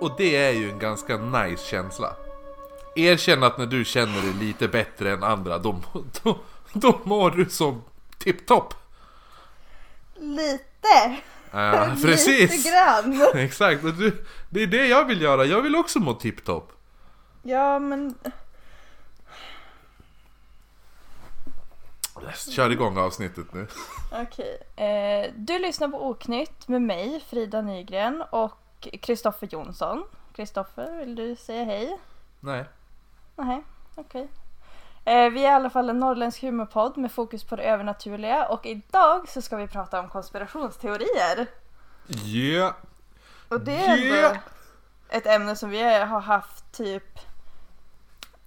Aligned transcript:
Och 0.00 0.12
det 0.16 0.36
är 0.36 0.52
ju 0.52 0.70
en 0.70 0.78
ganska 0.78 1.16
nice 1.16 1.64
känsla. 1.64 2.16
Erkänn 2.96 3.42
att 3.42 3.58
när 3.58 3.66
du 3.66 3.84
känner 3.84 4.22
dig 4.22 4.32
lite 4.32 4.68
bättre 4.68 5.12
än 5.12 5.22
andra, 5.22 5.58
då, 5.58 5.80
då, 6.22 6.38
då 6.72 7.00
mår 7.04 7.30
du 7.30 7.48
som 7.48 7.82
tipptopp. 8.18 8.74
Lite. 10.16 11.16
Ja, 11.50 11.88
precis. 12.02 12.50
Lite 12.50 12.70
grann. 12.70 13.22
Exakt, 13.34 13.84
och 13.84 13.94
du, 13.94 14.24
det 14.50 14.62
är 14.62 14.66
det 14.66 14.86
jag 14.86 15.04
vill 15.04 15.20
göra. 15.22 15.44
Jag 15.44 15.62
vill 15.62 15.76
också 15.76 15.98
må 15.98 16.14
tipptopp. 16.14 16.72
Ja, 17.42 17.78
men 17.78 18.14
Kör 22.50 22.70
igång 22.70 22.98
avsnittet 22.98 23.54
nu. 23.54 23.66
okej. 24.12 24.58
Eh, 24.76 25.32
du 25.36 25.58
lyssnar 25.58 25.88
på 25.88 26.08
Oknytt 26.08 26.68
med 26.68 26.82
mig, 26.82 27.24
Frida 27.30 27.62
Nygren 27.62 28.22
och 28.30 28.58
Kristoffer 28.80 29.46
Jonsson. 29.50 30.04
Kristoffer, 30.32 30.96
vill 30.98 31.14
du 31.14 31.36
säga 31.36 31.64
hej? 31.64 31.98
Nej. 32.40 32.64
Nej, 33.36 33.62
okej. 33.94 34.28
Eh, 35.04 35.30
vi 35.30 35.44
är 35.44 35.50
i 35.50 35.54
alla 35.54 35.70
fall 35.70 35.90
en 35.90 35.98
norrländsk 36.00 36.42
humorpodd 36.42 36.96
med 36.96 37.12
fokus 37.12 37.44
på 37.44 37.56
det 37.56 37.62
övernaturliga 37.62 38.48
och 38.48 38.66
idag 38.66 39.28
så 39.28 39.42
ska 39.42 39.56
vi 39.56 39.66
prata 39.68 40.00
om 40.00 40.08
konspirationsteorier. 40.08 41.46
Yeah. 42.24 42.74
Och 43.48 43.60
det 43.60 43.76
är 43.76 43.88
ändå 43.92 44.14
Yeah. 44.14 44.36
ett 45.08 45.26
ämne 45.26 45.56
som 45.56 45.70
vi 45.70 45.82
har 45.82 46.20
haft 46.20 46.72
typ 46.72 47.18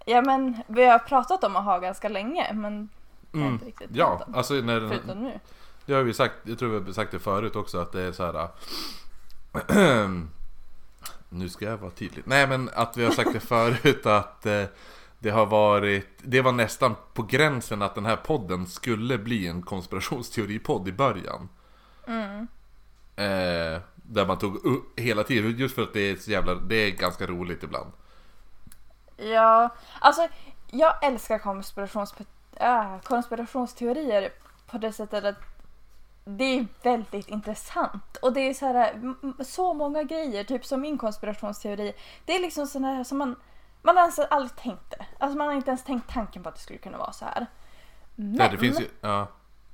Ja 0.06 0.22
men 0.22 0.62
vi 0.68 0.86
har 0.86 1.00
pratat 1.00 1.44
om 1.44 1.56
att 1.56 1.64
ha 1.64 1.80
ganska 1.80 2.10
länge 2.10 2.54
men 2.54 2.90
Mm. 3.34 3.48
inte 3.54 3.66
riktigt 3.66 3.90
Ja, 3.94 4.22
alltså 4.34 4.54
när 4.54 4.80
Förutom 4.80 5.24
nu. 5.24 5.40
Det 5.86 5.94
har 5.94 6.04
vi 6.04 6.14
sagt, 6.14 6.36
jag 6.44 6.60
tror 6.60 6.70
vi 6.80 6.86
har 6.86 6.94
sagt 6.94 7.12
det 7.12 7.20
förut 7.20 7.56
också 7.56 7.80
att 7.80 7.92
det 7.92 8.02
är 8.02 8.12
så 8.12 8.26
här. 8.26 8.48
nu 11.30 11.50
ska 11.50 11.66
jag 11.66 11.78
vara 11.78 11.92
tydlig. 11.92 12.24
Nej 12.28 12.48
men 12.48 12.70
att 12.74 12.98
vi 12.98 13.06
har 13.06 13.12
sagt 13.12 13.34
det 13.34 13.40
förut 13.40 14.06
att 14.06 14.46
eh, 14.46 14.64
det 15.20 15.30
har 15.30 15.46
varit, 15.46 16.08
det 16.18 16.42
var 16.42 16.52
nästan 16.52 16.96
på 17.14 17.24
gränsen 17.24 17.82
att 17.82 17.96
den 17.96 18.06
här 18.06 18.16
podden 18.16 18.68
skulle 18.68 19.18
bli 19.18 19.48
en 19.48 19.62
konspirationsteoripodd 19.62 20.88
i 20.88 20.92
början. 20.92 21.50
Mm. 22.08 22.48
Eh, 23.16 23.82
där 23.96 24.26
man 24.26 24.38
tog 24.38 24.56
upp 24.66 25.00
hela 25.00 25.24
tiden, 25.24 25.58
just 25.58 25.76
för 25.76 25.82
att 25.82 25.94
det 25.94 26.00
är 26.00 26.16
så 26.16 26.32
jävla, 26.32 26.56
det 26.56 26.76
är 26.76 26.92
ganska 26.92 27.28
roligt 27.28 27.64
ibland. 27.64 27.92
Ja, 29.18 29.70
alltså 30.00 30.28
jag 30.72 31.04
älskar 31.04 31.40
konspirations, 31.40 32.14
äh, 32.56 33.00
konspirationsteorier 33.04 34.30
på 34.68 34.78
det 34.78 34.92
sättet 34.92 35.24
att 35.24 35.51
det 36.38 36.44
är 36.44 36.68
väldigt 36.84 37.28
intressant. 37.28 38.18
Och 38.22 38.34
det 38.34 38.40
är 38.40 38.54
så 38.54 38.66
här, 38.66 39.14
så 39.44 39.74
många 39.74 40.04
grejer, 40.04 40.44
typ 40.44 40.66
som 40.66 40.82
min 40.82 40.98
konspirationsteori. 40.98 41.94
Det 42.26 42.36
är 42.36 42.40
liksom 42.40 42.68
sådana 42.68 42.96
här 42.96 43.04
som 43.04 43.18
man, 43.18 43.36
man 43.82 43.98
har 43.98 44.12
aldrig 44.30 44.56
tänkt 44.56 44.90
det. 44.90 45.06
Alltså 45.20 45.38
man 45.38 45.48
har 45.48 45.54
inte 45.54 45.70
ens 45.70 45.84
tänkt 45.84 46.14
tanken 46.14 46.44
på 46.44 46.50
att 46.50 46.56
det 46.56 46.62
skulle 46.62 46.80
kunna 46.80 46.98
vara 46.98 47.12
så 47.12 47.26
här. 47.26 47.48
Men 48.16 48.36
Ja, 48.36 48.48
det 48.52 48.58
finns 48.58 48.82
ju, 48.82 48.88
ja. 49.02 49.28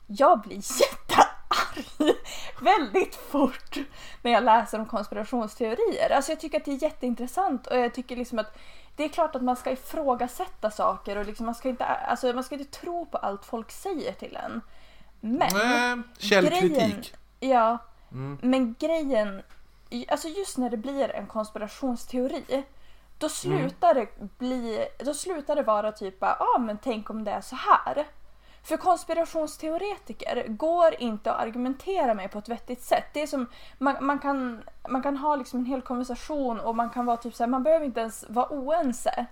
jag 0.08 0.41
blir 0.41 0.55
jättearg 0.55 2.16
väldigt 2.61 3.16
fort 3.16 3.78
när 4.22 4.31
jag 4.31 4.44
läser 4.44 4.80
om 4.80 4.85
konspirationsteorier. 4.85 6.11
Alltså 6.11 6.31
jag 6.31 6.39
tycker 6.39 6.58
att 6.58 6.66
det 6.66 6.72
är 6.72 6.83
jätteintressant 6.83 7.67
och 7.67 7.78
jag 7.78 7.94
tycker 7.94 8.16
liksom 8.16 8.39
att 8.39 8.58
det 8.95 9.03
är 9.03 9.09
klart 9.09 9.35
att 9.35 9.44
man 9.44 9.55
ska 9.55 9.72
ifrågasätta 9.72 10.72
saker 10.72 11.17
och 11.17 11.25
liksom 11.25 11.45
man 11.45 11.55
ska 11.55 11.69
inte, 11.69 11.85
alltså 11.85 12.33
man 12.33 12.44
ska 12.44 12.55
inte 12.55 12.80
tro 12.80 13.05
på 13.05 13.17
allt 13.17 13.45
folk 13.45 13.72
säger 13.72 14.13
till 14.13 14.35
en. 14.35 14.61
Men 15.20 15.50
Nej, 15.54 15.98
källkritik. 16.18 16.72
grejen, 16.78 17.04
ja, 17.40 17.78
Mm. 18.12 18.38
men 18.42 18.76
grejen, 18.80 19.41
alltså 20.08 20.28
just 20.28 20.58
när 20.58 20.69
det 20.69 20.78
blir 20.78 21.16
en 21.16 21.28
konspirationsteori 21.28 22.64
då 23.18 23.30
slutar 23.30 23.94
det 23.94 24.08
bli, 24.38 24.88
då 25.00 25.14
slutar 25.14 25.56
det 25.56 25.64
vara 25.64 25.91
typ 25.91 26.16
ja 26.19 26.38
ah, 26.56 26.59
men 26.59 26.78
tänk 26.84 27.09
om 27.09 27.24
det 27.24 27.31
är 27.31 27.41
så 27.41 27.56
här. 27.56 28.08
För 28.64 28.78
konspirationsteoretiker 28.78 30.46
går 30.47 30.96
inte 31.02 31.31
att 31.31 31.41
argumentera 31.41 32.14
med 32.14 32.31
på 32.31 32.40
ett 32.40 32.50
vettigt 32.50 32.81
sätt. 32.84 33.06
Det 33.14 33.22
är 33.22 33.28
som, 33.28 33.46
man, 33.78 33.96
man, 34.06 34.20
kan, 34.20 34.64
man 34.90 35.02
kan 35.03 35.18
ha 35.18 35.36
liksom 35.36 35.59
en 35.59 35.66
hel 35.66 35.81
konversation 35.81 36.59
och 36.59 36.75
man 36.75 36.90
kan 36.90 37.06
vara 37.06 37.18
typ 37.18 37.36
så 37.36 37.44
här, 37.44 37.50
man 37.50 37.64
behöver 37.64 37.86
inte 37.86 38.00
ens 38.00 38.25
vara 38.30 38.47
oense. 38.50 39.25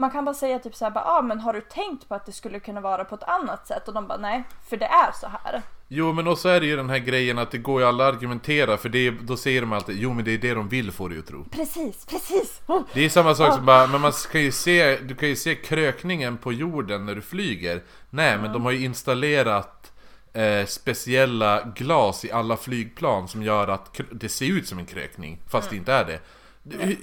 Man 0.00 0.10
kan 0.10 0.24
bara 0.24 0.34
säga 0.34 0.58
typ 0.58 0.74
så 0.74 0.84
här, 0.84 0.92
bara, 0.92 1.04
ah, 1.04 1.22
men 1.22 1.40
har 1.40 1.52
du 1.52 1.60
tänkt 1.60 2.08
på 2.08 2.14
att 2.14 2.26
det 2.26 2.32
skulle 2.32 2.60
kunna 2.60 2.80
vara 2.80 3.04
på 3.04 3.14
ett 3.14 3.22
annat 3.22 3.66
sätt? 3.66 3.88
Och 3.88 3.94
de 3.94 4.06
bara 4.06 4.18
nej, 4.18 4.44
för 4.68 4.76
det 4.76 4.86
är 4.86 5.12
så 5.20 5.26
här. 5.26 5.62
Jo 5.88 6.12
men 6.12 6.28
också 6.28 6.48
är 6.48 6.60
det 6.60 6.66
ju 6.66 6.76
den 6.76 6.90
här 6.90 6.98
grejen 6.98 7.38
att 7.38 7.50
det 7.50 7.58
går 7.58 7.80
ju 7.80 7.86
alla 7.86 8.08
att 8.08 8.14
argumentera 8.14 8.76
för 8.76 8.88
det, 8.88 9.10
då 9.10 9.36
säger 9.36 9.60
de 9.60 9.72
alltid 9.72 9.96
Jo 9.98 10.12
men 10.12 10.24
det 10.24 10.34
är 10.34 10.38
det 10.38 10.54
de 10.54 10.68
vill 10.68 10.92
få 10.92 11.08
dig 11.08 11.18
att 11.18 11.26
tro 11.26 11.44
Precis, 11.50 12.06
precis! 12.06 12.60
Oh. 12.66 12.82
Det 12.94 13.04
är 13.04 13.08
samma 13.08 13.34
sak 13.34 13.54
som 13.54 13.66
bara, 13.66 13.86
men 13.86 14.00
man 14.00 14.12
kan 14.32 14.40
ju 14.40 14.52
se, 14.52 14.96
du 14.96 15.14
kan 15.14 15.28
ju 15.28 15.36
se 15.36 15.54
krökningen 15.54 16.36
på 16.36 16.52
jorden 16.52 17.06
när 17.06 17.14
du 17.14 17.22
flyger 17.22 17.82
Nej 18.10 18.38
men 18.38 18.52
de 18.52 18.64
har 18.64 18.70
ju 18.70 18.84
installerat 18.84 19.92
eh, 20.32 20.66
speciella 20.66 21.62
glas 21.62 22.24
i 22.24 22.32
alla 22.32 22.56
flygplan 22.56 23.28
som 23.28 23.42
gör 23.42 23.68
att 23.68 24.00
det 24.10 24.28
ser 24.28 24.46
ut 24.46 24.68
som 24.68 24.78
en 24.78 24.86
krökning 24.86 25.38
Fast 25.48 25.70
det 25.70 25.76
inte 25.76 25.92
är 25.92 26.04
det 26.04 26.20
det, 26.62 26.96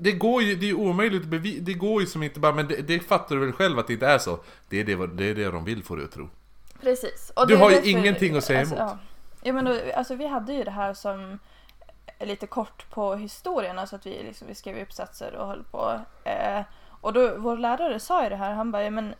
det, 0.00 0.12
går 0.12 0.42
ju, 0.42 0.54
det 0.54 0.66
är 0.66 0.68
ju 0.68 0.74
omöjligt 0.74 1.22
att 1.22 1.28
bevisa, 1.28 1.62
det 1.62 1.74
går 1.74 2.00
ju 2.00 2.06
som 2.06 2.22
inte 2.22 2.40
bara, 2.40 2.52
men 2.52 2.68
det, 2.68 2.76
det 2.76 3.00
fattar 3.00 3.34
du 3.36 3.40
väl 3.40 3.52
själv 3.52 3.78
att 3.78 3.86
det 3.86 3.92
inte 3.92 4.06
är 4.06 4.18
så 4.18 4.38
Det 4.68 4.80
är 4.80 4.84
det, 4.84 5.06
det, 5.06 5.24
är 5.24 5.34
det 5.34 5.50
de 5.50 5.64
vill 5.64 5.82
få 5.84 5.96
dig 5.96 6.04
att 6.04 6.12
tro 6.12 6.28
Precis. 6.80 7.32
Och 7.36 7.46
Du 7.46 7.56
har 7.56 7.70
ju 7.70 7.76
därför- 7.76 7.88
ingenting 7.88 8.36
att 8.36 8.44
säga 8.44 8.60
alltså, 8.60 8.74
emot. 8.74 8.90
Ja. 8.90 8.98
ja 9.42 9.52
men 9.52 9.64
då, 9.64 9.78
alltså 9.94 10.14
vi 10.14 10.26
hade 10.26 10.52
ju 10.52 10.64
det 10.64 10.70
här 10.70 10.94
som 10.94 11.38
lite 12.20 12.46
kort 12.46 12.90
på 12.90 13.14
historien, 13.14 13.78
alltså 13.78 13.96
att 13.96 14.06
vi, 14.06 14.22
liksom, 14.22 14.48
vi 14.48 14.54
skrev 14.54 14.82
uppsatser 14.82 15.34
och 15.34 15.46
höll 15.46 15.64
på. 15.64 16.00
Eh, 16.24 16.62
och 17.00 17.12
då, 17.12 17.34
vår 17.38 17.56
lärare 17.56 18.00
sa 18.00 18.22
ju 18.22 18.28
det 18.28 18.36
här, 18.36 18.52
han 18.52 18.72
bara, 18.72 18.84
ja, 18.84 18.90
men 18.90 19.14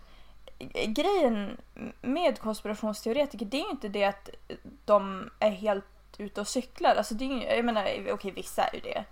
grejen 0.87 1.57
med 2.01 2.39
konspirationsteoretiker 2.39 3.47
det 3.47 3.57
är 3.57 3.65
ju 3.65 3.71
inte 3.71 3.89
det 3.89 4.05
att 4.05 4.31
de 4.85 5.31
är 5.39 5.51
helt 5.51 5.85
ute 6.19 6.41
och 6.41 6.49
cyklar. 6.49 6.95
Alltså 6.95 7.15
det 7.15 7.25
är 7.25 7.29
ju, 7.29 7.43
jag 7.43 7.65
menar, 7.65 7.89
okej 8.11 8.31
vissa 8.31 8.65
är 8.65 8.75
ju 8.75 8.81
det. 8.81 9.05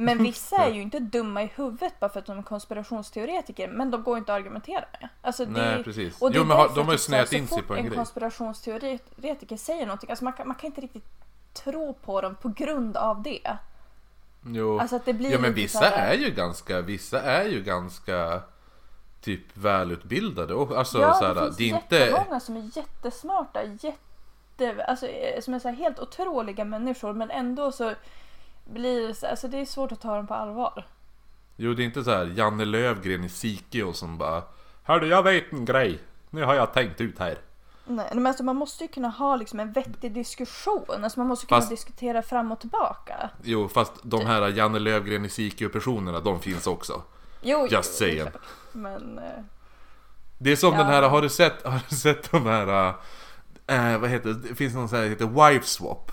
Men 0.00 0.22
vissa 0.22 0.56
är 0.56 0.70
ju 0.70 0.82
inte 0.82 0.98
dumma 0.98 1.42
i 1.42 1.52
huvudet 1.54 2.00
bara 2.00 2.10
för 2.10 2.20
att 2.20 2.26
de 2.26 2.38
är 2.38 2.42
konspirationsteoretiker, 2.42 3.68
men 3.68 3.90
de 3.90 4.02
går 4.02 4.18
inte 4.18 4.34
att 4.34 4.40
argumentera 4.40 4.84
med. 5.00 5.08
Alltså 5.22 5.44
det, 5.44 5.50
Nej 5.50 5.84
precis. 5.84 6.22
och 6.22 6.30
det 6.30 6.38
Jo 6.38 6.44
men 6.44 6.56
har, 6.56 6.74
de 6.74 6.86
har 6.86 6.92
ju 6.92 6.98
snöat 6.98 7.32
in 7.32 7.46
sig 7.48 7.62
på 7.62 7.72
en 7.72 7.78
en 7.78 7.86
grej. 7.86 7.96
konspirationsteoretiker 7.96 9.56
säger 9.56 9.86
någonting, 9.86 10.10
alltså 10.10 10.24
man 10.24 10.32
kan, 10.32 10.48
man 10.48 10.56
kan 10.56 10.66
inte 10.66 10.80
riktigt 10.80 11.04
tro 11.52 11.94
på 11.94 12.20
dem 12.20 12.34
på 12.42 12.48
grund 12.48 12.96
av 12.96 13.22
det. 13.22 13.56
Jo, 14.46 14.78
Alltså 14.78 14.96
att 14.96 15.04
det 15.04 15.12
blir 15.12 15.30
ja 15.30 15.38
men 15.38 15.54
vissa 15.54 15.90
är 15.90 16.14
ju 16.14 16.30
ganska, 16.30 16.80
vissa 16.80 17.22
är 17.22 17.48
ju 17.48 17.62
ganska 17.62 18.42
typ 19.20 19.56
välutbildade 19.56 20.54
och 20.54 20.78
alltså 20.78 21.00
ja, 21.00 21.14
så 21.14 21.24
här, 21.24 21.34
det 21.34 21.40
finns 21.40 21.56
det 21.56 21.64
inte 21.64 21.96
jättemånga 21.96 22.40
som 22.40 22.56
är 22.56 22.76
jättesmarta, 22.76 23.60
jätte, 23.64 24.84
alltså, 24.84 25.06
eh, 25.06 25.40
som 25.40 25.54
är 25.54 25.58
så 25.58 25.68
här 25.68 25.76
helt 25.76 25.98
otroliga 25.98 26.64
människor 26.64 27.12
men 27.12 27.30
ändå 27.30 27.72
så 27.72 27.94
blir 28.70 29.24
alltså 29.24 29.48
det 29.48 29.58
är 29.58 29.64
svårt 29.64 29.92
att 29.92 30.00
ta 30.00 30.16
dem 30.16 30.26
på 30.26 30.34
allvar. 30.34 30.86
Jo 31.56 31.74
det 31.74 31.82
är 31.82 31.84
inte 31.84 32.04
så 32.04 32.10
här 32.10 32.32
Janne 32.36 32.64
Lövgren 32.64 33.24
i 33.24 33.28
Sikeå 33.28 33.92
som 33.92 34.18
bara 34.18 34.42
Hördu 34.82 35.06
jag 35.06 35.22
vet 35.22 35.52
en 35.52 35.64
grej 35.64 35.98
Nu 36.30 36.44
har 36.44 36.54
jag 36.54 36.72
tänkt 36.74 37.00
ut 37.00 37.18
här 37.18 37.38
Nej, 37.86 38.06
men 38.14 38.26
alltså 38.26 38.42
man 38.44 38.56
måste 38.56 38.84
ju 38.84 38.88
kunna 38.88 39.08
ha 39.08 39.36
liksom 39.36 39.60
en 39.60 39.72
vettig 39.72 40.12
diskussion, 40.12 41.04
alltså 41.04 41.20
man 41.20 41.26
måste 41.26 41.46
kunna 41.46 41.60
Fast- 41.60 41.70
diskutera 41.70 42.22
fram 42.22 42.52
och 42.52 42.60
tillbaka. 42.60 43.30
Jo 43.42 43.68
fast 43.68 43.92
de 44.02 44.26
här 44.26 44.48
Janne 44.48 44.78
Lövgren 44.78 45.24
i 45.24 45.28
Sikeå 45.28 45.68
personerna 45.68 46.20
de 46.20 46.40
finns 46.40 46.66
också 46.66 47.02
Jo, 47.42 47.60
Just 47.70 47.72
jo, 47.72 47.82
saying. 48.06 48.20
klart. 48.20 48.42
Men 48.72 49.18
eh, 49.18 49.24
Det 50.38 50.52
är 50.52 50.56
som 50.56 50.72
Ja. 50.72 50.78
den 50.78 50.86
här, 50.86 51.02
har 51.08 51.22
du 51.22 51.28
sett, 51.28 51.62
har 51.66 51.80
du 51.90 51.96
sett 51.96 52.30
de 52.30 52.46
här 52.46 52.88
äh, 53.66 53.98
Vad 53.98 54.10
heter 54.10 54.28
det? 54.28 54.48
Det 54.48 54.54
finns 54.54 54.74
någon 54.74 54.88
sån 54.88 54.98
här, 54.98 55.06
heter 55.06 55.50
wife 55.50 55.66
swap 55.66 56.12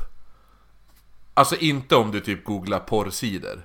Alltså 1.38 1.56
inte 1.56 1.96
om 1.96 2.12
du 2.12 2.20
typ 2.20 2.44
googlar 2.44 2.80
porrsidor 2.80 3.62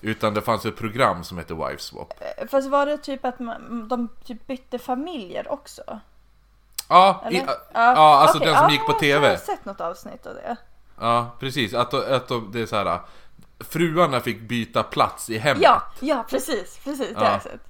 Utan 0.00 0.34
det 0.34 0.42
fanns 0.42 0.66
ett 0.66 0.76
program 0.76 1.24
som 1.24 1.38
heter 1.38 1.54
wife 1.54 1.82
swap 1.82 2.12
Eh, 2.20 2.46
Fast 2.48 2.68
var 2.68 2.86
det 2.86 2.98
typ 2.98 3.24
att 3.24 3.38
man, 3.38 3.88
de 3.88 4.08
typ 4.24 4.46
bytte 4.46 4.78
familjer 4.78 5.52
också? 5.52 6.00
Ja, 6.88 7.24
i, 7.30 7.36
ja 7.72 8.18
alltså 8.20 8.38
okej, 8.38 8.48
den 8.48 8.56
som 8.56 8.64
ja, 8.64 8.70
gick 8.72 8.86
på 8.86 8.92
Jag 8.92 9.00
TV 9.00 9.28
har 9.28 9.36
sett 9.36 9.64
något 9.64 9.80
avsnitt 9.80 10.26
av 10.26 10.34
det. 10.34 10.56
Ja, 11.00 11.36
precis. 11.40 11.74
Att, 11.74 11.94
att, 11.94 12.28
det 12.52 12.60
är 12.60 12.66
så 12.66 12.76
här. 12.76 13.00
Fruarna 13.60 14.20
fick 14.20 14.40
byta 14.40 14.82
plats 14.82 15.30
i 15.30 15.38
hemmet. 15.38 15.62
Ja, 15.62 15.82
ja 16.00 16.24
precis, 16.28 16.80
precis, 16.84 17.08
det 17.14 17.18
har 17.18 17.24
Ja. 17.24 17.32
jag 17.32 17.42
sett. 17.42 17.60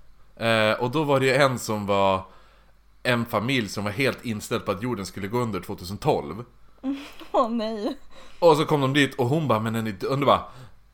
Eh, 0.77 0.85
och 0.85 0.91
då 0.91 1.05
var 1.05 1.21
det 1.21 1.27
ju 1.27 1.35
en 1.35 1.59
som 1.59 1.87
var 1.87 2.23
en 3.03 3.27
familj 3.27 3.69
som 3.69 3.85
var 3.85 3.91
helt 3.91 4.25
inställd 4.25 4.65
på 4.65 4.71
att 4.73 4.83
jorden 4.83 5.07
skulle 5.07 5.29
gå 5.29 5.39
under 5.39 5.61
2012. 5.61 6.45
Åh 7.33 7.51
nej. 7.51 7.97
Och 8.39 8.57
så 8.57 8.65
kom 8.65 8.81
de 8.81 8.93
dit 8.93 9.15
och 9.15 9.27
hon 9.29 9.49
bara, 9.49 9.61
men 9.61 9.73
den 9.73 9.87
är... 9.87 10.25
Bara, 10.27 10.43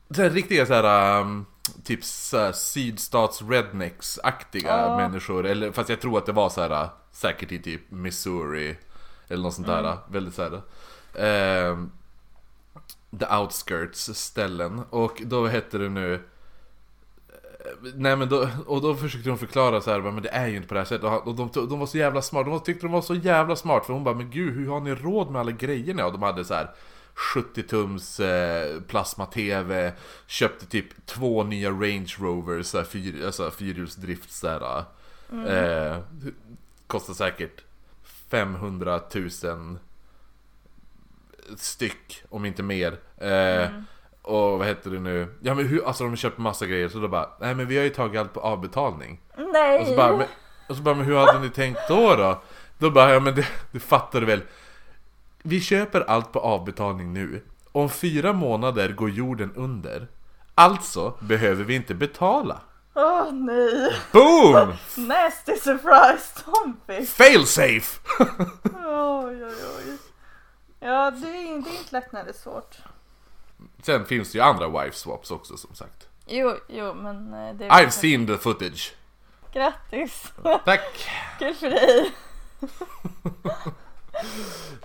det 0.07 0.25
är 0.25 0.29
riktiga 0.29 0.65
så 0.65 0.73
här 0.73 1.19
um, 1.21 1.45
typ 1.83 1.99
här, 2.33 2.51
sydstats 2.51 3.41
rednecks-aktiga 3.41 4.67
Ja. 4.87 4.97
människor. 4.97 5.45
Eller, 5.45 5.71
fast 5.71 5.89
jag 5.89 6.01
tror 6.01 6.17
att 6.17 6.25
det 6.25 6.31
var 6.31 6.49
så 6.49 6.61
här 6.61 6.89
säkert 7.11 7.51
i 7.51 7.59
typ 7.59 7.91
Missouri. 7.91 8.77
Eller 9.27 9.43
något 9.43 9.53
sånt 9.53 9.67
där. 9.67 9.97
Väldigt 10.07 10.33
så 10.35 10.41
här. 10.43 10.61
ehm, 11.27 11.91
the 13.19 13.25
outskirts 13.35 14.09
ställen. 14.13 14.83
Och 14.89 15.21
då 15.25 15.47
hette 15.47 15.77
det 15.77 15.89
nu... 15.89 16.23
Nej 17.95 18.15
men 18.15 18.29
då, 18.29 18.49
och 18.65 18.81
då 18.81 18.95
försökte 18.95 19.29
hon 19.29 19.39
förklara 19.39 19.81
så 19.81 19.91
här, 19.91 19.99
men 19.99 20.23
det 20.23 20.29
är 20.29 20.47
ju 20.47 20.55
inte 20.55 20.67
på 20.67 20.73
det 20.73 20.79
här 20.79 20.85
sättet. 20.85 21.21
Och 21.25 21.35
de, 21.35 21.49
de 21.53 21.79
var 21.79 21.85
så 21.85 21.97
jävla 21.97 22.21
smart, 22.21 22.45
de 22.45 22.59
tyckte 22.59 22.85
de 22.85 22.91
var 22.91 23.01
så 23.01 23.15
jävla 23.15 23.55
smart. 23.55 23.85
För 23.85 23.93
hon 23.93 24.03
bara, 24.03 24.15
men 24.15 24.31
gud 24.31 24.55
hur 24.55 24.67
har 24.67 24.79
ni 24.79 24.95
råd 24.95 25.31
med 25.31 25.39
alla 25.39 25.51
grejerna? 25.51 26.05
Och 26.05 26.11
de 26.11 26.21
hade 26.21 26.45
så 26.45 26.53
här 26.53 26.69
70 27.13 27.63
tums 27.63 28.19
eh, 28.19 28.81
plasma-tv, 28.81 29.93
köpte 30.27 30.65
typ 30.65 31.05
två 31.05 31.43
nya 31.43 31.69
Range 31.69 32.15
Rovers, 32.19 32.65
så 32.65 32.77
här, 32.77 32.85
fyr, 32.85 33.25
alltså, 33.25 33.51
fyrhjulsdrift 33.51 34.31
så 34.31 34.47
här, 34.47 34.83
eh, 35.47 35.99
Kostar 36.87 37.13
säkert 37.13 37.63
500 38.29 39.01
000 39.43 39.77
styck, 41.57 42.23
om 42.29 42.45
inte 42.45 42.63
mer. 42.63 42.97
Eh, 43.17 43.69
Och 44.23 44.59
vad 44.59 44.67
heter 44.67 44.89
det 44.89 44.99
nu? 44.99 45.27
Ja 45.41 45.53
men 45.53 45.67
hur, 45.67 45.87
alltså 45.87 46.03
de 46.03 46.09
har 46.09 46.15
köpt 46.17 46.37
massa 46.37 46.65
grejer 46.65 46.89
så 46.89 46.99
då 46.99 47.07
bara 47.07 47.29
Nej 47.39 47.55
men 47.55 47.67
vi 47.67 47.77
har 47.77 47.83
ju 47.83 47.89
tagit 47.89 48.19
allt 48.21 48.33
på 48.33 48.39
avbetalning 48.39 49.21
Nej! 49.53 49.81
Och 49.81 49.87
så 49.87 49.95
bara, 49.95 50.17
men, 50.17 50.27
och 50.69 50.75
så 50.75 50.81
bara 50.81 50.95
men 50.95 51.05
hur 51.05 51.15
hade 51.17 51.39
ni 51.39 51.49
tänkt 51.49 51.79
då 51.87 52.15
då? 52.15 52.41
Då 52.77 52.91
bara 52.91 53.13
ja 53.13 53.19
men 53.19 53.35
det, 53.35 53.47
det 53.71 53.79
fattar 53.79 54.19
du 54.19 54.25
väl 54.25 54.41
Vi 55.41 55.61
köper 55.61 56.01
allt 56.01 56.31
på 56.31 56.39
avbetalning 56.39 57.13
nu 57.13 57.43
Om 57.71 57.89
fyra 57.89 58.33
månader 58.33 58.89
går 58.89 59.09
jorden 59.09 59.53
under 59.55 60.07
Alltså 60.55 61.13
behöver 61.19 61.63
vi 61.63 61.75
inte 61.75 61.95
betala 61.95 62.61
Åh 62.95 63.31
nej! 63.31 63.93
Boom! 64.11 64.73
Nasty 65.07 65.55
surprise 65.55 66.43
Tommy! 66.45 67.05
Fail 67.05 67.45
safe! 67.45 67.99
Oj 68.85 69.45
oj 69.45 69.55
oj. 69.77 69.97
Ja 70.79 71.11
det 71.11 71.27
är, 71.27 71.31
det 71.31 71.37
är 71.37 71.55
inte 71.55 71.93
lätt 71.93 72.11
när 72.11 72.23
det 72.23 72.29
är 72.29 72.33
svårt. 72.33 72.77
Sen 73.83 74.05
finns 74.05 74.31
det 74.31 74.37
ju 74.37 74.43
andra 74.43 74.67
wife 74.83 74.97
swaps 74.97 75.31
också 75.31 75.57
som 75.57 75.75
sagt 75.75 76.07
Jo, 76.27 76.55
jo 76.69 76.93
men 76.93 77.33
eh, 77.33 77.55
det 77.55 77.65
är 77.65 77.69
I've 77.69 77.89
seen 77.89 78.27
the 78.27 78.37
footage 78.37 78.93
Grattis! 79.53 80.31
Tack! 80.65 81.09
Kul 81.39 81.53
för 81.55 81.69
dig! 81.69 82.11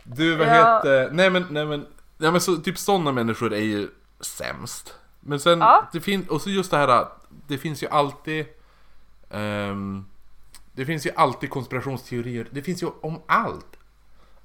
Du 0.04 0.36
vad 0.36 0.46
Ja. 0.46 0.76
heter, 0.76 1.10
nej 1.12 1.30
men, 1.30 1.46
nej 1.50 1.66
men, 1.66 1.86
ja 2.18 2.30
men 2.30 2.40
så, 2.40 2.56
typ 2.56 2.78
sådana 2.78 3.12
människor 3.12 3.52
är 3.52 3.60
ju 3.60 3.88
sämst. 4.20 4.94
Men 5.20 5.40
sen, 5.40 5.58
Ja. 5.60 5.88
det 5.92 6.00
finns, 6.00 6.28
och 6.28 6.42
så 6.42 6.50
just 6.50 6.70
det 6.70 6.76
här, 6.76 7.06
det 7.46 7.58
finns 7.58 7.82
ju 7.82 7.88
alltid, 7.88 8.46
ehm, 9.30 10.04
det 10.72 10.86
finns 10.86 11.06
ju 11.06 11.10
alltid 11.16 11.50
konspirationsteorier, 11.50 12.48
det 12.50 12.62
finns 12.62 12.82
ju 12.82 12.86
om 13.00 13.22
allt. 13.26 13.76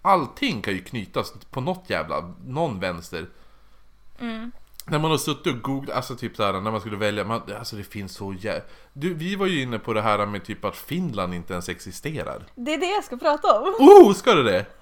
Allting 0.02 0.62
kan 0.62 0.74
ju 0.74 0.84
knytas 0.84 1.34
på 1.52 1.62
något 1.62 1.90
jävla, 1.90 2.34
någon 2.46 2.80
vänster. 2.80 3.30
När 4.86 5.00
man 5.00 5.12
har 5.12 5.18
suttit 5.18 5.48
och 5.54 5.62
googlat, 5.62 5.96
alltså 5.96 6.16
typ 6.16 6.36
såhär 6.36 6.54
när 6.54 6.72
man 6.72 6.80
skulle 6.80 6.98
välja, 6.98 7.24
man, 7.24 7.42
alltså 7.60 7.76
det 7.76 7.84
finns 7.84 8.16
så 8.16 8.34
jä... 8.34 8.62
Du, 8.94 9.14
vi 9.14 9.36
var 9.36 9.46
ju 9.46 9.62
inne 9.62 9.80
på 9.80 9.94
det 9.94 10.02
här 10.02 10.26
med 10.26 10.46
typ 10.46 10.66
att 10.66 10.76
Finland 10.76 11.34
inte 11.34 11.54
ens 11.54 11.70
existerar. 11.70 12.44
Det 12.56 12.74
är 12.74 12.78
det 12.78 12.86
jag 12.86 13.04
ska 13.04 13.18
prata 13.18 13.60
om. 13.60 13.68
Oh, 13.80 14.14
ska 14.14 14.34
du 14.34 14.44
det? 14.44 14.66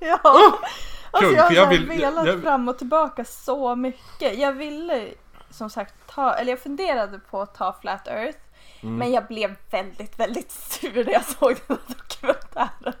Ja! 0.00 0.18
kung, 0.22 0.62
Alltså 1.10 1.36
jag 1.36 1.44
har 1.44 1.52
jag 1.52 1.66
vill- 1.68 1.88
velat 1.88 2.26
jag- 2.26 2.42
fram 2.42 2.68
och 2.68 2.78
tillbaka 2.78 3.24
så 3.24 3.76
mycket. 3.76 4.38
Jag 4.38 4.52
ville 4.52 5.08
som 5.50 5.70
sagt 5.70 5.94
ta, 6.06 6.32
eller 6.34 6.50
jag 6.52 6.60
funderade 6.62 7.18
på 7.18 7.40
att 7.42 7.54
ta 7.54 7.76
Flat 7.80 8.08
Earth. 8.08 8.38
Mm. 8.82 8.96
Men 8.96 9.12
jag 9.12 9.26
blev 9.26 9.56
väldigt, 9.70 10.18
väldigt 10.18 10.50
sur 10.50 11.04
när 11.04 11.12
jag 11.12 11.24
såg 11.24 11.56
den 11.66 11.76
här 11.88 11.96
dokumentären. 11.96 12.94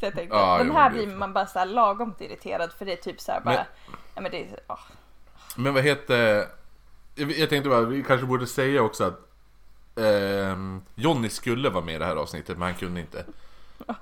Så 0.00 0.04
jag 0.06 0.14
tänkte, 0.14 0.36
Ja, 0.36 0.58
den 0.58 0.66
jo, 0.66 0.72
här 0.72 0.86
är 0.90 0.94
blir 0.94 1.06
man 1.06 1.32
bara 1.32 1.46
så 1.46 1.64
lagom 1.64 2.14
irriterad 2.18 2.72
för 2.78 2.84
det 2.84 2.92
är 2.92 2.96
typ 2.96 3.20
så 3.20 3.32
här 3.32 3.40
bara, 3.40 3.54
Men- 3.54 3.96
ja 4.14 4.20
men 4.20 4.30
det 4.30 4.38
är, 4.42 4.60
ah. 4.66 4.78
Men 5.56 5.74
vad 5.74 5.82
heter... 5.82 6.48
Jag, 7.14 7.30
jag 7.32 7.48
tänkte 7.48 7.68
bara, 7.70 7.80
vi 7.80 8.02
kanske 8.02 8.26
borde 8.26 8.46
säga 8.46 8.82
också 8.82 9.04
att 9.04 9.20
ehm, 9.98 10.82
Jonny 10.94 11.28
skulle 11.28 11.70
vara 11.70 11.84
med 11.84 11.94
i 11.94 11.98
det 11.98 12.04
här 12.04 12.16
avsnittet 12.16 12.58
men 12.58 12.68
han 12.68 12.74
kunde 12.74 13.00
inte. 13.00 13.24
ja. 13.86 13.94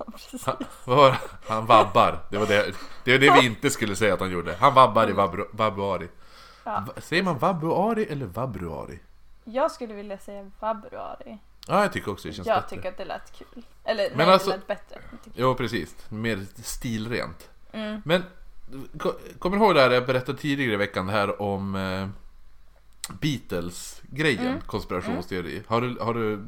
Han, 0.44 0.56
var 0.84 1.16
han 1.48 1.66
vabbar. 1.66 2.18
Det 2.30 2.38
var 2.38 2.46
det, 2.46 2.74
det 3.04 3.12
var 3.12 3.18
det 3.18 3.40
vi 3.40 3.46
inte 3.46 3.70
skulle 3.70 3.96
säga 3.96 4.14
att 4.14 4.20
han 4.20 4.30
gjorde. 4.30 4.54
Han 4.54 4.74
vabbar 4.74 5.10
i 5.10 5.12
vabru, 5.12 5.44
vabruari. 5.52 6.08
Ja. 6.64 6.84
Säger 6.96 7.22
man 7.22 7.38
vabruari 7.38 8.04
eller 8.04 8.26
vabruari? 8.26 8.98
Jag 9.44 9.70
skulle 9.70 9.94
vilja 9.94 10.18
säga 10.18 10.50
februari. 10.60 11.38
Ja, 11.68 11.82
jag 11.82 11.92
tycker 11.92 12.10
också 12.12 12.28
det 12.28 12.34
känns 12.34 12.48
Jag 12.48 12.62
bättre. 12.62 12.76
tycker 12.76 12.88
att 12.88 12.96
det 12.96 13.04
lät 13.04 13.32
kul. 13.32 13.62
Eller 13.84 14.08
Men 14.08 14.18
nej, 14.18 14.26
alltså- 14.34 14.50
det 14.50 14.56
lät 14.56 14.66
bättre. 14.66 15.00
Jag 15.10 15.32
Jo, 15.34 15.54
precis. 15.54 15.96
Mer 16.08 16.46
stilrent. 16.62 17.50
Mm. 17.72 18.02
Men, 18.04 18.24
kommer 19.38 19.56
du 19.56 19.64
ihåg 19.64 19.74
det 19.74 19.80
här 19.80 19.90
jag 19.90 20.06
berättade 20.06 20.38
tidigare 20.38 20.72
i 20.72 20.76
veckan 20.76 21.06
det 21.06 21.12
här 21.12 21.42
om 21.42 21.74
eh, 21.74 22.08
Beatles-grejen, 23.20 24.46
Mm. 24.46 24.60
konspirationsteori. 24.66 25.62
Har, 25.66 25.80
du, 25.80 25.98
har 26.00 26.14
du 26.14 26.44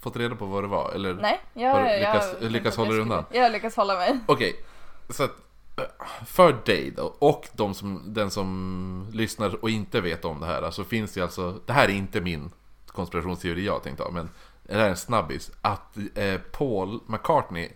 fått 0.00 0.16
reda 0.16 0.34
på 0.34 0.46
vad 0.46 0.64
det 0.64 0.68
var? 0.68 0.92
Eller? 0.92 1.14
Nej, 1.14 1.40
jag 1.54 1.70
Har 1.70 1.98
lyckats- 1.98 2.36
jag 2.42 2.52
lyckats 2.52 2.76
hålla 2.76 2.90
dig 2.90 3.00
undan? 3.00 3.24
Jag 3.32 3.52
lyckas 3.52 3.76
hålla 3.76 3.94
mig. 3.96 4.18
Okej, 4.26 4.64
så 5.10 5.22
att 5.24 5.30
eh, 5.76 5.84
för 6.26 6.56
dig 6.64 6.90
då, 6.96 7.02
och 7.18 7.48
de 7.52 7.74
som, 7.74 8.02
den 8.06 8.30
som 8.30 9.06
lyssnar 9.12 9.62
och 9.64 9.70
inte 9.70 10.00
vet 10.00 10.24
om 10.24 10.40
det 10.40 10.46
här, 10.46 10.70
så 10.70 10.84
finns 10.84 11.12
det 11.12 11.20
alltså, 11.22 11.60
det 11.66 11.72
här 11.72 11.84
är 11.88 11.92
inte 11.92 12.20
min 12.20 12.50
konspirationsteori 12.86 13.66
jag 13.66 13.82
tänkte 13.82 14.02
ha, 14.02 14.10
men 14.10 14.30
det 14.62 14.74
här 14.74 14.84
är 14.84 14.88
en 14.90 14.96
snabbis, 14.96 15.50
att 15.62 15.96
eh, 16.14 16.40
Paul 16.52 17.00
McCartney, 17.06 17.68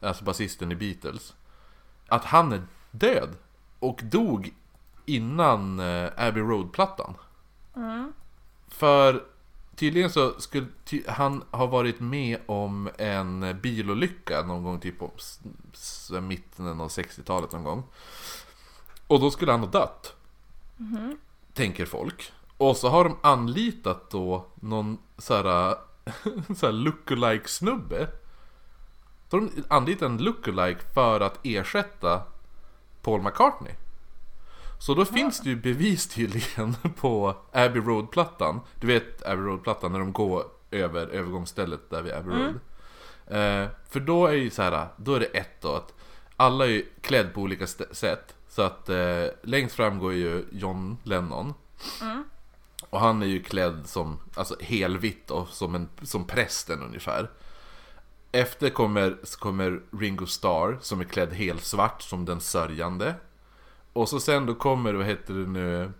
alltså 0.00 0.24
basisten 0.24 0.72
i 0.72 0.74
Beatles, 0.76 1.34
att 2.08 2.24
han 2.24 2.52
är 2.52 2.62
död 2.98 3.36
och 3.78 4.00
dog 4.04 4.54
innan 5.06 5.80
eh, 5.80 6.10
Abbey 6.16 6.42
Road-plattan. 6.42 7.14
För 8.68 9.24
tydligen 9.76 10.10
så 10.10 10.40
skulle 10.40 10.66
ty, 10.84 11.02
han 11.08 11.44
ha 11.50 11.66
varit 11.66 12.00
med 12.00 12.38
om 12.46 12.90
en 12.98 13.60
bilolycka 13.62 14.42
någon 14.42 14.62
gång 14.62 14.80
typ 14.80 14.98
på 14.98 15.10
mitten 16.22 16.80
av 16.80 16.88
60-talet 16.88 17.52
någon 17.52 17.64
gång. 17.64 17.82
Och 19.06 19.20
då 19.20 19.30
skulle 19.30 19.52
han 19.52 19.60
ha 19.60 19.66
dött. 19.66 20.16
Tänker 21.54 21.86
folk. 21.86 22.32
Och 22.56 22.76
så 22.76 22.88
har 22.88 23.04
de 23.04 23.16
anlitat 23.22 24.10
då 24.10 24.46
någon 24.54 24.98
så 25.18 25.34
här, 25.34 25.74
så 26.56 26.66
här 26.66 26.72
lookalike 26.72 27.48
snubbe. 27.48 28.08
Så 29.30 29.36
de 29.36 29.50
anlitat 29.68 30.02
en 30.02 30.18
lookalike 30.18 30.80
för 30.94 31.20
att 31.20 31.38
ersätta 31.42 32.22
Paul 33.08 33.22
McCartney. 33.22 33.72
Så 34.78 34.94
då 34.94 35.04
finns 35.04 35.40
det 35.40 35.48
ju 35.48 35.56
bevis 35.56 36.08
tydligen 36.08 36.76
på 37.00 37.36
Abbey 37.52 37.80
Road-plattan. 37.80 38.60
Du 38.80 38.86
vet 38.86 39.26
Abbey 39.26 39.44
Road-plattan 39.44 39.92
när 39.92 39.98
de 39.98 40.12
går 40.12 40.44
över 40.70 41.06
övergångsstället 41.06 41.90
där 41.90 42.02
vid 42.02 42.12
Abbey 42.12 42.30
Road. 42.30 42.60
Eh, 43.26 43.68
för 43.88 44.00
då 44.00 44.26
är 44.26 44.32
ju 44.32 44.50
så 44.50 44.62
här, 44.62 44.88
då 44.96 45.14
är 45.14 45.20
det 45.20 45.26
ett 45.26 45.60
då 45.60 45.74
att 45.74 45.94
alla 46.36 46.64
är 46.64 46.68
ju 46.68 46.86
klädd 47.00 47.34
på 47.34 47.40
olika 47.40 47.66
sätt. 47.66 48.34
Så 48.48 48.62
att 48.62 48.88
eh, 48.88 49.24
längst 49.42 49.74
fram 49.74 49.98
går 49.98 50.12
ju 50.12 50.44
John 50.52 50.96
Lennon. 51.02 51.54
Och 52.90 53.00
han 53.00 53.22
är 53.22 53.26
ju 53.26 53.42
klädd 53.42 53.82
som, 53.84 54.18
alltså 54.34 54.56
helvitt 54.60 55.26
då, 55.26 55.46
som, 55.46 55.74
en, 55.74 55.88
som 56.02 56.24
prästen 56.24 56.82
ungefär. 56.82 57.30
Efter 58.32 58.70
kommer, 58.70 59.36
kommer 59.38 59.80
Ringo 59.98 60.26
Starr 60.26 60.78
som 60.80 61.00
är 61.00 61.04
klädd 61.04 61.32
helt 61.32 61.64
svart 61.64 62.02
som 62.02 62.24
den 62.24 62.40
sörjande. 62.40 63.14
Och 63.92 64.08
så 64.08 64.20
sen 64.20 64.46
då 64.46 64.54
kommer, 64.54 64.94
vad 64.94 65.06
heter 65.06 65.34
det 65.34 65.46
nu, 65.46 65.92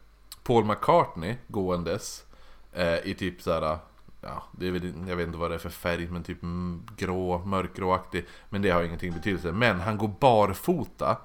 Paul 0.42 0.64
McCartney 0.64 1.36
gåendes. 1.46 2.24
Eh, 2.72 3.06
I 3.06 3.14
typ 3.14 3.42
såhär, 3.42 3.78
ja, 4.20 4.42
det 4.52 4.66
är 4.66 4.70
väl, 4.70 4.94
jag 5.08 5.16
vet 5.16 5.26
inte 5.26 5.38
vad 5.38 5.50
det 5.50 5.54
är 5.54 5.58
för 5.58 5.68
färg, 5.68 6.06
men 6.06 6.22
typ 6.22 6.38
grå, 6.96 7.38
mörkgråaktig. 7.38 8.26
Men 8.48 8.62
det 8.62 8.70
har 8.70 8.82
ingenting 8.82 9.12
betydelse. 9.12 9.52
Men 9.52 9.80
han 9.80 9.98
går 9.98 10.10
barfota. 10.20 11.16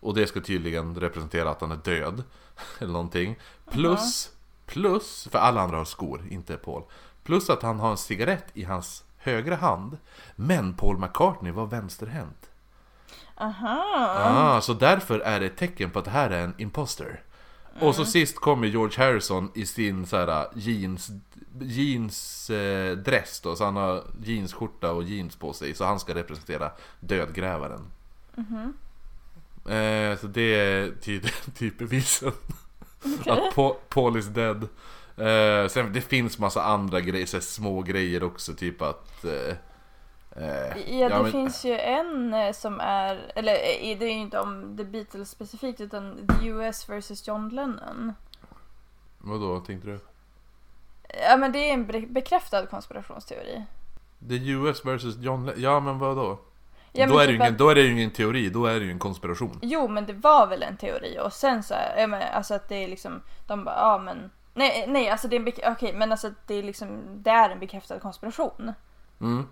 Och 0.00 0.14
det 0.14 0.26
ska 0.26 0.40
tydligen 0.40 1.00
representera 1.00 1.50
att 1.50 1.60
han 1.60 1.72
är 1.72 1.80
död. 1.84 2.22
Eller 2.78 2.92
någonting. 2.92 3.36
Plus, 3.70 4.30
plus, 4.66 5.28
för 5.30 5.38
alla 5.38 5.60
andra 5.60 5.76
har 5.76 5.84
skor, 5.84 6.26
inte 6.30 6.56
Paul. 6.56 6.82
Plus 7.22 7.50
att 7.50 7.62
han 7.62 7.80
har 7.80 7.90
en 7.90 7.96
cigarett 7.96 8.46
i 8.54 8.64
hans 8.64 9.04
högra 9.26 9.56
hand. 9.56 9.98
Men 10.36 10.74
Paul 10.74 10.98
McCartney 10.98 11.52
var 11.52 11.66
vänsterhänt. 11.66 12.50
Aha. 13.36 13.82
Ah, 14.18 14.60
så 14.60 14.72
därför 14.74 15.18
är 15.20 15.40
det 15.40 15.46
ett 15.46 15.56
tecken 15.56 15.90
på 15.90 15.98
att 15.98 16.04
det 16.04 16.10
här 16.10 16.30
är 16.30 16.44
en 16.44 16.54
imposter. 16.58 17.22
Och 17.80 17.94
så 17.94 18.04
sist 18.04 18.40
kommer 18.40 18.66
George 18.66 19.04
Harrison 19.04 19.50
i 19.54 19.66
sin 19.66 20.06
så 20.06 20.16
här 20.16 20.46
jeans, 20.54 21.10
jeans 21.60 22.50
eh, 22.50 22.96
dress 22.96 23.40
då, 23.40 23.56
så 23.56 23.64
han 23.64 23.76
har 23.76 24.04
jeansskjorta 24.24 24.92
och 24.92 25.02
jeans 25.02 25.36
på 25.36 25.52
sig, 25.52 25.74
så 25.74 25.84
han 25.84 26.00
ska 26.00 26.14
representera 26.14 26.70
dödgrävaren. 27.00 27.80
Eh, 29.68 30.18
så 30.18 30.26
det 30.26 30.54
är 30.60 30.90
typ, 31.00 31.54
typ 31.54 31.78
bevisen. 31.78 32.32
Att 33.26 33.54
Pa- 33.54 33.76
Paul 33.88 34.16
is 34.16 34.26
dead. 34.26 34.68
Eh, 35.16 35.68
sen 35.68 35.92
det 35.92 36.00
finns 36.00 36.38
massa 36.38 36.62
andra 36.64 37.00
grejer, 37.00 37.26
så 37.26 37.36
här 37.36 37.42
små 37.42 37.82
grejer 37.82 38.22
också, 38.22 38.54
typ 38.54 38.82
att 38.82 39.24
eh, 39.24 39.56
Eh, 40.38 40.98
Ja, 41.00 41.08
det 41.08 41.22
men- 41.22 41.32
finns 41.32 41.64
ju 41.64 41.78
en 41.78 42.54
som 42.54 42.80
är, 42.80 43.32
eller 43.34 43.52
det 43.98 44.04
är 44.04 44.12
ju 44.12 44.18
inte 44.20 44.38
om 44.40 44.76
The 44.76 44.84
Beatles 44.84 45.30
specifikt 45.30 45.80
utan 45.80 46.26
The 46.40 46.46
US 46.46 46.88
vs 46.88 47.28
John 47.28 47.48
Lennon. 47.48 48.12
Vadå 49.18 49.60
tänkte 49.60 49.88
du? 49.88 49.98
Ja 51.30 51.36
men 51.36 51.52
det 51.52 51.58
är 51.70 51.74
en 51.74 51.86
be- 51.86 52.06
bekräftad 52.08 52.66
konspirationsteori. 52.66 53.64
The 54.28 54.48
US 54.50 54.84
vs 54.84 55.16
John 55.18 55.46
Le- 55.46 55.52
Ja 55.56 55.80
men 55.80 55.98
vadå? 55.98 56.38
Ja, 56.92 57.06
då, 57.06 57.18
är 57.18 57.26
typ 57.26 57.34
ingen, 57.34 57.52
att- 57.52 57.58
då 57.58 57.68
är 57.68 57.74
det 57.74 57.80
ju 57.80 57.92
ingen 57.92 58.10
teori, 58.10 58.48
då 58.50 58.66
är 58.66 58.78
det 58.80 58.84
ju 58.84 58.90
en 58.90 58.98
konspiration. 58.98 59.58
Jo 59.62 59.88
men 59.88 60.06
det 60.06 60.12
var 60.12 60.46
väl 60.46 60.62
en 60.62 60.76
teori 60.76 61.18
och 61.22 61.32
sen 61.32 61.62
så, 61.62 61.74
är- 61.74 62.00
ja, 62.00 62.06
men, 62.06 62.22
alltså 62.22 62.54
att 62.54 62.68
det 62.68 62.84
är 62.84 62.88
liksom, 62.88 63.22
de 63.46 63.64
bara, 63.64 63.74
ja 63.76 63.98
men, 63.98 64.30
nej, 64.56 64.84
nej 64.88 65.10
alltså 65.10 65.28
det 65.28 65.36
är 65.36 65.40
en, 65.40 65.46
bek- 65.46 65.72
okej 65.72 65.92
men 65.92 66.10
alltså 66.12 66.30
det 66.46 66.54
är 66.54 66.62
liksom, 66.62 67.02
det 67.22 67.30
är 67.30 67.50
en 67.50 67.58
bekräftad 67.58 67.98
konspiration. 68.00 68.72
Mm. 69.20 69.48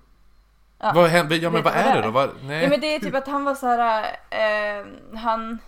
Ja. 0.78 0.92
Vad 0.94 1.08
händer? 1.08 1.36
Ja 1.36 1.50
men 1.50 1.62
vad 1.62 1.72
är 1.74 1.94
det 1.94 2.02
då? 2.02 2.10
Vad, 2.10 2.30
nej. 2.44 2.62
Ja 2.62 2.68
men 2.68 2.80
det 2.80 2.94
är 2.94 2.98
typ 2.98 3.14
att 3.14 3.26
han 3.28 3.44
var 3.44 3.54
så 3.54 3.66
här, 3.66 4.16
eh, 4.30 4.86
han, 5.18 5.58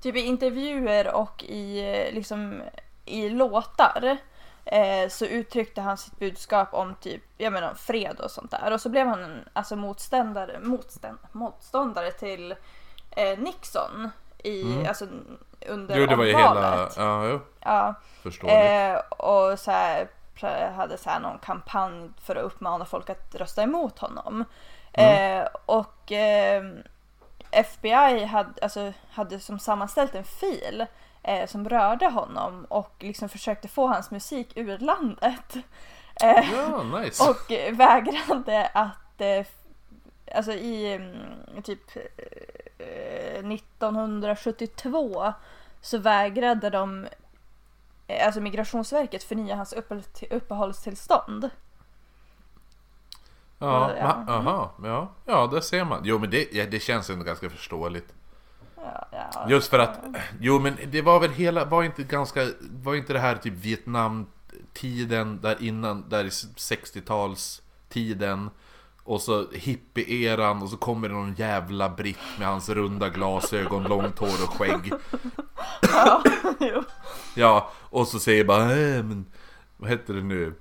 typ 0.00 0.16
i 0.16 0.20
intervjuer 0.20 1.14
och 1.14 1.44
i 1.44 1.80
eh, 1.80 2.14
liksom 2.14 2.62
i 3.04 3.28
låtar 3.28 4.16
eh, 4.64 5.08
så 5.08 5.24
uttryckte 5.26 5.80
han 5.80 5.96
sitt 5.96 6.18
budskap 6.18 6.74
om 6.74 6.94
typ, 6.94 7.22
jag 7.38 7.52
menar 7.52 7.74
fred 7.74 8.20
och 8.20 8.30
sånt 8.30 8.50
där 8.50 8.72
och 8.72 8.80
så 8.80 8.88
blev 8.88 9.06
han 9.06 9.44
alltså 9.52 9.76
motståndare, 9.76 10.60
motstånd, 10.62 11.18
motståndare 11.32 12.10
till 12.10 12.54
eh, 13.10 13.38
Nixon 13.38 14.10
i, 14.44 14.62
Mm. 14.62 14.86
alltså 14.88 15.06
under 15.68 15.96
Jo 15.98 16.06
det 16.06 16.16
var 16.16 16.24
ju 16.24 16.36
hela, 16.36 16.88
ja 16.96 17.26
jo, 17.28 17.40
Ja, 17.60 17.94
eh, 18.48 18.98
och 18.98 19.58
så 19.58 19.70
här, 19.70 20.08
hade 20.76 20.98
så 20.98 21.10
här 21.10 21.20
någon 21.20 21.38
kampanj 21.38 22.10
för 22.24 22.36
att 22.36 22.42
uppmana 22.44 22.84
folk 22.84 23.10
att 23.10 23.34
rösta 23.34 23.62
emot 23.62 23.98
honom. 23.98 24.44
Mm. 24.92 25.38
Eh, 25.42 25.48
och 25.66 26.12
eh, 26.12 26.62
FBI 27.50 28.24
hade, 28.24 28.50
alltså, 28.62 28.92
hade 29.10 29.40
som 29.40 29.58
sammanställt 29.58 30.14
en 30.14 30.24
fil 30.24 30.86
eh, 31.22 31.46
som 31.46 31.68
rörde 31.68 32.06
honom 32.06 32.64
och 32.68 32.94
liksom 32.98 33.28
försökte 33.28 33.68
få 33.68 33.86
hans 33.86 34.10
musik 34.10 34.52
ur 34.56 34.78
landet. 34.78 35.56
Eh, 36.22 36.52
Ja, 36.52 36.82
nice. 36.82 37.30
och 37.30 37.50
vägrade 37.78 38.70
att 38.74 39.20
eh, 39.20 39.46
Alltså 40.34 40.52
i 40.52 40.92
mm, 40.92 41.62
typ 41.62 41.96
eh, 42.78 43.44
1972 43.52 45.32
så 45.80 45.98
vägrade 45.98 46.70
de 46.70 47.06
eh, 48.06 48.26
Alltså 48.26 48.40
migrationsverket 48.40 49.22
förnya 49.22 49.56
hans 49.56 49.72
uppehåll- 49.72 50.26
uppehållstillstånd. 50.30 51.50
Ja, 53.58 53.92
ja. 53.96 54.24
aha, 54.28 54.72
ja, 54.84 55.08
ja, 55.24 55.46
det 55.46 55.62
ser 55.62 55.84
man. 55.84 56.00
Jo 56.04 56.18
men 56.18 56.30
det, 56.30 56.52
ja, 56.52 56.66
det 56.66 56.80
känns 56.80 57.10
ändå 57.10 57.24
ganska 57.24 57.50
förståeligt. 57.50 58.14
Ja, 58.76 59.08
ja. 59.12 59.46
Just 59.48 59.70
för 59.70 59.78
att, 59.78 60.00
jo 60.40 60.58
men 60.58 60.76
det 60.86 61.02
var 61.02 61.20
väl 61.20 61.30
hela, 61.32 61.64
var 61.64 61.82
inte 61.82 62.02
ganska, 62.02 62.46
var 62.60 62.94
inte 62.94 63.12
det 63.12 63.18
här 63.18 63.36
typ 63.36 63.54
Vietnamtiden 63.54 65.40
där 65.40 65.56
innan, 65.62 66.08
där 66.08 66.24
i 66.24 66.28
60-talstiden 66.28 68.50
och 69.08 69.20
så 69.20 69.46
hippie-eran 69.52 70.62
och 70.62 70.70
så 70.70 70.76
kommer 70.76 71.08
det 71.08 71.14
någon 71.14 71.34
jävla 71.34 71.88
britt 71.88 72.18
med 72.38 72.48
hans 72.48 72.68
runda 72.68 73.08
glasögon, 73.08 73.82
långt 73.82 74.18
hår 74.18 74.44
och 74.44 74.50
skägg. 74.58 74.92
ja. 75.92 76.22
Ja, 77.34 77.70
och 77.74 78.08
så 78.08 78.18
säger 78.18 78.44
bara, 78.44 78.62
äh, 78.62 79.04
men 79.04 79.26
vad 79.76 79.90
heter 79.90 80.14
det 80.14 80.22
nu? 80.22 80.54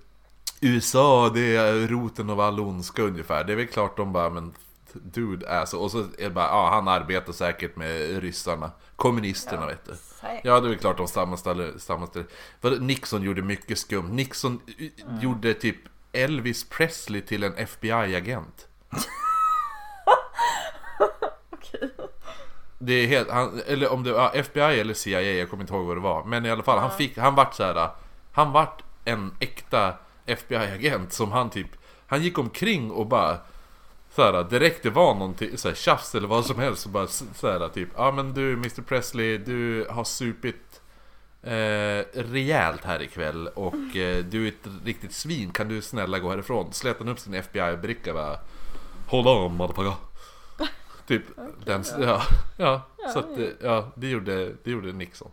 USA, 0.62 1.30
det 1.34 1.56
är 1.56 1.88
roten 1.88 2.30
av 2.30 2.40
all 2.40 2.60
ondska 2.60 3.02
ungefär. 3.02 3.44
Det 3.44 3.54
är 3.54 3.58
väl 3.58 3.68
klart 3.68 3.98
de 3.98 4.14
bara, 4.14 4.30
men 4.30 4.54
dude 4.94 5.60
alltså. 5.60 5.78
Och 5.78 5.92
så 5.92 6.00
är 6.00 6.06
det 6.18 6.30
bara, 6.30 6.48
ja 6.48 6.70
han 6.74 6.88
arbetar 6.88 7.34
säkert 7.34 7.76
med 7.76 8.22
ryssarna. 8.22 8.72
Kommunisterna 8.96 9.66
vet 9.66 9.86
du. 9.86 9.96
Säkert. 9.96 10.46
Ja, 10.46 10.60
det 10.60 10.68
är 10.68 10.70
väl 10.70 10.78
klart 10.78 10.98
de 10.98 11.08
sammanställer, 11.08 11.74
sammanställer. 11.78 12.28
Nixon 12.80 13.24
gjorde 13.24 13.42
mycket 13.42 13.78
skumt. 13.78 14.10
Nixon 14.12 14.60
eh, 14.78 15.22
gjorde 15.22 15.54
typ 15.54 15.78
Elvis 16.24 16.70
Presley 16.70 17.22
till 17.22 17.44
en 17.44 17.54
FBI-agent. 17.58 18.68
Det 22.80 22.94
är 22.94 23.08
helt, 23.08 23.30
han, 23.32 23.62
eller 23.68 23.92
om 23.92 24.04
det 24.04 24.12
var 24.14 24.32
FBI 24.36 24.80
eller 24.80 24.94
CIA, 24.94 25.22
jag 25.22 25.50
kommer 25.50 25.64
inte 25.64 25.74
ihåg 25.74 25.86
vad 25.86 25.98
det 25.98 26.02
var. 26.02 26.24
Men 26.24 26.46
i 26.46 26.52
alla 26.52 26.64
fall, 26.64 26.80
han 26.80 26.92
fick, 26.92 27.18
han 27.18 27.36
vart 27.36 27.54
så 27.56 27.64
här. 27.64 27.90
Han 28.32 28.52
vart 28.52 28.82
en 29.06 29.32
äkta 29.40 29.94
FBI-agent 30.26 31.14
som 31.14 31.32
han 31.32 31.50
typ, 31.50 31.68
han 32.08 32.24
gick 32.24 32.38
omkring 32.38 32.92
och 32.92 33.08
bara 33.08 33.38
så 34.16 34.22
här, 34.24 34.44
direkt 34.44 34.84
det 34.84 34.90
var 34.90 35.14
någonting, 35.14 35.58
så 35.58 35.68
här, 35.68 35.76
tjafs 35.76 36.16
eller 36.16 36.28
vad 36.28 36.46
som 36.46 36.60
helst 36.60 36.82
så 36.82 36.90
bara 36.90 37.04
s- 37.04 37.24
så 37.36 37.52
här, 37.52 37.70
typ 37.70 37.90
Ja 37.96 38.04
ah, 38.08 38.12
men 38.12 38.34
du 38.34 38.54
Mr 38.54 38.82
Presley, 38.82 39.38
du 39.38 39.88
har 39.90 40.04
supit 40.04 40.67
eh, 41.44 42.06
rejält 42.14 42.84
här 42.84 43.02
ikväll 43.02 43.48
och 43.48 43.96
eh, 43.96 44.26
du 44.26 44.44
är 44.44 44.48
ett 44.48 44.70
riktigt 44.86 45.14
svin, 45.14 45.52
kan 45.52 45.68
du 45.68 45.82
snälla 45.82 46.20
gå 46.20 46.30
härifrån? 46.30 46.74
Slet 46.74 46.98
han 47.00 47.08
upp 47.08 47.20
sin 47.20 47.34
FBI-bricka 47.34 48.14
bara. 48.14 48.40
Hold 49.08 49.28
on 49.28 49.56
motherfucker. 49.56 49.94
Typ 51.08 51.24
den, 51.66 51.84
ja, 52.00 52.22
ja, 52.58 52.82
så 53.14 53.20
att 53.20 53.38
ja, 53.62 53.92
det 53.96 54.10
gjorde, 54.10 54.54
det 54.64 54.72
gjorde 54.72 54.92
Nixon. 54.92 55.32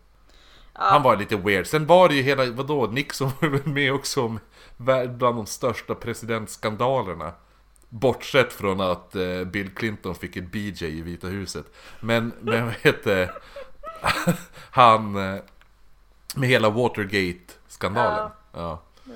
Han 0.72 1.02
var 1.02 1.16
lite 1.16 1.36
weird, 1.36 1.66
sen 1.66 1.86
var 1.86 2.08
det 2.08 2.14
ju 2.14 2.22
hela, 2.22 2.50
vadå, 2.50 2.86
Nixon 2.86 3.30
var 3.40 3.48
väl 3.48 3.66
med 3.66 3.92
också 3.92 4.22
om 4.22 4.40
bland 4.76 5.18
de 5.18 5.46
största 5.46 5.94
presidentskandalerna 5.94 7.32
Bortsett 7.94 8.52
från 8.52 8.80
att 8.80 9.16
eh, 9.16 9.44
Bill 9.44 9.70
Clinton 9.70 10.14
fick 10.14 10.36
ett 10.36 10.52
BJ 10.52 10.84
i 10.84 11.02
Vita 11.02 11.26
huset. 11.26 11.66
Men, 12.00 12.32
men 12.40 12.64
vad 12.64 12.74
heter 12.82 13.32
Han 14.70 15.16
eh, 15.16 15.40
Med 16.34 16.48
hela 16.48 16.70
Watergate-skandalen 16.70 18.30
ja. 18.52 18.82
Jo. 19.04 19.14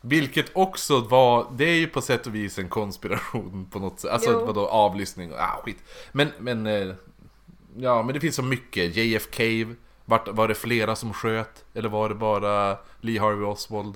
Vilket 0.00 0.56
också 0.56 1.00
var, 1.00 1.46
det 1.52 1.64
är 1.64 1.74
ju 1.74 1.86
på 1.86 2.00
sätt 2.00 2.26
och 2.26 2.34
vis 2.34 2.58
en 2.58 2.68
konspiration 2.68 3.68
på 3.72 3.78
något 3.78 4.00
sätt 4.00 4.10
Alltså 4.10 4.30
Jo. 4.30 4.44
vadå 4.46 4.66
avlyssning 4.68 5.32
och 5.32 5.38
ah, 5.40 5.62
skit 5.64 5.78
Men, 6.12 6.28
men 6.38 6.66
eh, 6.66 6.94
Ja 7.76 8.02
men 8.02 8.14
det 8.14 8.20
finns 8.20 8.36
så 8.36 8.42
mycket, 8.42 8.96
JFK 8.96 9.42
vart, 10.04 10.28
Var 10.28 10.48
det 10.48 10.54
flera 10.54 10.96
som 10.96 11.12
sköt? 11.12 11.64
Eller 11.74 11.88
var 11.88 12.08
det 12.08 12.14
bara 12.14 12.78
Lee 13.00 13.20
Harvey 13.20 13.44
Oswald? 13.44 13.94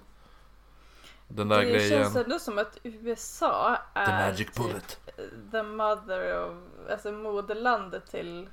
Den 1.29 1.49
där 1.49 1.59
Det 1.59 1.65
grejen 1.65 1.89
känns 2.03 2.17
ändå 2.17 2.39
som 2.39 2.59
att 2.59 2.79
USA 2.83 3.79
är 3.95 4.07
The 4.07 4.13
magic 4.13 4.47
typ 4.47 4.57
bullet 4.57 4.99
the 5.53 5.63
mother 5.63 6.45
of, 6.45 6.57
alltså 6.91 7.13
moderlandet 7.13 8.11
till 8.11 8.49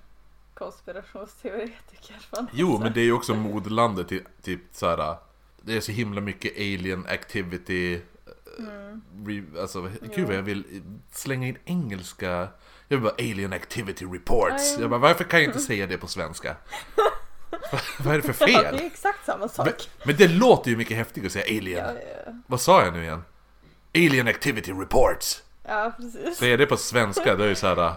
konspirationsteoretiker. 0.59 2.15
något 2.31 2.49
Jo 2.53 2.79
men 2.79 2.93
det 2.93 2.99
är 3.01 3.05
ju 3.05 3.13
också 3.13 3.35
moderlandet 3.35 4.07
till 4.07 4.23
typ 4.41 4.61
såhär 4.71 5.17
Det 5.61 5.77
är 5.77 5.81
så 5.81 5.91
himla 5.91 6.21
mycket 6.21 6.55
alien 6.57 7.05
activity 7.09 8.01
Mm. 8.59 9.01
re, 9.25 9.61
Alltså 9.61 9.89
gud 10.15 10.27
vad 10.27 10.35
jag 10.35 10.41
vill 10.41 10.81
slänga 11.11 11.47
in 11.47 11.57
engelska 11.65 12.27
Jag 12.87 12.97
vill 12.97 12.99
bara 13.01 13.13
alien 13.13 13.53
activity 13.53 14.05
reports 14.05 14.73
Ja, 14.75 14.81
Jag 14.81 14.89
bara 14.89 14.99
varför 14.99 15.23
kan 15.23 15.39
jag 15.39 15.49
inte 15.49 15.59
säga 15.59 15.87
det 15.87 15.97
på 15.97 16.07
svenska? 16.07 16.55
vad 17.99 18.13
är 18.15 18.21
det 18.21 18.33
för 18.33 18.49
Ja, 18.49 18.61
det 18.61 18.67
är 18.67 18.71
fel? 18.77 18.85
exakt 18.85 19.25
samma 19.25 19.39
Men, 19.39 19.49
sak. 19.49 19.89
men 20.05 20.15
det 20.15 20.27
låter 20.27 20.71
ju 20.71 20.77
mycket 20.77 20.97
häftigare 20.97 21.25
att 21.27 21.33
säga 21.33 21.59
alien 21.59 21.85
Ja, 21.95 22.01
ja, 22.25 22.31
Vad 22.47 22.61
sa 22.61 22.83
jag 22.83 22.93
nu 22.93 23.03
igen? 23.03 23.23
Alien 23.95 24.27
activity 24.27 24.71
reports 24.71 25.43
ja 25.63 25.93
precis. 25.97 26.37
Säger 26.37 26.57
det 26.57 26.65
på 26.65 26.77
svenska 26.77 27.35
då 27.35 27.43
är 27.43 27.47
det 27.47 27.55
såhär 27.55 27.93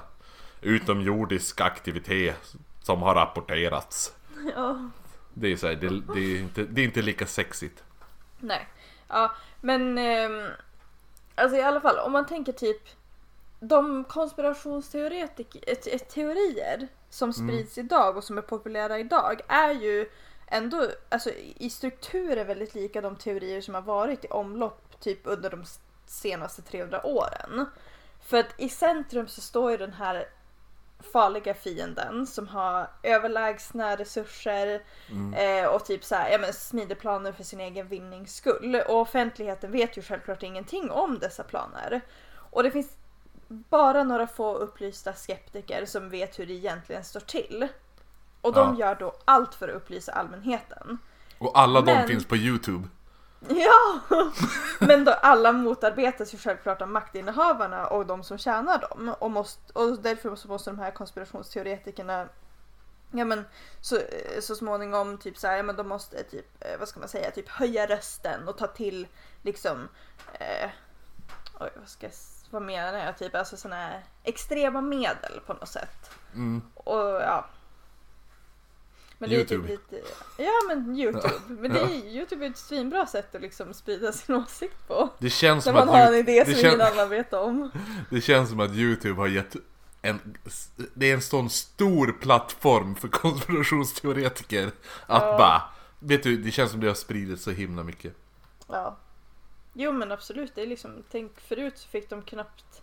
Utomjordisk 0.62 1.60
aktivitet 1.60 2.54
som 2.82 3.02
har 3.02 3.14
rapporterats 3.14 4.14
Ja. 4.54 4.90
Det 5.34 5.52
är 5.52 5.56
så 5.56 5.66
här, 5.66 5.74
det, 5.74 6.00
det, 6.14 6.20
är 6.20 6.40
inte, 6.40 6.64
det 6.64 6.80
är 6.80 6.84
inte 6.84 7.02
lika 7.02 7.26
sexigt 7.26 7.84
Nej. 8.40 8.68
Ja, 9.08 9.32
men 9.60 9.98
ehm, 9.98 10.48
alltså 11.34 11.56
i 11.56 11.62
alla 11.62 11.80
fall 11.80 11.98
om 11.98 12.12
man 12.12 12.26
tänker 12.26 12.52
typ 12.52 12.82
de 13.60 14.04
konspirationsteorier 14.04 16.88
som 17.10 17.32
sprids 17.32 17.78
idag 17.78 18.16
och 18.16 18.24
som 18.24 18.38
är 18.38 18.42
populära 18.42 18.98
idag 18.98 19.40
är 19.48 19.72
ju 19.72 20.10
ändå 20.46 20.86
alltså, 21.08 21.30
i 21.56 21.70
strukturer 21.70 22.44
väldigt 22.44 22.74
lika 22.74 23.00
de 23.00 23.16
teorier 23.16 23.60
som 23.60 23.74
har 23.74 23.82
varit 23.82 24.24
i 24.24 24.28
omlopp 24.28 25.00
typ 25.00 25.20
under 25.24 25.50
de 25.50 25.64
senaste 26.06 26.62
300 26.62 27.06
åren. 27.06 27.66
För 28.20 28.38
att 28.38 28.60
i 28.60 28.68
centrum 28.68 29.28
så 29.28 29.40
står 29.40 29.70
ju 29.70 29.76
den 29.76 29.92
här 29.92 30.26
farliga 31.02 31.54
fienden 31.54 32.26
som 32.26 32.48
har 32.48 32.90
överlägsna 33.02 33.96
resurser 33.96 34.82
eh, 35.36 35.66
och 35.66 35.84
typ 35.84 36.04
så 36.04 36.14
här, 36.14 36.30
ja, 36.30 36.38
men 36.38 36.52
smider 36.52 36.94
planer 36.94 37.32
för 37.32 37.44
sin 37.44 37.60
egen 37.60 37.88
vinnings 37.88 38.34
skull. 38.36 38.82
Och 38.88 39.00
offentligheten 39.00 39.72
vet 39.72 39.96
ju 39.98 40.02
självklart 40.02 40.42
ingenting 40.42 40.90
om 40.90 41.18
dessa 41.18 41.42
planer. 41.42 42.00
Och 42.34 42.62
det 42.62 42.70
finns 42.70 42.88
bara 43.48 44.04
några 44.04 44.26
få 44.26 44.54
upplysta 44.54 45.12
skeptiker 45.14 45.86
som 45.86 46.10
vet 46.10 46.38
hur 46.38 46.46
det 46.46 46.52
egentligen 46.52 47.04
står 47.04 47.20
till. 47.20 47.68
Och 48.40 48.52
de 48.52 48.76
Ja. 48.78 48.86
gör 48.86 48.94
då 48.94 49.14
allt 49.24 49.54
för 49.54 49.68
att 49.68 49.74
upplysa 49.74 50.12
allmänheten. 50.12 50.98
Och 51.38 51.58
alla 51.58 51.80
de 51.80 51.92
Men- 51.92 52.08
finns 52.08 52.24
på 52.26 52.36
Youtube 52.36 52.88
Ja! 53.48 54.00
Men 54.78 55.04
då 55.04 55.12
alla 55.12 55.52
motarbetas 55.52 56.34
ju 56.34 56.38
självklart 56.38 56.82
av 56.82 56.88
maktinnehavarna 56.88 57.86
och 57.86 58.06
de 58.06 58.24
som 58.24 58.38
tjänar 58.38 58.78
dem. 58.78 59.14
Och, 59.18 59.30
måste, 59.30 59.72
och 59.72 59.98
därför 59.98 60.36
så 60.36 60.48
måste 60.48 60.70
de 60.70 60.78
här 60.78 60.90
konspirationsteoretikerna 60.90 62.28
Ja 63.14 63.24
men 63.24 63.44
så, 63.80 63.98
så 64.40 64.54
småningom 64.54 65.18
typ 65.18 65.38
så 65.38 65.46
här, 65.46 65.56
ja 65.56 65.62
men 65.62 65.76
de 65.76 65.88
måste 65.88 66.22
typ, 66.22 66.64
eh, 66.64 66.78
vad 66.78 66.88
ska 66.88 67.00
man 67.00 67.08
säga, 67.08 67.30
typ 67.30 67.48
höja 67.48 67.86
rösten 67.86 68.48
och 68.48 68.58
ta 68.58 68.66
till 68.66 69.06
liksom, 69.42 69.88
eh, 70.32 70.70
oj 71.60 71.70
vad 71.76 71.88
ska 71.88 72.06
jag, 72.06 72.12
vad 72.50 72.62
menar 72.62 72.98
jag, 72.98 73.18
typ 73.18 73.34
alltså 73.34 73.56
sådana 73.56 73.76
här 73.76 74.04
extrema 74.22 74.80
medel 74.80 75.40
på 75.46 75.52
något 75.52 75.68
sätt. 75.68 76.10
Mm. 76.34 76.62
Och 76.74 77.00
ja. 77.00 77.46
Men 79.22 79.30
det 79.30 79.36
är 79.36 79.38
YouTube. 79.38 79.68
typ 79.68 79.80
lite, 79.90 80.04
ja 80.36 80.52
men 80.68 80.96
Youtube. 80.96 81.34
Men 81.48 81.72
det 81.72 81.80
är, 81.80 81.88
Youtube 82.16 82.46
är 82.46 82.50
ett 82.50 82.58
svinbra 82.58 83.06
sätt 83.06 83.34
att 83.34 83.42
liksom 83.42 83.74
sprida 83.74 84.12
sin 84.12 84.34
åsikt 84.34 84.88
på. 84.88 85.08
Det 85.18 85.30
känns 85.30 85.66
När 85.66 85.72
som 85.72 85.86
man 85.86 85.88
har 85.94 86.06
en 86.06 86.14
idé 86.14 86.44
som 86.44 86.54
ingen 86.66 86.80
annan 86.80 87.08
vet 87.08 87.32
om. 87.32 87.70
det 88.10 88.20
känns 88.20 88.50
som 88.50 88.60
att 88.60 88.70
Youtube 88.70 89.20
har 89.20 89.28
gett 89.28 89.56
en, 90.02 90.36
det 90.94 91.10
är 91.10 91.14
en 91.14 91.22
sån 91.22 91.50
stor 91.50 92.12
plattform 92.20 92.94
för 92.94 93.08
konspirationsteoretiker 93.08 94.66
att 95.06 95.22
Ja. 95.22 95.38
bara, 95.38 95.62
vet 95.98 96.22
du, 96.22 96.36
det 96.36 96.50
känns 96.50 96.70
som 96.70 96.80
det 96.80 96.86
har 96.86 96.94
spridit 96.94 97.40
så 97.40 97.50
himla 97.50 97.82
mycket. 97.82 98.14
Ja. 98.68 98.96
Jo 99.72 99.92
men 99.92 100.12
absolut, 100.12 100.54
det 100.54 100.62
är 100.62 100.66
liksom, 100.66 101.02
tänk 101.10 101.40
förut 101.40 101.78
så 101.78 101.88
fick 101.88 102.10
de 102.10 102.22
knappt 102.22 102.82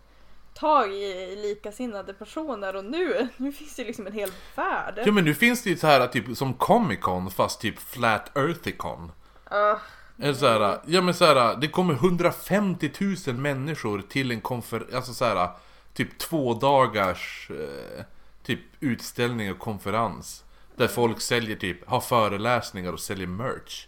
tag 0.59 0.93
i 0.93 1.35
likasinnade 1.35 2.13
personer 2.13 2.75
och 2.75 2.85
nu, 2.85 3.27
nu 3.37 3.51
finns 3.51 3.75
det 3.75 3.83
liksom 3.83 4.07
en 4.07 4.13
hel 4.13 4.31
värld. 4.55 5.01
Ja 5.05 5.11
men 5.11 5.25
nu 5.25 5.33
finns 5.33 5.63
det 5.63 5.69
ju 5.69 5.77
så 5.77 5.87
här 5.87 6.07
typ 6.07 6.37
som 6.37 6.53
Comic 6.53 6.99
Con 6.99 7.31
fast 7.31 7.61
typ 7.61 7.79
Flat 7.79 8.37
Earthicon. 8.37 9.11
Ja, 9.49 9.79
Eller 10.21 10.33
så 10.33 10.47
här, 10.47 10.79
ja 10.85 11.01
men 11.01 11.13
så 11.13 11.25
här, 11.25 11.55
det 11.55 11.67
kommer 11.67 11.93
150 11.93 12.91
000 13.27 13.35
människor 13.35 14.01
till 14.01 14.31
en 14.31 14.41
konferens, 14.41 14.93
alltså 14.93 15.13
så 15.13 15.25
här, 15.25 15.49
typ 15.93 16.17
två 16.17 16.53
dagars 16.53 17.51
eh, 17.51 18.03
typ 18.43 18.59
utställning 18.79 19.51
och 19.51 19.59
konferens. 19.59 20.43
Där 20.75 20.87
folk 20.87 21.21
säljer 21.21 21.55
typ, 21.55 21.89
har 21.89 22.01
föreläsningar 22.01 22.93
och 22.93 22.99
säljer 22.99 23.27
merch. 23.27 23.85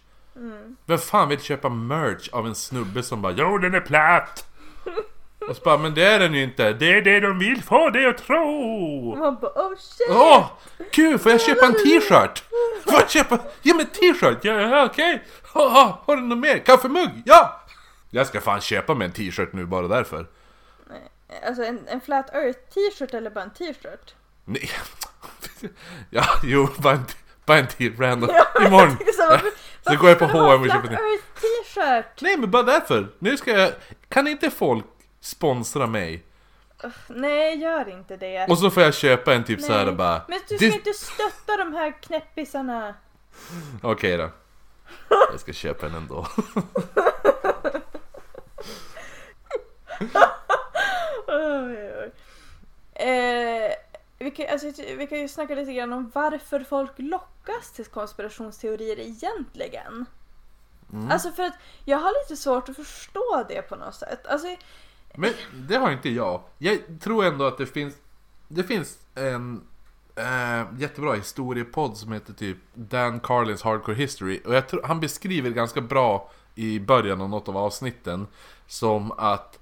Vem 0.86 0.98
fan 0.98 1.28
vill 1.28 1.40
köpa 1.40 1.68
merch 1.68 2.28
av 2.32 2.46
en 2.46 2.54
snubbe 2.54 3.02
som 3.02 3.22
bara 3.22 3.32
Jo 3.32 3.58
den 3.58 3.74
är 3.74 3.80
platt! 3.80 4.46
Och 5.48 5.56
så 5.56 5.62
bara, 5.62 5.78
men 5.78 5.94
det 5.94 6.04
är 6.04 6.18
den 6.18 6.34
ju 6.34 6.42
inte, 6.42 6.72
det 6.72 6.92
är 6.92 7.02
det 7.02 7.20
de 7.20 7.38
vill 7.38 7.62
få 7.62 7.90
dig 7.90 8.06
att 8.06 8.18
tro! 8.18 9.16
man 9.16 9.38
bara 9.40 9.50
oh 9.52 9.74
shit! 9.78 10.06
Åh! 10.10 10.46
Gud, 10.92 11.20
får 11.20 11.32
jag 11.32 11.40
köpa 11.40 11.66
en 11.66 11.72
t-shirt? 11.74 12.44
Får 12.84 12.92
jag 12.94 13.10
köpa? 13.10 13.38
Ge 13.62 13.74
mig 13.74 13.84
en 13.84 13.90
t-shirt! 13.90 14.38
Ja, 14.44 14.52
ja 14.60 14.84
okej! 14.84 15.22
Ha, 15.54 15.68
ha, 15.68 16.02
har 16.06 16.16
du 16.16 16.22
något 16.22 16.38
mer? 16.38 16.58
Kaffemugg? 16.58 17.10
Ja! 17.24 17.60
Jag 18.10 18.26
ska 18.26 18.40
fan 18.40 18.60
köpa 18.60 18.94
mig 18.94 19.04
en 19.06 19.12
t-shirt 19.12 19.52
nu 19.52 19.66
bara 19.66 19.88
därför. 19.88 20.26
Alltså 21.46 21.64
en, 21.64 21.88
en 21.88 22.00
flat 22.00 22.34
earth 22.34 22.58
t-shirt 22.74 23.14
eller 23.14 23.30
bara 23.30 23.44
en 23.44 23.50
t-shirt? 23.50 24.14
Nej. 24.44 24.70
Ja, 26.10 26.24
jo, 26.42 26.68
bara 26.78 26.94
en, 26.94 27.04
bara 27.46 27.58
en 27.58 27.66
till 27.66 27.96
random. 27.96 28.30
jag 28.54 28.66
Imorgon. 28.66 28.96
så, 29.84 29.96
går 30.00 30.08
jag 30.08 30.18
på 30.18 30.24
H&M 30.24 30.60
och 30.62 30.66
köper 30.68 30.88
en- 30.88 30.96
t-shirt? 31.40 32.20
Nej, 32.20 32.36
men 32.36 32.50
bara 32.50 32.62
därför. 32.62 33.08
Nu 33.18 33.36
ska 33.36 33.50
jag... 33.58 33.72
Kan 34.08 34.26
inte 34.28 34.50
folk 34.50 34.84
sponsra 35.22 35.86
mig? 35.86 36.22
Nej, 37.08 37.56
gör 37.58 37.88
inte 37.88 38.16
det. 38.16 38.46
Och 38.48 38.58
så 38.58 38.70
får 38.70 38.82
jag 38.82 38.94
köpa 38.94 39.34
en 39.34 39.44
typ 39.44 39.58
Nej. 39.60 39.66
såhär 39.68 39.92
bara... 39.92 40.22
Men 40.28 40.38
du 40.48 40.56
ska 40.56 40.66
"Det- 40.66 40.72
inte 40.72 40.92
stötta 40.92 41.56
de 41.56 41.72
här 41.74 42.02
knäppisarna. 42.02 42.94
Okej 43.82 44.16
då. 44.16 44.30
Jag 45.08 45.40
ska 45.40 45.52
köpa 45.52 45.86
en 45.86 45.94
ändå. 45.94 46.26
Oj, 51.26 51.92
oj. 52.02 52.12
Eh, 53.08 53.72
vi, 54.18 54.30
kan, 54.30 54.46
alltså, 54.52 54.66
vi 54.96 55.06
kan 55.06 55.18
ju 55.18 55.28
snacka 55.28 55.54
lite 55.54 55.72
grann 55.72 55.92
om 55.92 56.10
varför 56.14 56.60
folk 56.60 56.90
lockas 56.96 57.72
till 57.72 57.84
konspirationsteorier 57.86 58.98
egentligen. 59.00 60.06
Mm. 60.92 61.10
Alltså 61.10 61.30
för 61.32 61.42
att 61.42 61.54
jag 61.84 61.98
har 61.98 62.22
lite 62.22 62.42
svårt 62.42 62.68
att 62.68 62.76
förstå 62.76 63.44
det 63.48 63.62
på 63.62 63.76
något 63.76 63.94
sätt. 63.94 64.26
Alltså, 64.26 64.56
men 65.14 65.32
det 65.54 65.76
har 65.76 65.90
inte 65.90 66.10
jag. 66.10 66.42
Jag 66.58 66.78
tror 67.00 67.24
ändå 67.24 67.44
att 67.44 67.58
det 67.58 67.66
finns 67.66 67.94
Det 68.48 68.64
finns 68.64 68.98
en 69.14 69.62
eh, 70.16 70.66
jättebra 70.78 71.14
historiepodd 71.14 71.96
som 71.96 72.12
heter 72.12 72.32
typ 72.32 72.56
Dan 72.74 73.20
Carlins 73.20 73.62
Hardcore 73.62 73.96
History 73.96 74.40
och 74.44 74.54
jag 74.54 74.68
tror, 74.68 74.82
han 74.82 75.00
beskriver 75.00 75.50
ganska 75.50 75.80
bra 75.80 76.30
i 76.54 76.80
början 76.80 77.20
av 77.20 77.28
något 77.28 77.48
av 77.48 77.56
avsnitten 77.56 78.26
som 78.66 79.12
att 79.12 79.58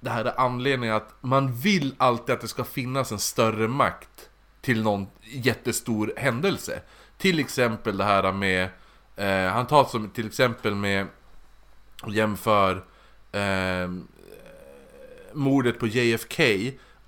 det 0.00 0.10
här 0.10 0.24
är 0.24 0.40
anledningen 0.40 0.96
att 0.96 1.14
man 1.20 1.52
vill 1.52 1.94
alltid 1.98 2.34
att 2.34 2.40
det 2.40 2.48
ska 2.48 2.64
finnas 2.64 3.12
en 3.12 3.18
större 3.18 3.68
makt 3.68 4.30
till 4.60 4.82
någon 4.82 5.06
jättestor 5.20 6.12
händelse. 6.16 6.80
Till 7.18 7.38
exempel 7.38 7.96
det 7.96 8.04
här 8.04 8.32
med, 8.32 8.68
eh, 9.16 9.52
han 9.52 9.66
tar 9.66 9.84
som 9.84 10.10
till 10.10 10.26
exempel 10.26 10.74
med 10.74 11.06
och 12.02 12.12
jämför 12.12 12.84
eh, 13.32 13.88
mordet 15.34 15.78
på 15.78 15.86
JFK 15.86 16.42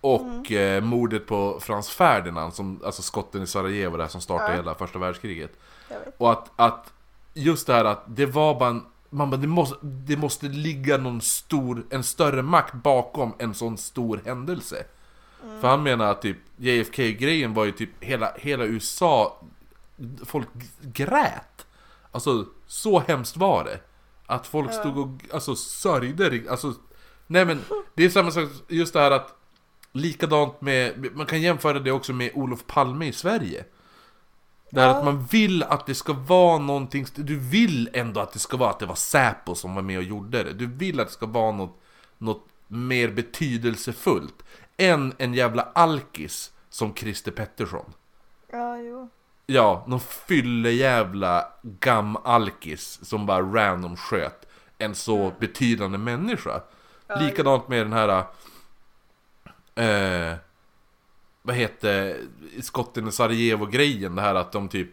och 0.00 0.52
eh, 0.52 0.82
mordet 0.82 1.26
på 1.26 1.58
Frans 1.60 1.88
Ferdinand, 1.88 2.54
som, 2.54 2.80
alltså 2.84 3.02
skotten 3.02 3.42
i 3.42 3.46
Sarajevo 3.46 3.96
där 3.96 4.08
som 4.08 4.20
startade 4.20 4.50
Ja. 4.50 4.56
hela 4.56 4.74
första 4.74 4.98
världskriget. 4.98 5.52
Och 6.18 6.32
att, 6.32 6.50
att 6.56 6.92
just 7.34 7.66
det 7.66 7.72
här 7.74 7.84
att 7.84 8.02
det 8.06 8.26
var 8.26 8.58
bara 8.58 8.68
en, 8.70 8.82
man 9.10 9.30
bara, 9.30 9.36
det 9.36 9.46
måste, 9.46 9.76
det 9.82 10.16
måste 10.16 10.46
ligga 10.46 10.96
någon 10.96 11.20
stor, 11.20 11.86
en 11.90 12.02
större 12.02 12.42
makt 12.42 12.74
bakom 12.74 13.34
en 13.38 13.54
sån 13.54 13.76
stor 13.78 14.20
händelse. 14.24 14.84
För 15.60 15.68
han 15.68 15.82
menar 15.82 16.04
att 16.10 16.22
typ 16.22 16.36
JFK-grejen 16.56 17.54
var 17.54 17.64
ju 17.64 17.72
typ 17.72 17.90
hela, 18.00 18.32
hela 18.36 18.64
USA, 18.64 19.40
folk 20.24 20.48
grät. 20.82 21.66
Alltså 22.12 22.44
så 22.66 22.98
hemskt 23.00 23.36
var 23.36 23.64
det. 23.64 23.80
Att 24.26 24.46
folk 24.46 24.68
Ja. 24.68 24.72
stod 24.80 24.98
och 24.98 25.08
alltså 25.34 25.56
sörjde, 25.56 26.42
alltså 26.50 26.74
Nej 27.26 27.44
men 27.44 27.60
det 27.94 28.04
är 28.04 28.08
samma 28.08 28.30
sak, 28.30 28.48
just 28.68 28.92
det 28.92 29.00
här 29.00 29.10
att 29.10 29.32
Likadant 29.92 30.60
med, 30.60 31.06
man 31.16 31.26
kan 31.26 31.40
jämföra 31.42 31.78
det 31.78 31.92
också 31.92 32.12
med 32.12 32.30
Olof 32.34 32.66
Palme 32.66 33.06
i 33.06 33.12
Sverige. 33.12 33.64
Det 34.70 34.80
här 34.80 34.88
Ja. 34.88 34.98
att 34.98 35.04
man 35.04 35.24
vill 35.24 35.62
att 35.62 35.86
det 35.86 35.94
ska 35.94 36.12
vara 36.12 36.58
någonting, 36.58 37.06
du 37.14 37.38
vill 37.38 37.90
ändå 37.92 38.20
att 38.20 38.32
det 38.32 38.38
ska 38.38 38.56
vara 38.56 38.70
att 38.70 38.78
det 38.78 38.86
var 38.86 38.94
Säpo 38.94 39.54
som 39.54 39.74
var 39.74 39.82
med 39.82 39.98
och 39.98 40.04
gjorde 40.04 40.42
det. 40.42 40.52
Du 40.52 40.66
vill 40.66 41.00
att 41.00 41.06
det 41.06 41.12
ska 41.12 41.26
vara 41.26 41.52
något, 41.52 41.82
något 42.18 42.46
mer 42.68 43.08
betydelsefullt. 43.08 44.42
Än 44.76 45.14
en 45.18 45.34
jävla 45.34 45.62
alkis 45.62 46.52
som 46.68 46.94
Christer 46.94 47.32
Pettersson. 47.32 47.92
Ja, 48.52 48.78
jo. 48.78 49.08
Ja, 49.46 49.84
någon 49.86 50.00
fyllejävla 50.00 51.48
gam-alkis 51.62 52.98
som 53.02 53.26
bara 53.26 53.42
random 53.42 53.96
sköt 53.96 54.46
en 54.78 54.94
så 54.94 55.32
betydande 55.40 55.98
människa. 55.98 56.60
Ja, 57.06 57.14
Likadant 57.20 57.68
med 57.68 57.86
den 57.86 57.92
här... 57.92 58.24
Eh, 59.74 60.36
vad 61.42 61.56
heter 61.56 62.16
skotten 62.60 63.08
i 63.08 63.12
Sarajevo-grejen? 63.12 64.14
Det 64.16 64.22
här 64.22 64.34
att 64.34 64.52
de 64.52 64.68
typ... 64.68 64.90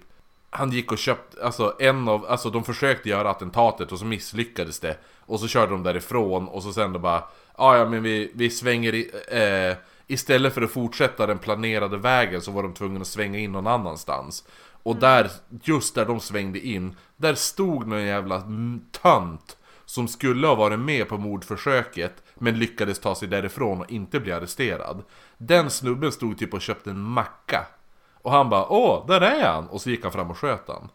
Han 0.49 0.71
gick 0.71 0.91
och 0.91 0.97
köpte, 0.97 1.45
alltså 1.45 1.75
en 1.79 2.07
av, 2.07 2.25
alltså 2.25 2.49
de 2.49 2.63
försökte 2.63 3.09
göra 3.09 3.29
attentatet 3.29 3.91
och 3.91 3.99
så 3.99 4.05
misslyckades 4.05 4.79
det. 4.79 4.97
Och 5.19 5.39
så 5.39 5.47
körde 5.47 5.71
de 5.71 5.83
därifrån 5.83 6.47
och 6.47 6.63
så 6.63 6.73
sen 6.73 6.93
då 6.93 6.99
bara... 6.99 7.23
"Ah, 7.55 7.77
ja 7.77 7.85
men 7.89 8.03
vi, 8.03 8.31
vi 8.33 8.49
svänger 8.49 8.93
i, 8.93 9.11
eh, 9.27 9.77
Istället 10.07 10.53
för 10.53 10.61
att 10.61 10.71
fortsätta 10.71 11.27
den 11.27 11.37
planerade 11.37 11.97
vägen 11.97 12.41
så 12.41 12.51
var 12.51 12.63
de 12.63 12.73
tvungna 12.73 13.01
att 13.01 13.07
svänga 13.07 13.39
in 13.39 13.51
någon 13.51 13.67
annanstans. 13.67 14.43
Och 14.83 14.95
där, 14.95 15.31
just 15.63 15.95
där 15.95 16.05
de 16.05 16.19
svängde 16.19 16.59
in, 16.59 16.95
där 17.17 17.35
stod 17.35 17.87
någon 17.87 18.03
jävla 18.03 18.35
mm, 18.35 18.81
tönt 18.91 19.57
som 19.93 20.07
skulle 20.07 20.47
ha 20.47 20.55
varit 20.55 20.79
med 20.79 21.09
på 21.09 21.17
mordförsöket 21.17 22.23
men 22.35 22.59
lyckades 22.59 22.99
ta 22.99 23.15
sig 23.15 23.27
därifrån 23.27 23.81
och 23.81 23.91
inte 23.91 24.19
bli 24.19 24.31
arresterad. 24.31 25.03
Den 25.37 25.69
snubben 25.69 26.11
stod 26.11 26.39
typ 26.39 26.53
och 26.53 26.61
köpte 26.61 26.89
en 26.89 26.99
macka. 26.99 27.65
Och 28.13 28.31
han 28.31 28.49
bara 28.49 28.67
åh, 28.69 29.07
där 29.07 29.21
är 29.21 29.45
han! 29.45 29.67
Och 29.67 29.81
så 29.81 29.89
gick 29.89 30.03
han 30.03 30.11
fram 30.11 30.31
och 30.31 30.37
sköt 30.37 30.67
han. 30.67 30.89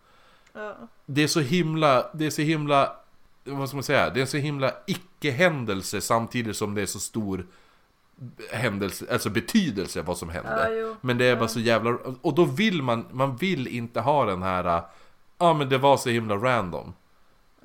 Ja. 0.53 0.77
Det 1.07 1.23
är 1.23 1.27
så 1.27 1.41
himla, 1.41 2.11
det 2.15 2.27
är 2.27 2.31
så 2.31 2.43
himla, 2.43 2.93
vad 3.45 3.69
ska 3.69 3.77
man 3.77 3.83
säga? 3.83 4.11
Det 4.11 4.21
är 4.21 4.27
så 4.27 4.37
himla 4.37 4.73
icke-händelse 4.87 6.01
samtidigt 6.01 6.57
som 6.57 6.75
det 6.75 6.83
är 6.83 6.87
så 6.87 7.01
stor 7.01 7.47
händelse, 8.53 9.07
alltså 9.13 9.31
betydelse 9.31 10.03
vad 10.03 10.19
som 10.19 10.29
hände. 10.29 10.75
Ja. 10.75 10.95
Men 11.01 11.19
det 11.19 11.25
är 11.25 11.37
bara 11.37 11.49
så 11.49 11.61
jävla, 11.61 11.99
och 12.23 12.35
då 12.35 12.45
vill 12.45 12.83
man, 12.83 13.07
man 13.11 13.37
vill 13.37 13.67
inte 13.67 14.01
ha 14.01 14.25
den 14.25 14.43
här, 14.43 14.65
ja 14.65 14.91
ah, 15.39 15.55
men 15.55 15.69
det 15.69 15.79
var 15.79 15.97
så 15.97 16.11
himla 16.11 16.35
random. 16.37 16.93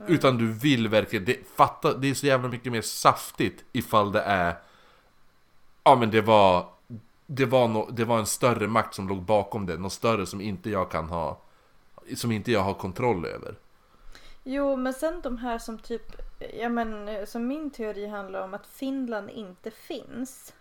Utan 0.07 0.37
du 0.37 0.53
vill 0.53 0.87
verkligen, 0.87 1.25
det, 1.25 1.37
fatta, 1.55 1.93
det 1.93 2.09
är 2.09 2.13
så 2.13 2.25
jävla 2.25 2.49
mycket 2.49 2.71
mer 2.71 2.81
saftigt 2.81 3.63
ifall 3.71 4.11
det 4.11 4.21
är, 4.21 4.55
ja 5.83 5.95
men 5.95 6.11
det 6.11 6.21
var, 6.21 6.65
det 7.25 7.45
var, 7.45 7.67
no, 7.67 7.89
det 7.91 8.05
var 8.05 8.19
en 8.19 8.25
större 8.25 8.67
makt 8.67 8.93
som 8.95 9.07
låg 9.07 9.21
bakom 9.21 9.65
det, 9.65 9.77
något 9.77 9.93
större 9.93 10.25
som 10.25 10.41
inte 10.41 10.69
jag 10.69 10.91
kan 10.91 11.09
ha, 11.09 11.41
som 12.15 12.31
inte 12.31 12.51
jag 12.51 12.61
har 12.61 12.73
kontroll 12.73 13.25
över. 13.25 13.55
Jo, 14.43 14.75
men 14.75 14.93
sen 14.93 15.21
de 15.21 15.37
här 15.37 15.57
som 15.57 15.79
typ, 15.79 16.21
ja 16.59 16.69
men 16.69 17.27
som 17.27 17.47
min 17.47 17.69
teori 17.69 18.07
handlar 18.07 18.43
om 18.43 18.53
att 18.53 18.67
Finland 18.67 19.29
inte 19.29 19.71
finns. 19.71 20.53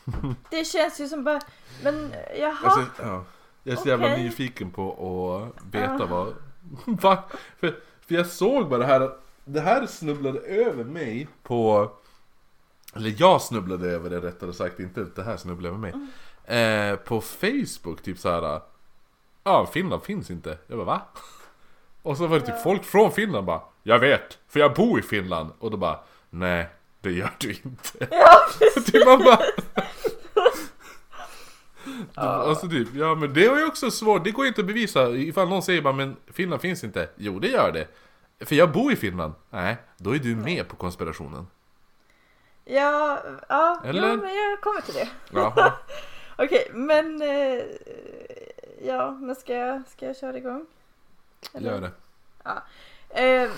Det 0.50 0.64
känns 0.64 1.00
ju 1.00 1.08
som 1.08 1.24
bara, 1.24 1.40
men 1.84 2.12
jaha. 2.38 2.56
Alltså, 2.64 3.02
ja. 3.02 3.24
Jag 3.62 3.72
är 3.72 3.76
så 3.76 3.88
jävla 3.88 4.06
Okej. 4.06 4.22
nyfiken 4.22 4.70
på 4.70 4.92
att 5.56 5.64
veta 5.74 6.04
Ah. 6.04 6.06
vad... 6.06 6.34
Va? 7.02 7.24
För, 7.60 7.80
för 8.12 8.18
jag 8.18 8.26
såg 8.26 8.68
bara 8.68 8.78
det 8.78 8.86
här 8.86 9.00
att 9.00 9.22
det 9.44 9.60
här 9.60 9.86
snubblade 9.86 10.38
över 10.38 10.84
mig 10.84 11.28
på... 11.42 11.90
Eller 12.94 13.14
jag 13.18 13.42
snubblade 13.42 13.90
över 13.90 14.10
det 14.10 14.20
rättare 14.20 14.52
sagt, 14.52 14.80
inte 14.80 15.06
det 15.14 15.22
här 15.22 15.36
snubblade 15.36 15.68
över 15.68 15.78
mig. 15.78 15.92
Eh, 16.58 16.96
på 16.96 17.20
Facebook, 17.20 18.02
typ 18.02 18.18
så 18.18 18.30
här. 18.30 18.60
Ja, 19.44 19.66
Finland 19.66 20.02
finns 20.02 20.30
inte. 20.30 20.58
Jag 20.66 20.78
bara 20.78 20.86
va? 20.86 21.00
Och 22.02 22.16
så 22.16 22.26
var 22.26 22.40
det 22.40 22.46
typ 22.46 22.62
folk 22.62 22.84
från 22.84 23.12
Finland 23.12 23.46
bara 23.46 23.60
Jag 23.82 23.98
vet, 23.98 24.38
för 24.48 24.60
jag 24.60 24.74
bor 24.74 24.98
i 24.98 25.02
Finland. 25.02 25.50
Och 25.58 25.70
då 25.70 25.76
bara 25.76 25.98
Nej, 26.30 26.68
det 27.00 27.12
gör 27.12 27.30
du 27.38 27.50
inte. 27.50 28.06
Ja, 28.10 28.38
Typ 28.86 29.06
man 29.06 29.18
bara... 29.18 29.42
Alltså 32.14 32.68
typ, 32.68 32.88
ja 32.94 33.14
men 33.14 33.34
det 33.34 33.48
var 33.48 33.58
ju 33.58 33.66
också 33.66 33.90
svårt, 33.90 34.24
det 34.24 34.30
går 34.30 34.44
ju 34.44 34.48
inte 34.48 34.60
att 34.60 34.66
bevisa 34.66 35.10
ifall 35.10 35.48
någon 35.48 35.62
säger 35.62 35.82
bara 35.82 35.92
men 35.92 36.16
Finland 36.32 36.62
finns 36.62 36.84
inte. 36.84 37.08
Jo 37.16 37.38
det 37.38 37.48
gör 37.48 37.72
det. 37.72 37.88
För 38.46 38.54
jag 38.54 38.72
bor 38.72 38.92
i 38.92 38.96
Finland. 38.96 39.34
Nej, 39.50 39.76
då 39.96 40.14
är 40.14 40.18
du 40.18 40.36
med 40.36 40.68
på 40.68 40.76
konspirationen. 40.76 41.46
ja, 42.64 43.18
ja, 43.48 43.80
Eller? 43.84 44.08
ja 44.08 44.16
men 44.16 44.34
jag 44.34 44.60
kommer 44.60 44.80
till 44.80 44.94
det. 44.94 45.08
Jaha. 45.30 45.72
Okej, 46.36 46.70
men 46.72 47.22
eh, 47.22 47.62
ja, 48.82 49.10
men 49.10 49.36
ska 49.36 49.54
jag, 49.54 49.82
ska 49.88 50.06
jag 50.06 50.16
köra 50.16 50.36
igång? 50.36 50.66
Gör 51.54 51.80
det. 51.80 51.90
Eh, 53.08 53.50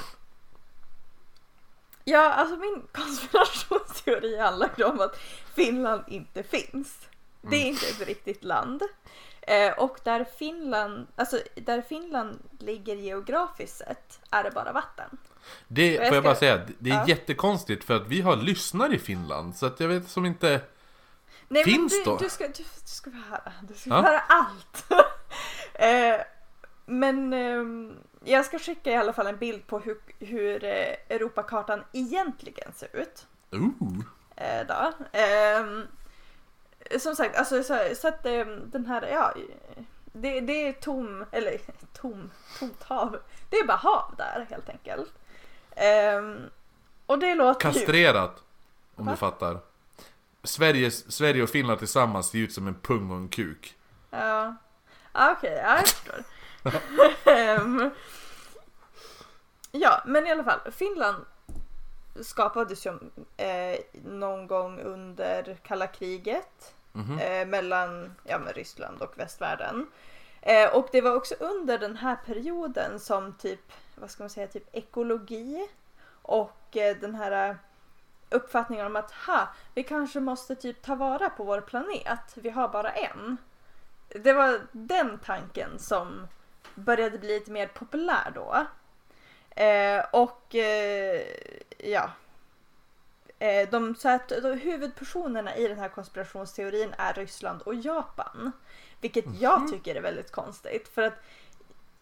ja, 2.04 2.33
alltså 2.33 2.57
min 2.57 2.83
konspirationsteori 2.92 4.38
handlar 4.38 4.85
om 4.85 5.00
att 5.00 5.16
Finland 5.54 6.02
inte 6.09 6.42
finns. 6.42 7.09
Det 7.50 7.57
är 7.57 7.64
inte 7.66 7.87
ett 7.87 8.07
riktigt 8.07 8.44
land. 8.44 8.83
Eh, 9.42 9.72
och 9.78 9.98
där 10.04 10.24
Finland, 10.38 11.07
alltså 11.16 11.38
där 11.54 11.83
Finland 11.83 12.38
ligger 12.59 12.96
geografiskt 12.96 13.76
sett 13.78 14.20
är 14.30 14.44
det 14.44 14.50
bara 14.50 14.72
vatten. 14.72 15.18
Det 15.68 15.94
jag 15.94 16.07
får 16.09 16.14
jag 16.14 16.24
bara 16.24 16.35
ska- 16.35 16.40
säga, 16.40 16.61
det 16.78 16.90
är 16.90 16.94
Ja. 16.94 17.04
jättekonstigt 17.09 17.85
för 17.85 17.94
att 17.96 18.07
vi 18.07 18.20
har 18.20 18.37
lyssnare 18.37 18.94
i 18.94 18.98
Finland. 18.98 19.57
Så 19.57 19.66
att 19.66 19.80
jag 19.80 19.88
vet 19.88 20.09
som 20.09 20.26
inte... 20.26 20.61
Nej, 21.48 21.64
Finns 21.64 21.92
men 21.92 21.98
du, 22.04 22.11
då? 22.11 22.16
Du 22.16 22.28
ska, 22.30 22.44
du, 22.46 22.52
du 22.52 22.64
ska 22.85 23.11
få 23.11 23.16
höra. 23.16 23.52
Du 23.68 23.74
ska 23.74 23.90
Ja. 23.90 24.02
höra 24.02 24.18
allt. 24.20 24.85
eh, 25.74 26.20
men 26.87 27.33
ehm, 27.33 27.94
jag 28.24 28.44
ska 28.44 28.59
skicka 28.59 28.90
i 28.90 28.96
alla 28.96 29.12
fall 29.12 29.26
en 29.26 29.37
bild 29.38 29.66
på 29.66 29.78
hur, 29.78 29.96
hur 30.18 30.64
eh, 30.64 30.94
Europakartan 31.09 31.85
egentligen 31.92 32.72
ser 32.74 32.96
ut. 32.96 33.26
Ooh. 33.52 34.00
Eh, 34.37 34.66
då. 34.68 34.92
Som 36.98 37.16
sagt, 37.16 37.36
alltså, 37.36 37.62
så, 37.62 37.78
så 37.96 38.08
att 38.08 38.26
ehm, 38.26 38.70
den 38.70 38.86
här, 38.86 39.02
ja, 39.02 39.34
det, 40.12 40.40
det 40.40 40.68
är 40.68 40.72
tom, 40.72 41.24
eller 41.32 41.58
tom, 41.92 42.30
tomt 42.58 42.82
hav. 42.82 43.18
Det 43.50 43.56
är 43.56 43.66
bara 43.66 43.76
hav 43.76 44.14
där 44.18 44.46
helt 44.50 44.68
enkelt. 44.68 45.12
Ehm, 45.76 46.42
och 47.06 47.18
det 47.18 47.34
låter 47.34 47.68
ju... 47.68 47.72
Kastrerat. 47.72 48.42
Om 48.96 49.06
Va? 49.06 49.12
du 49.12 49.16
fattar. 49.16 49.58
Sveriges, 50.42 51.12
Sverige 51.12 51.42
och 51.42 51.50
Finland 51.50 51.78
tillsammans 51.78 52.30
ser 52.30 52.38
ut 52.38 52.52
som 52.52 52.66
en 52.68 52.74
pung 52.74 53.10
och 53.10 53.16
en 53.16 53.28
kuk. 53.28 53.76
Ja, 54.10 54.56
ah, 55.12 55.32
okej, 55.32 55.60
ja, 55.62 55.76
jag 55.76 55.88
förstår. 55.88 56.24
Ehm, 57.24 57.90
ja, 59.70 60.02
men 60.06 60.26
i 60.26 60.30
alla 60.30 60.44
fall, 60.44 60.72
Finland 60.72 61.24
skapades 62.22 62.87
ju 62.87 62.98
eh, 63.37 63.79
någon 64.05 64.46
gång 64.46 64.81
under 64.81 65.57
kalla 65.62 65.87
kriget 65.87 66.74
Mhm. 66.96 67.18
eh, 67.18 67.46
mellan 67.46 68.14
ja, 68.24 68.38
men 68.38 68.53
Ryssland 68.53 69.03
och 69.03 69.18
västvärlden. 69.18 69.87
Eh, 70.40 70.77
och 70.77 70.88
det 70.92 71.00
var 71.00 71.14
också 71.14 71.35
under 71.40 71.79
den 71.79 71.96
här 71.96 72.16
perioden 72.27 73.00
som 73.00 73.33
typ, 73.33 73.72
vad 73.94 74.11
ska 74.11 74.22
man 74.22 74.31
säga, 74.31 74.46
typ 74.46 74.68
ekologi 74.77 75.68
och 76.22 76.77
eh, 76.77 76.96
den 76.96 77.14
här 77.14 77.50
eh, 77.50 77.57
uppfattningen 78.31 78.87
om 78.87 78.96
att 78.96 79.11
ha, 79.11 79.48
vi 79.74 79.83
kanske 79.83 80.20
måste 80.20 80.55
typ 80.57 80.83
ta 80.83 80.94
vara 80.94 81.31
på 81.31 81.44
vår 81.44 81.61
planet, 81.61 82.20
vi 82.35 82.50
har 82.50 82.68
bara 82.68 82.90
en. 82.90 83.37
Det 84.09 84.33
var 84.33 84.61
den 84.72 85.18
tanken 85.18 85.79
som 85.79 86.27
började 86.74 87.18
bli 87.18 87.29
lite 87.38 87.50
mer 87.50 87.66
populär 87.66 88.33
då. 88.35 88.66
Eh, 89.54 90.04
och 90.12 90.54
eh, 90.54 91.22
ja. 91.78 92.10
Eh, 93.38 93.68
de, 93.70 93.94
så 93.94 94.08
att, 94.08 94.28
de, 94.28 94.58
huvudpersonerna 94.58 95.56
i 95.56 95.68
den 95.68 95.78
här 95.78 95.88
konspirationsteorin 95.88 96.94
är 96.98 97.12
Ryssland 97.12 97.62
och 97.62 97.74
Japan. 97.74 98.52
Vilket 99.00 99.40
jag 99.40 99.70
tycker 99.70 99.94
är 99.94 100.00
väldigt 100.00 100.32
konstigt. 100.32 100.88
För 100.88 101.02
att 101.02 101.22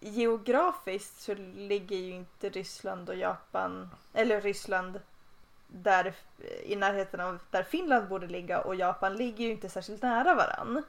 geografiskt 0.01 1.21
så 1.21 1.35
ligger 1.55 1.97
ju 1.97 2.11
inte 2.11 2.49
Ryssland 2.49 3.09
och 3.09 3.17
Japan, 3.17 3.91
eller 4.15 4.41
Ryssland 4.41 5.01
där 5.67 6.15
i 6.65 6.77
närheten 6.77 7.21
av 7.21 7.39
där 7.51 7.63
Finland 7.63 8.09
borde 8.09 8.27
ligga 8.27 8.61
och 8.61 8.75
Japan 8.75 9.17
ligger 9.17 9.45
ju 9.45 9.51
inte 9.51 9.69
särskilt 9.69 10.03
nära 10.03 10.35
varann. 10.35 10.83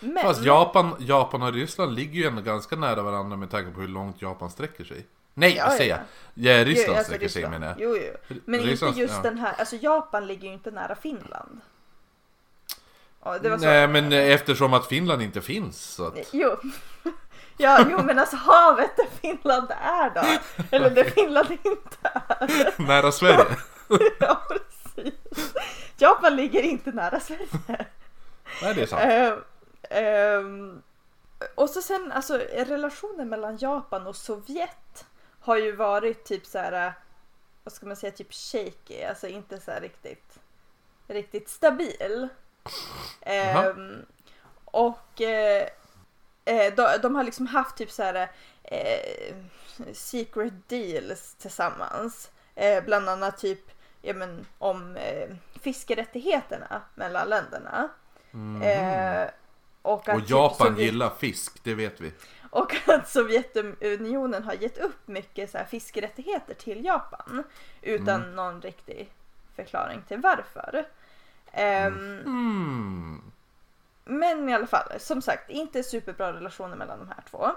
Men, 0.00 0.22
Fast 0.22 0.44
Japan, 0.44 0.96
Japan 0.98 1.42
och 1.42 1.52
Ryssland 1.52 1.94
ligger 1.94 2.20
ju 2.20 2.26
ändå 2.26 2.42
ganska 2.42 2.76
nära 2.76 3.02
varandra 3.02 3.36
med 3.36 3.50
tanke 3.50 3.70
på 3.70 3.80
hur 3.80 3.88
långt 3.88 4.22
Japan 4.22 4.50
sträcker 4.50 4.84
sig. 4.84 5.06
Nej, 5.38 5.56
Ja, 5.56 5.64
vad 5.64 5.72
ja, 5.72 5.78
säger 5.78 5.96
ja. 5.96 6.02
Ja, 6.34 6.64
Ryssland 6.64 6.98
alltså 6.98 7.10
sträcker 7.12 7.28
sig 7.28 7.48
menar 7.48 7.66
jag. 7.66 7.76
Jo, 7.78 7.96
jo. 8.28 8.36
Men 8.44 8.60
Ryssland- 8.60 8.88
inte 8.90 9.00
just 9.00 9.14
ja. 9.14 9.22
den 9.22 9.38
här, 9.38 9.54
alltså 9.58 9.76
Japan 9.76 10.26
ligger 10.26 10.48
ju 10.48 10.54
inte 10.54 10.70
nära 10.70 10.94
Finland. 10.94 11.60
Nej, 13.58 13.88
men 13.88 14.12
eftersom 14.12 14.74
att 14.74 14.86
Finland 14.86 15.22
inte 15.22 15.40
finns 15.40 15.80
så 15.82 16.06
att... 16.06 16.18
Jo. 16.32 16.56
Ja, 17.60 17.86
jo 17.90 18.02
men 18.02 18.18
alltså 18.18 18.36
havet 18.36 18.96
där 18.96 19.06
Finland 19.20 19.70
är 19.70 20.10
då. 20.14 20.22
Eller 20.70 20.90
där 20.90 21.04
Finland 21.14 21.50
inte 21.50 21.96
är. 22.02 22.82
Nära 22.86 23.12
Sverige. 23.12 23.56
Ja, 24.20 24.42
precis. 24.48 25.54
Japan 25.96 26.36
ligger 26.36 26.62
inte 26.62 26.90
nära 26.92 27.20
Sverige. 27.20 27.46
Nej, 28.62 28.74
det 28.74 28.82
är 28.82 28.86
sant. 28.86 29.02
Ehm, 29.04 29.38
ehm, 29.90 30.82
och 31.54 31.70
så 31.70 31.82
sen 31.82 32.12
alltså 32.12 32.38
relationen 32.56 33.28
mellan 33.28 33.56
Japan 33.56 34.06
och 34.06 34.16
Sovjet 34.16 34.70
har 35.48 35.56
ju 35.56 35.76
varit 35.76 36.24
typ 36.24 36.46
så 36.46 36.58
här. 36.58 36.92
Vad 37.64 37.72
ska 37.72 37.86
man 37.86 37.96
säga, 37.96 38.12
typ 38.12 38.32
shaky, 38.34 39.02
alltså 39.04 39.28
inte 39.28 39.60
så 39.60 39.70
här 39.70 39.80
riktigt, 39.80 40.38
riktigt 41.08 41.48
stabil. 41.48 42.28
Ehm, 43.20 44.06
och 44.64 45.20
eh, 45.20 45.68
eh, 46.44 46.74
de, 46.74 46.98
de 47.02 47.14
har 47.14 47.24
liksom 47.24 47.46
haft 47.46 47.76
typ 47.76 47.90
så 47.90 48.02
här 48.02 48.30
eh, 48.62 49.34
secret 49.92 50.68
deals 50.68 51.34
tillsammans. 51.34 52.30
Eh, 52.54 52.84
bland 52.84 53.08
annat 53.08 53.38
typ 53.38 53.70
ja, 54.02 54.14
men, 54.14 54.46
om 54.58 54.96
eh, 54.96 55.28
fiskerättigheterna 55.60 56.82
mellan 56.94 57.28
länderna. 57.28 57.88
Eh, 58.62 59.30
och, 59.82 60.08
Och 60.08 60.20
typ 60.20 60.30
Japan 60.30 60.66
Sovjet- 60.76 60.80
gillar 60.80 61.10
fisk, 61.18 61.64
det 61.64 61.74
vet 61.74 62.00
vi. 62.00 62.12
Och 62.50 62.76
att 62.88 63.08
Sovjetunionen 63.08 64.42
har 64.42 64.52
gett 64.54 64.78
upp 64.78 65.08
mycket 65.08 65.50
så 65.50 65.58
här 65.58 65.64
fiskerättigheter 65.64 66.54
till 66.54 66.84
Japan 66.84 67.44
utan 67.82 68.22
Mm. 68.22 68.34
någon 68.34 68.62
riktig 68.62 69.10
förklaring 69.56 70.02
till 70.08 70.18
varför. 70.20 70.86
Ehm, 71.52 71.94
Mm. 72.26 73.22
Men 74.04 74.48
i 74.48 74.54
alla 74.54 74.66
fall, 74.66 74.88
som 74.98 75.22
sagt, 75.22 75.50
inte 75.50 75.82
superbra 75.82 76.32
relationer 76.32 76.76
mellan 76.76 76.98
de 76.98 77.08
här 77.08 77.24
två. 77.30 77.50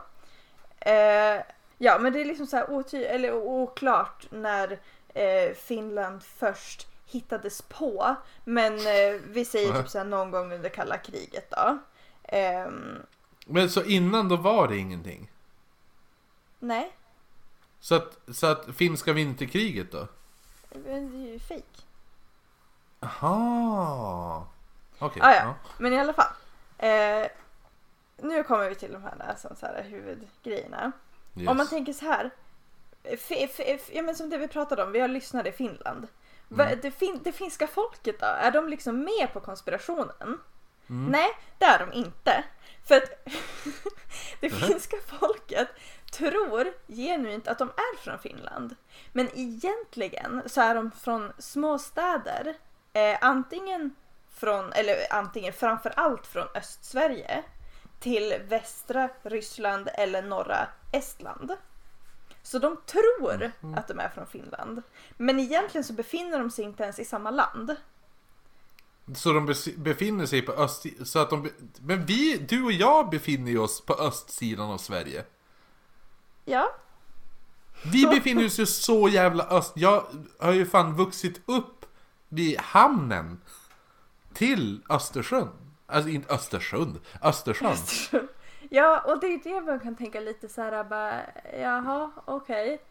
Eh, 0.79 1.43
ja, 1.77 1.99
men 1.99 2.13
det 2.13 2.21
är 2.21 2.25
liksom 2.25 2.47
så 2.47 2.57
här 2.57 2.65
oty- 2.65 3.05
eller 3.07 3.33
oklart 3.33 4.25
när 4.29 4.79
eh, 5.13 5.53
Finland 5.53 6.23
först 6.23 6.87
hittades 7.05 7.61
på. 7.61 8.15
Men 8.43 8.73
eh, 8.73 9.19
vi 9.29 9.45
säger 9.45 9.73
typ 9.73 9.89
så 9.89 9.97
här 9.97 10.05
någon 10.05 10.31
gång 10.31 10.53
under 10.53 10.69
kalla 10.69 10.97
kriget 10.97 11.49
då. 11.51 11.77
Ehm, 12.23 12.99
Men 13.45 13.69
så 13.69 13.83
innan 13.83 14.29
då 14.29 14.35
var 14.35 14.67
det 14.67 14.77
ingenting? 14.77 15.31
nej, 16.59 16.91
Så 17.79 17.95
att, 17.95 18.17
så 18.33 18.47
att 18.47 18.65
finska 18.75 19.13
vinterkriget 19.13 19.91
då? 19.91 20.07
men 20.69 21.11
det 21.11 21.27
är 21.29 21.33
ju 21.33 21.39
fejk. 21.39 21.85
Aha. 22.99 24.47
Okej. 24.99 25.21
Ah, 25.25 25.31
ja. 25.33 25.41
ja. 25.43 25.55
Men 25.77 25.93
i 25.93 25.99
alla 25.99 26.13
fall. 26.13 26.33
Eh, 26.77 27.27
nu 28.17 28.43
kommer 28.43 28.69
vi 28.69 28.75
till 28.75 28.91
de 28.93 29.03
här, 29.03 29.15
nästan 29.15 29.55
så 29.55 29.65
här 29.65 29.83
huvudgrejerna. 29.83 30.91
Yes. 31.35 31.49
Om 31.49 31.57
man 31.57 31.67
tänker 31.67 31.93
så 31.93 32.05
här. 32.05 32.29
F- 33.03 33.27
f- 33.31 33.59
f- 33.65 33.89
ja, 33.93 34.01
men 34.01 34.15
som 34.15 34.29
det 34.29 34.37
vi 34.37 34.47
pratade 34.47 34.83
om, 34.83 34.91
vi 34.91 34.99
har 34.99 35.07
lyssnare 35.07 35.49
i 35.49 35.51
Finland. 35.51 36.07
Mm. 36.51 36.79
det, 36.81 36.91
fin- 36.91 37.19
det 37.23 37.31
finska 37.31 37.67
folket 37.67 38.19
då, 38.19 38.25
är 38.25 38.51
de 38.51 38.69
liksom 38.69 38.99
med 39.03 39.33
på 39.33 39.39
konspirationen? 39.39 40.37
Nej, 40.87 41.27
det 41.57 41.65
är 41.65 41.79
de 41.85 41.93
inte. 41.93 42.43
För 42.87 42.95
att 42.95 43.27
det 44.39 44.49
finska 44.49 44.97
folket 45.07 45.67
tror 46.11 46.73
genuint 46.87 47.47
att 47.47 47.57
de 47.57 47.69
är 47.69 47.97
från 47.97 48.19
Finland. 48.19 48.75
Men 49.13 49.29
egentligen 49.33 50.41
så 50.45 50.61
är 50.61 50.75
de 50.75 50.91
från 50.91 51.33
små 51.37 51.79
städer. 51.79 52.55
Eh, 52.93 53.17
antingen 53.21 53.95
från, 54.29 54.73
eller 54.73 54.95
antingen 55.09 55.53
framför 55.53 55.93
allt 55.95 56.27
från 56.27 56.47
Östsverige 56.55 57.43
till 57.99 58.35
västra 58.47 59.09
Ryssland 59.23 59.89
eller 59.93 60.21
norra 60.21 60.67
Estland. 60.93 61.57
Så 62.43 62.59
de 62.59 62.77
tror 62.85 63.51
att 63.77 63.87
de 63.87 63.99
är 63.99 64.09
från 64.09 64.27
Finland. 64.27 64.81
Men 65.17 65.39
egentligen 65.39 65.83
så 65.83 65.93
befinner 65.93 66.39
de 66.39 66.51
sig 66.51 66.65
inte 66.65 66.83
ens 66.83 66.99
i 66.99 67.05
samma 67.05 67.31
land. 67.31 67.75
Så 69.15 69.33
de 69.33 69.53
befinner 69.77 70.25
sig 70.25 70.41
på 70.41 70.51
öst... 70.51 70.85
Så 71.03 71.19
att 71.19 71.29
de... 71.29 71.49
Men 71.81 72.05
vi, 72.05 72.37
du 72.37 72.63
och 72.63 72.71
jag 72.71 73.09
befinner 73.09 73.57
oss 73.57 73.81
på 73.81 73.93
östsidan 73.93 74.71
av 74.71 74.77
Sverige. 74.77 75.23
Ja, 76.45 76.75
Vi 77.83 78.05
befinner 78.05 78.45
oss 78.45 78.59
ju 78.59 78.65
så 78.65 79.09
jävla 79.09 79.43
öst. 79.43 79.73
Jag 79.75 80.05
har 80.39 80.53
ju 80.53 80.65
fan 80.65 80.95
vuxit 80.95 81.41
upp 81.45 81.85
vid 82.29 82.59
hamnen. 82.59 83.41
Till 84.33 84.81
Östersjön. 84.89 85.49
Alltså 85.85 86.09
inte 86.09 86.33
Östersund. 86.33 86.99
Östersjön. 87.21 88.27
Ja, 88.69 88.99
och 88.99 89.19
det 89.19 89.27
är 89.27 89.39
det 89.43 89.61
man 89.61 89.79
kan 89.79 89.95
tänka 89.95 90.19
lite 90.19 90.49
så 90.49 90.61
här 90.61 90.83
bara, 90.83 91.21
jaha, 91.59 92.11
okej. 92.25 92.81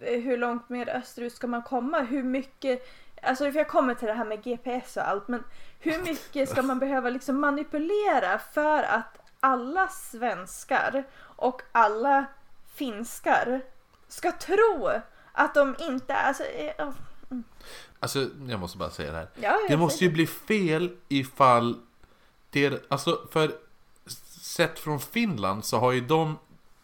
Hur 0.00 0.36
långt 0.36 0.68
mer 0.68 0.88
österut 0.88 1.32
ska 1.32 1.46
man 1.46 1.62
komma? 1.62 2.00
Hur 2.00 2.22
mycket, 2.22 2.88
alltså 3.24 3.52
för 3.52 3.58
jag 3.58 3.68
kommer 3.68 3.94
till 3.94 4.08
det 4.08 4.14
här 4.14 4.24
med 4.24 4.42
GPS 4.42 4.96
och 4.96 5.08
allt, 5.08 5.28
men 5.28 5.44
hur 5.78 5.98
mycket 5.98 6.48
ska 6.48 6.62
man 6.62 6.78
behöva 6.78 7.10
liksom 7.10 7.40
manipulera 7.40 8.38
för 8.38 8.82
att 8.82 9.18
alla 9.40 9.88
svenskar 9.88 11.04
och 11.16 11.62
alla 11.72 12.24
finskar 12.74 13.60
ska 14.08 14.32
tro 14.32 14.90
att 15.32 15.54
de 15.54 15.76
inte, 15.80 16.14
alltså, 16.14 16.44
eh, 16.44 16.72
ja, 16.78 16.92
Alltså 18.00 18.28
jag 18.48 18.60
måste 18.60 18.78
bara 18.78 18.90
säga 18.90 19.12
det 19.12 19.18
här. 19.18 19.28
ja, 19.34 19.58
Det 19.68 19.76
måste 19.76 20.04
ju 20.04 20.10
bli 20.10 20.26
fel 20.26 20.96
ifall 21.08 21.80
det, 22.50 22.90
alltså 22.90 23.28
för 23.32 23.52
sett 24.40 24.78
från 24.78 25.00
Finland 25.00 25.64
så 25.64 25.78
har 25.78 25.92
ju 25.92 26.00
de, 26.00 26.38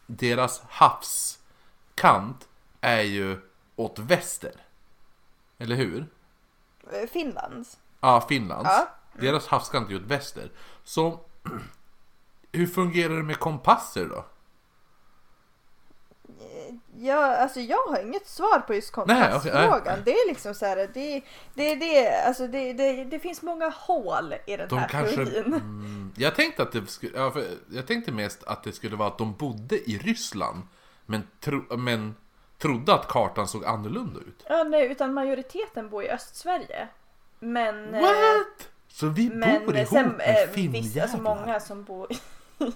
deras 0.07 0.62
havskant 0.68 2.48
är 2.81 3.00
ju 3.03 3.40
åt 3.76 3.98
väster. 3.98 4.53
Eller 5.59 5.76
hur? 5.76 6.07
Det. 6.90 7.07
Finlands. 7.07 7.79
Ja, 8.00 8.26
Finlands. 8.29 8.70
Ja. 8.70 8.88
Deras 9.20 9.46
havskant 9.46 9.90
är 9.90 9.96
åt 9.96 10.03
väster. 10.03 10.50
Så 10.85 11.20
hur 12.53 12.66
fungerar 12.66 13.16
det 13.16 13.22
med 13.22 13.38
kompasser 13.38 14.05
då? 14.05 14.24
Ja, 16.96 17.37
alltså 17.37 17.61
jag 17.61 17.87
har 17.88 18.03
inget 18.03 18.26
svar 18.26 18.61
på 18.61 18.74
just 18.74 18.92
kompassfrågan. 18.92 19.98
Det 20.05 20.11
är 20.11 20.29
liksom 20.29 20.55
så 20.55 20.66
här, 20.66 20.76
det, 20.94 21.22
det, 21.55 21.74
det, 21.74 22.22
alltså 22.26 22.46
det, 22.46 22.72
det, 22.72 23.05
det 23.05 23.18
finns 23.18 23.42
många 23.42 23.68
hål 23.68 24.35
i 24.46 24.57
den 24.57 24.68
De 24.68 24.79
här 24.79 24.88
kanske... 24.88 25.16
teorin. 25.16 25.55
Mm, 25.55 26.12
jag 26.16 26.35
tänkte 26.35 26.62
att 26.62 26.72
det 26.72 26.87
skulle, 26.87 27.33
jag 27.70 27.87
tänkte 27.87 28.12
mest 28.12 28.44
att 28.44 28.62
det 28.62 28.72
skulle 28.72 28.96
vara 28.96 29.09
att 29.09 29.18
de 29.18 29.35
bodde 29.35 29.90
i 29.90 29.98
Ryssland. 29.98 30.62
Men, 31.07 31.22
tro, 31.40 31.76
men 31.76 32.14
trodde 32.62 32.94
att 32.94 33.09
kartan 33.09 33.49
såg 33.49 33.64
annorlunda 33.64 34.20
ut. 34.20 34.44
Ja, 34.49 34.64
nej, 34.64 34.87
utan 34.87 35.14
majoriteten 35.14 35.88
bor 35.88 36.05
i 36.05 36.11
Östsverige. 36.11 36.88
Men... 37.38 37.94
eh, 37.94 38.01
What? 38.03 38.68
Så 38.88 39.07
vi 39.07 39.31
Men 39.31 39.66
bor 39.66 39.77
ihop 39.77 39.88
sen, 39.88 40.09
med 40.09 40.42
eh, 40.49 40.51
finnjävlar? 40.51 41.03
alltså 41.03 41.18
många 41.18 41.61
som 41.61 41.85
bor 41.85 42.12
i 42.12 42.18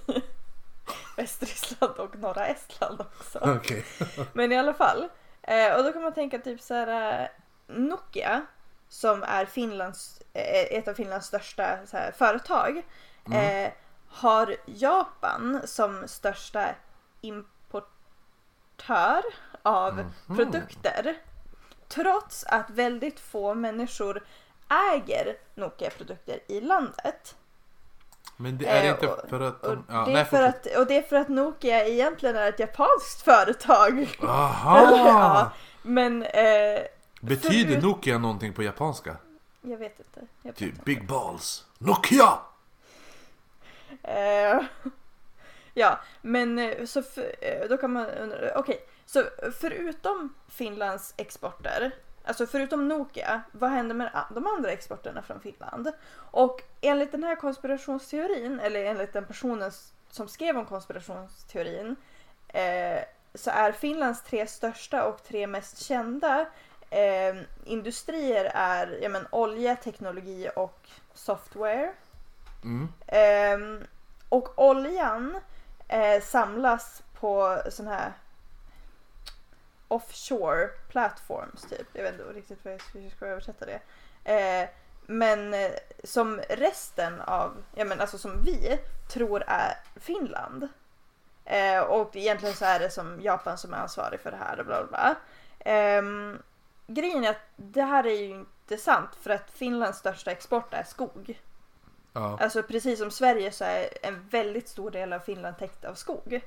Västryssland 1.16 1.92
och 1.94 2.18
norra 2.18 2.47
Estland 2.47 3.01
också. 3.01 3.38
Okej. 3.42 3.85
Men 4.33 4.53
i 4.53 4.59
alla 4.59 4.75
fall. 4.75 5.09
Eh, 5.42 5.77
och 5.77 5.85
då 5.85 5.92
kan 5.92 6.03
man 6.03 6.14
tänka 6.14 6.38
typ 6.38 6.61
så 6.61 6.75
här 6.75 7.23
eh, 7.23 7.29
Nokia 7.66 8.47
som 8.88 9.23
är 9.23 9.44
Finlands, 9.47 10.23
eh, 10.33 10.79
ett 10.79 10.88
av 10.88 10.94
Finlands 10.94 11.27
största 11.27 11.79
här, 11.92 12.12
företag. 12.12 12.83
Mm. 13.27 13.64
Eh, 13.66 13.73
har 14.09 14.57
Japan 14.66 15.61
som 15.64 16.09
största 16.09 16.68
importör 17.20 19.23
av 19.64 19.94
Mhm. 19.94 20.37
produkter. 20.37 21.16
Trots 21.88 22.44
att 22.44 22.70
väldigt 22.70 23.20
få 23.20 23.55
människor 23.55 24.22
äger 24.94 25.37
Nokia-produkter 25.55 26.38
i 26.46 26.61
landet. 26.61 27.35
Men 28.37 28.59
det 28.59 28.66
är 28.66 28.85
Eh, 28.85 28.90
inte 28.90 29.14
för 29.29 29.40
att 29.40 29.62
de... 29.62 29.85
Ja, 29.88 29.94
det, 29.94 30.12
nej, 30.12 30.20
är 30.20 30.24
för 30.24 30.42
att, 30.42 30.66
och 30.77 30.87
det 30.87 30.96
är 30.96 31.03
för 31.03 31.16
att 31.16 31.29
Nokia 31.29 31.87
egentligen 31.87 32.37
är 32.37 32.48
ett 32.48 32.59
japanskt 32.59 33.22
företag. 33.22 34.16
Aha! 34.22 34.81
ja, 35.07 35.50
men 35.83 36.22
eh, 36.22 36.81
Betyder 37.20 37.70
förut- 37.74 37.83
Nokia 37.83 38.18
någonting 38.18 38.53
på 38.53 38.62
japanska? 38.62 39.16
jag 39.62 39.77
vet 39.79 39.98
inte. 39.98 40.20
Jag 40.42 40.55
Typ 40.57 40.68
inte. 40.72 40.83
Big 40.85 41.07
Balls. 41.07 41.64
Nokia! 41.79 42.38
Eh, 44.03 44.61
ja, 45.74 45.98
men 46.22 46.59
eh, 46.59 46.85
så 46.87 47.03
för, 47.03 47.35
då 47.68 47.77
kan 47.77 47.92
man 47.92 48.07
undra, 48.07 48.59
okej, 48.59 48.81
så 49.14 49.24
förutom 49.53 50.35
Finlands 50.48 51.14
exporter, 51.16 51.90
alltså 52.24 52.46
förutom 52.46 52.88
Nokia, 52.88 53.42
vad 53.53 53.70
händer 53.70 53.94
med 53.94 54.24
de 54.35 54.46
andra 54.46 54.70
exporterna 54.70 55.22
från 55.22 55.40
Finland? 55.40 55.92
Och 56.14 56.62
enligt 56.81 57.12
den 57.12 57.24
här 57.24 57.37
konspirationsteorin, 57.37 58.61
eller 58.61 58.85
enligt 58.85 59.12
den 59.12 59.27
personen 59.27 59.70
som 60.11 60.29
skrev 60.29 60.59
om 60.59 60.66
konspirationsteorin, 60.66 61.96
eh, 62.48 63.00
så 63.35 63.50
är 63.50 63.72
Finlands 63.72 64.22
tre 64.22 64.46
största 64.46 65.05
och 65.05 65.24
tre 65.24 65.46
mest 65.46 65.79
kända 65.79 66.46
eh, 66.90 67.37
industrier 67.64 68.50
är 68.55 68.98
ja, 69.03 69.09
men, 69.09 69.27
olja, 69.31 69.77
teknologi 69.77 70.50
och 70.57 70.88
software. 71.14 71.92
Mm. 72.64 72.88
Ehm, 73.07 73.85
och 74.29 74.59
oljan 74.59 75.37
eh, 75.88 76.22
samlas 76.22 77.03
på 77.20 77.62
sån 77.70 77.87
här 77.87 78.12
offshore 79.88 80.68
platforms 80.88 81.62
typ. 81.62 81.87
Jag 81.92 82.03
vet 82.03 82.12
inte 82.12 82.25
riktigt 82.25 82.66
hur 82.66 82.70
jag 83.03 83.12
ska- 83.12 83.27
översätta 83.27 83.66
det. 83.66 83.81
Eh, 84.25 84.68
men 85.07 85.55
eh, 85.55 85.70
som 86.05 86.40
resten 86.49 87.20
av, 87.20 87.62
ja 87.75 87.85
men 87.85 88.01
alltså 88.01 88.18
som 88.18 88.42
vi 88.42 88.79
tror 89.12 89.44
är 89.47 89.77
Finland. 89.97 90.68
Eh, 91.44 91.81
och 91.81 92.16
egentligen 92.16 92.55
så 92.55 92.64
är 92.64 92.79
det 92.79 92.90
som 92.90 93.20
Japan 93.20 93.59
som 93.59 93.73
är 93.75 93.79
ansvarig 93.79 94.20
för 94.20 94.31
det 94.31 94.37
här 94.37 94.61
och 94.61 94.66
bla 94.66 94.85
bla 94.85 94.87
bla. 94.87 95.14
Ehm, 95.59 96.42
grejen 96.87 97.25
är 97.25 97.31
att 97.31 97.42
det 97.57 97.83
här 97.83 98.07
är 98.07 98.14
ju 98.14 98.31
inte 98.31 98.77
sant 98.77 99.11
för 99.20 99.31
att 99.31 99.51
Finlands 99.51 99.99
största 99.99 100.31
export 100.31 100.75
är 100.75 100.83
skog. 100.85 101.40
Ja. 102.12 102.38
Alltså 102.40 102.62
precis 102.62 102.99
som 102.99 103.11
Sverige 103.11 103.53
så 103.53 103.64
är 103.64 103.88
en 104.03 104.29
väldigt 104.29 104.68
stor 104.68 104.90
del 104.90 105.12
av 105.12 105.20
Finland 105.20 105.59
täckt 105.59 105.85
av 105.85 105.94
skog. 105.94 106.40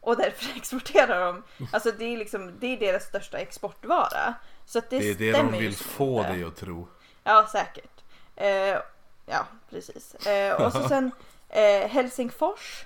Och 0.00 0.16
därför 0.16 0.56
exporterar 0.56 1.26
de, 1.26 1.42
alltså 1.72 1.92
det 1.92 2.04
är 2.04 2.16
liksom, 2.16 2.52
det 2.60 2.66
är 2.66 2.76
deras 2.76 3.04
största 3.04 3.38
exportvara. 3.38 4.34
Så 4.66 4.80
det, 4.90 4.98
Det 4.98 5.10
är 5.10 5.14
det 5.14 5.32
de 5.32 5.52
vill 5.52 5.76
få 5.76 6.22
dig 6.22 6.44
att 6.44 6.56
tro. 6.56 6.88
Ja, 7.24 7.48
säkert. 7.52 8.04
Eh, 8.36 8.78
ja, 9.26 9.46
precis. 9.70 10.14
Eh, 10.14 10.62
och 10.62 10.72
så 10.72 10.88
sen 10.88 11.10
eh, 11.48 11.88
Helsingfors. 11.88 12.84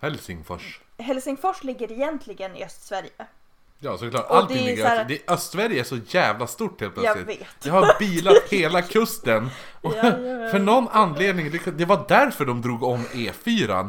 Helsingfors. 0.00 0.80
Helsingfors 0.98 1.64
ligger 1.64 1.92
egentligen 1.92 2.56
i 2.56 2.64
Östsverige. 2.64 3.26
Ja 3.82 3.98
såklart, 3.98 4.30
Och 4.30 4.36
allting 4.36 4.56
det 4.56 4.62
är 4.62 4.66
ligger 4.66 4.82
så 4.82 4.88
här- 4.88 5.04
det, 5.04 5.30
Östsverige 5.30 5.80
är 5.80 5.84
så 5.84 5.96
jävla 6.06 6.46
stort 6.46 6.80
helt 6.80 6.96
Jag 6.96 7.14
plötsligt. 7.14 7.40
vet. 7.40 7.66
Jag 7.66 7.72
har 7.72 7.98
bilat 7.98 8.42
hela 8.50 8.82
kusten. 8.82 9.50
Och 9.80 9.94
Jajamän. 9.94 10.50
för 10.50 10.58
någon 10.58 10.88
anledning, 10.88 11.50
det, 11.76 11.84
var 11.84 12.04
därför 12.08 12.44
de 12.44 12.62
drog 12.62 12.82
om 12.82 13.04
E4. 13.04 13.88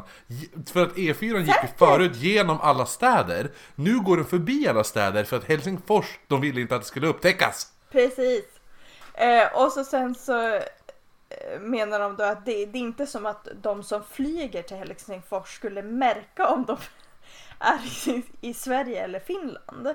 För 0.73 0.83
att 0.83 0.93
E4 0.95 1.37
gick 1.39 1.47
ju 1.63 1.67
förut 1.77 2.15
genom 2.15 2.61
alla 2.61 2.85
städer. 2.85 3.51
Nu 3.75 3.99
går 3.99 4.17
den 4.17 4.25
förbi 4.25 4.67
alla 4.67 4.83
städer 4.83 5.23
för 5.23 5.37
att 5.37 5.43
Helsingfors, 5.45 6.05
de 6.27 6.41
ville 6.41 6.61
inte 6.61 6.75
att 6.75 6.81
det 6.81 6.87
skulle 6.87 7.07
upptäckas. 7.07 7.67
Precis. 7.91 8.45
Eh, 9.13 9.47
och 9.53 9.71
så 9.71 9.83
sen 9.83 10.15
så 10.15 10.47
eh, 10.55 10.61
menar 11.59 11.99
de 11.99 12.15
då 12.15 12.23
att 12.23 12.45
det, 12.45 12.65
det 12.65 12.77
är 12.77 12.81
inte 12.81 13.07
som 13.07 13.25
att 13.25 13.47
de 13.61 13.83
som 13.83 14.01
flyger 14.11 14.61
till 14.61 14.77
Helsingfors 14.77 15.55
skulle 15.55 15.81
märka 15.83 16.47
om 16.47 16.65
de 16.65 16.77
är 17.61 18.09
i, 18.09 18.23
i 18.41 18.53
Sverige 18.53 19.03
eller 19.03 19.19
Finland. 19.19 19.93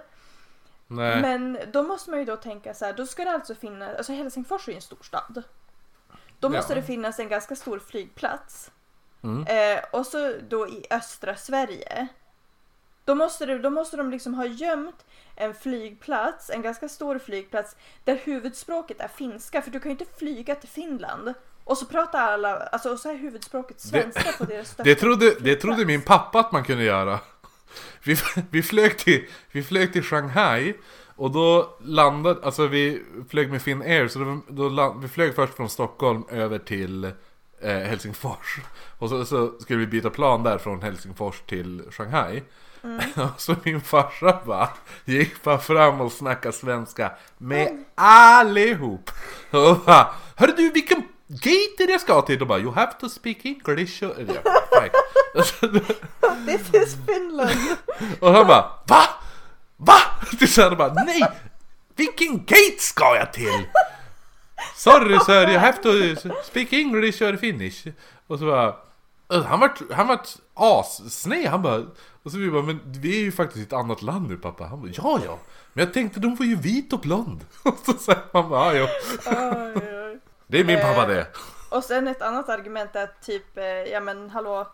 Nej. 0.86 1.20
Men 1.22 1.58
då 1.72 1.82
måste 1.82 2.10
man 2.10 2.18
ju 2.18 2.24
då 2.24 2.36
tänka 2.36 2.74
så 2.74 2.84
här, 2.84 2.92
då 2.92 3.06
ska 3.06 3.24
det 3.24 3.30
alltså 3.30 3.54
finnas, 3.54 3.96
alltså 3.96 4.12
Helsingfors 4.12 4.68
är 4.68 4.72
ju 4.72 4.76
en 4.76 4.82
stor 4.82 4.98
stad. 5.02 5.42
Då 6.40 6.48
måste 6.48 6.72
Ja. 6.72 6.80
det 6.80 6.86
finnas 6.86 7.18
en 7.18 7.28
ganska 7.28 7.56
stor 7.56 7.78
flygplats. 7.78 8.70
Mm. 9.22 9.46
Eh, 9.46 9.84
och 9.92 10.06
så 10.06 10.34
då 10.48 10.68
i 10.68 10.86
östra 10.90 11.36
Sverige. 11.36 12.06
Då 13.04 13.14
måste, 13.14 13.46
det, 13.46 13.58
då 13.58 13.70
måste 13.70 13.96
de 13.96 14.10
liksom 14.10 14.34
ha 14.34 14.44
gömt 14.46 15.04
en 15.36 15.54
flygplats, 15.54 16.50
en 16.50 16.62
ganska 16.62 16.88
stor 16.88 17.18
flygplats 17.18 17.76
där 18.04 18.14
huvudspråket 18.24 19.00
är 19.00 19.08
finska 19.08 19.62
för 19.62 19.70
du 19.70 19.80
kan 19.80 19.90
ju 19.90 19.98
inte 19.98 20.18
flyga 20.18 20.54
till 20.54 20.68
Finland 20.68 21.34
och 21.64 21.78
så 21.78 21.86
pratar 21.86 22.18
alla, 22.20 22.56
alltså 22.56 22.92
och 22.92 23.00
så 23.00 23.10
är 23.10 23.14
huvudspråket 23.14 23.80
svenska 23.80 24.32
på 24.38 24.44
deras 24.44 24.66
största 24.68 24.82
Det 24.84 24.94
trodde, 24.94 25.26
det 25.26 25.34
flygplats. 25.34 25.62
trodde 25.62 25.84
min 25.84 26.02
pappa 26.02 26.40
att 26.40 26.52
man 26.52 26.64
kunde 26.64 26.84
göra. 26.84 27.18
Vi, 28.02 28.16
vi, 28.50 28.62
flög 28.62 28.98
till, 28.98 29.24
vi 29.52 29.62
flög 29.62 29.92
till 29.92 30.02
Shanghai 30.02 30.74
och 31.16 31.30
då 31.30 31.76
landade, 31.80 32.40
alltså 32.44 32.66
vi 32.66 33.02
flög 33.28 33.50
med 33.50 33.62
Finnair 33.62 34.08
så 34.08 34.18
då, 34.18 34.40
då 34.48 34.68
land, 34.68 35.02
vi 35.02 35.08
flög 35.08 35.34
först 35.34 35.54
från 35.54 35.68
Stockholm 35.68 36.24
över 36.30 36.58
till 36.58 37.04
eh, 37.60 37.78
Helsingfors. 37.78 38.60
Och 38.98 39.08
så, 39.08 39.24
så 39.24 39.52
skulle 39.60 39.78
vi 39.78 39.86
byta 39.86 40.10
plan 40.10 40.42
där 40.42 40.58
från 40.58 40.82
Helsingfors 40.82 41.40
till 41.40 41.82
Shanghai. 41.90 42.42
Och 43.16 43.40
så 43.40 43.54
min 43.62 43.80
farsa 43.80 44.40
bara 44.46 44.68
gick 45.04 45.42
bara 45.42 45.58
fram 45.58 46.00
och 46.00 46.12
snackade 46.12 46.52
svenska 46.52 47.12
med 47.38 47.84
allihop. 47.94 49.10
Och 49.50 49.78
bara, 49.86 50.14
Hörru 50.36 50.52
du 50.56 50.70
vilken 50.70 51.02
gate 51.28 51.82
är 51.82 51.86
det 51.86 51.92
jag 51.92 52.00
ska 52.00 52.22
till? 52.22 52.40
Och 52.40 52.46
bara, 52.46 52.58
you 52.58 52.72
have 52.72 52.92
to 53.00 53.08
speak 53.08 53.44
English. 53.44 54.02
Ja, 54.02 54.14
fine. 54.14 54.90
This 56.46 56.74
is 56.74 56.96
Finland! 57.06 57.58
Och 58.20 58.32
han 58.32 58.46
bara 58.46 58.70
VA? 58.86 59.02
VA? 59.76 59.98
Till 60.38 60.48
så 60.52 60.62
han 60.62 60.76
bara 60.76 60.92
nej! 60.92 61.22
Vilken 61.96 62.38
gate 62.38 62.78
ska 62.78 63.16
jag 63.16 63.32
till? 63.32 63.66
Sorry 64.76 65.18
sir, 65.26 65.48
you 65.50 65.58
have 65.58 65.76
to 65.82 66.20
speak 66.44 66.72
English 66.72 67.22
or 67.22 67.36
Finnish. 67.36 67.86
Och 68.26 68.38
så 68.38 68.44
bara 68.44 68.76
"Äh, 69.32 69.42
han 69.44 69.60
var 69.60 69.72
han 69.94 70.06
var 70.08 70.20
assned, 70.54 71.46
han 71.46 71.62
bara 71.62 71.82
Och 72.22 72.30
så 72.32 72.38
vi 72.38 72.50
bara, 72.50 72.62
men 72.62 72.80
vi 72.84 73.16
är 73.16 73.20
ju 73.20 73.32
faktiskt 73.32 73.58
i 73.58 73.62
ett 73.62 73.72
annat 73.72 74.02
land 74.02 74.28
nu 74.28 74.36
pappa. 74.36 74.64
Han 74.64 74.80
bara, 74.80 74.90
ja 74.94 75.20
ja. 75.24 75.38
Men 75.72 75.84
jag 75.84 75.94
tänkte 75.94 76.20
de 76.20 76.34
var 76.34 76.46
ju 76.46 76.56
vit 76.56 76.92
och 76.92 77.00
blond. 77.00 77.44
Och 77.62 77.78
så 77.86 77.92
säger 77.92 78.22
man 78.32 78.48
bara, 78.48 78.74
ja 78.76 78.88
jo. 79.24 79.95
Det 80.46 80.58
är 80.60 80.64
min 80.64 80.80
pappa 80.80 81.02
Eh, 81.02 81.08
det. 81.08 81.26
Och 81.70 81.84
sen 81.84 82.08
ett 82.08 82.22
annat 82.22 82.48
argument 82.48 82.96
är 82.96 83.04
att 83.04 83.22
typ, 83.22 83.56
eh, 83.58 83.64
ja 83.64 84.00
men 84.00 84.30
hallå, 84.30 84.68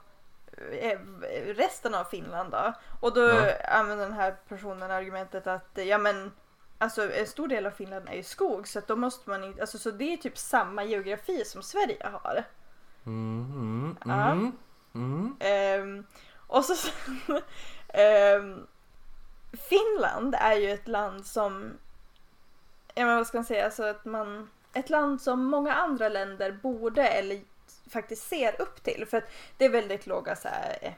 eh, 0.81 0.99
resten 1.47 1.95
av 1.95 2.05
Finland 2.05 2.51
då? 2.53 2.73
Och 3.01 3.15
då 3.15 3.21
Ja. 3.21 3.53
använder 3.69 4.05
den 4.05 4.17
här 4.17 4.37
personen 4.49 4.91
argumentet 4.91 5.47
att, 5.47 5.69
ja 5.75 5.99
men 5.99 6.33
Alltså 6.79 7.13
en 7.13 7.27
stor 7.27 7.49
del 7.49 7.67
av 7.67 7.71
Finland 7.71 8.09
är 8.09 8.15
ju 8.15 8.23
skog 8.23 8.69
så 8.69 8.79
att 8.79 8.87
då 8.87 8.97
måste 8.97 9.31
man 9.31 9.45
inte, 9.45 9.61
alltså 9.61 9.79
så 9.79 9.91
det 9.91 10.13
är 10.13 10.17
typ 10.17 10.39
samma 10.39 10.85
geografi 10.85 11.45
som 11.45 11.63
Sverige 11.63 12.07
har. 12.13 12.45
Mm, 13.07 13.45
mm, 13.55 13.97
Ja. 14.05 14.31
mm, 14.31 14.53
mm. 14.95 15.37
Ehm, 15.41 16.07
och 16.47 16.65
så 16.65 16.91
ehm, 17.89 18.67
Finland 19.69 20.35
är 20.39 20.55
ju 20.57 20.71
ett 20.71 20.89
land 20.89 21.27
som, 21.27 21.73
ja 22.95 23.07
men 23.07 23.17
vad 23.17 23.27
ska 23.27 23.39
man 23.39 23.45
säga, 23.45 23.65
alltså 23.65 23.85
att 23.85 24.05
man, 24.05 24.51
ett 24.75 24.91
land 24.91 25.21
som 25.23 25.45
många 25.45 25.75
andra 25.75 26.09
länder 26.09 26.53
borde 26.63 27.07
eller 27.09 27.41
faktiskt 27.91 28.29
ser 28.29 28.61
upp 28.63 28.83
till 28.83 29.07
för 29.11 29.17
att 29.17 29.25
det 29.57 29.65
är 29.65 29.69
väldigt 29.69 30.07
låga 30.07 30.37
så 30.37 30.49
här, 30.49 30.79
eh, 30.83 30.93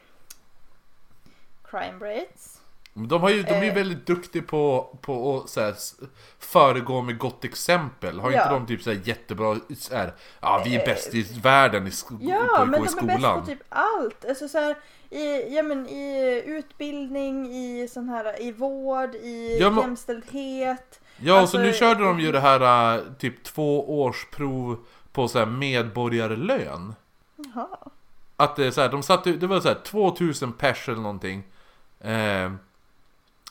crime 1.70 1.98
rates. 2.14 2.60
Men 2.96 3.08
De, 3.08 3.22
har 3.22 3.30
ju, 3.30 3.42
de 3.42 3.50
är 3.54 3.62
ju 3.62 3.68
Eh. 3.68 3.74
väldigt 3.74 4.06
duktiga 4.06 4.42
på, 4.42 4.96
på 5.00 5.36
att 5.38 5.48
så 5.50 5.60
här, 5.60 5.74
föregå 6.38 7.02
med 7.02 7.18
gott 7.18 7.44
exempel. 7.44 8.20
Har 8.20 8.28
inte 8.30 8.38
Ja. 8.44 8.50
de 8.52 8.66
typ 8.66 8.82
så 8.82 8.90
här, 8.92 9.00
jättebra, 9.04 9.56
så 9.78 9.96
här, 9.96 10.12
ja 10.40 10.62
vi 10.64 10.74
är 10.76 10.80
Eh, 10.80 10.84
bäst 10.86 11.14
i 11.14 11.22
världen 11.42 11.86
i, 11.86 11.90
sko- 11.90 12.18
Ja, 12.20 12.46
på 12.58 12.64
men 12.64 12.80
gå 12.80 12.86
i 12.86 12.88
de 12.88 12.98
är 12.98 13.06
bäst 13.06 13.18
skolan. 13.18 13.40
på 13.40 13.46
typ 13.46 13.62
allt. 13.68 14.24
Alltså 14.24 14.48
så 14.48 14.58
här, 14.58 14.76
i, 15.10 15.54
ja, 15.56 15.62
men, 15.62 15.88
i 15.88 16.42
utbildning, 16.46 17.46
i, 17.54 17.88
sån 17.88 18.08
här, 18.08 18.42
i 18.42 18.52
vård, 18.52 19.14
i 19.14 19.58
Ja, 19.60 19.70
men- 19.70 19.80
jämställdhet. 19.84 21.00
Ja, 21.16 21.34
och 21.34 21.40
alltså, 21.40 21.56
så 21.56 21.62
nu 21.62 21.72
körde 21.72 22.04
de 22.04 22.20
ju 22.20 22.32
det 22.32 22.40
här 22.40 22.96
äh, 22.96 23.02
typ 23.18 23.44
två 23.44 24.00
års 24.02 24.26
prov 24.30 24.78
på 25.12 25.28
så 25.28 25.38
här 25.38 25.46
medborgarlön. 25.46 26.94
Jaha. 27.36 27.68
Att 28.36 28.56
det 28.56 28.66
är 28.66 28.70
så 28.70 28.80
här, 28.80 28.88
de 28.88 29.02
satte, 29.02 29.32
det 29.32 29.46
var 29.46 29.60
så 29.60 29.68
här 29.68 29.80
2000 29.84 30.52
pers 30.52 30.88
eller 30.88 31.02
någonting. 31.02 31.42
Eh, 32.00 32.52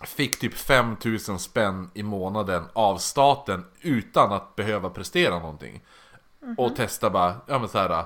fick 0.05 0.39
typ 0.39 0.53
5000 0.53 1.39
spänn 1.39 1.91
i 1.93 2.03
månaden 2.03 2.63
av 2.73 2.97
staten 2.97 3.65
utan 3.81 4.33
att 4.33 4.55
behöva 4.55 4.89
prestera 4.89 5.39
någonting. 5.39 5.81
Och 6.57 6.75
testa 6.75 7.09
bara, 7.09 7.35
ja 7.47 7.59
men 7.59 7.69
så 7.69 7.77
här. 7.77 8.05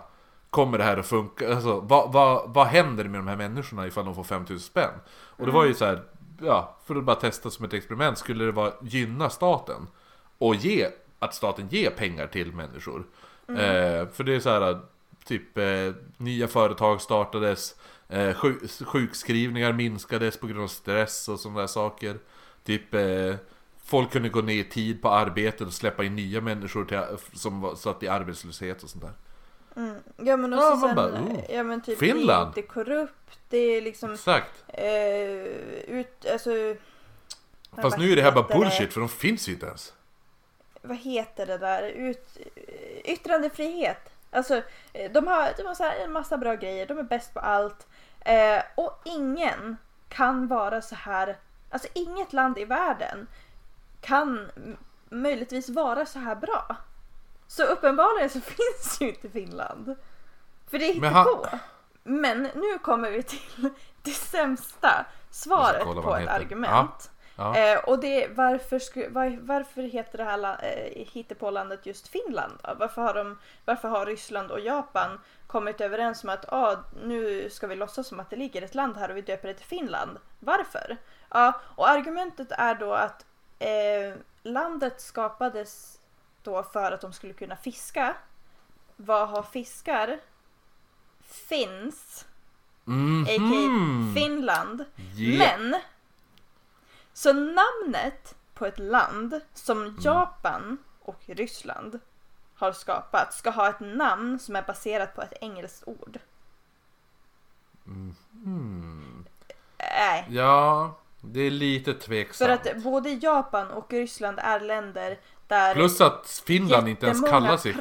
Kommer 0.49 0.77
det 0.77 0.83
här 0.83 0.97
att 0.97 1.07
funka? 1.07 1.53
Alltså, 1.53 1.79
vad, 1.79 2.11
vad, 2.11 2.53
vad 2.53 2.67
händer 2.67 3.03
med 3.03 3.19
de 3.19 3.27
här 3.27 3.35
människorna 3.35 3.87
ifall 3.87 4.05
de 4.05 4.15
får 4.15 4.23
5000 4.23 4.59
spänn? 4.59 4.93
Och 5.09 5.45
det 5.45 5.51
var 5.51 5.65
ju 5.65 5.73
så 5.73 5.85
här, 5.85 6.03
ja, 6.41 6.77
för 6.85 6.95
att 6.95 7.03
bara 7.03 7.15
testa 7.15 7.49
som 7.49 7.65
ett 7.65 7.73
experiment, 7.73 8.17
skulle 8.17 8.45
det 8.45 8.51
vara 8.51 8.73
gynna 8.81 9.29
staten? 9.29 9.87
Och 10.37 10.55
ge, 10.55 10.87
att 11.19 11.35
staten 11.35 11.67
ger 11.69 11.89
pengar 11.89 12.27
till 12.27 12.53
människor. 12.53 13.07
Eh, 13.47 14.07
för 14.07 14.23
det 14.23 14.35
är 14.35 14.39
så 14.39 14.49
här, 14.49 14.79
typ 15.25 15.57
eh, 15.57 15.93
nya 16.17 16.47
företag 16.47 17.01
startades, 17.01 17.75
eh, 18.09 18.33
sjuk, 18.33 18.71
sjukskrivningar 18.85 19.73
minskades 19.73 20.39
på 20.39 20.47
grund 20.47 20.63
av 20.63 20.67
stress 20.67 21.29
och 21.29 21.39
sådana 21.39 21.59
där 21.59 21.67
saker. 21.67 22.17
Typ 22.63 22.93
eh, 22.93 23.35
folk 23.85 24.11
kunde 24.11 24.29
gå 24.29 24.41
ner 24.41 24.53
i 24.53 24.63
tid 24.63 25.01
på 25.01 25.09
arbetet 25.09 25.67
och 25.67 25.73
släppa 25.73 26.03
in 26.03 26.15
nya 26.15 26.41
människor 26.41 26.85
till, 26.85 27.01
som 27.33 27.61
var, 27.61 27.75
satt 27.75 28.03
i 28.03 28.07
arbetslöshet 28.07 28.83
och 28.83 28.89
sånt 28.89 29.03
där. 29.03 29.13
Mm. 29.77 30.03
Ja 30.17 30.37
men 30.37 30.53
och 30.53 30.59
Ja, 30.59 30.79
sen, 30.87 30.95
bara, 30.95 31.07
oh, 31.07 31.39
ja 31.49 31.63
men 31.63 31.81
typ 31.81 31.99
Finland. 31.99 32.47
det 32.55 32.59
är 32.59 32.61
inte 32.63 32.73
korrupt, 32.73 33.39
det 33.49 33.57
är 33.57 33.81
liksom 33.81 34.13
Exakt. 34.13 34.63
eh, 34.67 35.33
ut, 35.87 36.25
alltså 36.31 36.49
Fast 37.81 37.97
nu 37.97 38.11
är 38.11 38.15
det 38.15 38.21
här 38.21 38.31
bara 38.31 38.41
heter 38.43 38.53
det? 38.53 38.59
bullshit 38.59 38.93
för 38.93 38.99
de 38.99 39.09
finns 39.09 39.49
ju 39.49 39.53
inte 39.53 39.65
ens. 39.65 39.93
vad 40.81 40.97
heter 40.97 41.45
det 41.45 41.57
där, 41.57 41.83
ut, 41.83 42.37
yttrandefrihet. 43.03 44.09
Alltså 44.31 44.61
eh, 44.93 45.11
de 45.11 45.27
har, 45.27 45.49
de 45.57 45.63
har 45.63 45.73
så 45.75 45.83
en 46.03 46.11
massa 46.11 46.37
bra 46.37 46.55
grejer, 46.55 46.85
de 46.85 46.97
är 46.97 47.03
bäst 47.03 47.33
på 47.33 47.39
allt. 47.39 47.87
Eh, 48.19 48.61
och 48.75 49.01
ingen 49.05 49.77
kan 50.09 50.47
vara 50.47 50.81
så 50.81 50.95
här, 50.95 51.37
alltså 51.69 51.87
inget 51.93 52.33
land 52.33 52.57
i 52.57 52.65
världen 52.65 53.27
kan 54.01 54.51
möjligtvis 55.09 55.69
vara 55.69 56.05
så 56.05 56.19
här 56.19 56.35
bra. 56.35 56.75
Så 57.47 57.63
uppenbarligen 57.63 58.29
så 58.29 58.41
finns 58.41 59.01
ju 59.01 59.09
inte 59.09 59.29
Finland. 59.29 59.95
För 60.71 60.79
det 60.79 60.85
är 60.89 61.01
Men 61.01 61.13
han- 61.13 61.25
på. 61.25 61.47
Men 62.03 62.43
nu 62.43 62.77
kommer 62.81 63.11
vi 63.11 63.23
till 63.23 63.69
det 64.01 64.11
sämsta 64.11 65.05
svaret 65.31 65.83
på 65.83 66.15
ett 66.15 66.29
argument. 66.29 67.11
Ja. 67.35 67.57
Eh, 67.57 67.79
och 67.79 67.99
det 67.99 68.23
är 68.23 68.29
varför, 68.29 68.79
sku, 68.79 69.09
var, 69.09 69.37
varför 69.41 69.81
heter 69.81 70.17
det 70.17 70.23
här 70.23 70.57
eh, 70.63 71.05
hittepålandet 71.11 71.85
just 71.85 72.07
Finland? 72.07 72.59
Då? 72.63 72.73
Varför, 72.79 73.01
har 73.01 73.13
de, 73.13 73.39
varför 73.65 73.87
har 73.89 74.05
Ryssland 74.05 74.51
och 74.51 74.59
Japan 74.59 75.19
kommit 75.47 75.81
överens 75.81 76.23
om 76.23 76.29
att 76.29 76.53
ah, 76.53 76.75
nu 77.03 77.49
ska 77.49 77.67
vi 77.67 77.75
låtsas 77.75 78.07
som 78.07 78.19
att 78.19 78.29
det 78.29 78.35
ligger 78.35 78.61
ett 78.61 78.75
land 78.75 78.97
här 78.97 79.09
och 79.09 79.17
vi 79.17 79.21
döper 79.21 79.47
det 79.47 79.53
till 79.53 79.65
Finland? 79.65 80.17
Varför? 80.39 80.97
Ja, 81.29 81.61
och 81.75 81.89
argumentet 81.89 82.47
är 82.51 82.75
då 82.75 82.93
att 82.93 83.25
eh, 83.59 84.13
landet 84.43 85.01
skapades 85.01 85.96
då 86.47 86.63
för 86.63 86.91
att 86.91 87.01
de 87.01 87.13
skulle 87.13 87.33
kunna 87.33 87.55
fiska. 87.55 88.15
Vad 88.95 89.29
har 89.29 89.43
fiskar? 89.43 90.19
Finns, 91.21 92.25
a.k.a. 92.85 93.39
Mhm. 93.39 94.13
Finland. 94.15 94.85
Yeah. 95.17 95.59
Men 95.59 95.81
så 97.13 97.33
namnet 97.33 98.35
på 98.53 98.65
ett 98.65 98.79
land 98.79 99.41
som 99.53 99.97
Japan 100.01 100.77
och 101.01 101.21
Ryssland 101.25 101.99
har 102.55 102.71
skapat 102.71 103.33
ska 103.33 103.49
ha 103.49 103.69
ett 103.69 103.79
namn 103.79 104.39
som 104.39 104.55
är 104.55 104.63
baserat 104.63 105.15
på 105.15 105.21
ett 105.21 105.33
engelskt 105.41 105.83
ord. 105.87 106.19
Mm. 107.85 109.25
Nej. 109.77 110.27
Ja, 110.29 110.95
det 111.33 111.41
är 111.41 111.51
lite 111.51 111.93
För 111.93 111.99
tveksamt. 111.99 112.67
att 112.67 112.83
både 112.83 113.09
Japan 113.09 113.67
och 113.71 113.93
Ryssland 113.93 114.39
är 114.39 114.59
länder 114.59 115.17
där 115.47 115.73
Plus 115.73 116.01
att 116.01 116.43
Finland 116.45 116.87
inte 116.87 117.05
ens 117.05 117.21
kallar 117.21 117.57
sig... 117.57 117.75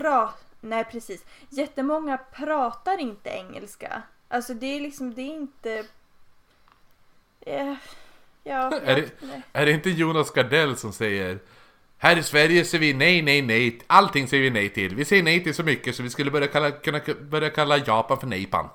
Nej 0.61 0.85
precis. 0.85 1.24
Jättemånga 1.48 2.18
pratar 2.18 3.00
inte 3.00 3.30
engelska. 3.30 4.02
Alltså 4.28 4.54
det 4.54 4.66
är 4.76 4.80
liksom, 4.80 5.14
det 5.14 5.22
är 5.22 5.35
inte... 5.35 5.85
Eh, 7.40 7.74
ja, 8.44 8.72
Är 8.84 8.97
det-. 8.97 9.42
Är 9.53 9.66
det 9.66 9.72
inte 9.72 9.90
Jonas 9.90 10.30
Gardell 10.30 10.76
som 10.76 10.92
säger 10.92 11.38
Här 11.99 12.18
i 12.18 12.22
Sverige 12.22 12.64
säger 12.64 12.80
vi 12.80 12.94
nej, 12.94 13.22
nej, 13.22 13.42
nej. 13.42 13.80
Allting 13.86 14.28
säger 14.28 14.42
vi 14.42 14.51
nej 14.51 14.68
till. 14.68 14.94
Vi 14.94 15.05
säger 15.05 15.22
nej 15.22 15.44
till 15.44 15.55
så 15.55 15.62
mycket 15.62 15.97
så 15.97 16.03
vi 16.03 16.11
skulle 16.11 16.30
börja 16.30 16.47
kalla, 16.47 16.70
kunna 16.70 17.01
börja 17.20 17.51
kalla 17.51 17.76
Japan 17.78 18.20
för 18.20 18.26
nejpan. 18.26 18.68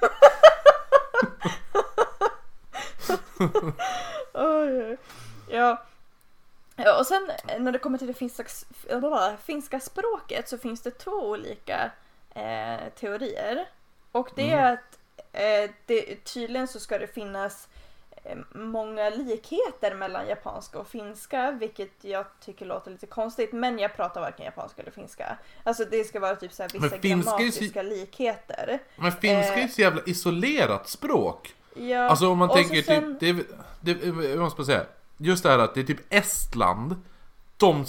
Oj. 4.34 4.96
Ja. 5.50 5.82
ja. 6.76 6.98
Och 6.98 7.06
sen 7.06 7.30
eh, 7.48 7.60
när 7.60 7.72
det 7.72 7.78
kommer 7.78 7.98
till 7.98 8.06
det 8.06 8.14
finska, 8.14 8.44
finska 9.44 9.80
språket 9.80 10.48
så 10.48 10.58
finns 10.58 10.82
det 10.82 10.90
två 10.90 11.10
olika 11.10 11.90
eh, 12.34 12.88
teorier. 13.00 13.68
Och 14.12 14.28
det 14.34 14.50
är 14.50 14.72
att 14.72 14.98
eh, 15.32 15.70
det, 15.86 16.24
tydligen 16.24 16.68
så 16.68 16.80
ska 16.80 16.98
det 16.98 17.06
finnas 17.06 17.68
eh, 18.24 18.36
många 18.54 19.10
likheter 19.10 19.94
mellan 19.94 20.28
japanska 20.28 20.78
och 20.78 20.88
finska, 20.88 21.50
vilket 21.50 21.92
jag 22.04 22.24
tycker 22.40 22.66
låter 22.66 22.90
lite 22.90 23.06
konstigt. 23.06 23.52
Men 23.52 23.78
jag 23.78 23.96
pratar 23.96 24.20
varken 24.20 24.44
japanska 24.44 24.82
eller 24.82 24.90
finska. 24.92 25.38
Alltså 25.64 25.84
det 25.84 26.04
ska 26.04 26.20
vara 26.20 26.36
typ 26.36 26.52
så 26.52 26.62
här 26.62 26.70
vissa 26.70 26.86
är 26.96 27.00
ju 27.08 27.22
så- 27.22 27.30
grammatiska 27.30 27.82
likheter. 27.82 28.78
Men 28.96 29.12
finska 29.12 29.52
är 29.54 29.56
Eh. 29.58 29.62
ju 29.62 29.68
så 29.68 29.80
jävla 29.80 30.02
isolerat 30.06 30.88
språk. 30.88 31.54
Ja, 31.78 32.08
Alltså 32.08 32.28
om 32.28 32.38
man 32.38 32.48
och 32.50 32.54
tänker 32.56 32.82
sen- 32.82 33.18
typ, 33.18 33.46
det, 33.80 33.94
det, 33.94 34.06
jag 34.30 34.38
måste 34.38 34.56
bara 34.56 34.64
säga. 34.66 34.84
Just 35.16 35.42
det 35.42 35.48
här 35.50 35.58
att 35.58 35.74
det 35.74 35.80
är 35.80 35.84
typ 35.84 36.00
Estland. 36.14 36.96
De, 37.56 37.84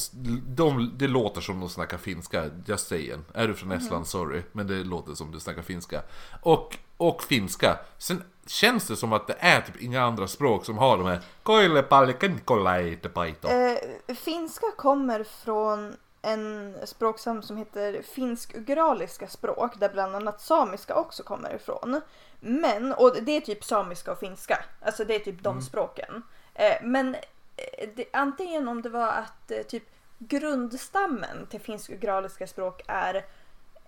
de, 0.47 0.91
det 0.97 1.07
låter 1.07 1.41
som 1.41 1.59
de 1.59 1.69
snackar 1.69 1.97
finska, 1.97 2.45
just 2.65 2.87
saying. 2.87 3.21
Är 3.33 3.47
du 3.47 3.53
från 3.53 3.69
Mhm. 3.69 3.77
Estland, 3.77 4.07
sorry. 4.07 4.41
Men 4.51 4.67
det 4.67 4.83
låter 4.83 5.13
som 5.13 5.31
du 5.31 5.39
snackar 5.39 5.61
finska. 5.61 6.01
Och, 6.41 6.77
och 6.97 7.23
finska. 7.23 7.79
Sen 7.97 8.23
känns 8.47 8.87
det 8.87 8.95
som 8.95 9.13
att 9.13 9.27
det 9.27 9.35
är 9.39 9.61
typ 9.61 9.81
inga 9.81 10.01
andra 10.03 10.27
språk 10.27 10.65
som 10.65 10.77
har 10.77 10.97
de 10.97 11.05
här 11.07 11.19
Koile 11.43 11.81
palken 11.83 12.39
kolaite 12.45 13.09
paito. 13.09 13.47
Eh, 13.47 14.15
finska 14.15 14.65
kommer 14.77 15.23
från 15.43 15.93
en 16.27 16.75
språkstam 16.83 17.41
som 17.41 17.57
heter 17.57 18.01
finsk-uggraliska 18.01 19.27
språk 19.27 19.79
där 19.79 19.89
bland 19.89 20.15
annat 20.15 20.41
samiska 20.41 20.95
också 20.95 21.23
kommer 21.23 21.55
ifrån. 21.55 22.01
Men, 22.39 22.93
och 22.93 23.15
det 23.21 23.31
är 23.31 23.41
typ 23.41 23.63
samiska 23.63 24.11
och 24.11 24.19
finska, 24.19 24.65
alltså 24.81 25.05
det 25.05 25.15
är 25.15 25.19
typ 25.19 25.43
de 25.43 25.61
språken. 25.61 26.23
Eh, 26.53 26.75
men 26.83 27.15
eh, 27.15 27.89
det, 27.95 28.05
antingen 28.13 28.67
om 28.67 28.81
det 28.81 28.89
var 28.89 29.07
att 29.07 29.51
eh, 29.51 29.61
typ 29.61 29.83
grundstammen 30.17 31.47
till 31.49 31.61
finsk-uggraliska 31.61 32.47
språk 32.47 32.81
är 32.87 33.25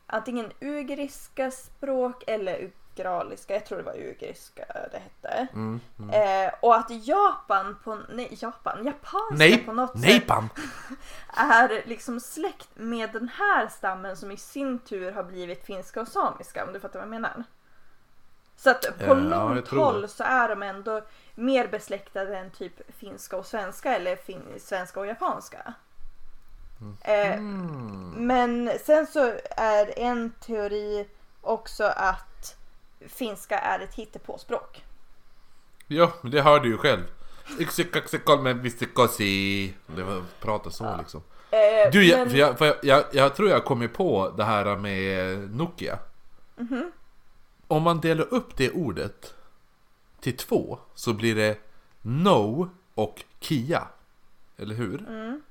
antingen 0.06 0.52
ugriska 0.62 1.52
språk 1.52 2.24
eller 2.28 2.72
ugraliska, 3.00 3.54
jag 3.54 3.66
tror 3.66 3.78
det 3.78 3.84
var 3.84 3.97
ugriska 3.97 4.66
det 4.91 4.97
hette. 5.00 5.47
Mm, 5.54 5.80
mm. 6.00 6.10
Eh, 6.47 6.54
och 6.62 6.76
att 6.76 7.08
Japan 7.08 7.78
på, 7.84 7.97
nej 8.10 8.38
Japan, 8.41 8.86
japanska 8.86 9.36
Nej, 9.36 9.58
på 9.66 9.74
något 9.74 9.95
nej 9.95 10.20
sätt 10.20 10.28
är 11.34 11.82
liksom 11.88 12.20
släkt 12.20 12.70
med 12.74 13.12
den 13.14 13.30
här 13.38 13.68
stammen 13.68 14.18
som 14.18 14.32
i 14.32 14.38
sin 14.38 14.80
tur 14.80 15.12
har 15.12 15.24
blivit 15.24 15.66
finska 15.66 16.02
och 16.02 16.08
samiska 16.08 16.66
om 16.66 16.74
du 16.74 16.80
fattar 16.80 17.00
vad 17.00 17.04
jag 17.04 17.10
menar. 17.22 17.43
Så 18.56 18.70
att 18.70 18.82
på 18.82 19.04
Ja, 19.04 19.08
jag 19.08 19.18
långt 19.24 19.68
håll 19.68 20.08
så 20.10 20.24
är 20.24 20.50
de 20.50 20.64
ändå 20.64 21.02
mer 21.36 21.68
besläktade 21.68 22.38
än 22.38 22.52
typ 22.52 22.95
finska 23.00 23.38
och 23.38 23.45
svenska 23.45 23.95
eller 23.95 24.16
fin- 24.16 24.60
svenska 24.60 25.00
och 25.00 25.08
japanska. 25.08 25.74
Eh, 27.02 27.34
Mm. 27.34 28.14
men 28.18 28.72
sen 28.86 29.08
så 29.08 29.34
är 29.58 30.00
en 30.00 30.32
teori 30.32 31.08
också 31.41 31.84
att 31.84 32.28
finska 33.08 33.60
är 33.60 33.80
ett 33.80 33.93
hittepåspråk. 33.93 34.84
Ja, 35.88 36.14
det 36.24 36.41
hör 36.41 36.60
du 36.60 36.70
ju 36.70 36.78
själv. 36.78 37.04
Det 39.86 40.04
var 40.04 40.24
prata 40.39 40.70
så 40.72 40.97
liksom. 40.97 41.22
Eh, 41.52 41.91
Du, 41.91 42.06
jag, 42.06 42.30
för 42.32 42.38
jag, 42.38 42.58
för 42.58 42.80
jag, 42.84 43.04
jag, 43.12 43.36
tror 43.36 43.50
jag 43.50 43.66
kommer 43.66 43.88
på 43.88 44.34
det 44.38 44.43
här 44.43 44.76
med 44.76 45.38
Nokia. 45.56 46.00
Mhm. 46.56 46.91
Om 47.68 47.84
man 47.84 48.00
delar 48.00 48.34
upp 48.34 48.58
det 48.58 48.72
ordet 48.72 49.34
till 50.20 50.38
två 50.38 50.80
så 50.95 51.14
blir 51.14 51.36
det 51.36 51.58
No 52.02 52.70
och 52.95 53.24
Kia. 53.39 53.88
Eller 54.58 54.76
hur? 54.76 55.08
Mm. 55.08 55.41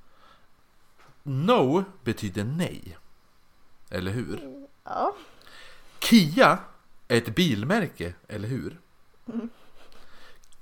No 1.23 1.85
betyder 2.05 2.45
nej. 2.45 2.99
Eller 3.91 4.11
hur? 4.11 4.67
Ja. 4.85 5.15
Kia 6.01 6.59
ett 7.09 7.35
bilmärke, 7.35 8.13
eller 8.29 8.49
hur? 8.49 8.79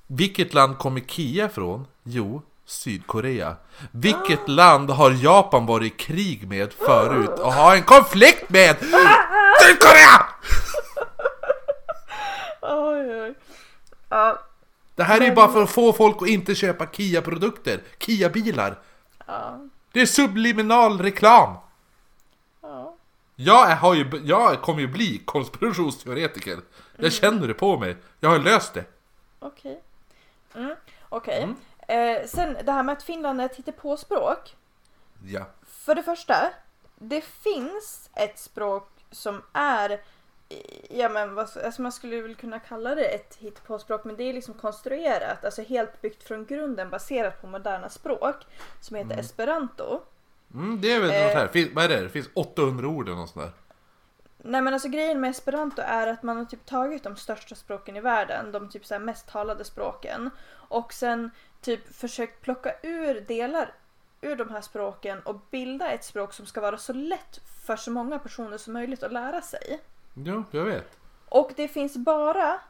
Vilket 0.06 0.54
land 0.54 0.78
kommer 0.78 1.00
Kia 1.00 1.48
från? 1.48 1.86
Jo, 2.02 2.42
Sydkorea. 2.64 3.56
Vilket 3.90 4.48
land 4.48 4.90
har 4.90 5.10
Japan 5.10 5.66
varit 5.66 5.92
i 5.92 5.96
krig 5.96 6.48
med 6.48 6.72
förut 6.72 7.30
och 7.38 7.52
har 7.52 7.76
en 7.76 7.82
konflikt 7.82 8.50
med? 8.50 8.76
Sydkorea! 9.62 10.26
Oj, 12.62 13.22
oj. 13.22 13.34
Ja, 14.08 14.38
Det 14.94 15.02
här 15.04 15.16
är 15.16 15.20
Men- 15.26 15.34
bara 15.34 15.48
för 15.52 15.62
att 15.62 15.70
få 15.70 15.92
folk 15.92 16.22
att 16.22 16.28
inte 16.28 16.54
köpa 16.54 16.86
Kia-produkter, 16.86 17.80
Kia-bilar. 17.98 18.78
ja, 19.26 19.60
Det 19.92 20.00
är 20.00 20.06
subliminal 20.06 21.00
reklam. 21.00 21.54
Ja. 23.36 23.68
Jag, 23.68 23.76
har 23.76 23.94
ju, 23.94 24.10
jag 24.24 24.62
kommer 24.62 24.80
ju 24.80 24.88
bli 24.88 25.18
konspirationsteoretiker. 25.18 26.58
Jag 26.96 27.12
känner 27.12 27.48
det 27.48 27.54
på 27.54 27.78
mig. 27.78 27.96
Jag 28.20 28.28
har 28.28 28.38
löst 28.38 28.74
det. 28.74 28.84
Okej. 29.38 29.82
Mm, 30.54 30.76
Okej. 31.08 31.48
Eh, 31.88 32.26
sen 32.26 32.56
det 32.64 32.72
här 32.72 32.82
med 32.82 32.92
att 32.92 33.02
Finland 33.02 33.40
är 33.40 33.44
ett 33.44 33.56
hittepåspråk. 33.56 34.56
Ja. 35.24 35.46
För 35.66 35.94
det 35.94 36.02
första, 36.02 36.50
det 36.94 37.20
finns 37.20 38.10
ett 38.14 38.38
språk 38.38 38.88
som 39.10 39.42
är 39.52 40.00
Ja 40.90 41.08
men 41.08 41.34
vad, 41.34 41.56
alltså 41.64 41.82
man 41.82 41.92
skulle 41.92 42.20
väl 42.20 42.34
kunna 42.34 42.58
kalla 42.58 42.94
det 42.94 43.04
ett 43.04 43.36
hittepåspråk 43.40 44.04
men 44.04 44.16
det 44.16 44.24
är 44.24 44.32
liksom 44.32 44.54
konstruerat, 44.54 45.44
alltså 45.44 45.62
helt 45.62 46.02
byggt 46.02 46.22
från 46.22 46.46
grunden 46.46 46.90
baserat 46.90 47.40
på 47.40 47.46
moderna 47.46 47.88
språk 47.88 48.36
som 48.80 48.96
heter 48.96 49.18
esperanto. 49.18 50.00
Mm, 50.54 50.80
det 50.80 50.92
är 50.92 51.00
väl 51.00 51.10
Eh. 51.10 51.24
något 51.24 51.34
här. 51.34 51.48
Fin, 51.48 51.70
vad 51.74 51.84
är 51.84 51.88
det? 51.88 52.00
Det 52.00 52.08
finns 52.08 52.28
800 52.34 52.88
ord 52.88 53.08
eller 53.08 53.16
något 53.18 53.30
sånt 53.30 53.44
där. 53.46 53.52
Nej 54.38 54.62
men 54.62 54.72
alltså 54.74 54.88
grejen 54.88 55.20
med 55.20 55.30
esperanto 55.30 55.82
är 55.82 56.06
att 56.06 56.22
man 56.22 56.36
har 56.36 56.44
typ 56.44 56.66
tagit 56.66 57.02
de 57.02 57.16
största 57.16 57.54
språken 57.54 57.96
i 57.96 58.00
världen, 58.00 58.52
de 58.52 58.68
typ 58.68 58.86
så 58.86 58.98
mest 58.98 59.28
talade 59.28 59.64
språken 59.64 60.30
och 60.52 60.92
sen 60.92 61.30
typ 61.60 61.94
försökt 61.96 62.40
plocka 62.42 62.72
ur 62.82 63.20
delar 63.20 63.74
ur 64.20 64.36
de 64.36 64.50
här 64.50 64.60
språken 64.60 65.20
och 65.20 65.36
bilda 65.50 65.90
ett 65.90 66.04
språk 66.04 66.32
som 66.32 66.46
ska 66.46 66.60
vara 66.60 66.78
så 66.78 66.92
lätt 66.92 67.40
för 67.66 67.76
så 67.76 67.90
många 67.90 68.18
personer 68.18 68.58
som 68.58 68.72
möjligt 68.72 69.02
att 69.02 69.12
lära 69.12 69.42
sig. 69.42 69.80
Ja, 70.14 70.44
jag 70.50 70.64
vet. 70.64 70.98
Och 71.28 71.52
det 71.56 71.68
finns 71.68 71.96
bara 71.96 72.60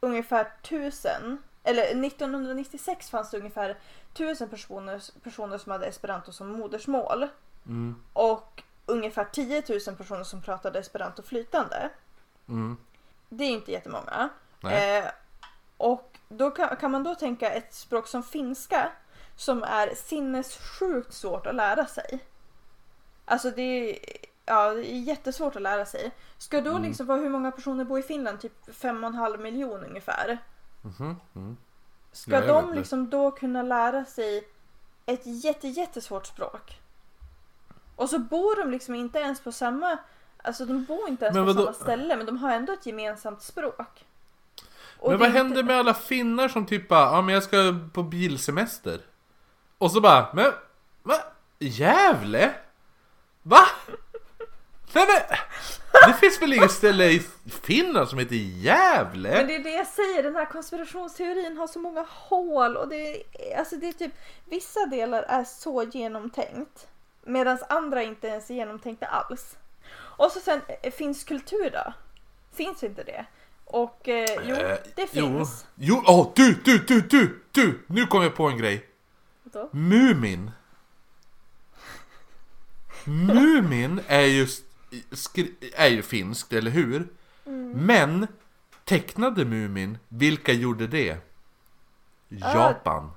ungefär 0.00 0.52
tusen, 0.62 1.42
eller 1.64 1.82
1996 1.82 3.10
fanns 3.10 3.30
det 3.30 3.38
ungefär 3.38 3.76
tusen 4.16 4.48
personer, 4.48 5.02
personer 5.22 5.58
som 5.58 5.72
hade 5.72 5.86
esperanto 5.86 6.32
som 6.32 6.48
modersmål. 6.52 7.28
Mm, 7.66 8.02
Och 8.12 8.62
ungefär 8.86 9.24
10 9.24 9.62
000 9.86 9.96
personer 9.96 10.24
som 10.24 10.42
pratade 10.42 10.78
esperanto 10.78 11.22
flytande. 11.22 11.90
mm. 12.48 12.76
Det 13.28 13.44
är 13.44 13.50
inte 13.50 13.72
jättemånga. 13.72 14.28
Nej. 14.60 14.98
Eh, 14.98 15.04
och 15.76 16.18
då 16.28 16.50
kan, 16.50 16.76
kan 16.76 16.90
man 16.90 17.02
då 17.02 17.14
tänka 17.14 17.50
ett 17.50 17.74
språk 17.74 18.06
som 18.08 18.22
finska 18.22 18.92
som 19.36 19.62
är 19.62 19.94
sinnessjukt 19.94 21.12
svårt 21.14 21.46
att 21.46 21.54
lära 21.54 21.86
sig. 21.86 22.18
Alltså 23.24 23.50
det 23.50 23.62
är, 23.62 23.98
ja, 24.46 24.70
det 24.74 24.92
är 24.92 24.98
jättesvårt 25.00 25.56
att 25.56 25.62
lära 25.62 25.86
sig. 25.86 26.10
Ska 26.38 26.60
då 26.60 26.70
Mm. 26.70 26.82
liksom 26.82 27.06
vara 27.06 27.18
hur 27.18 27.28
många 27.28 27.50
personer 27.52 27.84
bor 27.84 27.98
i 27.98 28.02
Finland? 28.02 28.40
Typ 28.40 28.74
fem 28.74 29.04
och 29.04 29.08
en 29.10 29.14
halv 29.14 29.40
miljon 29.40 29.84
ungefär. 29.84 30.38
Mhm, 30.82 31.16
mm. 31.34 31.56
Ska 32.16 32.30
jag 32.30 32.46
de 32.46 32.74
liksom 32.74 33.10
då 33.10 33.30
kunna 33.30 33.62
lära 33.62 34.04
sig 34.04 34.48
ett 35.06 35.20
jätte, 35.24 35.68
jättesvårt 35.68 36.26
språk? 36.26 36.80
Och 37.96 38.10
så 38.10 38.18
bor 38.18 38.56
de 38.56 38.70
liksom 38.70 38.94
inte 38.94 39.18
ens 39.18 39.40
på 39.40 39.52
samma, 39.52 39.98
alltså 40.42 40.64
de 40.64 40.84
bor 40.84 41.08
inte 41.08 41.24
ens 41.24 41.34
Men 41.36 41.46
på 41.46 41.52
samma 41.54 41.72
ställe 41.72 42.16
men 42.16 42.26
de 42.26 42.36
har 42.36 42.52
ändå 42.52 42.72
ett 42.72 42.86
gemensamt 42.86 43.42
språk. 43.42 44.04
Och 44.98 45.10
Men 45.10 45.18
vad 45.18 45.28
inte- 45.28 45.38
händer 45.38 45.62
med 45.62 45.76
alla 45.76 45.94
finnar 45.94 46.48
som 46.48 46.66
typ 46.66 46.88
bara, 46.88 47.04
ja 47.16 47.22
men 47.22 47.34
jag 47.34 47.42
ska 47.42 47.74
på 47.92 48.02
bilsemester? 48.02 49.00
Och 49.78 49.92
så 49.92 50.00
bara, 50.00 50.28
men, 50.32 50.52
va? 51.02 51.14
Gävle? 51.58 52.54
Va? 53.42 53.60
Nej 54.92 55.06
men, 55.06 55.38
det 56.06 56.12
finns 56.20 56.42
väl 56.42 56.52
inget 56.52 56.70
ställe 56.70 57.04
i 57.10 57.22
Finland 57.62 58.08
som 58.08 58.18
heter 58.18 58.34
Gävle? 58.36 59.30
Men 59.30 59.46
det 59.46 59.54
är 59.54 59.62
det 59.62 59.70
jag 59.70 59.86
säger, 59.86 60.22
den 60.22 60.34
här 60.36 60.44
konspirationsteorin 60.44 61.56
har 61.56 61.66
så 61.66 61.78
många 61.78 62.06
hål 62.08 62.76
och 62.76 62.88
det 62.88 63.16
är, 63.16 63.58
alltså 63.58 63.76
det 63.76 63.88
är 63.88 63.92
typ 63.92 64.12
vissa 64.44 64.86
delar 64.86 65.22
är 65.22 65.44
så 65.44 65.82
genomtänkt 65.82 66.86
medan 67.24 67.58
andra 67.68 68.02
inte 68.02 68.26
ens 68.26 68.50
är 68.50 68.54
genomtänkta 68.54 69.06
alls. 69.06 69.56
Och 69.92 70.30
så 70.32 70.40
sen 70.40 70.60
eh, 70.82 70.92
finns 70.92 71.24
kultur 71.24 71.70
då? 71.72 71.92
Finns 72.54 72.82
inte 72.82 73.02
det? 73.04 73.26
Och 73.64 74.08
eh, 74.08 74.26
jo, 74.44 74.54
Eh, 74.56 74.76
det 74.94 75.08
jo. 75.12 75.26
finns. 75.26 75.66
Jo, 75.74 76.02
åh 76.06 76.32
du, 76.36 76.52
du, 76.64 76.78
du, 76.78 77.00
du, 77.00 77.42
du! 77.52 77.84
Nu 77.86 78.06
kom 78.06 78.22
jag 78.22 78.34
på 78.34 78.48
en 78.48 78.58
grej. 78.58 78.86
Då. 79.44 79.68
Mumin. 79.72 80.50
Mumin 83.04 84.00
är 84.06 84.20
ju, 84.24 84.44
s- 84.44 84.62
skri- 84.62 84.65
är 85.76 85.88
ju 85.88 86.02
finskt, 86.02 86.52
eller 86.52 86.70
hur? 86.70 87.08
Men 87.74 88.26
tecknade 88.84 89.44
Mumin, 89.44 89.98
vilka 90.08 90.52
gjorde 90.52 90.86
det? 90.86 91.16
Japan. 92.28 93.10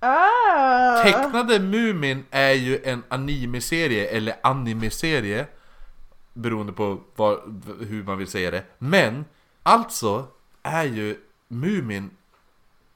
Ah! 0.00 1.02
Tecknade 1.02 1.60
Mumin 1.60 2.24
är 2.30 2.52
ju 2.52 2.82
en 2.84 3.02
anime-serie, 3.08 4.08
eller 4.08 4.36
anime-serie 4.42 5.46
Beroende 6.32 6.72
på 6.72 7.00
vad, 7.16 7.64
hur 7.80 8.04
man 8.04 8.18
vill 8.18 8.28
säga 8.28 8.50
det 8.50 8.64
Men 8.78 9.24
Alltså 9.62 10.26
är 10.62 10.84
ju 10.84 11.20
Mumin 11.48 12.10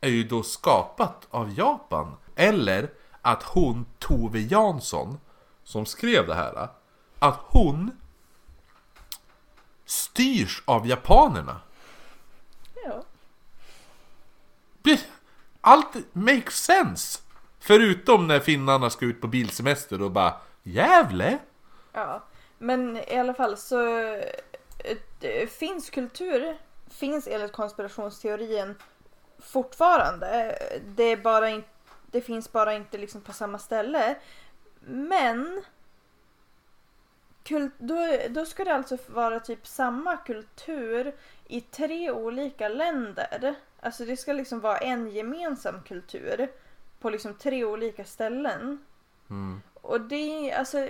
är 0.00 0.08
ju 0.08 0.24
då 0.24 0.42
skapat 0.42 1.26
av 1.30 1.58
Japan. 1.58 2.16
Eller 2.36 2.90
att 3.22 3.42
hon, 3.42 3.86
Tove 3.98 4.40
Jansson, 4.40 5.18
som 5.64 5.86
skrev 5.86 6.26
det 6.26 6.34
här, 6.34 6.68
att 7.22 7.40
hon 7.42 7.90
styrs 9.84 10.62
av 10.64 10.86
japanerna. 10.86 11.60
Ja. 12.84 13.02
Allt 15.60 15.96
makes 16.12 16.64
sense! 16.64 17.20
Förutom 17.58 18.26
när 18.26 18.40
finnarna 18.40 18.90
ska 18.90 19.06
ut 19.06 19.20
på 19.20 19.26
bilsemester 19.26 20.02
och 20.02 20.10
bara 20.10 20.34
Jävle! 20.62 21.38
Ja, 21.92 22.22
men 22.58 22.96
i 22.96 23.16
alla 23.16 23.34
fall 23.34 23.56
så 23.56 24.06
eh, 25.20 25.48
finsk 25.48 25.94
kultur 25.94 26.58
finns 26.90 27.26
enligt 27.26 27.52
konspirationsteorin 27.52 28.74
fortfarande. 29.38 30.58
Det, 30.86 31.02
är 31.02 31.16
bara 31.16 31.50
in, 31.50 31.64
det 32.06 32.20
finns 32.20 32.52
bara 32.52 32.74
inte 32.74 32.98
liksom 32.98 33.20
på 33.20 33.32
samma 33.32 33.58
ställe. 33.58 34.14
Men 34.80 35.62
kul, 37.42 37.70
då, 37.78 38.18
då 38.30 38.46
ska 38.46 38.64
det 38.64 38.74
alltså 38.74 38.98
vara 39.06 39.40
typ 39.40 39.66
samma 39.66 40.16
kultur 40.16 41.14
i 41.46 41.60
tre 41.60 42.10
olika 42.10 42.68
länder. 42.68 43.54
Alltså 43.80 44.04
det 44.04 44.16
ska 44.16 44.32
liksom 44.32 44.60
vara 44.60 44.78
en 44.78 45.10
gemensam 45.10 45.82
kultur 45.82 46.48
på 47.00 47.10
liksom 47.10 47.34
tre 47.34 47.64
olika 47.64 48.04
ställen. 48.04 48.84
Mm. 49.30 49.62
Och 49.74 50.00
det, 50.00 50.52
alltså, 50.52 50.88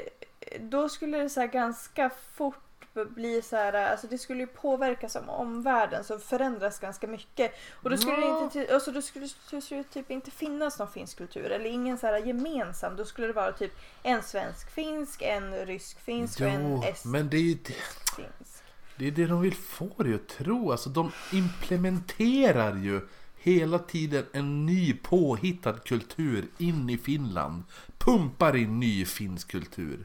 då 0.60 0.88
skulle 0.88 1.18
det 1.18 1.28
så 1.28 1.46
ganska 1.46 2.10
fort 2.10 2.71
bli 2.94 3.42
så 3.42 3.56
här, 3.56 3.72
alltså 3.90 4.06
det 4.06 4.18
skulle 4.18 4.40
ju 4.40 4.46
påverkas 4.46 5.16
av 5.16 5.28
omvärlden 5.30 6.04
som 6.04 6.20
förändras 6.20 6.78
ganska 6.78 7.06
mycket. 7.06 7.52
Och 7.82 7.90
då 7.90 7.96
skulle 7.96 8.16
det 8.16 8.22
Ja. 8.22 8.44
inte, 8.44 8.74
alltså 8.74 8.92
då 8.92 9.02
skulle 9.02 9.26
det 9.50 9.60
det 9.68 9.82
typ 9.84 10.10
inte 10.10 10.30
finnas 10.30 10.78
någon 10.78 10.88
finsk 10.92 11.18
kultur 11.18 11.50
eller 11.50 11.66
ingen 11.70 11.98
så 11.98 12.06
här 12.06 12.18
gemensam. 12.18 12.96
Då 12.96 13.04
skulle 13.04 13.26
det 13.26 13.32
vara 13.32 13.52
typ 13.52 13.72
en 14.02 14.22
svensk-finsk, 14.22 15.22
en 15.22 15.54
rysk-finsk 15.66 16.40
och 16.40 16.46
en 16.46 16.70
Jo, 16.72 16.84
men 17.04 17.28
det 17.30 17.36
är 17.36 17.40
ju 17.40 17.54
det, 17.54 17.74
estfinsk. 17.74 18.62
det 18.96 19.06
är 19.06 19.10
det 19.10 19.26
de 19.26 19.40
vill 19.40 19.54
få 19.54 20.02
dig 20.02 20.14
att 20.14 20.28
tro. 20.28 20.72
Alltså 20.72 20.90
de 20.90 21.12
implementerar 21.32 22.76
ju 22.76 23.00
hela 23.36 23.78
tiden 23.78 24.26
en 24.32 24.66
ny 24.66 24.92
påhittad 24.94 25.72
kultur 25.84 26.48
in 26.58 26.90
i 26.90 26.98
Finland. 26.98 27.62
Pumpar 27.98 28.56
in 28.56 28.80
ny 28.80 29.04
finsk 29.04 29.50
kultur. 29.50 30.04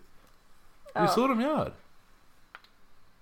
Det 0.93 0.99
är 0.99 1.03
Ja. 1.03 1.07
så 1.07 1.27
de 1.27 1.41
gör. 1.41 1.73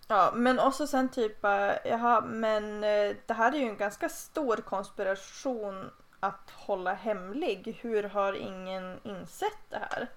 Ja, 0.08 0.32
men 0.36 0.60
också 0.60 0.88
sen 0.88 1.10
typ, 1.10 1.42
bara, 1.42 1.86
jaha, 1.86 2.22
men 2.22 2.84
eh, 2.84 3.16
det 3.26 3.34
här 3.34 3.52
är 3.52 3.58
ju 3.58 3.70
en 3.70 3.78
ganska 3.78 4.10
stor 4.10 4.58
konspiration 4.58 5.92
att 6.20 6.50
hålla 6.52 6.94
hemlig. 6.94 7.78
Hur 7.82 8.04
har 8.04 8.34
ingen 8.34 9.00
insett 9.04 9.60
det 9.70 9.80
här? 9.90 10.08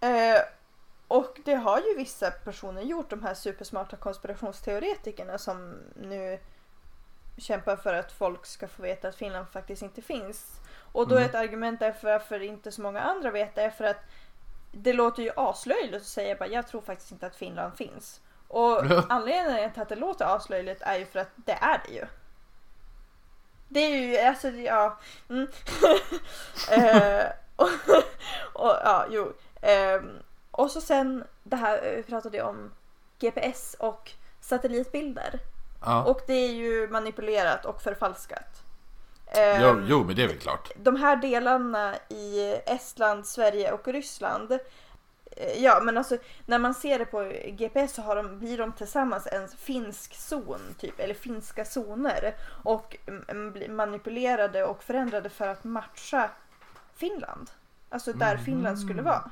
Eh, 0.00 0.40
och 1.08 1.40
det 1.44 1.54
har 1.54 1.78
ju 1.80 1.94
vissa 1.96 2.30
personer 2.30 2.82
gjort, 2.82 3.10
de 3.10 3.22
här 3.22 3.34
supersmarta 3.34 3.96
konspirationsteoretikerna 3.96 5.38
som 5.38 5.78
nu 5.96 6.38
kämpar 7.38 7.76
för 7.76 7.94
att 7.94 8.12
folk 8.12 8.46
ska 8.46 8.68
få 8.68 8.82
veta 8.82 9.08
att 9.08 9.16
Finland 9.16 9.48
faktiskt 9.48 9.82
inte 9.82 10.02
finns. 10.02 10.60
Och 10.92 11.08
då 11.08 11.14
är 11.14 11.18
Mm. 11.20 11.28
ett 11.30 11.34
argument 11.34 11.80
därför 11.80 12.08
varför 12.12 12.42
inte 12.42 12.72
så 12.72 12.82
många 12.82 13.00
andra 13.00 13.30
vet 13.30 13.54
det 13.54 13.62
är 13.62 13.70
för 13.70 13.84
att 13.84 14.04
det 14.72 14.92
låter 14.92 15.22
ju 15.22 15.30
aslöjligt 15.36 15.96
att 15.96 16.02
säga 16.06 16.36
bara 16.36 16.48
jag 16.48 16.66
tror 16.68 16.80
faktiskt 16.80 17.12
inte 17.12 17.26
att 17.26 17.36
Finland 17.36 17.76
finns. 17.76 18.20
Och 18.48 18.82
anledningen 19.08 19.72
till 19.72 19.82
att 19.82 19.88
det 19.88 19.96
låter 19.96 20.36
aslöjligt 20.36 20.82
är 20.82 20.98
ju 20.98 21.06
för 21.06 21.18
att 21.18 21.30
det 21.34 21.52
är 21.52 21.80
det 21.86 21.92
ju. 21.94 22.06
Det 23.68 23.80
är 23.80 23.96
ju, 23.96 24.18
alltså 24.18 24.48
ja. 24.48 24.98
Mm. 25.28 25.48
eh, 26.70 27.26
och, 27.56 27.68
och 28.62 28.76
ja, 28.84 29.06
jo. 29.10 29.32
Ehm, 29.62 30.18
och 30.50 30.70
så 30.70 30.80
sen 30.80 31.24
det 31.42 31.56
här, 31.56 31.94
vi 31.96 32.02
pratade 32.02 32.42
om 32.42 32.72
GPS 33.18 33.76
och 33.78 34.12
satellitbilder. 34.40 35.40
Ja. 35.84 36.04
Och 36.04 36.20
det 36.26 36.32
är 36.32 36.52
ju 36.52 36.88
manipulerat 36.88 37.64
och 37.64 37.82
förfalskat. 37.82 38.62
Jo, 39.34 39.40
Ehm, 39.42 39.86
jo, 39.88 40.04
men 40.04 40.16
det 40.16 40.22
är 40.22 40.28
väl 40.28 40.38
klart. 40.38 40.70
de 40.76 40.96
här 40.96 41.16
delarna 41.16 41.94
i 42.08 42.54
Estland, 42.66 43.26
Sverige 43.26 43.72
och 43.72 43.88
Ryssland. 43.88 44.58
Eh, 45.36 45.62
Ja 45.62 45.80
men 45.82 45.98
alltså 45.98 46.18
när 46.46 46.58
man 46.58 46.74
ser 46.74 46.98
det 46.98 47.04
på 47.04 47.32
GPS 47.46 47.94
så 47.94 48.02
har 48.02 48.16
de, 48.16 48.38
blir 48.38 48.58
de 48.58 48.72
tillsammans 48.72 49.26
en 49.26 49.48
finsk 49.48 50.14
zon 50.14 50.60
typ, 50.78 51.00
eller 51.00 51.14
finska 51.14 51.64
zoner. 51.64 52.34
Och 52.62 52.96
mm, 53.06 53.52
blir 53.52 53.68
manipulerade 53.68 54.64
och 54.64 54.82
förändrade 54.82 55.30
för 55.30 55.48
att 55.48 55.64
matcha 55.64 56.30
Finland. 56.96 57.50
Alltså 57.88 58.12
där 58.12 58.36
Finland 58.36 58.78
skulle 58.78 59.02
vara. 59.02 59.30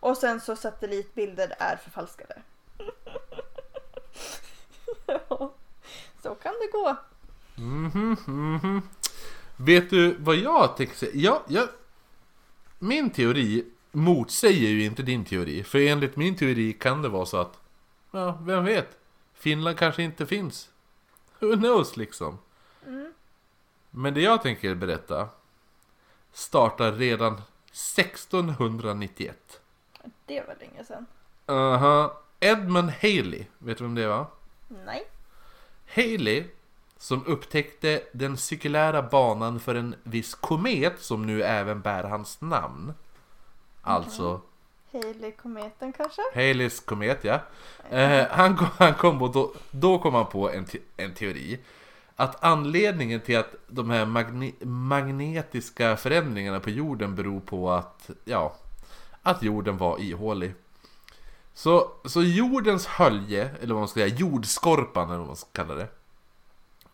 Och 0.00 0.16
sen 0.16 0.40
så 0.40 0.56
satellitbilder 0.56 1.54
är 1.58 1.76
förfalskade. 1.76 2.42
ja, 5.06 5.52
så 6.22 6.34
kan 6.34 6.52
det 6.60 6.72
gå. 6.72 6.96
Mhm, 7.56 8.16
mhm. 8.26 8.82
Vet 9.56 9.90
du 9.90 10.16
vad 10.18 10.36
jag 10.36 10.76
tänker 10.76 10.96
säga? 10.96 11.12
Ja, 11.14 11.42
jag, 11.48 11.68
min 12.78 13.10
teori 13.10 13.66
motsäger 13.92 14.68
ju 14.68 14.84
inte 14.84 15.02
din 15.02 15.24
teori. 15.24 15.64
För 15.64 15.78
enligt 15.78 16.16
min 16.16 16.36
teori 16.36 16.72
kan 16.72 17.02
det 17.02 17.08
vara 17.08 17.26
så 17.26 17.36
att, 17.36 17.60
ja, 18.10 18.38
vem 18.42 18.64
vet? 18.64 18.98
Finland 19.34 19.78
kanske 19.78 20.02
inte 20.02 20.26
finns. 20.26 20.70
Who 21.38 21.56
knows 21.56 21.96
liksom. 21.96 22.38
Mm. 22.86 23.12
Men 23.90 24.14
det 24.14 24.20
jag 24.20 24.42
tänker 24.42 24.74
berätta 24.74 25.28
startar 26.32 26.92
redan 26.92 27.32
1691. 27.72 29.60
Det 30.26 30.40
var 30.40 30.56
länge 30.60 30.84
sedan. 30.84 31.06
Aha. 31.46 32.22
Edmund 32.40 32.90
Haley, 32.90 33.44
vet 33.58 33.78
du 33.78 33.84
vem 33.84 33.94
det 33.94 34.06
var? 34.06 34.26
Nej. 34.68 35.06
Haley, 35.94 36.44
som 36.96 37.26
upptäckte 37.26 38.02
den 38.12 38.36
cirkulära 38.36 39.02
banan 39.02 39.60
för 39.60 39.74
en 39.74 39.94
viss 40.02 40.34
komet 40.34 41.00
som 41.00 41.26
nu 41.26 41.42
även 41.42 41.80
bär 41.80 42.04
hans 42.04 42.40
namn. 42.40 42.94
Alltså 43.90 44.40
Haley-kometen 44.92 45.92
kanske? 45.92 46.22
Haleys 46.34 46.80
komet, 46.80 47.24
ja. 47.24 47.40
Eh, 47.90 48.26
han, 48.30 48.56
kom- 48.56 48.68
han 48.78 48.94
kom 48.94 49.22
och 49.22 49.32
då, 49.32 49.52
då 49.70 49.98
kom 49.98 50.14
han 50.14 50.26
på 50.26 50.50
en, 50.50 50.64
te, 50.64 50.78
en 50.96 51.14
teori. 51.14 51.58
Att 52.16 52.44
anledningen 52.44 53.20
till 53.20 53.38
att 53.38 53.54
de 53.68 53.90
här 53.90 54.06
magne, 54.06 54.52
magnetiska 54.60 55.96
förändringarna 55.96 56.60
på 56.60 56.70
jorden 56.70 57.14
beror 57.14 57.40
på 57.40 57.70
att, 57.70 58.10
ja, 58.24 58.54
att 59.22 59.42
jorden 59.42 59.76
var 59.76 59.98
ihålig. 60.00 60.54
Så, 61.54 61.90
så 62.04 62.22
jordens 62.22 62.86
hölje, 62.86 63.50
eller 63.62 63.74
vad 63.74 63.80
man 63.80 63.88
ska 63.88 64.00
säga, 64.00 64.16
jordskorpan 64.16 65.08
eller 65.08 65.18
vad 65.18 65.26
man 65.26 65.36
ska 65.36 65.48
kalla 65.52 65.74
det. 65.74 65.88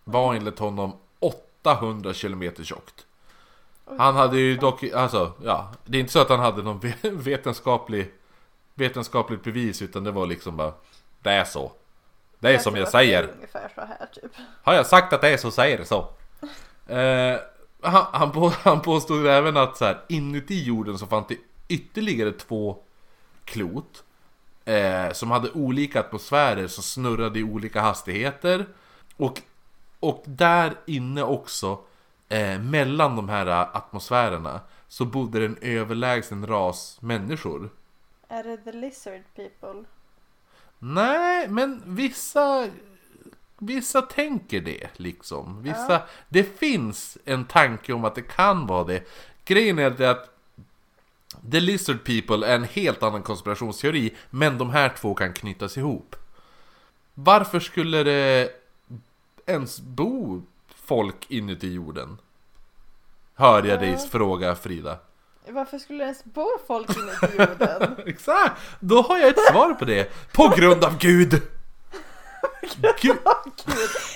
Var 0.04 0.34
enligt 0.34 0.58
honom 0.58 0.92
800 1.18 2.12
km 2.14 2.52
tjockt. 2.64 3.05
Han 3.98 4.16
hade 4.16 4.38
ju 4.38 4.56
dock, 4.56 4.82
alltså, 4.82 5.32
ja, 5.44 5.72
det 5.84 5.98
är 5.98 6.00
inte 6.00 6.12
så 6.12 6.20
att 6.20 6.28
han 6.28 6.40
hade 6.40 6.62
någon 6.62 6.78
ve- 6.80 6.94
vetenskaplig 7.02 8.12
vetenskapligt 8.74 9.44
bevis 9.44 9.82
utan 9.82 10.04
det 10.04 10.10
var 10.10 10.26
liksom 10.26 10.56
bara 10.56 10.72
Det 11.22 11.30
är 11.30 11.44
så. 11.44 11.72
Det 12.38 12.54
är 12.54 12.58
som 12.58 12.76
jag 12.76 12.88
säger. 12.88 13.28
Ungefär 13.34 13.72
så 13.74 13.80
här 13.80 14.06
typ. 14.12 14.32
Har 14.62 14.74
jag 14.74 14.86
sagt 14.86 15.12
att 15.12 15.20
det 15.20 15.28
är 15.28 15.36
så 15.36 15.50
säger 15.50 15.78
det 15.78 15.84
så. 15.84 16.08
Eh, 16.88 17.36
han, 17.80 18.04
han, 18.12 18.32
på, 18.32 18.48
han 18.62 18.80
påstod 18.80 19.26
även 19.26 19.56
att 19.56 19.76
så 19.76 19.84
här, 19.84 20.00
inuti 20.08 20.64
jorden 20.64 20.98
så 20.98 21.06
fanns 21.06 21.26
det 21.26 21.36
ytterligare 21.68 22.32
två 22.32 22.76
klot. 23.44 24.04
Eh, 24.64 25.12
som 25.12 25.30
hade 25.30 25.50
olika 25.50 26.00
atmosfärer 26.00 26.66
som 26.66 26.82
snurrade 26.82 27.38
i 27.38 27.42
olika 27.42 27.80
hastigheter. 27.80 28.66
Och, 29.16 29.42
och 30.00 30.22
där 30.26 30.74
inne 30.86 31.22
också, 31.22 31.78
eh, 32.28 32.58
mellan 32.60 33.16
de 33.16 33.28
här 33.28 33.46
atmosfärerna, 33.76 34.60
så 34.88 35.04
bodde 35.04 35.38
det 35.38 35.46
en 35.46 35.58
överlägsen 35.60 36.46
ras 36.46 36.98
människor. 37.00 37.70
Är 38.28 38.44
det 38.44 38.56
the 38.56 38.72
lizard 38.72 39.22
people? 39.34 39.84
Nej, 40.78 41.48
men 41.48 41.82
vissa 41.86 42.68
Vissa 43.58 44.02
tänker 44.02 44.60
det 44.60 44.88
liksom. 44.96 45.62
Vissa, 45.62 46.02
Det 46.28 46.58
finns 46.58 47.18
en 47.24 47.44
tanke 47.44 47.92
om 47.92 48.04
att 48.04 48.14
det 48.14 48.22
kan 48.22 48.66
vara 48.66 48.84
det. 48.84 49.02
Grejen 49.44 49.78
är 49.78 49.90
det 49.90 50.10
att 50.10 50.30
The 51.50 51.60
Lizard 51.60 52.04
People 52.04 52.46
är 52.46 52.54
en 52.54 52.64
helt 52.64 53.02
annan 53.02 53.22
konspirationsteori, 53.22 54.14
men 54.30 54.58
de 54.58 54.70
här 54.70 54.88
två 54.88 55.14
kan 55.14 55.32
knytas 55.32 55.76
ihop. 55.78 56.16
Varför 57.14 57.60
skulle 57.60 58.04
det 58.04 58.50
ens 59.46 59.80
bo 59.80 60.42
folk 60.86 61.26
inuti 61.30 61.72
jorden? 61.72 62.18
Hör 63.34 63.62
jag 63.62 63.80
dig 63.80 63.96
fråga 63.98 64.54
Frida. 64.54 64.98
Varför 65.48 65.78
skulle 65.78 65.98
det 65.98 66.04
ens 66.04 66.24
bo 66.24 66.46
folk 66.66 66.96
inuti 66.96 67.36
jorden? 67.38 67.96
Exakt! 68.06 68.60
Då 68.80 69.02
har 69.02 69.18
jag 69.18 69.28
ett 69.28 69.46
svar 69.52 69.74
på 69.74 69.84
det. 69.84 70.12
På 70.32 70.52
grund 70.56 70.84
av 70.84 70.98
Gud! 70.98 71.42
Gud, 72.82 72.94
Gud, 73.00 73.16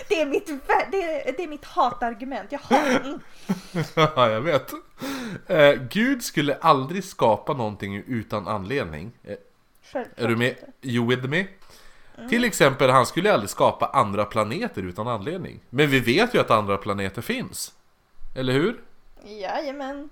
det 0.09 0.21
är 0.21 0.27
mitt, 0.27 0.47
det 0.91 1.03
är, 1.03 1.33
det 1.37 1.43
är 1.45 1.49
mitt 1.49 1.65
hatargument. 1.65 2.53
Jag 2.53 2.59
hatar... 2.59 3.01
Mm. 3.01 3.21
ja, 3.95 4.31
jag 4.31 4.41
vet. 4.41 4.73
Eh, 5.47 5.73
Gud 5.91 6.23
skulle 6.25 6.55
aldrig 6.55 7.05
skapa 7.05 7.53
någonting 7.53 7.97
utan 8.07 8.49
anledning. 8.49 9.13
Eh, 9.25 9.35
Självklart 9.93 10.19
Är 10.25 10.29
du 10.29 10.37
med? 10.37 10.49
inte. 10.49 10.67
You 10.83 11.07
with 11.07 11.29
me? 11.29 11.47
Till 12.29 12.45
exempel, 12.45 12.91
han 12.91 13.07
skulle 13.07 13.33
aldrig 13.33 13.51
skapa 13.51 13.87
andra 13.87 14.25
planeter 14.25 14.83
utan 14.83 15.09
anledning. 15.09 15.61
Men 15.71 15.91
vi 15.91 16.01
vet 16.01 16.35
ju 16.35 16.39
att 16.39 16.51
andra 16.51 16.77
planeter 16.77 17.23
finns. 17.23 17.73
Eller 18.35 18.53
hur? 18.53 18.81
Jajamän. 19.25 20.09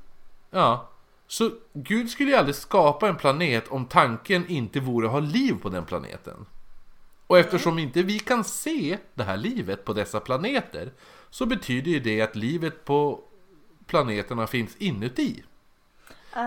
Ja. 0.50 0.88
Så 1.26 1.50
Gud 1.72 2.10
skulle 2.10 2.30
ju 2.30 2.36
aldrig 2.36 2.54
skapa 2.54 3.08
en 3.08 3.16
planet 3.16 3.68
om 3.68 3.86
tanken 3.86 4.48
inte 4.48 4.80
vore 4.80 5.06
att 5.06 5.12
ha 5.12 5.20
liv 5.20 5.54
på 5.62 5.68
den 5.68 5.84
planeten. 5.84 6.46
Och 7.26 7.38
eftersom 7.38 7.78
inte 7.78 8.02
vi 8.02 8.18
kan 8.18 8.44
se 8.44 8.98
det 9.14 9.22
här 9.22 9.36
livet 9.36 9.84
på 9.84 9.92
dessa 9.92 10.20
planeter 10.20 10.92
så 11.30 11.46
betyder 11.46 11.90
ju 11.90 12.00
det 12.00 12.20
att 12.20 12.36
livet 12.36 12.84
på 12.84 13.20
planeterna 13.86 14.46
finns 14.46 14.76
inuti. 14.76 15.42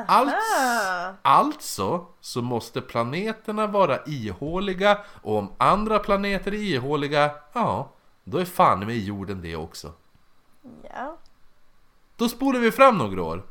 Alltså, 0.07 0.35
alltså 1.21 2.05
så 2.21 2.41
måste 2.41 2.81
planeterna 2.81 3.67
vara 3.67 3.99
ihåliga 4.05 4.99
och 5.21 5.37
om 5.37 5.51
andra 5.57 5.99
planeter 5.99 6.53
är 6.53 6.57
ihåliga, 6.57 7.31
ja, 7.53 7.91
då 8.23 8.37
är 8.37 8.45
fan 8.45 8.79
med 8.79 8.97
jorden 8.97 9.41
det 9.41 9.55
också. 9.55 9.93
Ja, 10.93 11.17
Då 12.15 12.29
spolar 12.29 12.59
vi 12.59 12.71
fram 12.71 12.97
några 12.97 13.23
år 13.23 13.43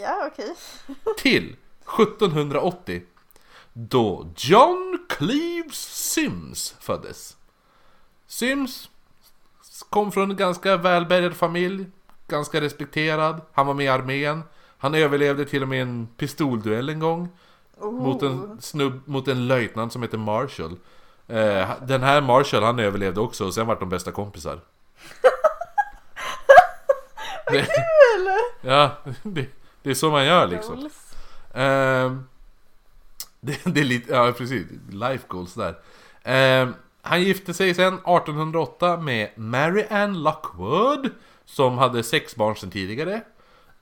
ja 0.00 0.26
okej. 0.32 0.54
till 1.16 1.56
1780 2.00 3.02
då 3.72 4.26
John 4.36 4.98
Cleves 5.08 6.10
Sims 6.12 6.74
föddes. 6.80 7.36
Sims 8.26 8.90
kom 9.90 10.12
från 10.12 10.30
en 10.30 10.36
ganska 10.36 10.76
välbärgad 10.76 11.36
familj, 11.36 11.86
ganska 12.28 12.60
respekterad. 12.60 13.40
Han 13.52 13.66
var 13.66 13.74
med 13.74 13.86
i 13.86 13.88
armén. 13.88 14.42
Han 14.80 14.94
överlevde 14.94 15.44
till 15.44 15.62
och 15.62 15.68
med 15.68 15.82
en 15.82 16.08
pistolduell 16.16 16.88
en 16.88 16.98
gång. 16.98 17.28
Mot 17.80 18.22
en 18.22 18.60
snubb, 18.60 19.08
mot 19.08 19.28
en 19.28 19.46
löjtnant 19.46 19.92
som 19.92 20.02
heter 20.02 20.18
Marshall. 20.18 20.76
Eh, 21.28 21.70
den 21.82 22.02
här 22.02 22.20
Marshall 22.20 22.62
han 22.62 22.78
överlevde 22.78 23.20
också 23.20 23.46
och 23.46 23.54
sen 23.54 23.66
vart 23.66 23.80
de 23.80 23.88
bästa 23.88 24.12
kompisar. 24.12 24.60
det, 27.50 27.66
ja, 28.60 28.90
det, 29.22 29.46
det 29.82 29.90
är 29.90 29.94
så 29.94 30.10
man 30.10 30.26
gör 30.26 30.46
liksom. 30.46 30.90
Ehm, 31.54 32.24
det, 33.40 33.60
det 33.64 33.80
är 33.80 33.84
lite, 33.84 34.12
ja 34.12 34.32
precis, 34.32 34.66
life 34.90 35.24
goals 35.28 35.54
där. 35.54 35.78
Ehm, 36.22 36.74
han 37.02 37.22
gifte 37.22 37.54
sig 37.54 37.74
sen 37.74 37.94
1808 37.94 38.96
med 38.96 39.30
Mary 39.36 39.84
Ann 39.90 40.22
Lockwood 40.22 41.10
Som 41.44 41.78
hade 41.78 42.02
sex 42.02 42.36
barn 42.36 42.56
sedan 42.56 42.70
tidigare 42.70 43.22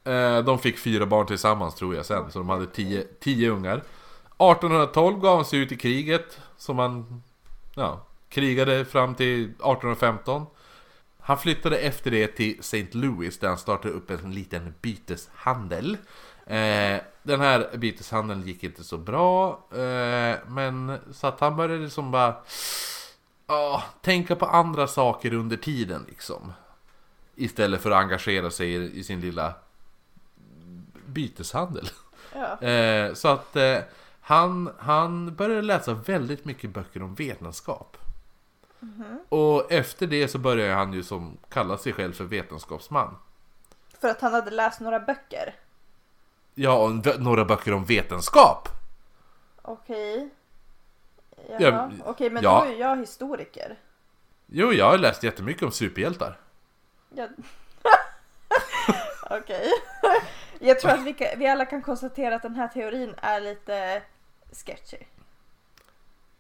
Eh, 0.09 0.45
de 0.45 0.59
fick 0.59 0.79
fyra 0.79 1.07
barn 1.07 1.27
tillsammans 1.27 1.75
tror 1.75 1.95
jag 1.95 2.07
sen, 2.07 2.31
så 2.31 2.39
de 2.39 2.49
hade 2.49 2.67
tio, 2.67 3.05
tio 3.21 3.51
ungar 3.51 3.77
1812 3.77 5.21
gav 5.21 5.37
han 5.37 5.45
sig 5.45 5.59
ut 5.59 5.73
i 5.73 5.77
kriget 5.77 6.41
Som 6.57 6.79
han, 6.79 7.23
ja, 7.75 8.07
krigade 8.29 8.85
fram 8.85 9.15
till 9.15 9.45
1815 9.45 10.47
han 11.29 11.39
flyttade 11.39 11.79
efter 11.79 12.11
det 12.11 12.27
till 12.27 12.59
St. 12.59 12.87
Louis 12.93 13.39
där 13.39 13.49
han 13.49 13.59
startade 13.59 13.95
upp 13.95 14.11
en 14.11 14.35
liten 14.35 14.75
byteshandel. 14.81 15.97
Eh, 16.47 17.01
den 17.23 17.41
här 17.41 17.77
byteshandeln 17.77 18.43
gick 18.43 18.65
inte 18.65 18.85
så 18.85 18.99
bra, 18.99 19.65
eh, 19.73 20.37
men 20.47 20.99
så 21.13 21.27
att 21.27 21.41
han 21.41 21.57
började 21.57 21.83
liksom 21.83 22.11
bara 22.11 22.37
oh, 23.47 23.83
tänka 24.01 24.37
på 24.37 24.47
andra 24.47 24.87
saker 24.87 25.35
under 25.35 25.57
tiden 25.57 26.05
liksom. 26.09 26.53
Istället 27.35 27.83
för 27.83 27.91
att 27.91 28.03
engagera 28.03 28.51
sig 28.51 28.75
i, 28.75 28.99
i 28.99 29.05
sin 29.05 29.21
lilla 29.21 29.55
byteshandel. 31.09 31.91
Ja. 32.35 32.69
Eh, 32.69 33.15
så 33.15 33.29
att 33.29 33.57
eh, 33.57 33.79
han, 34.21 34.73
han 34.79 35.35
började 35.35 35.63
läsa 35.63 35.95
väldigt 35.95 36.45
mycket 36.45 36.71
böcker 36.71 37.03
om 37.03 37.15
vetenskap. 37.15 37.97
Och 39.29 39.73
efter 39.73 40.07
det 40.07 40.29
så 40.29 40.39
började 40.39 40.75
han 40.75 40.93
ju 40.93 41.03
som 41.03 41.39
kalla 41.49 41.79
sig 41.79 41.93
själv 41.93 42.13
för 42.13 42.25
vetenskapsman. 42.25 43.17
För 44.01 44.09
att 44.09 44.21
han 44.21 44.33
hade 44.33 44.51
läst 44.51 44.81
några 44.81 45.01
böcker. 45.01 45.55
Ja, 46.55 47.01
några 47.19 47.45
böcker 47.45 47.75
om 47.75 47.85
vetenskap! 47.85 48.69
Okej. 49.63 50.31
Jaha. 51.49 51.59
Ja, 51.61 51.91
Okej, 52.05 52.31
men 52.31 52.43
ja. 52.43 52.65
då 52.65 52.73
är 52.73 52.81
jag 52.81 52.97
historiker. 52.97 53.79
Jo, 54.47 54.73
jag 54.73 54.91
har 54.91 54.99
läst 54.99 55.23
jättemycket 55.23 55.63
om 55.63 55.71
superhjältar. 55.71 56.39
Jag... 57.15 57.31
Okej. 59.31 59.69
Jag 60.61 60.81
tror 60.81 60.91
att 60.91 61.05
vi, 61.05 61.15
vi 61.37 61.47
alla 61.47 61.65
kan 61.65 61.83
konstatera 61.83 62.35
att 62.37 62.43
den 62.43 62.55
här 62.55 62.69
teorin 62.69 63.15
är 63.17 63.41
lite 63.41 64.03
sketchy. 64.53 64.99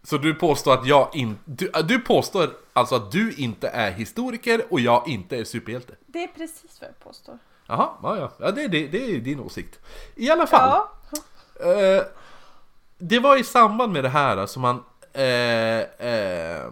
Så 0.03 0.19
du 0.19 0.35
påstår 0.35 0.75
att 0.75 0.87
jag 0.87 1.11
inte... 1.13 1.41
Du, 1.45 1.71
du 1.83 1.99
påstår 1.99 2.51
alltså 2.73 2.95
att 2.95 3.13
du 3.13 3.33
inte 3.33 3.69
är 3.69 3.91
historiker 3.91 4.63
och 4.71 4.81
jag 4.81 5.09
inte 5.09 5.37
är 5.37 5.45
superhjälte? 5.45 5.95
Det 6.07 6.23
är 6.23 6.29
precis 6.29 6.81
vad 6.81 6.91
jag 6.91 6.99
påstår. 6.99 7.39
Jaha, 7.67 7.89
ja, 8.03 8.31
ja. 8.39 8.51
det, 8.51 8.69
det, 8.69 8.87
det 8.87 9.15
är 9.15 9.19
din 9.19 9.41
åsikt. 9.41 9.81
I 10.15 10.31
alla 10.31 10.47
fall. 10.47 10.69
Ja. 10.69 11.71
Eh, 11.73 12.03
det 12.99 13.19
var 13.19 13.37
i 13.37 13.45
samband 13.45 13.93
med 13.93 14.05
det 14.05 14.09
här 14.09 14.47
som 14.47 14.65
han... 14.65 14.85
Eh, 15.13 15.81
eh, 16.09 16.67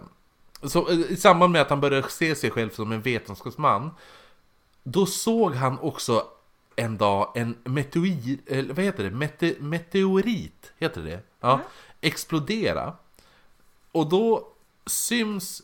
så, 0.63 0.89
eh, 0.89 1.11
I 1.11 1.15
samband 1.17 1.53
med 1.53 1.61
att 1.61 1.69
han 1.69 1.81
började 1.81 2.09
se 2.09 2.35
sig 2.35 2.51
själv 2.51 2.69
som 2.69 2.91
en 2.91 3.01
vetenskapsman 3.01 3.91
Då 4.83 5.05
såg 5.05 5.55
han 5.55 5.79
också 5.79 6.23
en 6.79 6.97
dag 6.97 7.31
en 7.35 7.57
meteorit, 7.63 8.47
eller 8.49 8.73
vad 8.73 8.85
heter 8.85 9.03
det? 9.03 9.11
Mete, 9.11 9.55
meteorit, 9.59 10.73
heter 10.77 11.01
det? 11.01 11.19
Ja, 11.39 11.59
explodera. 12.01 12.93
Och 13.91 14.09
då 14.09 14.47
Sims 14.85 15.63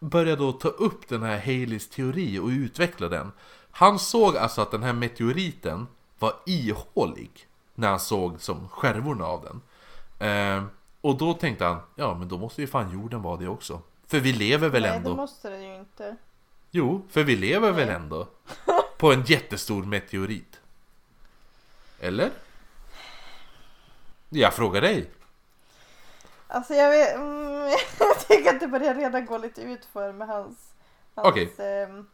började 0.00 0.36
då 0.36 0.52
ta 0.52 0.68
upp 0.68 1.08
den 1.08 1.22
här 1.22 1.38
Haleys 1.38 1.88
teori 1.88 2.38
och 2.38 2.48
utveckla 2.48 3.08
den. 3.08 3.32
Han 3.70 3.98
såg 3.98 4.36
alltså 4.36 4.60
att 4.62 4.70
den 4.70 4.82
här 4.82 4.92
meteoriten 4.92 5.86
var 6.18 6.32
ihålig 6.46 7.30
När 7.74 7.88
han 7.88 8.00
såg 8.00 8.40
som 8.40 8.68
skärvorna 8.68 9.24
av 9.26 9.44
den. 9.44 9.60
Eh, 10.28 10.64
Och 11.00 11.18
då 11.18 11.34
tänkte 11.34 11.64
han, 11.64 11.80
ja 11.94 12.14
men 12.14 12.28
då 12.28 12.38
måste 12.38 12.60
ju 12.60 12.66
fan 12.66 12.92
jorden 12.92 13.22
vara 13.22 13.36
det 13.36 13.48
också. 13.48 13.80
För 14.06 14.20
vi 14.20 14.32
lever 14.32 14.68
väl 14.68 14.82
Nej, 14.82 14.96
ändå? 14.96 15.10
det 15.10 15.16
måste 15.16 15.50
det 15.50 15.62
ju 15.62 15.78
inte. 15.78 16.16
Jo, 16.70 17.06
för 17.10 17.22
vi 17.24 17.36
lever 17.36 17.72
väl 17.72 17.88
ändå 17.88 18.26
på 19.04 19.12
en 19.12 19.22
jättestor 19.22 19.82
meteorit? 19.82 20.60
Eller? 22.00 22.30
Jag 24.28 24.54
frågar 24.54 24.80
dig. 24.80 25.10
Alltså 26.46 26.74
jag 26.74 26.90
vet, 26.90 27.14
mm, 27.14 27.70
jag 27.98 28.28
tycker 28.28 28.50
att 28.50 28.60
det 28.60 28.68
börjar 28.68 28.94
redan 28.94 29.26
gå 29.26 29.38
lite 29.38 29.62
ut 29.62 29.84
för 29.92 30.12
med 30.12 30.28
hans, 30.28 30.58
hans 31.14 31.28
Okej. 31.28 31.54
ehm, 31.58 32.06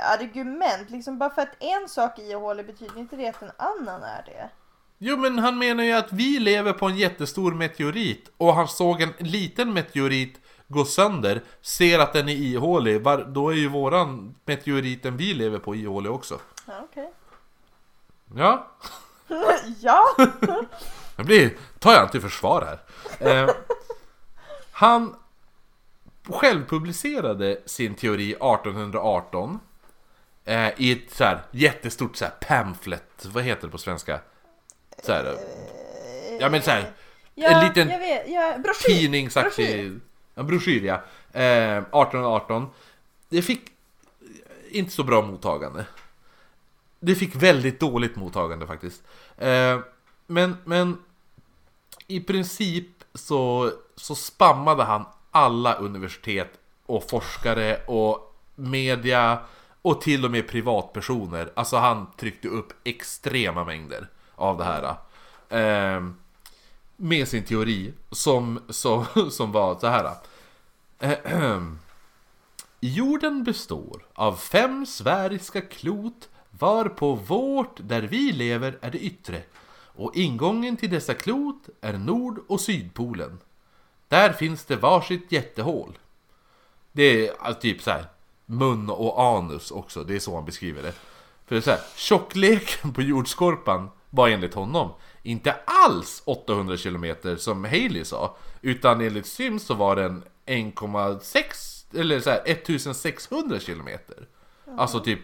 argument. 0.00 0.90
Liksom 0.90 1.18
bara 1.18 1.30
för 1.30 1.42
att 1.42 1.62
en 1.62 1.88
sak 1.88 2.18
är 2.18 2.30
ihålig 2.30 2.66
betyder 2.66 2.98
inte 2.98 3.16
det 3.16 3.28
att 3.28 3.42
en 3.42 3.52
annan 3.56 4.02
är 4.02 4.22
det. 4.26 4.50
Jo, 4.98 5.16
men 5.16 5.38
han 5.38 5.58
menar 5.58 5.84
ju 5.84 5.92
att 5.92 6.12
vi 6.12 6.38
lever 6.38 6.72
på 6.72 6.86
en 6.86 6.96
jättestor 6.96 7.54
meteorit 7.54 8.32
och 8.36 8.54
han 8.54 8.68
såg 8.68 9.02
en 9.02 9.12
liten 9.18 9.72
meteorit 9.72 10.40
gå 10.68 10.84
sönder, 10.84 11.42
ser 11.60 11.98
att 11.98 12.12
den 12.12 12.28
är 12.28 12.32
ihålig, 12.32 13.02
var, 13.02 13.18
då 13.18 13.50
är 13.50 13.54
ju 13.54 13.68
våran 13.68 14.34
meteoriten 14.44 15.16
vi 15.16 15.34
lever 15.34 15.58
på 15.58 15.74
ihålig 15.74 16.12
också. 16.12 16.40
Ja, 16.66 16.74
okej. 16.90 17.12
Ja, 18.34 18.66
ja! 19.80 20.04
det 21.16 21.24
blir, 21.24 21.56
tar 21.78 21.92
jag 21.92 22.02
inte 22.02 22.12
till 22.12 22.20
försvar 22.20 22.78
här. 23.18 23.42
Eh, 23.44 23.50
han 24.72 25.16
självpublicerade 26.28 27.60
sin 27.66 27.94
teori 27.94 28.30
1818 28.30 29.60
eh, 30.44 30.70
i 30.76 30.92
ett 30.92 31.14
så 31.14 31.24
här 31.24 31.42
jättestort 31.50 32.16
så 32.16 32.24
här 32.24 32.32
pamphlet, 32.40 33.24
vad 33.24 33.44
heter 33.44 33.66
det 33.66 33.70
på 33.70 33.78
svenska? 33.78 34.20
Så 35.02 35.12
här, 35.12 35.36
ja 36.40 36.48
men 36.48 36.62
så 36.62 36.70
här, 36.70 36.92
ja 37.34 37.48
en 37.48 37.66
liten 37.68 37.90
jag 37.90 37.98
vet, 37.98 38.28
ja, 38.28 38.54
broschyr. 38.58 39.32
Broschyr 39.42 40.00
en 40.34 40.46
broschyr 40.46 40.84
ja. 40.84 40.94
Eh, 41.32 41.76
1818. 41.76 42.66
Det 43.28 43.42
fick 43.42 43.60
inte 44.70 44.92
så 44.92 45.04
bra 45.04 45.22
mottagande. 45.22 45.86
Det 47.00 47.14
fick 47.14 47.34
väldigt 47.34 47.80
dåligt 47.80 48.16
mottagande 48.16 48.66
faktiskt. 48.66 49.02
Eh, 49.36 49.78
men, 50.26 50.56
men 50.64 50.98
i 52.06 52.20
princip 52.20 52.88
så, 53.14 53.70
så 53.96 54.14
spammade 54.14 54.84
han 54.84 55.04
alla 55.30 55.74
universitet 55.74 56.58
och 56.86 57.10
forskare 57.10 57.80
och 57.86 58.36
media 58.54 59.38
och 59.82 60.00
till 60.00 60.24
och 60.24 60.30
med 60.30 60.48
privatpersoner. 60.48 61.52
Alltså 61.54 61.76
han 61.76 62.06
tryckte 62.16 62.48
upp 62.48 62.72
extrema 62.84 63.64
mängder 63.64 64.08
av 64.34 64.58
det 64.58 64.64
här. 64.64 64.96
Eh, 65.48 66.02
med 67.02 67.28
sin 67.28 67.44
teori 67.44 67.92
som, 68.10 68.60
som, 68.68 69.04
som 69.30 69.52
var 69.52 69.78
så 69.78 69.86
här. 69.86 70.14
Jorden 72.80 73.44
består 73.44 74.06
av 74.14 74.36
fem 74.36 74.86
sfäriska 74.86 75.60
klot 75.60 76.28
varpå 76.50 77.14
vårt 77.14 77.76
där 77.76 78.02
vi 78.02 78.32
lever 78.32 78.78
är 78.80 78.90
det 78.90 78.98
yttre 78.98 79.42
och 79.94 80.16
ingången 80.16 80.76
till 80.76 80.90
dessa 80.90 81.14
klot 81.14 81.68
är 81.80 81.92
Nord 81.92 82.40
och 82.48 82.60
Sydpolen. 82.60 83.38
Där 84.08 84.32
finns 84.32 84.64
det 84.64 84.76
varsitt 84.76 85.32
jättehål. 85.32 85.98
Det 86.92 87.28
är 87.28 87.34
alltså 87.40 87.60
typ 87.60 87.82
så 87.82 87.90
här 87.90 88.06
mun 88.46 88.90
och 88.90 89.22
anus 89.22 89.70
också, 89.70 90.04
det 90.04 90.14
är 90.14 90.20
så 90.20 90.34
han 90.34 90.44
beskriver 90.44 90.82
det. 90.82 90.92
För 91.46 91.54
det 91.54 91.56
är 91.56 91.60
så 91.60 91.70
här, 91.70 91.80
tjockleken 91.96 92.92
på 92.92 93.02
jordskorpan 93.02 93.90
var 94.10 94.28
enligt 94.28 94.54
honom 94.54 94.90
inte 95.22 95.56
alls 95.64 96.22
800 96.24 96.76
km 96.76 97.38
som 97.38 97.64
Haley 97.64 98.04
sa, 98.04 98.36
utan 98.62 99.00
enligt 99.00 99.26
Sims 99.26 99.62
så 99.62 99.74
var 99.74 99.96
den 99.96 100.24
1,6 100.46 101.98
eller 102.00 102.20
så 102.20 102.30
här 102.30 102.42
1600 102.44 103.58
km. 103.58 103.88
Alltså 104.78 105.00
typ, 105.00 105.20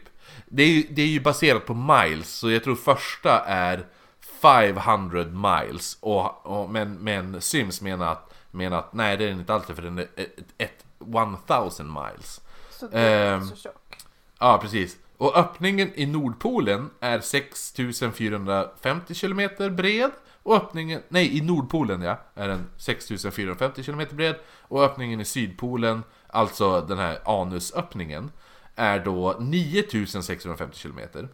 det 0.46 0.62
är, 0.62 0.84
det 0.90 1.02
är 1.02 1.06
ju 1.06 1.20
baserat 1.20 1.66
på 1.66 1.74
miles, 1.74 2.28
så 2.30 2.50
jag 2.50 2.64
tror 2.64 2.76
första 2.76 3.40
är 3.44 3.86
500 4.40 5.24
miles, 5.24 5.98
och, 6.00 6.46
och, 6.46 6.70
men, 6.70 6.94
men 6.94 7.40
Sims 7.40 7.80
menar 7.80 8.12
att, 8.12 8.34
menar 8.50 8.78
att 8.78 8.92
nej 8.92 9.16
det 9.16 9.24
är 9.24 9.28
den 9.28 9.38
inte 9.38 9.54
alls 9.54 9.66
för 9.66 9.82
den 9.82 9.98
är 9.98 10.08
ett, 10.16 10.38
ett 10.58 10.84
1000 11.46 11.92
miles. 11.92 12.40
Så 12.70 12.86
det 12.86 12.98
är 12.98 13.34
Ehm, 13.34 13.42
inte 13.42 13.56
så 13.56 13.62
tjock. 13.62 13.98
Ja, 14.38 14.58
precis. 14.62 14.96
Och 15.18 15.36
öppningen 15.36 15.90
i 15.94 16.06
Nordpolen 16.06 16.90
är 17.00 17.20
6450 17.20 19.14
km 19.14 19.76
bred. 19.76 20.10
Och 20.42 20.56
öppningen, 20.56 21.02
nej 21.08 21.38
i 21.38 21.40
Nordpolen 21.40 22.02
ja, 22.02 22.20
är 22.34 22.48
den 22.48 22.66
6450 22.76 23.82
km 23.82 24.06
bred. 24.12 24.34
Och 24.60 24.84
öppningen 24.84 25.20
i 25.20 25.24
Sydpolen, 25.24 26.02
alltså 26.26 26.80
den 26.80 26.98
här 26.98 27.18
anusöppningen, 27.24 28.30
är 28.74 28.98
då 28.98 29.36
9650 29.40 30.78
km. 30.82 31.28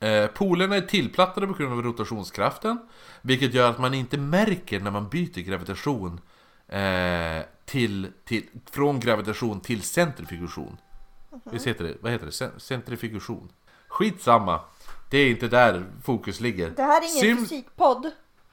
Eh, 0.00 0.26
polerna 0.26 0.76
är 0.76 0.80
tillplattade 0.80 1.46
på 1.46 1.52
grund 1.52 1.72
av 1.72 1.82
rotationskraften, 1.82 2.78
vilket 3.22 3.54
gör 3.54 3.70
att 3.70 3.78
man 3.78 3.94
inte 3.94 4.18
märker 4.18 4.80
när 4.80 4.90
man 4.90 5.08
byter 5.08 5.40
gravitation 5.40 6.20
eh, 6.68 7.42
till, 7.64 8.10
till, 8.24 8.44
från 8.70 9.00
gravitation 9.00 9.60
till 9.60 9.82
centrifugation. 9.82 10.76
Visst 11.44 11.66
heter 11.66 11.84
det? 11.84 11.94
Vad 12.00 12.12
heter 12.12 12.26
det? 12.26 12.32
Cen- 12.32 12.58
Centrifugation. 12.58 13.48
Skitsamma. 13.88 14.60
Det 15.10 15.18
är 15.18 15.30
inte 15.30 15.48
där 15.48 15.84
fokus 16.04 16.40
ligger. 16.40 16.70
Det 16.70 16.82
här 16.82 17.00
är 17.02 17.24
ingen 17.24 17.36
Sim- 17.38 17.40
fysikpodd. 17.48 18.10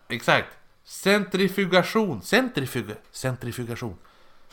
Exakt. 0.07 0.47
Centrifugation. 0.83 2.21
Centrifuga... 2.21 2.95
Centrifugation. 3.11 3.95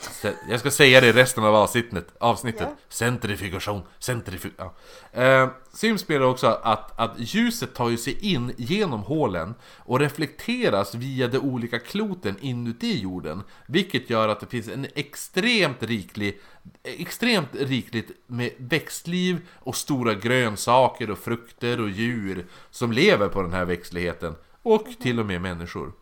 Ce- 0.00 0.34
Jag 0.50 0.60
ska 0.60 0.70
säga 0.70 1.00
det 1.00 1.12
resten 1.12 1.44
av 1.44 1.54
avsnittet. 1.54 2.08
avsnittet. 2.20 2.60
Ja. 2.70 2.76
Centrifugation. 2.88 3.82
Centrifug... 3.98 4.52
Ja. 4.56 4.74
Eh, 5.22 5.48
Sim 5.72 5.98
spelar 5.98 6.26
också 6.26 6.46
att, 6.46 6.98
att 7.00 7.12
ljuset 7.18 7.74
tar 7.74 7.88
ju 7.88 7.96
sig 7.96 8.32
in 8.32 8.52
genom 8.56 9.00
hålen 9.00 9.54
och 9.78 10.00
reflekteras 10.00 10.94
via 10.94 11.28
de 11.28 11.38
olika 11.38 11.78
kloten 11.78 12.36
inuti 12.40 13.00
jorden. 13.00 13.42
Vilket 13.66 14.10
gör 14.10 14.28
att 14.28 14.40
det 14.40 14.46
finns 14.46 14.68
en 14.68 14.86
extremt 14.94 15.82
riklig 15.82 16.40
extremt 16.82 17.48
rikligt 17.52 18.10
med 18.26 18.50
växtliv 18.56 19.48
och 19.54 19.76
stora 19.76 20.14
grönsaker 20.14 21.10
och 21.10 21.18
frukter 21.18 21.80
och 21.80 21.90
djur 21.90 22.46
som 22.70 22.92
lever 22.92 23.28
på 23.28 23.42
den 23.42 23.52
här 23.52 23.64
växtligheten. 23.64 24.34
Och 24.62 24.86
till 25.00 25.20
och 25.20 25.26
med 25.26 25.40
människor. 25.40 25.92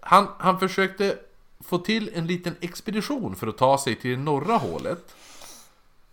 Han, 0.00 0.28
han 0.38 0.60
försökte 0.60 1.18
få 1.60 1.78
till 1.78 2.10
en 2.14 2.26
liten 2.26 2.56
expedition 2.60 3.36
för 3.36 3.46
att 3.46 3.58
ta 3.58 3.78
sig 3.78 3.94
till 3.94 4.10
det 4.10 4.16
norra 4.16 4.56
hålet. 4.56 5.14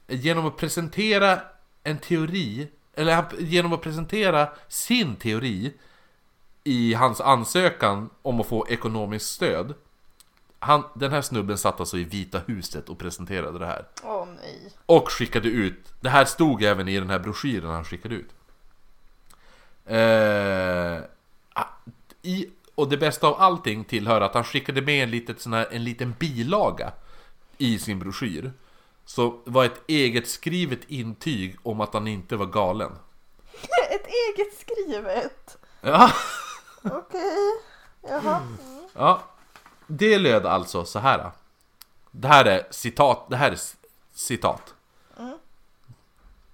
Genom 0.07 0.45
att 0.45 0.57
presentera 0.57 1.41
en 1.83 1.97
teori, 1.97 2.67
eller 2.93 3.25
genom 3.39 3.73
att 3.73 3.81
presentera 3.81 4.49
sin 4.67 5.15
teori 5.15 5.73
i 6.63 6.93
hans 6.93 7.21
ansökan 7.21 8.09
om 8.21 8.41
att 8.41 8.47
få 8.47 8.67
ekonomiskt 8.69 9.29
stöd. 9.29 9.73
Han, 10.63 10.83
den 10.93 11.11
här 11.11 11.21
snubben 11.21 11.57
satt 11.57 11.79
alltså 11.79 11.97
i 11.97 12.03
Vita 12.03 12.39
huset 12.47 12.89
och 12.89 12.99
presenterade 12.99 13.59
det 13.59 13.65
här. 13.65 13.85
Åh 14.03 14.27
nej. 14.41 14.73
Och 14.85 15.11
skickade 15.11 15.47
ut, 15.47 15.93
det 15.99 16.09
här 16.09 16.25
stod 16.25 16.63
även 16.63 16.87
i 16.87 16.99
den 16.99 17.09
här 17.09 17.19
broschyren 17.19 17.69
han 17.69 17.85
skickade 17.85 18.15
ut. 18.15 18.29
Eh, 19.85 21.03
ah, 21.53 21.67
i, 22.21 22.49
och 22.75 22.89
det 22.89 22.97
bästa 22.97 23.27
av 23.27 23.41
allting 23.41 23.83
tillhör 23.83 24.21
att 24.21 24.33
han 24.33 24.43
skickade 24.43 24.81
med 24.81 25.03
en, 25.03 25.11
litet, 25.11 25.41
sån 25.41 25.53
här, 25.53 25.67
en 25.71 25.83
liten 25.83 26.15
bilaga 26.19 26.91
i 27.57 27.79
sin 27.79 27.99
broschyr. 27.99 28.51
Så 29.05 29.41
var 29.45 29.65
ett 29.65 29.81
eget 29.87 30.27
skrivet 30.29 30.79
intyg 30.87 31.55
om 31.63 31.81
att 31.81 31.93
han 31.93 32.07
inte 32.07 32.35
var 32.35 32.45
galen. 32.45 32.91
Ett 33.91 34.07
eget 34.07 34.59
skrivet. 34.59 35.57
Ja, 35.81 36.11
Okej. 36.83 37.51
Jaha. 38.01 38.41
ja. 38.93 39.21
Det 39.87 40.17
löd 40.19 40.45
alltså 40.45 40.85
så 40.85 40.99
här. 40.99 41.31
Det 42.11 42.27
här 42.27 42.45
är 42.45 42.67
citat, 42.71 43.25
det 43.29 43.35
här 43.35 43.51
är 43.51 43.59
citat. 44.13 44.73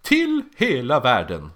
Till 0.02 0.42
hela 0.58 1.00
världen. 1.00 1.52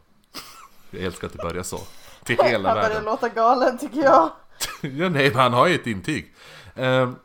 Jag 0.92 1.04
älskar 1.04 1.28
att 1.28 1.34
det 1.34 1.44
börjar 1.44 1.64
så. 1.64 1.80
Till 2.24 2.38
hela 2.44 2.70
Han 2.70 2.76
börjar 2.78 2.90
världen. 2.90 3.06
låta 3.06 3.30
galen 3.30 3.78
tycker 3.78 4.04
jag. 4.04 4.30
Ja, 4.82 5.10
nej, 5.10 5.30
men 5.30 5.36
han 5.36 5.54
har 5.54 5.68
ju 5.68 5.76
ett 5.76 5.88
intyg. 5.88 6.34
Ehm, 6.76 7.16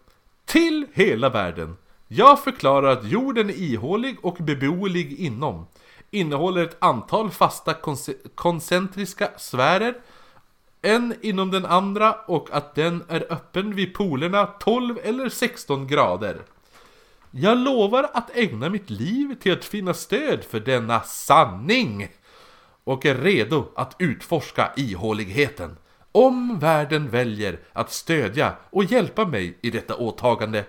till 0.45 0.87
hela 0.93 1.29
världen. 1.29 1.77
Jag 2.09 2.41
förklarar 2.45 2.89
att 2.93 3.05
jorden 3.05 3.51
är 3.51 3.55
ihålig 3.55 4.17
och 4.25 4.35
beboelig 4.41 5.13
inom. 5.21 5.67
Innehåller 6.11 6.65
ett 6.65 6.77
antal 6.79 7.31
fasta 7.31 7.73
konce- 7.73 8.29
koncentriska 8.35 9.31
sfärer. 9.37 9.95
En 10.83 11.15
inom 11.23 11.51
den 11.51 11.67
andra 11.67 12.13
och 12.13 12.49
att 12.53 12.75
den 12.75 13.05
är 13.09 13.33
öppen 13.33 13.75
vid 13.75 13.95
polerna 13.95 14.47
12 14.47 14.99
eller 15.03 15.29
16 15.29 15.87
grader. 15.87 16.43
Jag 17.31 17.59
lovar 17.59 18.11
att 18.15 18.37
ägna 18.37 18.69
mitt 18.69 18.91
liv 18.91 19.35
till 19.41 19.53
att 19.53 19.65
finna 19.65 19.95
stöd 19.95 20.45
för 20.45 20.61
denna 20.61 21.01
sanning 21.01 22.09
och 22.85 23.07
är 23.07 23.15
redo 23.15 23.65
att 23.75 23.97
utforska 23.99 24.73
ihåligheten. 24.77 25.77
Om 26.13 26.59
världen 26.59 27.11
väljer 27.11 27.59
att 27.73 27.93
stödja 27.93 28.53
och 28.71 28.85
hjälpa 28.85 29.27
mig 29.27 29.59
i 29.61 29.71
detta 29.71 29.97
åtagande. 29.97 30.65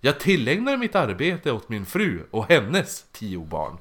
Jag 0.00 0.20
tillägnar 0.20 0.76
mitt 0.76 0.94
arbete 0.94 1.52
åt 1.52 1.68
min 1.68 1.86
fru 1.86 2.26
och 2.30 2.48
hennes 2.48 3.06
tio 3.12 3.38
barn. 3.38 3.78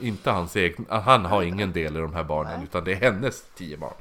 Inte 0.00 0.30
hans 0.30 0.56
egna, 0.56 1.00
han 1.00 1.24
har 1.24 1.42
ingen 1.42 1.72
del 1.72 1.96
i 1.96 2.00
de 2.00 2.14
här 2.14 2.24
barnen 2.24 2.62
utan 2.62 2.84
det 2.84 2.92
är 2.92 2.96
hennes 2.96 3.44
tio 3.54 3.76
barn. 3.76 3.94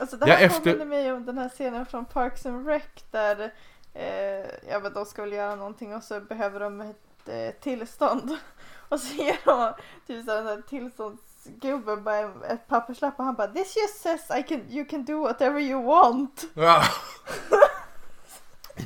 Alltså 0.00 0.16
det 0.16 0.28
Ja, 0.28 0.34
här 0.34 0.44
efter- 0.46 0.60
påminner 0.60 0.84
mig 0.84 1.12
om 1.12 1.26
den 1.26 1.38
här 1.38 1.48
scenen 1.48 1.86
från 1.86 2.04
Parks 2.04 2.46
and 2.46 2.66
Rec 2.66 2.82
där 3.10 3.52
eh, 3.94 4.46
ja, 4.70 4.80
men 4.82 4.92
de 4.92 5.04
ska 5.06 5.22
väl 5.22 5.32
göra 5.32 5.54
någonting 5.54 5.94
och 5.94 6.02
så 6.02 6.20
behöver 6.20 6.60
de 6.60 6.80
ett 6.80 7.28
eh, 7.28 7.60
tillstånd. 7.60 8.36
Och 8.88 9.00
så 9.00 9.14
ger 9.14 9.36
de 9.44 9.72
typ 10.06 10.24
så 10.24 10.30
här, 10.32 10.38
en 10.38 10.44
sån 10.44 10.46
här 10.46 10.62
tillståndsgubbe 10.68 11.96
bara 11.96 12.18
ett 12.48 12.68
papperslapp 12.68 13.18
och 13.18 13.24
han 13.24 13.34
bara 13.34 13.46
This 13.48 13.76
just 13.76 14.00
says 14.02 14.38
I 14.38 14.42
can, 14.42 14.60
you 14.70 14.84
can 14.84 15.04
do 15.04 15.20
whatever 15.22 15.60
you 15.60 15.82
want. 15.84 16.44
Ja. 16.54 16.82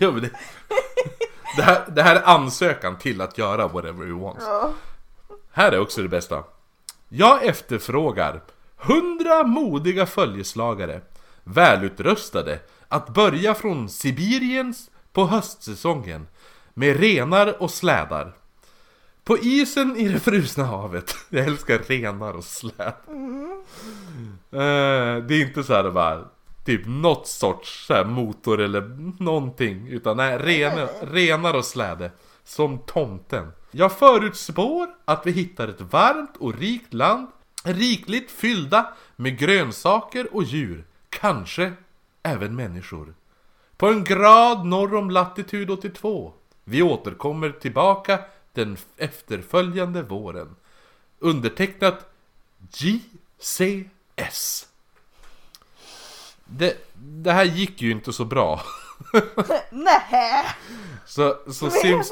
ja, 0.01 0.11
men 0.11 0.21
det, 0.23 0.31
det, 1.57 1.63
här, 1.63 1.85
det 1.89 2.03
här 2.03 2.17
är 2.17 2.23
ansökan 2.25 2.99
till 2.99 3.21
att 3.21 3.39
göra 3.39 3.69
whatever 3.69 4.07
you 4.07 4.21
want. 4.21 4.39
Ja. 4.43 4.73
Här 5.53 5.73
är 5.73 5.81
också 5.81 6.03
det 6.03 6.09
bästa. 6.09 6.45
Jag 7.09 7.45
efterfrågar 7.45 8.41
hundra 8.87 9.45
modiga 9.45 10.07
följeslagare, 10.07 11.01
välutrustade, 11.45 12.59
att 12.89 13.09
börja 13.09 13.55
från 13.55 13.89
Sibiriens 13.89 14.91
på 15.13 15.27
höstsäsongen 15.27 16.27
med 16.75 17.01
renar 17.01 17.63
och 17.63 17.71
slädar. 17.71 18.35
På 19.25 19.39
isen 19.39 19.97
i 19.97 20.09
det 20.09 20.21
frusna 20.21 20.65
havet. 20.65 21.17
Jag 21.29 21.47
älskar 21.47 21.79
renar 21.79 22.33
och 22.33 22.45
släd. 22.45 22.93
Eh, 24.51 25.25
det 25.27 25.35
är 25.35 25.41
inte 25.41 25.65
så 25.65 25.75
här 25.75 25.91
bara 25.91 26.25
typ 26.65 26.87
något 26.87 27.27
sorts 27.27 27.87
så 27.87 27.95
här 27.95 28.05
motor 28.05 28.61
eller 28.61 28.81
någonting. 29.23 29.89
Utan 29.89 30.17
nej, 30.17 30.39
renar, 30.39 30.89
renar 31.13 31.55
och 31.55 31.65
släde. 31.65 32.11
Som 32.45 32.79
tomten. 32.79 33.53
Jag 33.71 33.93
förutspår 33.93 34.89
att 35.05 35.27
vi 35.27 35.31
hittar 35.31 35.69
ett 35.69 35.81
varmt 35.81 36.37
och 36.39 36.59
rikt 36.59 36.95
land. 36.95 37.29
Rikligt 37.67 38.31
fyllda 38.31 38.95
med 39.17 39.39
grönsaker 39.39 40.35
och 40.35 40.45
djur. 40.45 40.85
Kanske 41.09 41.73
även 42.23 42.57
människor. 42.57 43.15
På 43.77 43.87
en 43.89 44.05
grad 44.05 44.67
norr 44.67 44.95
om 44.95 45.11
latitud 45.11 45.71
82. 45.71 46.33
Vi 46.65 46.83
återkommer 46.83 47.51
tillbaka 47.51 48.19
den 48.53 48.77
efterföljande 48.97 50.03
våren. 50.03 50.57
Undertecknat 51.19 52.11
JCS. 52.73 54.69
Det, 56.45 56.77
det 56.95 57.33
här 57.33 57.45
gick 57.45 57.83
ju 57.83 57.91
inte 57.91 58.13
så 58.13 58.25
bra. 58.25 58.61
Nej! 59.71 60.47
Så, 61.07 61.37
så 61.53 61.71
Sims, 61.71 62.11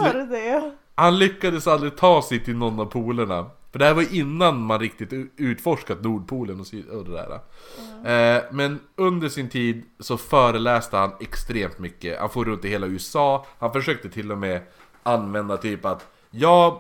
han 0.95 1.19
lyckades 1.19 1.67
aldrig 1.67 1.97
ta 1.97 2.23
sig 2.23 2.45
till 2.45 2.57
någon 2.57 2.81
av 2.81 2.87
polerna. 2.87 3.51
För 3.73 3.79
det 3.79 3.85
här 3.85 3.95
var 3.95 4.15
innan 4.15 4.61
man 4.63 4.81
riktigt 4.81 5.13
utforskat 5.37 6.03
Nordpolen 6.03 6.61
och, 6.61 6.67
syd- 6.67 6.89
och 6.89 7.05
det 7.05 7.13
där. 7.13 7.33
Eh, 8.37 8.43
men 8.51 8.81
under 8.97 9.29
sin 9.29 9.49
tid 9.49 9.83
så 10.01 10.17
föreläste 10.17 10.97
han 10.97 11.13
extremt 11.21 11.79
mycket. 11.79 12.21
Han 12.21 12.31
får 12.31 12.45
runt 12.45 12.65
i 12.65 12.69
hela 12.69 12.87
USA. 12.87 13.47
Han 13.59 13.73
försökte 13.73 14.09
till 14.11 14.33
och 14.33 14.39
med 14.39 14.61
använda 15.03 15.57
typ 15.57 15.85
att 15.85 16.07
jag, 16.31 16.79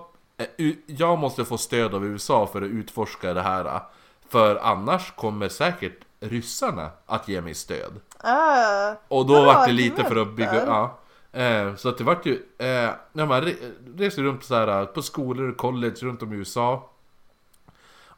eh, 0.59 0.72
jag 0.86 1.18
måste 1.18 1.45
få 1.45 1.59
stöd 1.59 1.95
av 1.95 2.07
USA 2.07 2.47
för 2.47 2.62
att 2.62 2.68
utforska 2.68 3.34
det 3.34 3.43
här. 3.43 3.80
För 4.28 4.57
annars 4.57 5.11
kommer 5.16 5.49
säkert 5.49 5.97
ryssarna 6.20 6.90
att 7.07 7.28
ge 7.28 7.40
mig 7.40 7.55
stöd. 7.55 7.93
Ah, 8.18 8.95
Och 9.09 9.26
då 9.26 9.45
var 9.45 9.66
det 9.66 9.72
lite 9.72 10.05
för 10.05 10.16
att 10.16 10.32
bygga, 10.32 10.66
ja. 10.66 10.99
Eh, 11.33 11.74
så 11.76 11.89
att 11.89 11.99
det 11.99 12.05
vart 12.05 12.26
ju, 12.26 12.35
eh, 12.59 12.91
när 13.12 13.26
man 13.26 13.43
re, 13.43 13.55
reser 13.97 14.22
runt 14.22 14.45
så 14.45 14.55
här, 14.55 14.87
på 14.87 15.03
skolor 15.03 15.51
och 15.51 15.57
college 15.57 15.97
runt 16.03 16.22
om 16.22 16.33
i 16.33 16.37
USA. 16.37 16.91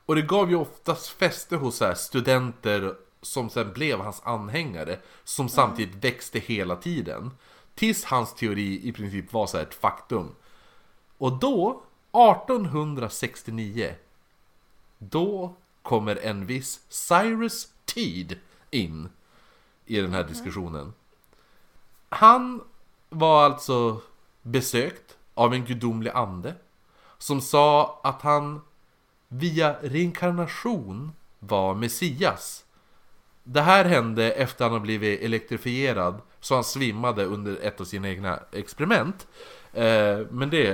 Och 0.06 0.14
det 0.14 0.22
gav 0.22 0.50
ju 0.50 0.56
oftast 0.56 1.08
fäste 1.08 1.56
hos 1.56 1.76
så 1.76 1.84
här, 1.84 1.94
studenter 1.94 2.94
som 3.22 3.50
sen 3.50 3.72
blev 3.72 4.00
hans 4.00 4.22
anhängare. 4.24 4.98
Som 5.24 5.48
samtidigt 5.48 6.04
växte 6.04 6.38
hela 6.38 6.76
tiden. 6.76 7.30
Tills 7.74 8.04
hans 8.04 8.34
teori 8.34 8.88
i 8.88 8.92
princip 8.92 9.32
var 9.32 9.46
så 9.46 9.56
här 9.56 9.64
ett 9.64 9.74
faktum. 9.74 10.34
Och 11.18 11.32
då, 11.32 11.82
1869, 12.12 13.94
då 14.98 15.54
kommer 15.82 16.16
en 16.16 16.46
viss 16.46 16.80
Cyrus 16.88 17.68
Teed 17.84 18.38
in 18.70 19.08
i 19.86 20.00
den 20.00 20.12
här 20.12 20.24
diskussionen. 20.24 20.92
Han 22.08 22.62
var 23.14 23.44
alltså 23.44 24.00
besökt 24.42 25.16
av 25.34 25.54
en 25.54 25.64
gudomlig 25.64 26.10
ande 26.10 26.54
som 27.18 27.40
sa 27.40 28.00
att 28.04 28.22
han 28.22 28.60
via 29.28 29.76
reinkarnation 29.82 31.12
var 31.38 31.74
Messias. 31.74 32.64
Det 33.44 33.60
här 33.60 33.84
hände 33.84 34.32
efter 34.32 34.64
han 34.64 34.72
har 34.72 34.80
blivit 34.80 35.20
elektrifierad 35.20 36.20
så 36.40 36.54
han 36.54 36.64
svimmade 36.64 37.24
under 37.24 37.58
ett 37.62 37.80
av 37.80 37.84
sina 37.84 38.08
egna 38.08 38.40
experiment. 38.52 39.26
Eh, 39.72 40.18
men 40.30 40.50
det 40.50 40.66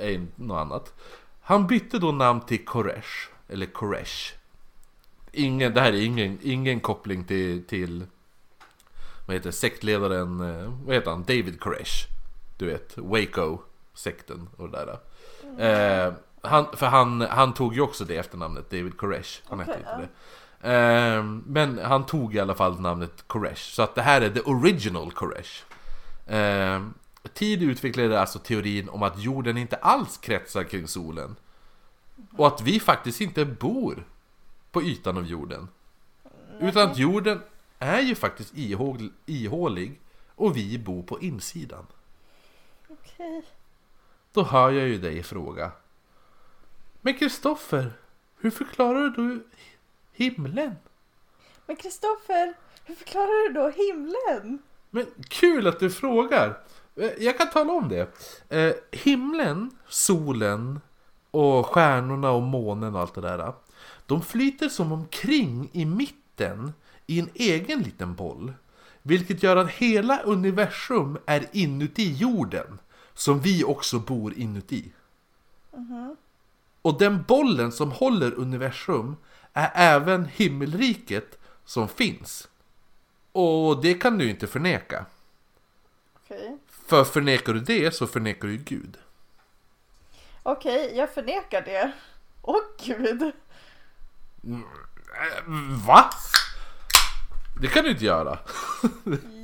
är 0.00 0.26
något 0.36 0.60
annat. 0.60 0.94
Han 1.40 1.66
bytte 1.66 1.98
då 1.98 2.12
namn 2.12 2.40
till 2.40 2.64
Koresh, 2.64 3.28
eller 3.48 3.66
Koresh. 3.66 4.34
Ingen, 5.32 5.74
det 5.74 5.80
här 5.80 5.92
är 5.92 6.00
ingen, 6.02 6.38
ingen 6.42 6.80
koppling 6.80 7.24
till, 7.24 7.64
till 7.64 8.06
vad 9.28 9.34
heter 9.34 9.50
sektledaren, 9.50 10.40
eh, 10.40 10.72
vad 10.84 10.94
heter 10.94 11.10
han, 11.10 11.22
David 11.22 11.60
Koresh. 11.60 12.06
Du 12.56 12.66
vet, 12.66 12.98
Waco-sekten 12.98 14.48
och 14.56 14.70
det 14.70 14.78
där. 14.78 16.06
Eh, 16.06 16.12
han, 16.42 16.66
för 16.76 16.86
han, 16.86 17.20
han 17.20 17.54
tog 17.54 17.74
ju 17.74 17.80
också 17.80 18.04
det 18.04 18.16
efternamnet, 18.16 18.70
David 18.70 18.96
Koresh. 18.96 19.40
Han 19.48 19.58
hette 19.58 19.70
Okej, 19.70 19.84
inte 19.86 20.08
det. 20.60 20.74
Eh, 20.74 21.22
men 21.46 21.78
han 21.78 22.06
tog 22.06 22.34
i 22.34 22.40
alla 22.40 22.54
fall 22.54 22.80
namnet 22.80 23.24
Koresh. 23.26 23.62
Så 23.62 23.82
att 23.82 23.94
det 23.94 24.02
här 24.02 24.20
är 24.20 24.30
the 24.30 24.40
original 24.40 25.12
Koresh. 25.12 25.62
Eh, 26.26 26.82
tid 27.34 27.62
utvecklade 27.62 28.20
alltså 28.20 28.38
teorin 28.38 28.88
om 28.88 29.02
att 29.02 29.22
jorden 29.22 29.56
inte 29.56 29.76
alls 29.76 30.18
kretsar 30.18 30.62
kring 30.62 30.88
solen. 30.88 31.36
Och 32.36 32.46
att 32.46 32.62
vi 32.62 32.80
faktiskt 32.80 33.20
inte 33.20 33.44
bor 33.44 34.06
på 34.72 34.82
ytan 34.82 35.16
av 35.16 35.26
jorden. 35.26 35.68
Utan 36.60 36.90
att 36.90 36.98
jorden 36.98 37.40
är 37.78 38.00
ju 38.00 38.14
faktiskt 38.14 38.54
ihåg- 38.56 39.12
ihålig 39.26 40.00
och 40.34 40.56
vi 40.56 40.78
bor 40.78 41.02
på 41.02 41.20
insidan. 41.20 41.86
okej. 42.88 43.42
Då 44.32 44.42
hör 44.42 44.70
jag 44.70 44.88
ju 44.88 44.98
dig 44.98 45.22
fråga. 45.22 45.70
Men 47.00 47.14
Kristoffer, 47.18 47.92
hur 48.38 48.50
förklarar 48.50 49.08
du 49.08 49.46
himlen? 50.12 50.74
Men 51.66 51.76
Kristoffer, 51.76 52.54
hur 52.84 52.94
förklarar 52.94 53.48
du 53.48 53.54
då 53.54 53.68
himlen? 53.68 54.58
Men 54.90 55.06
kul 55.28 55.66
att 55.66 55.80
du 55.80 55.90
frågar! 55.90 56.58
Eh, 56.96 57.10
Jag 57.18 57.38
kan 57.38 57.50
tala 57.50 57.72
om 57.72 57.88
det. 57.88 58.08
Eh, 58.48 58.72
himlen, 58.92 59.70
solen 59.88 60.80
och 61.30 61.66
stjärnorna 61.66 62.30
och 62.30 62.42
månen 62.42 62.94
och 62.94 63.00
allt 63.00 63.14
det 63.14 63.20
där. 63.20 63.52
De 64.06 64.22
flyter 64.22 64.68
som 64.68 64.92
omkring 64.92 65.70
i 65.72 65.84
mitten 65.84 66.72
i 67.08 67.20
en 67.20 67.30
egen 67.34 67.82
liten 67.82 68.14
boll. 68.14 68.52
Vilket 69.02 69.42
gör 69.42 69.56
att 69.56 69.70
hela 69.70 70.22
universum 70.22 71.18
är 71.26 71.46
inuti 71.52 72.12
jorden. 72.12 72.78
Som 73.14 73.40
vi 73.40 73.64
också 73.64 73.98
bor 73.98 74.34
inuti. 74.34 74.92
Och 76.82 76.98
den 76.98 77.22
bollen 77.22 77.72
som 77.72 77.92
håller 77.92 78.34
universum 78.34 79.16
är 79.52 79.70
även 79.74 80.24
himmelriket 80.24 81.38
som 81.64 81.88
finns. 81.88 82.48
Och 83.32 83.82
det 83.82 83.94
kan 83.94 84.18
du 84.18 84.30
inte 84.30 84.46
förneka. 84.46 85.06
Okej. 86.14 86.58
För 86.68 87.04
förnekar 87.04 87.52
du 87.52 87.60
det 87.60 87.94
så 87.94 88.06
förnekar 88.06 88.48
du 88.48 88.56
Gud. 88.56 88.98
Okej, 90.42 90.92
jag 90.96 91.14
förnekar 91.14 91.62
det. 91.62 91.92
Åh 92.42 92.60
gud. 92.84 93.32
Va? 95.86 96.10
Det 97.60 97.66
kan 97.66 97.84
du 97.84 97.90
inte 97.90 98.04
göra. 98.04 98.38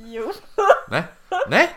Jo, 0.05 0.31
Nej. 0.89 1.03
Nej. 1.49 1.75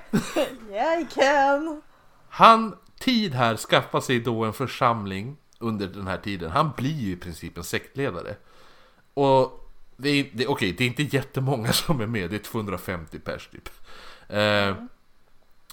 jag 0.70 1.10
kan. 1.10 1.82
Han, 2.28 2.76
tid 2.98 3.34
här, 3.34 3.56
skaffar 3.56 4.00
sig 4.00 4.20
då 4.20 4.44
en 4.44 4.52
församling 4.52 5.36
under 5.58 5.86
den 5.86 6.06
här 6.06 6.18
tiden. 6.18 6.50
Han 6.50 6.70
blir 6.76 6.94
ju 6.94 7.12
i 7.12 7.16
princip 7.16 7.58
en 7.58 7.64
sektledare. 7.64 8.36
Och 9.14 9.70
det 9.96 10.08
är, 10.08 10.30
det, 10.32 10.46
okej, 10.46 10.72
det 10.72 10.84
är 10.84 10.88
inte 10.88 11.02
jättemånga 11.02 11.72
som 11.72 12.00
är 12.00 12.06
med, 12.06 12.30
det 12.30 12.36
är 12.36 12.40
250 12.40 13.18
pers 13.18 13.48
typ. 13.48 13.68
Eh, 14.28 14.74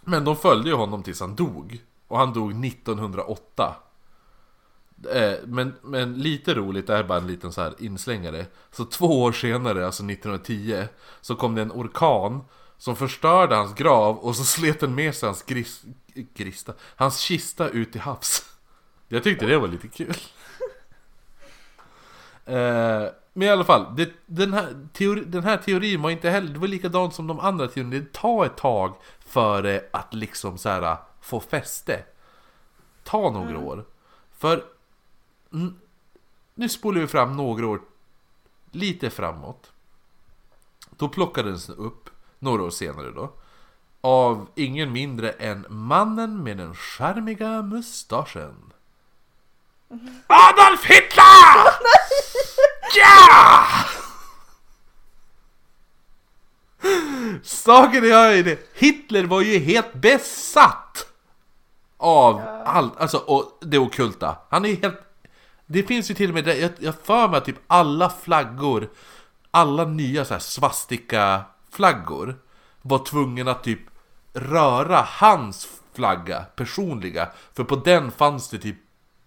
men 0.03 0.24
de 0.24 0.38
följde 0.38 0.70
ju 0.70 0.76
honom 0.76 1.03
tills 1.03 1.20
han 1.20 1.36
dog. 1.36 1.80
Och 2.07 2.18
han 2.18 2.34
dog 2.34 2.66
1908. 2.66 3.76
Eh, 5.12 5.34
men, 5.45 5.74
men 5.82 6.14
lite 6.14 6.53
roligt, 6.53 6.89
är 6.89 7.03
bara 7.03 7.18
en 7.18 7.28
liten 7.28 7.53
så 7.53 7.62
här 7.62 7.74
inslängare. 7.80 8.45
Så 8.72 8.86
två 8.86 9.24
år 9.24 9.32
senare, 9.32 9.86
alltså 9.86 10.03
1910, 10.03 10.84
så 11.22 11.36
kom 11.36 11.56
det 11.56 11.62
en 11.62 11.72
orkan 11.72 12.43
som 12.78 12.95
förstörde 12.95 13.56
hans 13.56 13.74
grav 13.74 14.18
och 14.18 14.36
så 14.36 14.43
slet 14.43 14.80
den 14.80 14.95
med 14.95 15.16
sig 15.16 15.28
hans 15.28 15.43
gris, 15.43 15.84
grista, 16.34 16.74
hans 16.95 17.20
kista 17.20 17.70
ut 17.70 17.95
i 17.95 17.99
havs. 17.99 18.45
Jag 19.08 19.24
tyckte 19.24 19.45
det 19.45 19.58
var 19.58 19.68
lite 19.68 19.88
kul. 19.88 20.16
Eh, 22.47 23.06
men 23.34 23.47
i 23.47 23.51
alla 23.51 23.64
fall, 23.64 23.95
det, 23.95 24.10
den, 24.26 24.53
här 24.53 24.88
teori, 24.93 25.24
den 25.26 25.43
här 25.43 25.58
teorin 25.58 26.01
var 26.01 26.10
inte 26.10 26.30
heller, 26.30 26.53
det 26.53 26.60
var 26.60 26.68
likadant 26.68 27.14
som 27.14 27.28
de 27.28 27.39
andra 27.39 27.68
teorierna. 27.68 28.06
Det 28.06 28.14
tar 28.14 28.45
ett 28.45 28.58
tag 28.58 28.95
för 29.20 29.88
att 29.91 30.14
liksom 30.14 30.58
så 30.58 30.70
här 30.70 30.97
få 31.22 31.39
fäste. 31.39 32.03
Ta 33.03 33.32
några 33.32 33.60
år. 33.60 33.86
För 34.38 34.53
mm, 34.53 34.66
nu 36.56 36.70
spolar 36.70 37.01
vi 37.01 37.08
fram 37.08 37.38
några 37.38 37.68
år 37.68 37.82
lite 38.72 39.10
framåt. 39.10 39.72
Då 40.89 41.10
plockades 41.10 41.66
den 41.66 41.76
upp, 41.76 42.10
några 42.39 42.64
år 42.64 42.70
senare 42.70 43.12
då. 43.12 43.32
Av 44.01 44.47
ingen 44.56 44.91
mindre 44.91 45.32
än 45.32 45.66
mannen 45.70 46.43
med 46.43 46.58
den 46.58 46.76
charmiga 46.76 47.62
mustaschen. 47.62 48.74
Adolf 50.28 50.86
Hitler! 50.86 51.72
Ja! 52.95 53.66
Saken 57.43 58.03
är 58.03 58.32
ju 58.32 58.58
Hitler 58.74 59.24
var 59.24 59.41
ju 59.41 59.60
helt 59.60 59.93
besatt 59.93 61.08
av 61.97 62.41
allt, 62.66 62.97
alltså 62.97 63.18
och 63.18 63.58
det 63.62 63.78
okulta. 63.78 64.38
Han 64.49 64.66
är 64.66 64.76
helt... 64.76 65.05
Det 65.66 65.84
finns 65.84 66.11
ju 66.11 66.16
till 66.16 66.30
och 66.30 66.34
med, 66.34 66.47
jag, 66.47 66.72
jag 66.80 66.95
för 66.95 67.28
mig 67.28 67.38
att 67.38 67.45
typ 67.45 67.59
alla 67.68 68.09
flaggor, 68.09 68.89
alla 69.51 69.86
nya 69.86 70.26
så 70.26 70.34
här 70.34 70.41
svastika-flaggor 70.41 72.36
var 72.82 73.05
tvungen 73.05 73.47
att 73.47 73.63
typ 73.63 73.80
röra 74.34 75.01
hans 75.01 75.68
flagga, 75.93 76.45
personliga. 76.55 77.30
För 77.53 77.63
på 77.63 77.76
den 77.76 78.11
fanns 78.11 78.49
det 78.49 78.57
typ 78.57 78.78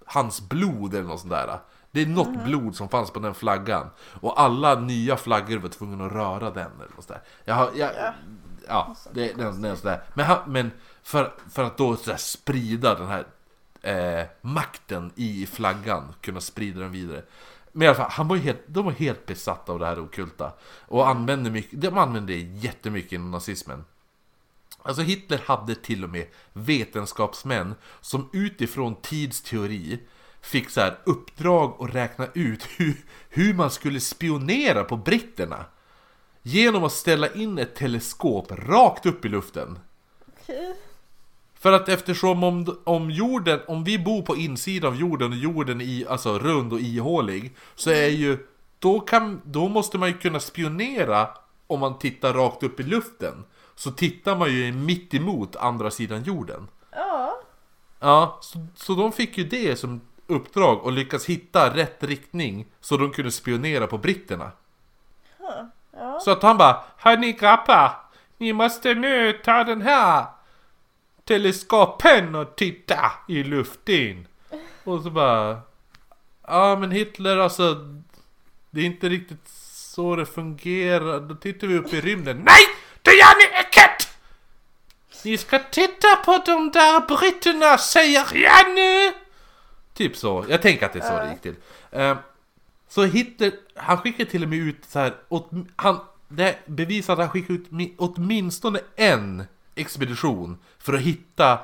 hans 0.04 0.48
blod 0.48 0.94
eller 0.94 1.08
något 1.08 1.20
sånt 1.20 1.32
där. 1.32 1.58
Det 1.90 2.02
är 2.02 2.06
något 2.06 2.44
blod 2.44 2.76
som 2.76 2.88
fanns 2.88 3.10
på 3.10 3.20
den 3.20 3.34
flaggan. 3.34 3.90
Och 4.20 4.40
alla 4.40 4.74
nya 4.74 5.16
flaggor 5.16 5.56
var 5.58 5.68
tvungna 5.68 6.06
att 6.06 6.12
röra 6.12 6.50
den 6.50 6.70
eller 6.72 6.94
något 6.96 7.04
sånt 7.04 7.08
där. 7.08 7.20
Jag 7.44 7.76
jag, 7.76 7.90
Ja. 7.96 8.14
ja, 8.68 8.96
det, 9.12 9.32
det, 9.32 9.62
det 9.62 9.68
är 9.68 9.74
sådär. 9.74 10.02
Men, 10.14 10.26
han, 10.26 10.38
men 10.46 10.70
för, 11.02 11.34
för 11.50 11.64
att 11.64 11.76
då 11.76 11.96
så 11.96 12.10
här, 12.10 12.18
sprida 12.18 12.94
den 12.94 13.08
här 13.08 13.26
eh, 13.88 14.26
makten 14.40 15.12
i 15.16 15.46
flaggan, 15.46 16.14
kunna 16.20 16.40
sprida 16.40 16.80
den 16.80 16.92
vidare. 16.92 17.22
Men 17.72 17.82
i 17.82 17.86
alla 17.86 17.96
fall, 17.96 18.10
han 18.10 18.28
var 18.28 18.36
helt, 18.36 18.62
de 18.66 18.84
var 18.84 18.92
helt 18.92 19.26
besatta 19.26 19.72
av 19.72 19.78
det 19.78 19.86
här 19.86 20.00
okulta. 20.00 20.52
Och 20.62 21.08
använde 21.08 21.50
mycket, 21.50 21.80
de 21.80 21.98
använde 21.98 22.32
det 22.32 22.40
jättemycket 22.40 23.12
inom 23.12 23.30
nazismen. 23.30 23.84
Alltså 24.82 25.02
Hitler 25.02 25.40
hade 25.44 25.74
till 25.74 26.04
och 26.04 26.10
med 26.10 26.26
vetenskapsmän 26.52 27.74
som 28.00 28.30
utifrån 28.32 28.94
tidsteori 29.02 30.00
fick 30.40 30.70
så 30.70 30.80
här 30.80 30.98
uppdrag 31.04 31.76
att 31.80 31.94
räkna 31.94 32.28
ut 32.34 32.66
hur, 32.76 32.96
hur 33.28 33.54
man 33.54 33.70
skulle 33.70 34.00
spionera 34.00 34.84
på 34.84 34.96
britterna. 34.96 35.64
Genom 36.42 36.84
att 36.84 36.92
ställa 36.92 37.32
in 37.32 37.58
ett 37.58 37.74
teleskop 37.74 38.52
rakt 38.52 39.06
upp 39.06 39.24
i 39.24 39.28
luften. 39.28 39.78
Okay. 40.42 40.74
För 41.58 41.72
att 41.72 41.88
eftersom 41.88 42.44
om, 42.44 42.78
om 42.84 43.10
jorden, 43.10 43.60
om 43.68 43.84
vi 43.84 43.98
bor 43.98 44.22
på 44.22 44.36
insidan 44.36 44.92
av 44.92 44.96
jorden 44.96 45.32
och 45.32 45.38
jorden 45.38 45.80
är 45.80 46.10
alltså 46.10 46.38
rund 46.38 46.72
och 46.72 46.80
ihålig 46.80 47.56
Så 47.74 47.90
är 47.90 48.08
ju, 48.08 48.46
då, 48.78 49.00
kan, 49.00 49.40
då 49.44 49.68
måste 49.68 49.98
man 49.98 50.08
ju 50.08 50.18
kunna 50.18 50.40
spionera 50.40 51.28
om 51.66 51.80
man 51.80 51.98
tittar 51.98 52.32
rakt 52.32 52.62
upp 52.62 52.80
i 52.80 52.82
luften 52.82 53.44
Så 53.74 53.90
tittar 53.90 54.36
man 54.36 54.52
ju 54.52 54.72
mitt 54.72 55.14
emot 55.14 55.56
andra 55.56 55.90
sidan 55.90 56.22
jorden 56.22 56.68
Ja. 56.92 57.40
Ja, 58.00 58.38
så, 58.40 58.66
så 58.74 58.94
de 58.94 59.12
fick 59.12 59.38
ju 59.38 59.44
det 59.44 59.76
som 59.76 60.00
uppdrag 60.26 60.84
och 60.84 60.92
lyckas 60.92 61.26
hitta 61.26 61.74
rätt 61.74 62.02
riktning 62.02 62.66
Så 62.80 62.96
de 62.96 63.10
kunde 63.10 63.30
spionera 63.30 63.86
på 63.86 63.98
britterna 63.98 64.50
Huh. 65.38 65.64
Ja. 65.92 66.20
Så 66.20 66.30
att 66.30 66.42
han 66.42 66.58
bara 66.58 66.84
Hörni 66.96 67.32
grabbar, 67.32 67.90
ni 68.38 68.52
måste 68.52 68.94
nu 68.94 69.32
ta 69.32 69.64
den 69.64 69.82
här 69.82 70.24
teleskopen 71.28 72.34
och 72.34 72.56
titta 72.56 73.12
i 73.28 73.44
luften. 73.44 74.26
Och 74.84 75.02
så 75.02 75.10
bara 75.10 75.60
Ja 76.46 76.76
men 76.76 76.90
Hitler 76.90 77.36
alltså 77.36 77.74
Det 78.70 78.80
är 78.80 78.84
inte 78.84 79.08
riktigt 79.08 79.48
så 79.94 80.16
det 80.16 80.26
fungerar. 80.26 81.20
Då 81.20 81.34
tittar 81.34 81.66
vi 81.66 81.78
upp 81.78 81.94
i 81.94 82.00
rymden. 82.00 82.36
Nej! 82.36 82.60
Det 83.02 83.10
gör 83.10 83.38
ni 83.38 83.60
icke! 83.60 83.90
Ni 85.24 85.38
ska 85.38 85.58
titta 85.58 86.16
på 86.24 86.42
de 86.46 86.70
där 86.70 87.00
britterna 87.16 87.78
säger 87.78 88.26
jag 88.34 88.74
nu! 88.74 89.12
Typ 89.94 90.16
så. 90.16 90.44
Jag 90.48 90.62
tänker 90.62 90.86
att 90.86 90.92
det 90.92 90.98
är 90.98 91.10
så 91.10 91.24
det 91.24 91.30
gick 91.32 91.42
till. 91.42 91.54
Eh, 91.90 92.16
så 92.88 93.04
Hitler, 93.04 93.52
han 93.74 93.98
skickade 93.98 94.30
till 94.30 94.42
och 94.42 94.48
med 94.48 94.58
ut 94.58 94.84
så 94.88 94.98
här, 94.98 95.14
åt, 95.28 95.50
han, 95.76 96.00
det 96.28 96.58
bevisar 96.66 97.12
att 97.12 97.18
han 97.18 97.30
skickade 97.30 97.54
ut 97.58 97.68
mi- 97.70 97.94
åtminstone 97.98 98.80
en 98.96 99.44
expedition 99.78 100.58
för 100.78 100.94
att 100.94 101.00
hitta 101.00 101.60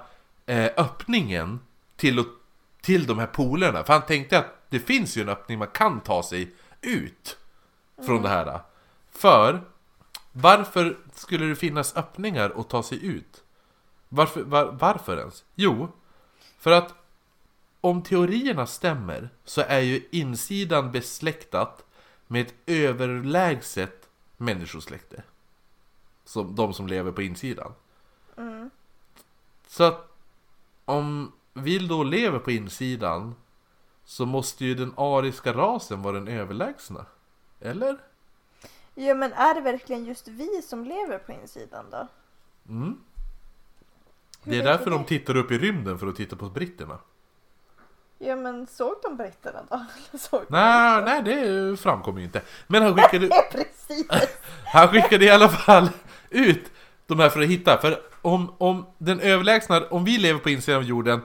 eh, 0.47 0.71
öppningen 0.77 1.61
till, 1.97 2.25
till 2.83 3.07
de 3.07 3.19
här 3.19 3.27
polerna. 3.27 3.85
För 3.85 3.93
han 3.93 4.07
tänkte 4.07 4.39
att 4.39 4.47
det 4.69 4.81
finns 4.81 5.17
ju 5.17 5.23
en 5.23 5.29
öppning 5.29 5.59
man 5.59 5.69
kan 5.69 6.01
ta 6.01 6.23
sig 6.23 6.55
ut 6.81 7.39
från 8.07 8.23
det 8.23 8.29
här. 8.29 8.61
För 9.11 9.61
varför 10.33 10.97
skulle 11.15 11.47
det 11.47 11.57
finnas 11.57 11.97
öppningar 11.97 12.53
att 12.57 12.71
ta 12.71 12.83
sig 12.83 13.07
ut? 13.07 13.43
Varför, 14.09 14.43
var, 14.43 14.65
varför 14.73 15.19
ens? 15.19 15.45
Jo, 15.55 15.89
för 16.59 16.71
att 16.71 16.95
om 17.81 18.03
teorierna 18.03 18.67
stämmer 18.67 19.29
så 19.45 19.61
är 19.61 19.81
ju 19.81 20.09
insidan 20.11 20.93
besläktat 20.93 21.85
med 22.27 22.47
ett 22.47 22.55
överlägset 22.67 24.09
människosläkte. 24.37 25.23
Som, 26.25 26.55
de 26.55 26.75
som 26.75 26.87
lever 26.87 27.13
på 27.13 27.23
insidan. 27.23 27.73
Så 29.69 29.85
att 29.85 30.09
om 30.85 31.33
vi 31.55 31.79
då 31.79 32.03
lever 32.03 32.39
på 32.39 32.51
insidan 32.51 33.35
så 34.05 34.27
måste 34.27 34.65
ju 34.65 34.75
den 34.75 34.95
ariska 34.97 35.53
rasen 35.53 36.03
vara 36.03 36.15
den 36.15 36.29
överlägsna. 36.29 37.07
Eller? 37.61 37.97
ja 38.95 39.15
men 39.15 39.33
är 39.33 39.55
det 39.55 39.61
verkligen 39.61 40.05
just 40.05 40.29
vi 40.29 40.63
som 40.63 40.85
lever 40.85 41.19
på 41.19 41.33
insidan 41.33 41.85
då? 41.91 42.07
Mm. 42.69 42.99
Hur 44.43 44.53
Det 44.53 44.59
är 44.59 44.65
därför 44.65 44.85
du 44.85 44.91
de 44.91 45.03
det? 45.03 45.09
tittar 45.09 45.37
upp 45.37 45.51
i 45.51 45.59
rymden 45.59 45.99
för 45.99 46.07
att 46.07 46.17
titta 46.17 46.37
på 46.37 46.49
britterna. 46.49 46.99
Ja 48.19 48.37
men 48.37 48.67
såg 48.67 48.95
de 49.03 49.17
britterna 49.17 49.61
då? 49.71 49.85
Såg 50.19 50.41
de 50.41 50.47
Nej, 50.49 51.03
nej 51.05 51.23
det 51.23 51.77
framkommer 51.77 52.19
ju 52.19 52.25
inte. 52.25 52.43
Men 52.67 52.83
han 52.83 52.95
skickade... 52.95 53.29
Precis! 53.53 54.07
Han 54.65 54.89
skickade 54.89 55.25
i 55.25 55.31
alla 55.31 55.49
fall 55.49 55.89
ut 56.31 56.71
de 57.07 57.19
här 57.19 57.29
för 57.31 57.41
att 57.41 57.49
hitta, 57.49 57.81
för 57.81 58.03
om, 58.25 58.55
om 58.59 58.87
den 58.99 59.21
överlägsna, 59.21 59.87
om 59.91 60.05
vi 60.05 60.19
lever 60.19 60.41
på 60.41 60.51
insidan 60.51 60.81
av 60.81 60.87
jorden 60.87 61.23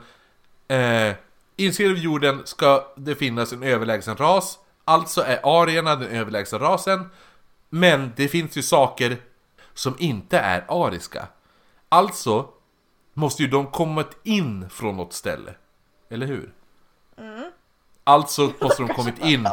eh, 0.68 1.14
Insidan 1.56 1.92
av 1.92 1.98
jorden 1.98 2.42
ska 2.46 2.94
det 2.96 3.16
finnas 3.16 3.54
en 3.54 3.64
överlägsen 3.64 4.18
ras 4.18 4.60
Alltså 4.86 5.22
är 5.22 5.40
arierna 5.44 5.96
den 5.96 6.10
överlägsna 6.10 6.60
rasen 6.60 7.10
Men 7.70 8.12
det 8.16 8.28
finns 8.28 8.58
ju 8.58 8.64
saker 8.64 9.18
som 9.74 9.96
inte 10.00 10.40
är 10.40 10.66
ariska 10.68 11.28
Alltså 11.90 12.48
måste 13.14 13.44
ju 13.44 13.50
de 13.50 13.68
kommit 13.68 14.18
in 14.24 14.70
från 14.70 14.98
något 14.98 15.14
ställe 15.14 15.54
Eller 16.10 16.28
hur? 16.28 16.54
Alltså 18.04 18.54
måste 18.62 18.84
de 18.84 18.94
kommit 18.94 19.20
in. 19.20 19.48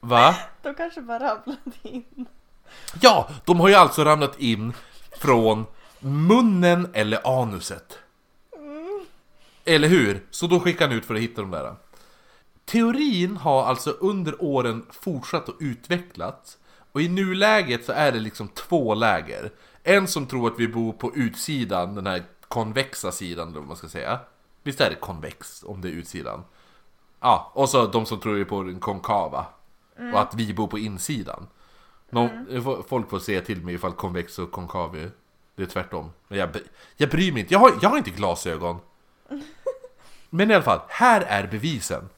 Va? 0.00 0.34
De 0.62 0.74
kanske 0.74 1.00
bara 1.00 1.18
ramlade 1.18 1.58
in. 1.82 2.26
Ja, 3.00 3.28
de 3.44 3.60
har 3.60 3.68
ju 3.68 3.74
alltså 3.74 4.04
ramlat 4.04 4.40
in 4.40 4.72
från 5.18 5.66
munnen 6.00 6.90
eller 6.92 7.40
anuset. 7.42 7.98
Eller 9.64 9.88
hur? 9.88 10.26
Så 10.30 10.46
då 10.46 10.60
skickar 10.60 10.88
han 10.88 10.96
ut 10.96 11.04
för 11.04 11.14
att 11.14 11.20
hitta 11.20 11.40
de 11.40 11.50
där. 11.50 11.74
Teorin 12.64 13.36
har 13.36 13.64
alltså 13.64 13.90
under 13.90 14.42
åren 14.42 14.86
fortsatt 14.90 15.48
att 15.48 15.54
utvecklas. 15.60 16.58
Och 16.92 17.02
i 17.02 17.08
nuläget 17.08 17.84
så 17.84 17.92
är 17.92 18.12
det 18.12 18.20
liksom 18.20 18.48
två 18.48 18.94
läger. 18.94 19.50
En 19.82 20.08
som 20.08 20.26
tror 20.26 20.48
att 20.48 20.58
vi 20.58 20.68
bor 20.68 20.92
på 20.92 21.12
utsidan, 21.14 21.94
den 21.94 22.06
här 22.06 22.22
konvexa 22.48 23.12
sidan 23.12 23.48
eller 23.48 23.58
vad 23.58 23.68
man 23.68 23.76
ska 23.76 23.88
säga. 23.88 24.20
Visst 24.62 24.80
är 24.80 24.90
det 24.90 24.96
konvex 24.96 25.64
om 25.66 25.80
det 25.80 25.88
är 25.88 25.92
utsidan? 25.92 26.44
Ja, 27.20 27.52
och 27.54 27.68
så 27.68 27.86
de 27.86 28.06
som 28.06 28.20
tror 28.20 28.34
vi 28.34 28.44
på 28.44 28.62
den 28.62 28.80
konkava. 28.80 29.46
Och 30.12 30.20
att 30.20 30.34
vi 30.34 30.54
bor 30.54 30.66
på 30.66 30.78
insidan. 30.78 31.46
Nå- 32.10 32.82
Folk 32.88 33.10
får 33.10 33.18
säga 33.18 33.40
till 33.40 33.64
mig 33.64 33.74
ifall 33.74 33.92
konvex 33.92 34.38
och 34.38 34.52
konkav 34.52 34.96
är 34.96 35.10
Det 35.54 35.62
är 35.62 35.66
tvärtom. 35.66 36.12
Men 36.28 36.38
jag, 36.38 36.56
jag 36.96 37.10
bryr 37.10 37.32
mig 37.32 37.40
inte. 37.42 37.54
Jag 37.54 37.60
har, 37.60 37.72
jag 37.82 37.88
har 37.90 37.98
inte 37.98 38.10
glasögon. 38.10 38.80
Men 40.30 40.50
i 40.50 40.54
alla 40.54 40.64
fall, 40.64 40.80
här 40.88 41.20
är 41.20 41.46
bevisen. 41.46 42.08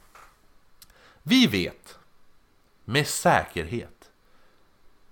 Vi 1.23 1.47
vet 1.47 1.99
med 2.85 3.07
säkerhet 3.07 4.09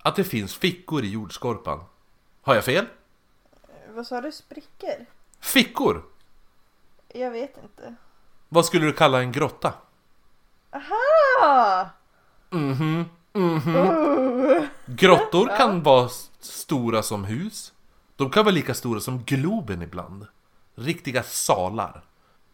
att 0.01 0.15
det 0.15 0.23
finns 0.23 0.55
fickor 0.55 1.03
i 1.03 1.09
jordskorpan. 1.09 1.83
Har 2.41 2.55
jag 2.55 2.65
fel? 2.65 2.85
Vad 3.89 4.07
sa 4.07 4.21
du? 4.21 4.31
Sprickor? 4.31 5.05
Fickor! 5.39 6.03
Jag 7.07 7.31
vet 7.31 7.57
inte. 7.63 7.95
Vad 8.49 8.65
skulle 8.65 8.85
du 8.85 8.93
kalla 8.93 9.19
en 9.21 9.31
grotta? 9.31 9.73
Aha! 10.71 11.89
Mhm, 12.49 13.05
mhm. 13.33 14.67
Grottor 14.85 15.57
kan 15.57 15.83
vara 15.83 16.09
stora 16.39 17.03
som 17.03 17.23
hus. 17.23 17.73
De 18.15 18.29
kan 18.29 18.45
vara 18.45 18.55
lika 18.55 18.73
stora 18.73 18.99
som 18.99 19.23
Globen 19.23 19.81
ibland. 19.81 20.27
Riktiga 20.75 21.23
salar. 21.23 22.01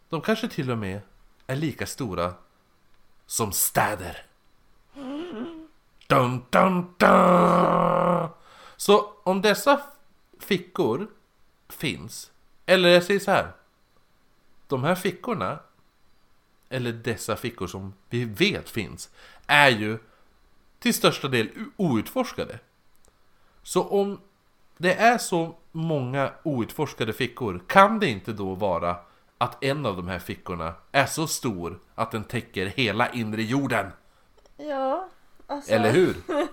De 0.10 0.22
kanske 0.22 0.48
till 0.48 0.72
och 0.72 0.78
med 0.78 1.02
är 1.48 1.56
lika 1.56 1.86
stora 1.86 2.34
som 3.26 3.52
städer. 3.52 4.26
Dun, 6.08 6.46
dun, 6.50 6.94
dun. 6.98 8.30
Så 8.78 9.14
om 9.24 9.42
dessa 9.42 9.82
fickor 10.40 11.08
finns, 11.70 12.32
eller 12.66 12.90
jag 12.90 13.04
säger 13.04 13.20
så 13.20 13.32
här. 13.32 13.52
De 14.68 14.84
här 14.84 14.96
fickorna, 14.96 15.60
eller 16.70 16.92
dessa 16.92 17.36
fickor 17.36 17.68
som 17.68 17.94
vi 18.10 18.26
vet 18.26 18.70
finns, 18.70 19.10
är 19.48 19.70
ju 19.70 20.00
till 20.80 20.94
största 20.94 21.28
del 21.28 21.50
outforskade. 21.78 22.60
Så 23.64 23.84
om 23.84 24.20
det 24.78 24.94
är 24.94 25.18
så 25.18 25.56
många 25.72 26.32
outforskade 26.44 27.14
fickor, 27.14 27.62
kan 27.68 28.00
det 28.00 28.08
inte 28.08 28.34
då 28.34 28.56
vara 28.56 28.98
att 29.38 29.64
en 29.64 29.86
av 29.86 29.96
de 29.96 30.08
här 30.08 30.20
fickorna 30.20 30.74
är 30.92 31.06
så 31.06 31.28
stor 31.28 31.80
att 31.96 32.12
den 32.12 32.24
täcker 32.24 32.66
hela 32.66 33.10
inre 33.10 33.44
jorden? 33.44 33.92
Ja, 34.58 35.10
alltså. 35.48 35.72
Eller 35.72 35.92
hur? 35.92 36.16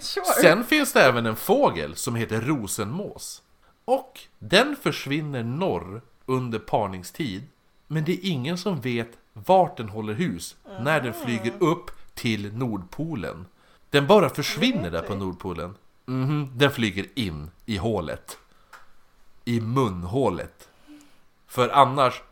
Sure. 0.00 0.24
Sen 0.24 0.64
finns 0.64 0.92
det 0.92 1.02
även 1.02 1.26
en 1.26 1.36
fågel 1.36 1.96
som 1.96 2.14
heter 2.14 2.40
rosenmås. 2.40 3.42
Och 3.84 4.20
den 4.38 4.76
försvinner 4.76 5.42
norr 5.42 6.02
under 6.26 6.58
parningstid. 6.58 7.42
Men 7.86 8.04
det 8.04 8.12
är 8.12 8.30
ingen 8.30 8.58
som 8.58 8.80
vet 8.80 9.18
vart 9.32 9.76
den 9.76 9.88
håller 9.88 10.14
hus 10.14 10.56
när 10.80 11.00
den 11.00 11.14
flyger 11.14 11.52
upp 11.58 11.90
till 12.14 12.52
Nordpolen. 12.54 13.46
Den 13.90 14.06
bara 14.06 14.28
försvinner 14.28 14.90
där 14.90 15.02
på 15.02 15.14
Nordpolen. 15.14 15.74
Mhm, 16.06 16.50
den 16.54 16.70
flyger 16.70 17.06
in 17.14 17.50
i 17.66 17.76
hålet. 17.76 18.38
I 19.44 19.60
munhålet. 19.60 20.68
För 21.46 21.68
annars, 21.68 22.22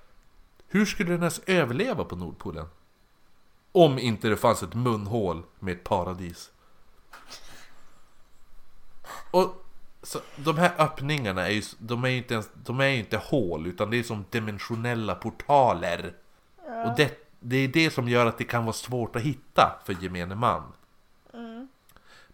hur 0.68 0.86
skulle 0.86 1.10
den 1.10 1.20
ens 1.20 1.40
överleva 1.46 2.04
på 2.04 2.16
Nordpolen? 2.16 2.66
Om 3.72 3.98
inte 3.98 4.28
det 4.28 4.36
fanns 4.36 4.62
ett 4.62 4.74
munhål 4.74 5.42
med 5.58 5.72
ett 5.72 5.84
paradis. 5.84 6.50
Och 9.30 9.64
Så 10.02 10.20
de 10.36 10.58
här 10.58 10.72
öppningarna 10.78 11.46
är 11.46 11.50
ju, 11.50 11.62
de 11.78 12.04
är 12.04 12.08
ju 12.08 12.16
inte 12.16 12.34
ens, 12.34 12.50
de 12.54 12.80
är 12.80 12.86
ju 12.86 12.98
inte 12.98 13.16
hål 13.16 13.66
utan 13.66 13.90
det 13.90 13.98
är 13.98 14.02
som 14.02 14.24
dimensionella 14.30 15.14
portaler. 15.14 16.14
Och 16.56 16.96
det, 16.96 17.28
det 17.40 17.56
är 17.56 17.68
det 17.68 17.90
som 17.90 18.08
gör 18.08 18.26
att 18.26 18.38
det 18.38 18.44
kan 18.44 18.64
vara 18.64 18.72
svårt 18.72 19.16
att 19.16 19.22
hitta 19.22 19.80
för 19.84 19.96
gemene 20.00 20.34
man. 20.34 20.62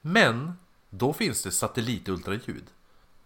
Men 0.02 0.52
då 0.90 1.12
finns 1.12 1.42
det 1.42 1.50
satellitultraljud. 1.50 2.64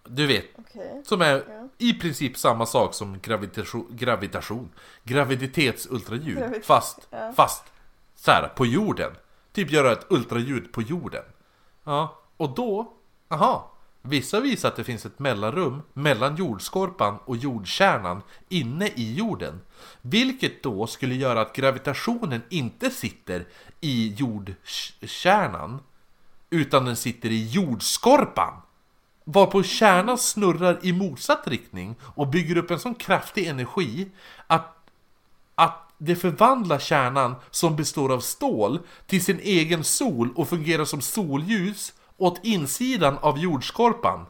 Du 0.09 0.27
vet, 0.27 0.45
Okej. 0.59 1.03
som 1.05 1.21
är 1.23 1.35
Ja. 1.49 1.69
i 1.79 1.93
princip 1.93 2.39
samma 2.39 2.67
sak 2.67 2.95
som 2.95 3.19
gravitation, 3.21 3.87
gravitation 3.91 4.71
graviditetsultraljud. 5.05 6.39
Gravid- 6.39 6.63
fast, 6.65 7.09
ja. 7.11 7.33
fast 7.37 7.65
så 8.17 8.31
här, 8.31 8.49
på 8.57 8.67
jorden. 8.67 9.13
Typ 9.53 9.71
göra 9.71 9.93
ett 9.93 10.07
ultraljud 10.09 10.73
på 10.73 10.83
jorden. 10.83 11.25
Ja, 11.85 12.23
och 12.37 12.55
då, 12.55 12.93
aha. 13.29 13.73
Vissa 14.03 14.41
visar 14.41 14.69
att 14.69 14.77
det 14.77 14.85
finns 14.85 15.07
ett 15.07 15.19
mellanrum 15.19 15.83
mellan 15.93 16.37
jordskorpan 16.37 17.19
och 17.25 17.37
jordkärnan 17.37 18.23
inne 18.49 18.89
i 18.89 19.15
jorden. 19.15 19.61
Vilket 20.03 20.63
då 20.63 20.87
skulle 20.87 21.15
göra 21.15 21.41
att 21.41 21.57
gravitationen 21.57 22.43
inte 22.49 22.91
sitter 22.91 23.47
i 23.81 24.15
jordkärnan 24.15 25.81
utan 26.51 26.85
den 26.85 26.97
sitter 26.97 27.31
i 27.31 27.49
jordskorpan. 27.49 28.55
Varpå 29.25 29.63
kärnan 29.63 30.19
snurrar 30.19 30.79
i 30.83 30.93
motsatt 30.93 31.49
riktning 31.49 31.95
och 32.03 32.29
bygger 32.29 32.57
upp 32.57 32.71
en 32.71 32.79
sån 32.79 32.95
kraftig 32.95 33.47
energi 33.47 34.09
att, 34.47 34.77
att 35.55 35.87
det 35.99 36.17
förvandlar 36.17 36.79
kärnan 36.79 37.35
som 37.51 37.77
består 37.77 38.13
av 38.13 38.21
stål 38.21 38.81
till 39.07 39.25
sin 39.25 39.41
egen 39.41 39.85
sol 39.85 40.33
och 40.37 40.49
fungerar 40.49 40.85
som 40.85 41.01
solljus 41.01 41.93
åt 42.17 42.41
insidan 42.45 43.19
av 43.19 43.39
jordskorpan. 43.39 44.27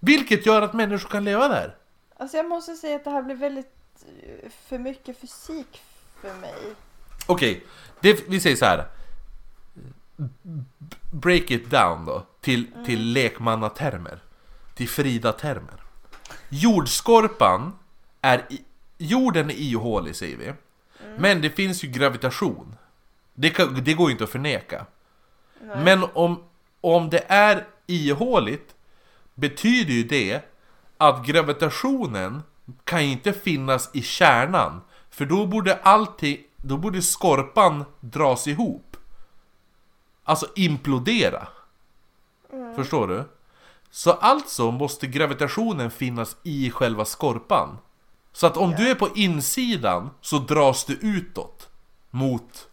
Vilket 0.00 0.46
gör 0.46 0.62
att 0.62 0.72
människor 0.72 1.08
kan 1.08 1.24
leva 1.24 1.48
där. 1.48 1.76
Alltså 2.16 2.36
jag 2.36 2.48
måste 2.48 2.74
säga 2.74 2.96
att 2.96 3.04
det 3.04 3.10
här 3.10 3.22
blir 3.22 3.34
väldigt 3.34 3.74
eh, 4.22 4.50
för 4.68 4.78
mycket 4.78 5.20
fysik 5.20 5.82
för 6.20 6.34
mig. 6.34 6.74
Okej, 7.26 7.66
det, 8.00 8.28
vi 8.28 8.40
säger 8.40 8.56
så 8.56 8.64
här. 8.64 8.86
Break 11.14 11.50
it 11.50 11.70
down 11.70 12.04
då 12.04 12.26
till, 12.40 12.66
till 12.86 13.12
lekmannatermer. 13.12 14.18
Till 14.74 14.88
Frida-termer. 14.88 15.82
Jordskorpan 16.48 17.72
är... 18.20 18.46
I, 18.50 18.62
jorden 18.98 19.50
är 19.50 19.54
ihålig 19.54 20.16
säger 20.16 20.36
vi. 20.36 20.52
Men 21.18 21.40
det 21.40 21.50
finns 21.50 21.84
ju 21.84 21.88
gravitation. 21.88 22.76
Det, 23.34 23.50
kan, 23.50 23.84
det 23.84 23.94
går 23.94 24.08
ju 24.08 24.12
inte 24.12 24.24
att 24.24 24.30
förneka. 24.30 24.86
Men 25.60 26.04
om, 26.12 26.44
om 26.80 27.10
det 27.10 27.24
är 27.28 27.66
ihåligt 27.86 28.74
betyder 29.34 29.92
ju 29.92 30.02
det 30.02 30.40
att 30.98 31.26
gravitationen 31.26 32.42
kan 32.84 33.04
ju 33.04 33.12
inte 33.12 33.32
finnas 33.32 33.90
i 33.92 34.02
kärnan. 34.02 34.80
För 35.10 35.24
då 35.24 35.46
borde 35.46 35.74
allting, 35.74 36.38
då 36.56 36.76
borde 36.76 37.02
skorpan 37.02 37.84
dras 38.00 38.46
ihop. 38.46 38.91
Alltså 40.24 40.46
implodera. 40.56 41.48
Förstår 42.76 43.08
du? 43.08 43.24
Så 43.90 44.12
alltså 44.12 44.70
måste 44.70 45.06
gravitationen 45.06 45.90
finnas 45.90 46.36
i 46.42 46.70
själva 46.70 47.04
skorpan. 47.04 47.78
Så 48.32 48.46
att 48.46 48.56
om 48.56 48.70
du 48.70 48.90
är 48.90 48.94
på 48.94 49.08
insidan 49.14 50.10
så 50.20 50.38
dras 50.38 50.84
du 50.84 50.94
utåt. 50.94 51.68
Mot... 52.10 52.68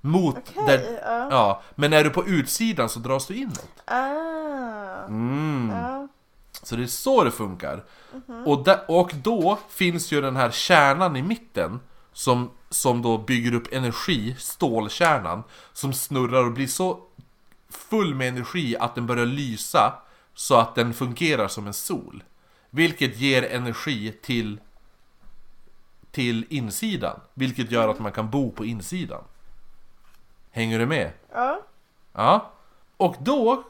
Mot 0.00 0.36
Okej, 0.36 0.64
där, 0.66 1.00
ja. 1.04 1.28
ja. 1.30 1.62
Men 1.74 1.92
är 1.92 2.04
du 2.04 2.10
på 2.10 2.26
utsidan 2.26 2.88
så 2.88 2.98
dras 2.98 3.26
du 3.26 3.36
inåt. 3.36 3.82
Ah. 3.84 5.04
Mm. 5.08 5.70
Ja. 5.70 6.08
Så 6.62 6.76
det 6.76 6.82
är 6.82 6.86
så 6.86 7.24
det 7.24 7.30
funkar. 7.30 7.84
Och, 8.46 8.64
där, 8.64 8.80
och 8.88 9.12
då 9.22 9.58
finns 9.68 10.12
ju 10.12 10.20
den 10.20 10.36
här 10.36 10.50
kärnan 10.50 11.16
i 11.16 11.22
mitten 11.22 11.80
som, 12.12 12.50
som 12.70 13.02
då 13.02 13.18
bygger 13.18 13.54
upp 13.54 13.72
energi, 13.72 14.34
stålkärnan, 14.38 15.42
som 15.72 15.92
snurrar 15.92 16.44
och 16.44 16.52
blir 16.52 16.66
så 16.66 17.00
full 17.68 18.14
med 18.14 18.28
energi 18.28 18.76
att 18.76 18.94
den 18.94 19.06
börjar 19.06 19.26
lysa 19.26 20.02
så 20.34 20.56
att 20.56 20.74
den 20.74 20.94
fungerar 20.94 21.48
som 21.48 21.66
en 21.66 21.74
sol. 21.74 22.24
Vilket 22.70 23.16
ger 23.16 23.42
energi 23.42 24.12
till, 24.22 24.60
till 26.10 26.46
insidan, 26.48 27.20
vilket 27.34 27.70
gör 27.70 27.88
att 27.88 27.98
man 27.98 28.12
kan 28.12 28.30
bo 28.30 28.50
på 28.50 28.64
insidan. 28.64 29.24
Hänger 30.50 30.78
du 30.78 30.86
med? 30.86 31.12
Ja. 31.32 31.60
Ja. 32.12 32.52
Och 32.96 33.16
då 33.20 33.64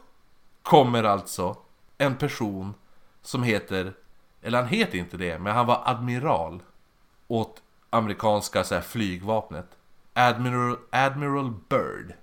kommer 0.63 1.05
alltså 1.05 1.57
en 1.99 2.17
person 2.17 2.75
som 3.23 3.43
heter, 3.43 3.95
eller 4.43 4.59
han 4.59 4.69
heter 4.69 4.99
inte 4.99 5.17
det, 5.17 5.39
men 5.39 5.55
han 5.55 5.67
var 5.67 5.83
admiral 5.85 6.63
åt 7.29 7.63
amerikanska 7.91 8.65
så 8.65 8.75
här, 8.75 8.83
flygvapnet. 8.83 9.67
Admiral, 10.13 10.77
Admiral 10.91 11.55
Byrd. 11.69 12.15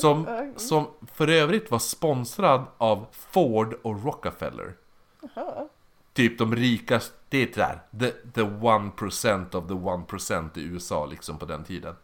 Som, 0.00 0.52
som 0.56 0.86
för 1.14 1.28
övrigt 1.28 1.70
var 1.70 1.78
sponsrad 1.78 2.64
av 2.78 3.06
Ford 3.12 3.74
och 3.82 4.04
Rockefeller. 4.04 4.74
Jaha. 5.20 5.68
Typ 6.12 6.38
de 6.38 6.56
rikaste, 6.56 7.16
det 7.28 7.42
är 7.42 7.54
där, 7.54 7.80
the, 8.00 8.10
the 8.10 8.40
1% 8.40 9.56
of 9.56 9.68
the 9.68 9.74
1% 9.74 10.58
i 10.58 10.62
USA 10.62 11.06
liksom 11.06 11.38
på 11.38 11.46
den 11.46 11.64
tiden. 11.64 11.96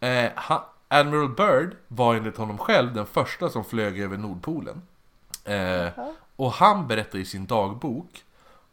Eh, 0.00 0.30
han, 0.34 0.60
Admiral 0.88 1.28
Byrd 1.28 1.76
var 1.88 2.14
enligt 2.14 2.36
honom 2.36 2.58
själv 2.58 2.94
den 2.94 3.06
första 3.06 3.48
som 3.48 3.64
flög 3.64 4.00
över 4.00 4.16
Nordpolen. 4.16 4.82
Eh, 5.44 5.88
och 6.36 6.52
han 6.52 6.88
berättar 6.88 7.18
i 7.18 7.24
sin 7.24 7.46
dagbok 7.46 8.24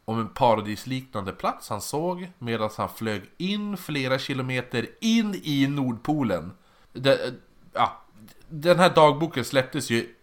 om 0.04 0.20
en 0.20 0.28
paradisliknande 0.28 1.32
plats 1.32 1.68
han 1.68 1.80
såg 1.80 2.28
medan 2.38 2.70
han 2.76 2.88
flög 2.88 3.22
in 3.36 3.76
flera 3.76 4.18
kilometer 4.18 4.86
in 5.00 5.40
i 5.44 5.66
Nordpolen. 5.66 6.52
Det, 6.92 7.34
ja, 7.72 8.02
den 8.48 8.78
här 8.78 8.94
dagboken 8.94 9.44
släpptes 9.44 9.90
ju 9.90 10.14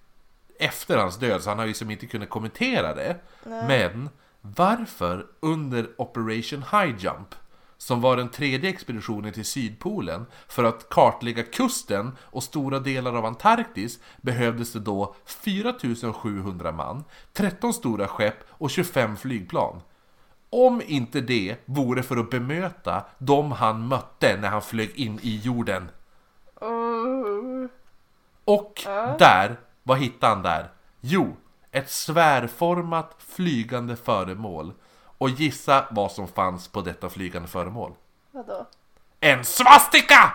efter 0.59 0.97
hans 0.97 1.17
död 1.17 1.43
så 1.43 1.49
han 1.49 1.59
har 1.59 1.65
ju 1.65 1.73
som 1.73 1.91
inte 1.91 2.05
kunnat 2.05 2.29
kommentera 2.29 2.95
det. 2.95 3.15
Men 3.43 4.09
varför 4.41 5.25
under 5.39 5.89
Operation 5.97 6.63
High 6.71 6.95
Jump 6.97 7.35
som 7.81 8.01
var 8.01 8.17
den 8.17 8.29
tredje 8.29 8.69
expeditionen 8.69 9.33
till 9.33 9.45
Sydpolen 9.45 10.25
för 10.47 10.63
att 10.63 10.89
kartlägga 10.89 11.43
kusten 11.43 12.17
och 12.21 12.43
stora 12.43 12.79
delar 12.79 13.13
av 13.13 13.25
Antarktis 13.25 13.99
behövdes 14.21 14.73
det 14.73 14.79
då 14.79 15.15
4700 15.25 16.71
man, 16.71 17.03
13 17.33 17.73
stora 17.73 18.07
skepp 18.07 18.35
och 18.49 18.69
25 18.69 19.17
flygplan. 19.17 19.81
Om 20.49 20.81
inte 20.85 21.21
det 21.21 21.57
vore 21.65 22.03
för 22.03 22.17
att 22.17 22.29
bemöta 22.29 23.05
de 23.17 23.51
han 23.51 23.87
mötte 23.87 24.37
när 24.41 24.49
han 24.49 24.61
flög 24.61 24.91
in 24.95 25.19
i 25.21 25.37
jorden. 25.37 25.89
Och 28.45 28.81
där, 29.19 29.59
vad 29.83 29.99
hittade 29.99 30.33
han 30.33 30.43
där? 30.43 30.71
Jo, 30.99 31.35
ett 31.71 31.89
svärformat 31.89 33.15
flygande 33.17 33.95
föremål. 33.95 34.73
Och 35.21 35.29
gissa 35.29 35.85
vad 35.91 36.11
som 36.11 36.27
fanns 36.27 36.67
på 36.67 36.81
detta 36.81 37.09
flygande 37.09 37.47
föremål? 37.47 37.93
Vadå? 38.31 38.67
En 39.19 39.45
svastika! 39.45 40.33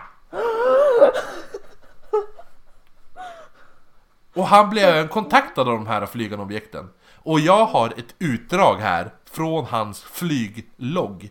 Och 4.33 4.47
han 4.47 4.69
blev 4.69 4.83
även 4.83 5.07
kontaktad 5.07 5.61
av 5.61 5.73
de 5.73 5.87
här 5.87 6.05
flygande 6.05 6.43
objekten. 6.43 6.89
Och 7.13 7.39
jag 7.39 7.65
har 7.65 7.89
ett 7.89 8.15
utdrag 8.19 8.75
här 8.75 9.13
från 9.25 9.65
hans 9.65 10.03
flyglogg. 10.03 11.29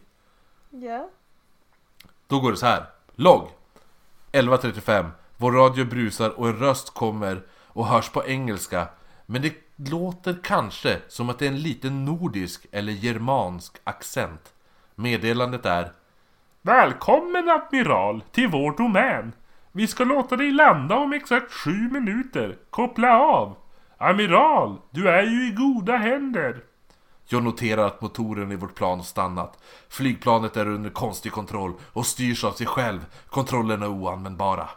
Ja. 0.70 1.08
Då 2.26 2.40
går 2.40 2.50
det 2.50 2.56
så 2.56 2.66
här. 2.66 2.86
Logg 3.14 3.48
11.35 4.32 5.10
Vår 5.36 5.52
radio 5.52 5.84
brusar 5.84 6.30
och 6.30 6.48
en 6.48 6.56
röst 6.56 6.94
kommer 6.94 7.42
och 7.66 7.86
hörs 7.86 8.08
på 8.08 8.26
engelska 8.26 8.88
Men 9.26 9.42
det 9.42 9.65
låter 9.76 10.36
kanske 10.42 11.00
som 11.08 11.30
att 11.30 11.38
det 11.38 11.46
är 11.46 11.50
en 11.50 11.62
liten 11.62 12.04
nordisk 12.04 12.66
eller 12.72 12.92
germansk 12.92 13.76
accent 13.84 14.52
Meddelandet 14.94 15.66
är 15.66 15.92
Välkommen 16.62 17.48
admiral 17.48 18.22
till 18.32 18.48
vår 18.48 18.76
domän. 18.76 19.32
Vi 19.72 19.86
ska 19.86 20.04
låta 20.04 20.36
dig 20.36 20.50
landa 20.50 20.96
om 20.96 21.12
exakt 21.12 21.52
sju 21.52 21.70
minuter. 21.70 22.56
Koppla 22.70 23.20
av. 23.20 23.56
Amiral, 23.98 24.78
du 24.90 25.08
är 25.08 25.22
ju 25.22 25.48
i 25.48 25.50
goda 25.50 25.96
händer. 25.96 26.62
Jag 27.28 27.42
noterar 27.42 27.86
att 27.86 28.00
motorn 28.00 28.52
i 28.52 28.56
vårt 28.56 28.74
plan 28.74 28.98
har 28.98 29.04
stannat 29.04 29.58
Flygplanet 29.88 30.56
är 30.56 30.68
under 30.68 30.90
konstig 30.90 31.32
kontroll 31.32 31.72
och 31.92 32.06
styrs 32.06 32.44
av 32.44 32.52
sig 32.52 32.66
själv 32.66 33.06
Kontrollerna 33.30 33.86
är 33.86 33.90
oanvändbara 33.90 34.68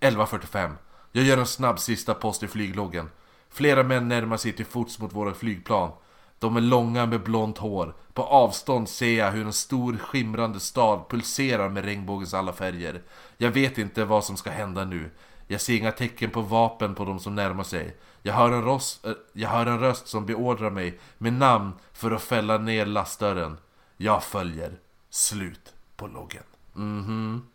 11.45 0.00 0.72
Jag 1.12 1.24
gör 1.24 1.38
en 1.38 1.46
snabb 1.46 1.78
sista 1.78 2.14
post 2.14 2.42
i 2.42 2.48
flygloggen 2.48 3.10
Flera 3.50 3.82
män 3.82 4.08
närmar 4.08 4.36
sig 4.36 4.52
till 4.52 4.66
fots 4.66 4.98
mot 4.98 5.12
våra 5.12 5.34
flygplan 5.34 5.90
De 6.38 6.56
är 6.56 6.60
långa 6.60 7.06
med 7.06 7.22
blont 7.22 7.58
hår 7.58 7.94
På 8.12 8.22
avstånd 8.22 8.88
ser 8.88 9.18
jag 9.18 9.32
hur 9.32 9.46
en 9.46 9.52
stor 9.52 9.96
skimrande 9.96 10.60
stad 10.60 11.08
pulserar 11.08 11.68
med 11.68 11.84
regnbågens 11.84 12.34
alla 12.34 12.52
färger 12.52 13.02
Jag 13.36 13.50
vet 13.50 13.78
inte 13.78 14.04
vad 14.04 14.24
som 14.24 14.36
ska 14.36 14.50
hända 14.50 14.84
nu 14.84 15.10
Jag 15.46 15.60
ser 15.60 15.76
inga 15.76 15.92
tecken 15.92 16.30
på 16.30 16.40
vapen 16.40 16.94
på 16.94 17.04
de 17.04 17.18
som 17.18 17.34
närmar 17.34 17.64
sig. 17.64 17.96
Jag 18.22 18.34
hör 18.34 18.52
en, 18.52 18.64
röst, 18.64 19.06
eh, 19.06 19.12
jag 19.32 19.48
hör 19.48 19.66
en 19.66 19.80
röst 19.80 20.08
som 20.08 20.26
beordrar 20.26 20.70
mig 20.70 20.98
med 21.18 21.32
namn 21.32 21.72
för 21.92 22.10
att 22.10 22.22
fälla 22.22 22.58
ner 22.58 22.86
lastdörren. 22.86 23.56
Jag 23.96 24.22
följer. 24.22 24.72
Slut 25.10 25.74
på 25.96 26.06
loggen. 26.06 26.42
Mhm. 26.72 27.46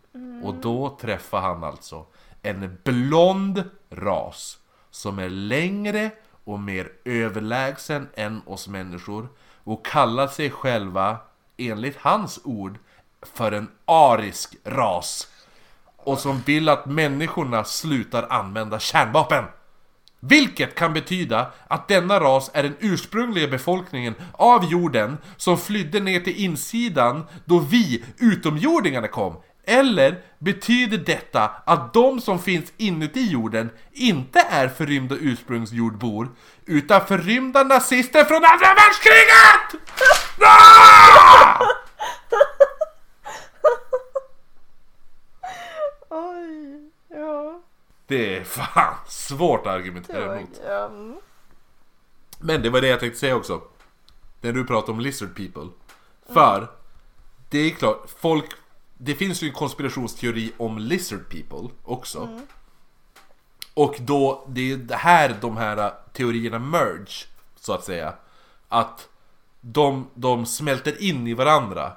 Och 0.43 0.55
då 0.55 0.97
träffar 1.01 1.41
han 1.41 1.63
alltså 1.63 2.05
en 2.41 2.77
blond 2.83 3.63
ras 3.89 4.59
som 4.93 5.19
är 5.19 5.29
längre 5.29 6.11
och 6.43 6.59
mer 6.59 6.91
överlägsen 7.05 8.09
än 8.15 8.41
oss 8.45 8.67
människor 8.67 9.27
och 9.63 9.85
kallar 9.85 10.27
sig 10.27 10.49
själva, 10.49 11.17
enligt 11.57 11.97
hans 11.97 12.39
ord, 12.43 12.77
för 13.21 13.51
en 13.51 13.67
arisk 13.85 14.55
ras. 14.63 15.27
Och 15.97 16.19
som 16.19 16.41
vill 16.45 16.69
att 16.69 16.85
människorna 16.85 17.63
slutar 17.63 18.27
använda 18.29 18.79
kärnvapen. 18.79 19.43
Vilket 20.19 20.75
kan 20.75 20.93
betyda 20.93 21.51
att 21.67 21.87
denna 21.87 22.19
ras 22.19 22.51
är 22.53 22.63
den 22.63 22.77
ursprungliga 22.79 23.47
befolkningen 23.47 24.15
av 24.31 24.65
jorden 24.65 25.17
som 25.37 25.57
flydde 25.57 25.99
ner 25.99 26.19
till 26.19 26.35
insidan 26.35 27.25
då 27.45 27.59
vi, 27.59 28.05
utomjordingarna, 28.17 29.07
kom. 29.07 29.35
Eller 29.65 30.21
betyder 30.39 30.97
detta 30.97 31.51
att 31.65 31.93
de 31.93 32.21
som 32.21 32.39
finns 32.39 32.73
inuti 32.77 33.31
jorden 33.31 33.69
inte 33.91 34.39
är 34.39 34.67
förrymda 34.67 35.15
ursprungsjordbor 35.19 36.29
utan 36.65 37.05
förrymda 37.05 37.63
nazister 37.63 38.23
från 38.23 38.43
andra 38.45 38.73
världskriget? 38.73 39.75
Ah! 40.39 41.59
Oj, 46.09 46.91
ja. 47.07 47.61
Det 48.07 48.37
är 48.37 48.43
fan 48.43 48.95
svårt 49.07 49.67
att 49.67 49.73
argumentera 49.73 50.37
emot. 50.37 50.61
Men 52.39 52.61
det 52.61 52.69
var 52.69 52.81
det 52.81 52.87
jag 52.87 52.99
tänkte 52.99 53.19
säga 53.19 53.35
också. 53.35 53.61
När 54.41 54.51
du 54.53 54.65
pratar 54.65 54.93
om 54.93 54.99
lizard 54.99 55.35
people. 55.35 55.69
För, 56.33 56.67
det 57.49 57.59
är 57.59 57.69
klart, 57.69 58.09
folk... 58.19 58.45
Det 58.97 59.15
finns 59.15 59.43
ju 59.43 59.47
en 59.47 59.53
konspirationsteori 59.53 60.53
om 60.57 60.77
lizard 60.77 61.29
people 61.29 61.69
också. 61.83 62.41
Och 63.73 63.95
då, 63.99 64.45
det 64.47 64.71
är 64.71 64.77
det 64.77 64.95
här 64.95 65.37
de 65.41 65.57
här 65.57 65.93
teorierna 66.13 66.59
merge, 66.59 67.27
så 67.55 67.73
att 67.73 67.83
säga. 67.83 68.13
Att 68.69 69.09
de, 69.61 70.07
de 70.13 70.45
smälter 70.45 71.01
in 71.01 71.27
i 71.27 71.33
varandra. 71.33 71.91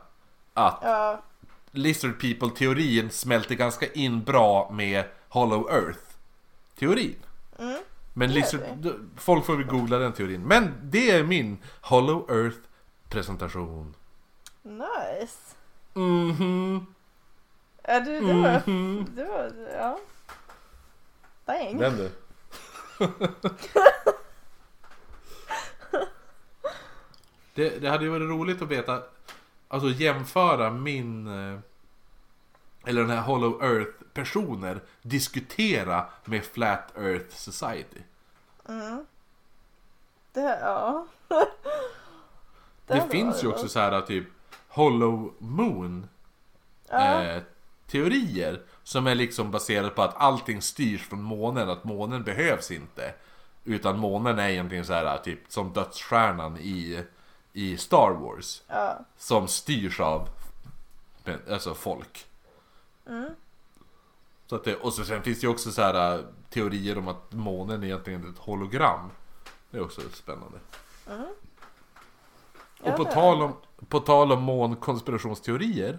Att 0.55 0.78
Ja, 0.82 1.23
lizard 1.70 2.20
people-teorin 2.20 3.10
smälter 3.10 3.55
ganska 3.55 3.93
in 3.93 4.24
bra 4.24 4.70
med 4.70 5.05
Hollow 5.28 5.70
Earth-teorin. 5.70 7.16
Men 8.12 8.32
gör 8.32 8.35
lizard, 8.35 8.60
folk 9.16 9.44
får 9.44 9.56
väl 9.56 9.66
googla 9.66 9.98
den 9.98 10.12
teorin. 10.12 10.43
Men 10.43 10.74
det 10.82 11.10
är 11.10 11.24
min 11.24 11.59
Hollow 11.81 12.31
Earth-presentation. 12.31 13.94
nice. 14.62 15.56
Mhm. 15.97 16.86
Ja, 17.82 18.01
du, 18.01 18.20
det 18.20 18.35
var... 18.35 18.62
Mhm. 18.66 19.06
Det 19.14 19.24
var... 19.24 19.52
Ja. 19.73 19.98
Dang. 21.44 21.78
Den 21.78 21.97
du. 21.97 22.10
det, 27.55 27.78
det 27.78 27.89
hade 27.89 28.05
ju 28.05 28.10
varit 28.10 28.31
roligt 28.31 28.62
att 28.62 28.68
veta, 28.68 29.02
alltså 29.68 29.89
jämföra 29.89 30.70
min, 30.70 31.27
eh, 31.27 31.59
eller 32.86 33.01
den 33.01 33.10
här 33.10 33.23
Hollow 33.23 33.64
Earth-personer, 33.64 34.81
diskutera 35.02 36.06
med 36.24 36.44
Flat 36.44 36.97
Earth 36.97 37.36
Society. 37.36 38.01
Det, 40.32 40.59
ja. 40.60 41.06
Det, 42.86 42.94
hade 42.94 43.09
finns 43.09 43.35
varit 43.35 43.44
ju 43.44 43.48
också 43.48 43.68
så 43.68 43.78
här 43.78 44.01
typ 44.01 44.27
Hollow 44.77 45.35
Moon 45.39 46.09
Ja. 46.89 47.23
eh, 47.23 47.43
teorier 47.86 48.62
som 48.82 49.07
är 49.07 49.15
liksom 49.15 49.51
baserade 49.51 49.90
på 49.90 50.03
att 50.03 50.16
allting 50.16 50.62
styrs 50.62 51.09
från 51.09 51.23
månen, 51.23 51.70
att 51.70 51.85
månen 51.85 52.23
behövs 52.23 52.70
inte. 52.70 53.15
Utan 53.65 53.98
månen 53.98 54.39
är 54.39 54.48
egentligen 54.48 54.85
så 54.85 54.93
här 54.93 55.19
typ 55.19 55.39
som 55.48 55.73
dödsstjärnan 55.73 56.59
i, 56.59 57.05
i 57.53 57.77
Star 57.77 58.11
Wars. 58.11 58.62
Ja. 58.66 58.98
Som 59.16 59.48
styrs 59.48 60.01
av 60.01 60.28
alltså 61.51 61.74
folk. 61.74 62.27
Så 64.47 64.57
att 64.57 64.65
det, 64.65 64.74
och 64.77 64.93
så 64.93 65.05
sen 65.05 65.23
finns 65.23 65.40
det 65.40 65.47
ju 65.47 65.51
också 65.53 65.73
så 65.73 65.82
här 65.82 66.24
teorier 66.51 66.98
om 66.98 67.09
att 67.09 67.32
månen 67.32 67.82
är 67.82 67.86
egentligen 67.86 68.31
ett 68.31 68.39
hologram. 68.39 69.11
Det 69.70 69.78
är 69.78 69.82
också 69.82 70.01
spännande. 70.12 70.59
Ja, 71.07 71.15
Och 72.82 72.97
på 72.97 73.05
tal, 73.05 73.43
om, 73.43 73.53
på 73.89 74.01
tal 74.01 74.32
om 74.32 74.43
månkonspirationsteorier. 74.43 75.98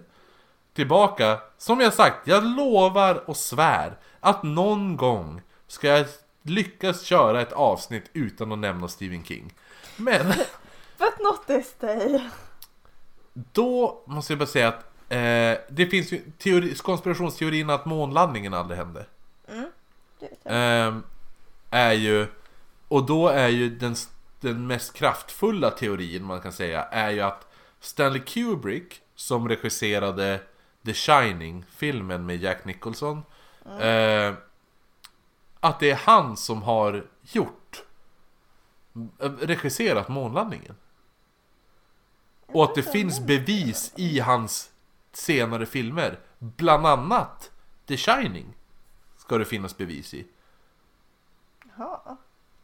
Tillbaka, 0.74 1.38
som 1.58 1.80
jag 1.80 1.94
sagt, 1.94 2.26
jag 2.26 2.44
lovar 2.44 3.30
och 3.30 3.36
svär 3.36 3.98
att 4.20 4.42
någon 4.42 4.96
gång 4.96 5.42
ska 5.66 5.88
jag 5.88 6.06
lyckas 6.42 7.02
köra 7.02 7.40
ett 7.40 7.52
avsnitt 7.52 8.10
utan 8.12 8.52
att 8.52 8.58
nämna 8.58 8.88
Stephen 8.88 9.24
King. 9.24 9.54
Men 9.96 10.26
But 10.98 11.18
not 11.20 11.46
this 11.46 11.74
day. 11.80 12.30
då 13.32 14.02
måste 14.06 14.32
jag 14.32 14.38
bara 14.38 14.46
säga 14.46 14.68
att 14.68 14.84
eh, 15.08 15.64
det 15.70 15.86
finns 15.90 16.12
ju 16.12 16.22
teori, 16.38 16.74
konspirationsteorin 16.74 17.70
att 17.70 17.84
månlandningen 17.84 18.54
aldrig 18.54 18.78
hände. 18.78 19.06
Jag. 19.46 19.64
Ehm, 20.44 21.02
är 21.70 21.92
ju, 21.92 22.26
och 22.88 23.06
då 23.06 23.28
är 23.28 23.48
ju 23.48 23.70
den, 23.70 23.96
den 24.40 24.66
mest 24.66 24.92
kraftfulla 24.92 25.70
teorin 25.70 26.24
man 26.24 26.40
kan 26.40 26.52
säga 26.52 26.82
är 26.82 27.10
ju 27.10 27.20
att 27.20 27.47
Stanley 27.88 28.20
Kubrick 28.20 29.02
som 29.14 29.48
regisserade 29.48 30.40
The 30.84 30.94
Shining, 30.94 31.64
filmen 31.70 32.26
med 32.26 32.36
Jack 32.36 32.64
Nicholson. 32.64 33.22
eh, 33.80 34.34
att 35.60 35.80
det 35.80 35.90
är 35.90 35.94
han 35.94 36.36
som 36.36 36.62
har 36.62 37.06
gjort, 37.22 37.82
eh, 39.18 39.30
regisserat 39.30 40.08
månlandningen. 40.08 40.74
Och 42.46 42.64
att 42.64 42.74
det 42.74 42.82
finns 42.82 43.20
bevis 43.20 43.92
i 43.96 44.20
hans 44.20 44.70
senare 45.12 45.66
filmer. 45.66 46.18
Bland 46.38 46.86
annat 46.86 47.50
The 47.86 47.96
Shining. 47.96 48.54
Ska 49.16 49.38
det 49.38 49.44
finnas 49.44 49.76
bevis 49.76 50.14
i. 50.14 50.26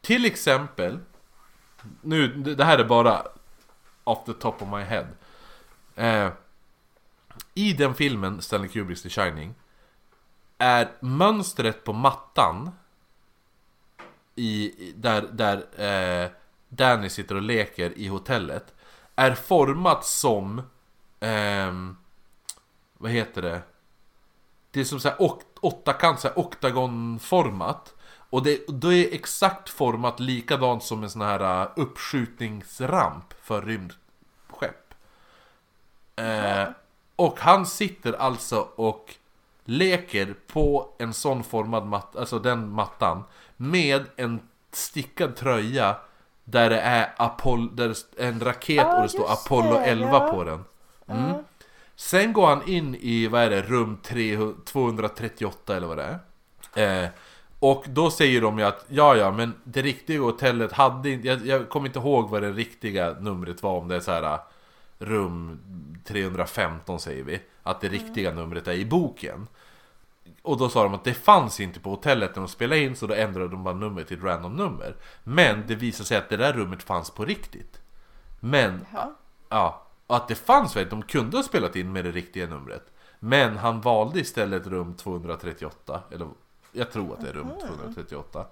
Till 0.00 0.24
exempel, 0.24 0.98
nu, 2.00 2.28
det 2.28 2.64
här 2.64 2.78
är 2.78 2.84
bara 2.84 3.26
off 4.04 4.24
the 4.24 4.32
top 4.32 4.62
of 4.62 4.68
my 4.68 4.82
head. 4.82 5.06
Eh, 5.96 6.32
I 7.54 7.72
den 7.72 7.94
filmen, 7.94 8.42
Stanley 8.42 8.68
Kubricks 8.68 9.02
The 9.02 9.08
Shining, 9.08 9.54
är 10.58 10.88
mönstret 11.00 11.84
på 11.84 11.92
mattan 11.92 12.70
i, 14.34 14.92
där, 14.96 15.22
där 15.22 15.56
eh, 16.24 16.30
Danny 16.68 17.08
sitter 17.08 17.34
och 17.34 17.42
leker 17.42 17.98
i 17.98 18.08
hotellet 18.08 18.74
är 19.16 19.34
format 19.34 20.04
som 20.04 20.58
eh, 21.20 21.72
vad 22.98 23.10
heter 23.10 23.42
det? 23.42 23.62
Det 24.70 24.80
är 24.80 24.84
som 24.84 25.00
så 25.00 25.08
här 25.08 25.16
åttakant, 25.60 26.20
så 26.20 26.28
här 26.28 26.38
oktagonformat. 26.38 27.93
Och 28.34 28.42
det, 28.42 28.66
då 28.66 28.92
är 28.92 29.14
exakt 29.14 29.68
format 29.68 30.20
likadant 30.20 30.82
som 30.82 31.02
en 31.02 31.10
sån 31.10 31.22
här 31.22 31.62
uh, 31.62 31.68
uppskjutningsramp 31.76 33.34
för 33.42 33.62
rymdskepp. 33.62 34.94
Eh, 36.16 36.68
och 37.16 37.40
han 37.40 37.66
sitter 37.66 38.12
alltså 38.12 38.68
och 38.76 39.14
leker 39.64 40.34
på 40.46 40.88
en 40.98 41.14
sån 41.14 41.44
formad 41.44 41.86
matta, 41.86 42.20
alltså 42.20 42.38
den 42.38 42.68
mattan, 42.68 43.24
med 43.56 44.04
en 44.16 44.40
stickad 44.72 45.36
tröja 45.36 45.96
där 46.44 46.70
det 46.70 46.80
är 46.80 47.14
Apollo, 47.16 47.70
där 47.72 47.88
det 47.88 48.24
är 48.24 48.28
en 48.28 48.40
raket 48.40 48.76
Ja, 48.76 48.96
och 48.96 49.02
det 49.02 49.08
står 49.08 49.32
Apollo 49.32 49.72
det, 49.72 49.84
11 49.84 50.08
ja. 50.12 50.32
på 50.32 50.44
den. 50.44 50.64
Mm. 51.06 51.44
Sen 51.96 52.32
går 52.32 52.46
han 52.46 52.68
in 52.68 52.94
i, 52.94 53.26
vad 53.26 53.42
är 53.42 53.50
det, 53.50 53.62
rum 53.62 53.98
300 54.02 54.54
238 54.64 55.76
eller 55.76 55.86
vad 55.86 55.98
det 55.98 56.18
är. 56.74 57.04
Eh, 57.04 57.10
och 57.58 57.84
då 57.88 58.10
säger 58.10 58.40
de 58.40 58.58
ju 58.58 58.64
att, 58.64 58.84
ja 58.88 59.16
ja 59.16 59.30
men 59.30 59.54
det 59.64 59.82
riktiga 59.82 60.20
hotellet 60.20 60.72
hade 60.72 61.10
inte, 61.10 61.28
jag, 61.28 61.46
jag 61.46 61.68
kommer 61.68 61.86
inte 61.86 61.98
ihåg 61.98 62.30
vad 62.30 62.42
det 62.42 62.52
riktiga 62.52 63.16
numret 63.20 63.62
var, 63.62 63.78
om 63.78 63.88
det 63.88 63.96
är 63.96 64.00
så 64.00 64.10
här 64.10 64.38
rum 64.98 65.60
315 66.04 67.00
säger 67.00 67.24
vi. 67.24 67.40
Att 67.62 67.80
det 67.80 67.88
riktiga 67.88 68.32
numret 68.32 68.68
är 68.68 68.72
i 68.72 68.84
boken. 68.84 69.46
Och 70.42 70.58
då 70.58 70.68
sa 70.68 70.82
de 70.82 70.94
att 70.94 71.04
det 71.04 71.14
fanns 71.14 71.60
inte 71.60 71.80
på 71.80 71.90
hotellet 71.90 72.30
när 72.34 72.42
de 72.42 72.48
spelade 72.48 72.80
in 72.80 72.96
så 72.96 73.06
då 73.06 73.14
ändrade 73.14 73.48
de 73.48 73.64
bara 73.64 73.74
numret 73.74 74.08
till 74.08 74.18
ett 74.18 74.24
random 74.24 74.56
nummer. 74.56 74.96
Men 75.24 75.62
det 75.66 75.74
visade 75.74 76.06
sig 76.06 76.16
att 76.16 76.28
det 76.28 76.36
där 76.36 76.52
rummet 76.52 76.82
fanns 76.82 77.10
på 77.10 77.24
riktigt. 77.24 77.80
Men 78.40 78.86
Jaha. 78.92 79.10
Ja, 79.48 79.86
att 80.06 80.28
det 80.28 80.34
fanns 80.34 80.76
väl, 80.76 80.88
de 80.88 81.02
kunde 81.02 81.36
ha 81.36 81.44
spelat 81.44 81.76
in 81.76 81.92
med 81.92 82.04
det 82.04 82.10
riktiga 82.10 82.46
numret. 82.46 82.82
Men 83.18 83.56
han 83.56 83.80
valde 83.80 84.20
istället 84.20 84.66
rum 84.66 84.94
238, 84.94 86.02
eller 86.10 86.28
Jag 86.74 86.92
tror 86.92 87.14
att 87.14 87.20
det 87.20 87.28
är 87.28 87.32
rum 87.32 87.50
238. 87.66 88.46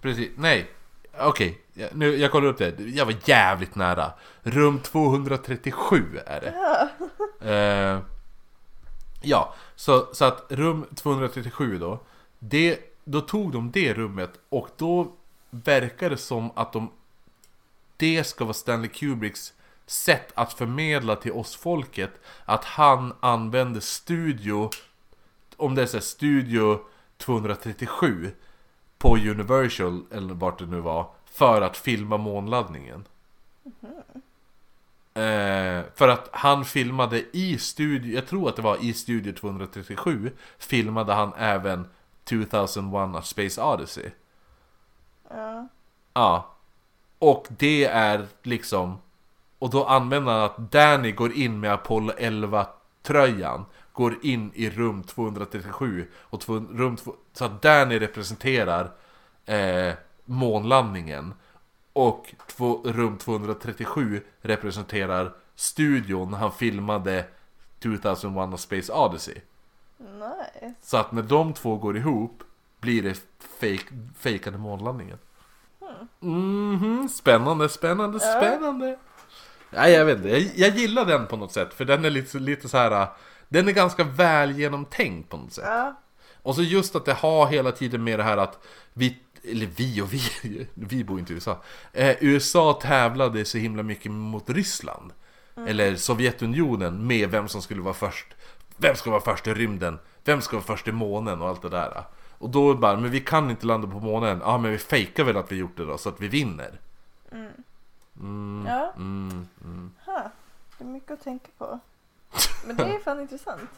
Precis, 0.00 0.30
nej. 0.36 0.70
Okej, 1.18 1.60
jag- 1.74 1.94
nu, 1.96 2.16
jag 2.16 2.30
kollar 2.32 2.48
upp 2.48 2.58
det. 2.58 2.80
Jag 2.80 3.04
var 3.06 3.14
jävligt 3.24 3.74
nära. 3.74 4.12
Rum 4.42 4.78
237 4.80 6.04
är 6.26 6.40
det. 6.40 6.54
Eh, 7.50 7.98
ja, 9.22 9.54
så, 9.76 10.08
så 10.14 10.24
att 10.24 10.44
rum 10.48 10.86
237 10.94 11.78
då. 11.78 12.00
Det, 12.38 12.78
då 13.04 13.20
tog 13.20 13.52
de 13.52 13.70
det 13.70 13.94
rummet 13.94 14.30
och 14.48 14.68
då 14.76 15.12
verkar 15.50 16.10
det 16.10 16.16
som 16.16 16.50
att 16.56 16.72
de 16.72 16.90
det 17.96 18.24
ska 18.24 18.44
vara 18.44 18.54
Stanley 18.54 18.88
Kubricks 18.90 19.52
sätt 19.86 20.32
att 20.34 20.52
förmedla 20.52 21.16
till 21.16 21.32
oss 21.32 21.56
folket 21.56 22.10
att 22.44 22.64
han 22.64 23.14
använde 23.20 23.80
studio, 23.80 24.70
om 25.56 25.74
det 25.74 25.82
är 25.82 25.86
så 25.86 25.96
här, 25.96 26.02
studio 26.02 26.80
237 27.16 28.30
på 28.98 29.16
Universal, 29.16 30.04
eller 30.10 30.34
vart 30.34 30.58
det 30.58 30.66
nu 30.66 30.80
var, 30.80 31.10
för 31.24 31.62
att 31.62 31.76
filma 31.76 32.16
månladdningen. 32.16 33.04
Eh, 35.14 35.84
för 35.94 36.08
att 36.08 36.28
han 36.32 36.64
filmade 36.64 37.24
i 37.32 37.58
studio, 37.58 38.14
jag 38.14 38.26
tror 38.26 38.48
att 38.48 38.56
det 38.56 38.62
var 38.62 38.84
i 38.84 38.92
studio 38.92 39.32
237, 39.32 40.32
filmade 40.58 41.12
han 41.12 41.32
även 41.38 41.88
2001 42.24 43.16
A 43.16 43.22
Space 43.22 43.62
Odyssey. 43.62 44.10
Ja. 45.30 45.68
Ja. 46.14 46.54
Och 47.18 47.46
det 47.48 47.84
är 47.84 48.26
liksom... 48.42 48.98
Och 49.58 49.70
då 49.70 49.84
använder 49.84 50.32
han 50.32 50.42
att 50.42 50.72
Danny 50.72 51.12
går 51.12 51.32
in 51.32 51.60
med 51.60 51.72
Apollo 51.72 52.12
11 52.18 52.66
tröjan 53.02 53.64
Går 53.96 54.16
in 54.22 54.50
i 54.54 54.70
rum 54.70 55.02
237 55.02 56.06
och 56.16 56.40
två, 56.40 56.54
rum 56.54 56.96
två, 56.96 57.14
Så 57.32 57.44
att 57.44 57.62
Danny 57.62 57.98
representerar 57.98 58.90
eh, 59.46 59.94
månlandningen 60.24 61.34
Och 61.92 62.34
två, 62.56 62.80
rum 62.84 63.18
237 63.18 64.22
representerar 64.40 65.32
studion 65.54 66.34
han 66.34 66.52
filmade 66.52 67.24
2001 67.82 68.54
A 68.54 68.56
Space 68.56 68.92
Odyssey 68.92 69.34
Nice. 69.98 70.74
Så 70.82 70.96
att 70.96 71.12
när 71.12 71.22
de 71.22 71.52
två 71.52 71.76
går 71.76 71.96
ihop 71.96 72.42
blir 72.80 73.02
det 73.02 73.14
fake, 73.60 73.94
fejkade 74.18 74.58
månlandningen. 74.58 75.18
Mhm, 76.20 77.08
spännande, 77.08 77.68
spännande, 77.68 78.18
Ja. 78.22 78.40
spännande. 78.40 78.98
Nej, 79.70 79.92
jag 79.92 80.04
vet 80.04 80.16
inte. 80.16 80.28
Jag, 80.28 80.50
jag 80.56 80.76
gillar 80.78 81.04
den 81.04 81.26
på 81.26 81.36
något 81.36 81.52
sätt. 81.52 81.74
För 81.74 81.84
den 81.84 82.04
är 82.04 82.10
lite, 82.10 82.38
lite 82.38 82.68
så 82.68 82.76
här. 82.76 83.08
Den 83.48 83.68
är 83.68 83.72
ganska 83.72 84.04
väl 84.04 84.58
genomtänkt 84.58 85.28
på 85.30 85.36
något 85.36 85.52
sätt. 85.52 85.64
Ja. 85.66 85.94
Och 86.42 86.54
så 86.54 86.62
just 86.62 86.96
att 86.96 87.04
det 87.04 87.12
har 87.12 87.46
hela 87.46 87.72
tiden 87.72 88.04
med 88.04 88.18
det 88.18 88.22
här 88.22 88.36
att 88.36 88.66
vi, 88.92 89.18
eller 89.44 89.66
vi 89.66 90.00
och 90.00 90.12
vi, 90.12 90.20
vi 90.74 91.04
bor 91.04 91.18
inte 91.18 91.32
i 91.32 91.36
USA. 91.36 91.62
Eh, 91.92 92.16
USA 92.20 92.72
tävlade 92.82 93.44
så 93.44 93.58
himla 93.58 93.82
mycket 93.82 94.12
mot 94.12 94.50
Ryssland. 94.50 95.12
Eller 95.66 95.96
Sovjetunionen 95.96 97.06
med 97.06 97.30
vem 97.30 97.48
som 97.48 97.62
skulle 97.62 97.82
vara 97.82 97.94
först. 97.94 98.26
Vem 98.76 98.96
ska 98.96 99.10
vara 99.10 99.20
först 99.20 99.46
i 99.46 99.54
rymden? 99.54 99.98
Vem 100.24 100.40
ska 100.40 100.56
vara 100.56 100.66
först 100.66 100.88
i 100.88 100.92
månen 100.92 101.42
och 101.42 101.48
allt 101.48 101.62
det 101.62 101.68
där. 101.68 102.04
Och 102.38 102.50
då 102.50 102.74
bara, 102.74 102.96
men 102.96 103.10
vi 103.10 103.20
kan 103.20 103.50
inte 103.50 103.66
landa 103.66 103.88
på 103.88 104.00
månen. 104.00 104.40
Ja 104.44 104.58
men 104.58 104.70
vi 104.70 104.78
fejkar 104.78 105.24
väl 105.24 105.36
att 105.36 105.52
vi 105.52 105.56
gjort 105.56 105.76
det 105.76 105.84
då 105.84 105.98
så 105.98 106.08
att 106.08 106.20
vi 106.20 106.28
vinner. 106.28 106.80
Ja. 108.66 108.92
Mm, 108.96 109.48
mm. 109.64 109.90
Ha. 110.06 110.30
Det 110.78 110.84
är 110.84 110.88
mycket 110.88 111.10
att 111.10 111.24
tänka 111.24 111.48
på. 111.58 111.80
Men 112.66 112.76
det 112.76 112.82
är 112.82 112.98
fan 112.98 113.20
intressant. 113.20 113.70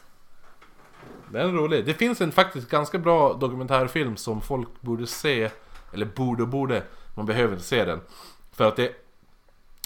Den 1.31 1.49
är 1.49 1.53
rolig. 1.53 1.85
Det 1.85 1.93
finns 1.93 2.21
en 2.21 2.31
faktiskt 2.31 2.69
ganska 2.69 2.97
bra 2.97 3.33
dokumentärfilm 3.33 4.17
som 4.17 4.41
folk 4.41 4.81
borde 4.81 5.07
se. 5.07 5.49
Eller 5.93 6.05
borde 6.05 6.43
och 6.43 6.49
borde. 6.49 6.83
Man 7.15 7.25
behöver 7.25 7.53
inte 7.53 7.65
se 7.65 7.85
den. 7.85 8.01
För 8.51 8.67
att 8.67 8.75
det, 8.75 8.91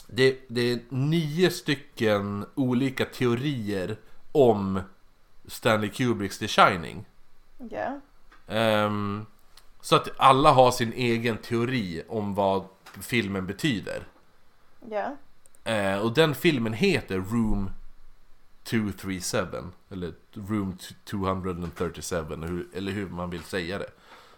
det, 0.08 0.40
det 0.48 0.62
är 0.72 0.80
nio 0.90 1.50
stycken 1.50 2.46
olika 2.56 3.06
teorier 3.06 3.98
om 4.32 4.82
Stanley 5.46 5.90
Kubricks 5.90 6.40
The 6.40 6.48
Shining. 6.48 7.06
Ja. 7.70 8.00
Ehm, 8.48 9.26
så 9.82 9.96
att 9.96 10.10
alla 10.18 10.52
har 10.52 10.72
sin 10.72 10.94
egen 10.94 11.38
teori 11.38 12.04
om 12.08 12.36
vad 12.36 12.66
filmen 13.02 13.46
betyder. 13.46 14.08
Ja. 14.90 15.16
Eh, 15.72 15.98
och 15.98 16.14
den 16.14 16.36
filmen 16.36 16.74
heter 16.74 17.18
Room 17.18 17.70
237 18.64 19.48
Eller 19.90 20.14
Room 20.34 20.78
237 21.04 22.26
hur, 22.30 22.68
Eller 22.74 22.92
hur 22.92 23.10
man 23.10 23.30
vill 23.30 23.44
säga 23.44 23.78
det 23.78 23.90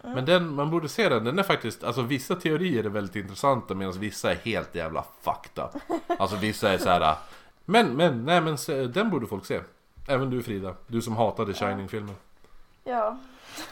Men 0.02 0.26
den, 0.26 0.53
man 0.53 0.69
borde 0.69 0.89
se 0.89 1.10
den, 1.10 1.23
den 1.23 1.39
är 1.39 1.43
faktiskt 1.43 1.84
Alltså 1.84 2.02
vissa 2.02 2.35
teorier 2.35 2.84
är 2.84 2.89
väldigt 2.89 3.15
intressanta 3.15 3.76
medan 3.76 3.99
vissa 3.99 4.31
är 4.31 4.35
helt 4.35 4.76
jävla 4.76 5.06
fucked 5.22 5.64
up 5.64 6.02
Alltså 6.19 6.35
vissa 6.35 6.73
är 6.73 6.77
så 6.77 6.89
här. 6.89 7.15
Men, 7.65 7.95
men, 7.95 8.26
nej 8.26 8.41
men 8.41 8.57
den 8.91 9.10
borde 9.10 9.27
folk 9.27 9.45
se 9.45 9.61
Även 10.07 10.30
du 10.30 10.43
Frida, 10.43 10.76
du 10.88 11.02
som 11.02 11.15
hatade 11.15 11.53
Shining-filmen 11.53 12.15
Ja. 12.84 13.18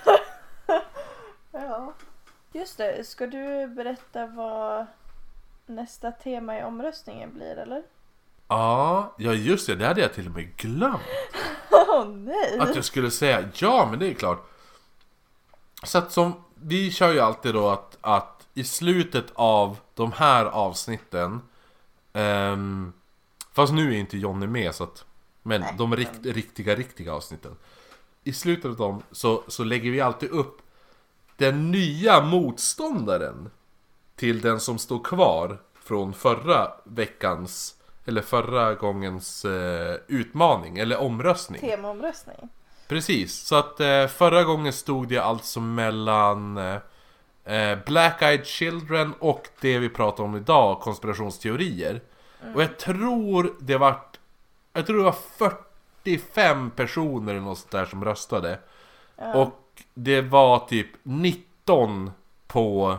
ja. 1.51 1.93
Just 2.51 2.77
det, 2.77 3.07
ska 3.07 3.27
du 3.27 3.67
berätta 3.67 4.25
vad 4.25 4.85
nästa 5.65 6.11
tema 6.11 6.59
i 6.59 6.63
omröstningen 6.63 7.33
blir 7.33 7.57
eller? 7.57 7.83
Ja, 8.53 9.13
ja 9.17 9.33
just 9.33 9.67
det, 9.67 9.75
det 9.75 9.85
hade 9.85 10.01
jag 10.01 10.13
till 10.13 10.27
och 10.27 10.33
med 10.33 10.57
glömt 10.57 11.01
Åh 11.71 12.07
nej! 12.07 12.59
Att 12.59 12.75
jag 12.75 12.85
skulle 12.85 13.11
säga 13.11 13.49
ja, 13.53 13.87
men 13.89 13.99
det 13.99 14.07
är 14.07 14.13
klart. 14.13 14.49
Så 15.83 15.97
att 15.97 16.11
som, 16.11 16.33
vi 16.55 16.91
kör 16.91 17.13
ju 17.13 17.19
alltid 17.19 17.53
då 17.53 17.69
att, 17.69 17.97
att 18.01 18.47
i 18.53 18.63
slutet 18.63 19.25
av 19.33 19.77
de 19.93 20.11
här 20.11 20.45
avsnitten 20.45 21.41
ehm, 22.13 22.93
Fast 23.53 23.73
nu 23.73 23.93
är 23.93 23.97
inte 23.97 24.17
Jonny 24.17 24.47
med 24.47 24.75
så 24.75 24.83
att 24.83 25.05
Men 25.43 25.61
Nej, 25.61 25.75
de 25.77 25.95
rikt, 25.95 26.25
riktiga, 26.25 26.75
riktiga 26.75 27.13
avsnitten 27.13 27.55
I 28.23 28.33
slutet 28.33 28.65
av 28.65 28.75
dem 28.75 29.03
så, 29.11 29.43
så 29.47 29.63
lägger 29.63 29.91
vi 29.91 30.01
alltid 30.01 30.29
upp 30.29 30.57
Den 31.37 31.71
nya 31.71 32.21
motståndaren 32.21 33.49
Till 34.15 34.41
den 34.41 34.59
som 34.59 34.77
står 34.77 35.03
kvar 35.03 35.61
från 35.73 36.13
förra 36.13 36.71
veckans 36.83 37.75
Eller 38.05 38.21
förra 38.21 38.73
gångens 38.75 39.45
eh, 39.45 39.95
utmaning 40.07 40.77
eller 40.77 41.01
omröstning 41.01 41.61
Temaomröstning. 41.61 42.49
Precis, 42.87 43.33
så 43.33 43.55
att 43.55 43.79
eh, 43.79 44.07
förra 44.07 44.43
gången 44.43 44.73
stod 44.73 45.07
det 45.07 45.17
alltså 45.17 45.59
mellan 45.59 46.57
eh, 46.57 46.77
eh, 47.45 47.77
Black 47.85 48.21
Eyed 48.21 48.45
Children 48.45 49.13
och 49.19 49.47
det 49.61 49.79
vi 49.79 49.89
pratar 49.89 50.23
om 50.23 50.35
idag, 50.35 50.79
konspirationsteorier. 50.79 52.01
Och 52.55 52.61
jag 52.61 52.77
tror 52.77 53.53
det 53.59 53.77
var 53.77 53.99
Jag 54.73 54.85
tror 54.85 54.97
det 54.97 55.03
var 55.03 55.15
45 56.03 56.71
personer 56.71 57.31
eller 57.31 57.41
något 57.41 57.57
sånt 57.57 57.71
där 57.71 57.85
som 57.85 58.05
röstade. 58.05 58.59
Och 59.15 59.83
det 59.93 60.21
var 60.21 60.59
typ 60.59 60.87
19 61.03 62.11
på 62.47 62.97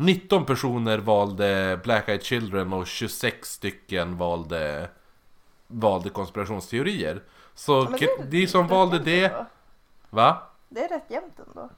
19 0.00 0.44
personer 0.44 0.98
valde 0.98 1.80
Black 1.84 2.08
Eyed 2.08 2.22
Children 2.22 2.72
och 2.72 2.86
26 2.86 3.52
stycken 3.52 4.16
valde 4.16 4.88
Valde 5.66 6.10
konspirationsteorier. 6.10 7.22
Så 7.54 7.72
Ja, 7.72 8.06
det, 8.18 8.30
ni 8.38 8.46
som 8.46 8.62
rätt 8.62 8.70
valde 8.70 8.98
det, 8.98 9.24
ändå. 9.24 9.46
va? 10.10 10.42
Det 10.68 10.80
är 10.80 10.88
rätt 10.88 11.10
jämnt 11.10 11.38
ändå. 11.46 11.70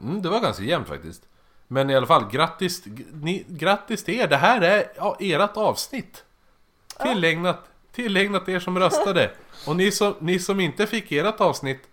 Mm, 0.00 0.22
det 0.22 0.28
var 0.28 0.40
ganska 0.40 0.62
jämnt 0.62 0.88
faktiskt. 0.88 1.22
Men 1.68 1.90
i 1.90 1.96
alla 1.96 2.06
fall, 2.06 2.30
grattis, 2.30 2.84
ni, 3.12 3.44
grattis 3.48 4.04
till 4.04 4.20
er. 4.20 4.28
Det 4.28 4.36
här 4.36 4.60
är 4.60 4.92
ja, 4.96 5.16
ert 5.20 5.56
avsnitt. 5.56 6.24
Tillägnat, 7.02 7.68
tillägnat 7.92 8.48
er 8.48 8.60
som 8.60 8.78
röstade. 8.78 9.30
Och 9.66 9.76
ni 9.76 9.92
som, 9.92 10.14
ni 10.20 10.38
som 10.38 10.60
inte 10.60 10.86
fick 10.86 11.12
ert 11.12 11.40
avsnitt 11.40 11.88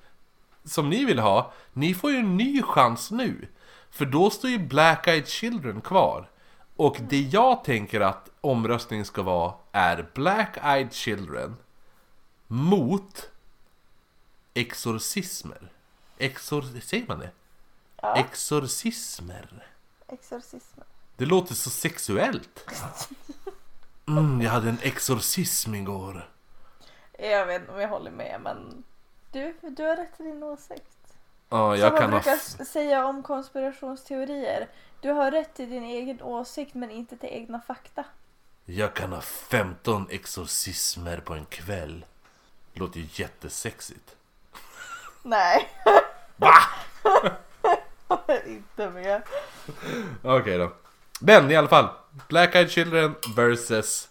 som 0.65 0.89
ni 0.89 1.05
vill 1.05 1.19
ha, 1.19 1.53
ni 1.73 1.93
får 1.93 2.11
ju 2.11 2.17
en 2.17 2.37
ny 2.37 2.61
chans 2.61 3.11
nu. 3.11 3.47
För 3.93 4.05
då 4.05 4.29
står 4.29 4.49
ju 4.49 4.59
Black 4.59 5.07
Eyed 5.07 5.27
Children 5.27 5.81
kvar. 5.81 6.29
Och 6.75 6.97
det 6.99 7.21
jag 7.21 7.63
tänker 7.63 8.01
att 8.01 8.29
omröstningen 8.41 9.05
ska 9.05 9.21
vara 9.21 9.53
är 9.71 10.09
Black 10.13 10.57
Eyed 10.63 10.93
Children 10.93 11.55
mot 12.47 13.29
exorcismer. 14.53 15.71
Exor... 16.17 16.79
Säger 16.81 17.07
man 17.07 17.19
det? 17.19 17.31
Ja. 18.01 18.15
Exorcismer. 18.15 19.67
Exorcismen. 20.07 20.85
Det 21.17 21.25
låter 21.25 21.55
så 21.55 21.69
sexuellt. 21.69 22.69
Mm, 24.07 24.41
jag 24.41 24.51
hade 24.51 24.69
en 24.69 24.77
exorcism 24.81 25.75
igår. 25.75 26.29
Jag 27.19 27.45
vet 27.45 27.61
inte 27.61 27.73
om 27.73 27.81
jag 27.81 27.87
håller 27.87 28.11
med 28.11 28.41
men 28.41 28.83
du, 29.31 29.55
du 29.61 29.83
har 29.83 29.95
rätt 29.95 30.19
i 30.19 30.23
din 30.23 30.43
åsikt. 30.43 31.02
Ja, 31.53 31.71
Som 31.71 31.79
jag 31.79 31.91
man 31.91 32.01
kan 32.01 32.11
ha... 32.13 32.19
brukar 32.19 32.33
s- 32.35 32.71
säga 32.71 33.05
om 33.05 33.23
konspirationsteorier. 33.23 34.67
Du 35.01 35.11
har 35.11 35.31
rätt 35.31 35.59
i 35.59 35.65
din 35.65 35.83
egen 35.83 36.21
åsikt 36.21 36.73
men 36.73 36.91
inte 36.91 37.17
till 37.17 37.29
egna 37.29 37.61
fakta. 37.61 38.03
Jag 38.65 38.93
kan 38.93 39.13
ha 39.13 39.21
15 39.21 40.07
exorcismer 40.09 41.17
på 41.17 41.33
en 41.33 41.45
kväll. 41.45 42.05
Låter 42.73 42.99
ju 42.99 43.07
jättesexigt. 43.11 44.15
Nej. 45.23 45.69
Va? 46.35 46.53
Inte 48.45 48.89
med. 48.89 49.21
Okej 50.23 50.57
då. 50.57 50.71
Men 51.19 51.51
i 51.51 51.55
alla 51.55 51.67
fall. 51.67 51.89
Black 52.27 52.55
Eyed 52.55 52.71
Children 52.71 53.15
versus 53.35 54.09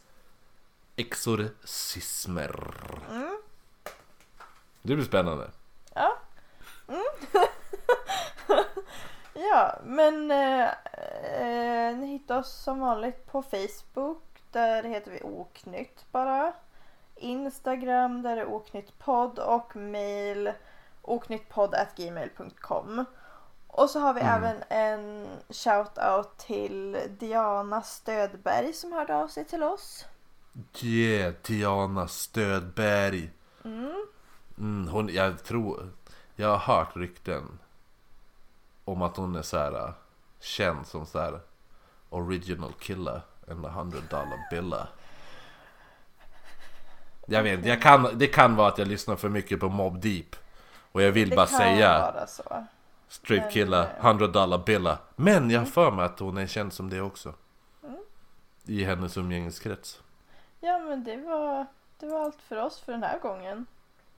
Exorcismer. 0.97 2.75
Det 4.83 4.95
blir 4.97 5.05
spännande. 5.05 5.51
Ja. 6.93 7.03
Mm. 8.49 8.65
ja, 9.51 9.79
men 9.85 10.31
eh, 10.31 10.69
eh, 11.41 11.97
ni 11.97 12.07
hittar 12.07 12.39
oss 12.39 12.53
som 12.53 12.81
vanligt 12.81 13.27
på 13.27 13.43
Facebook. 13.43 14.23
Där 14.51 14.83
heter 14.83 15.11
vi 15.11 15.23
Oknytt 15.23 16.05
bara. 16.13 16.53
Instagram 17.17 18.23
där 18.23 18.37
är 18.37 18.47
oknyttpodd 18.47 19.39
och 19.39 19.77
mail 19.77 20.53
oknyttpodd.gmail.com. 21.03 23.05
Och 23.67 23.91
så 23.91 23.99
har 23.99 24.15
vi 24.15 24.21
även 24.21 24.57
en 24.69 25.27
shout-out 25.49 26.37
till 26.37 26.99
Diana 27.19 27.83
Stödberg 27.83 28.73
som 28.73 28.93
hörde 28.93 29.17
av 29.17 29.29
sig 29.29 29.45
till 29.45 29.63
oss. 29.63 30.05
Yeah, 30.83 31.35
Diana 31.47 32.09
Stödberg. 32.09 33.31
Mm, 34.59 34.89
hon, 34.89 35.09
jag 35.09 35.45
tror, 35.45 35.91
jag 36.43 36.57
har 36.57 36.77
hört 36.77 36.97
rykten 36.97 37.59
om 38.85 39.03
att 39.03 39.17
hon 39.17 39.37
är 39.37 39.43
så 39.43 39.59
här 39.59 39.73
äh, 39.75 39.91
känd 40.41 40.87
som 40.87 41.07
så 41.07 41.19
här 41.19 41.41
original 42.11 42.73
killer 42.73 43.21
and 43.51 43.67
a 43.67 43.69
hundred 43.69 44.03
dollar 44.11 44.47
billa. 44.51 44.89
Jag 47.27 47.43
vet 47.43 47.67
jag 47.67 47.83
kan, 47.83 48.09
det 48.19 48.27
kan 48.27 48.57
vara 48.57 48.69
att 48.69 48.79
jag 48.79 48.89
lyssnar 48.89 49.17
för 49.17 49.29
mycket 49.29 49.61
på 49.61 49.69
Mob 49.69 50.01
Deep. 50.01 50.37
Och 50.93 51.03
jag 51.03 51.13
vill 51.13 51.31
Det 51.31 51.37
bara 51.37 51.47
kan 51.47 51.59
säga 51.59 52.13
vara 52.13 52.27
så. 52.27 52.67
straight 53.09 53.43
men, 53.45 53.53
killer, 53.53 53.83
eh, 53.83 54.05
hundred 54.07 54.33
dollar 54.33 54.59
billa. 54.59 54.99
Men 55.17 55.51
jag 55.51 55.61
har 55.61 55.67
för 55.67 55.91
mig 55.91 56.05
att 56.05 56.19
hon 56.19 56.37
är 56.37 56.47
känd 56.47 56.73
som 56.73 56.91
det 56.91 57.01
också. 57.01 57.35
Mm. 57.85 57.97
I 58.65 58.85
hennes 58.85 59.17
umgängeskrets. 59.17 60.01
Ja 60.61 60.79
men 60.79 61.05
det 61.05 61.17
var, 61.17 61.67
det 61.99 62.07
var 62.07 62.25
allt 62.25 62.43
för 62.43 62.57
oss 62.57 62.81
för 62.81 62.93
den 62.93 63.03
här 63.03 63.19
gången. 63.19 63.67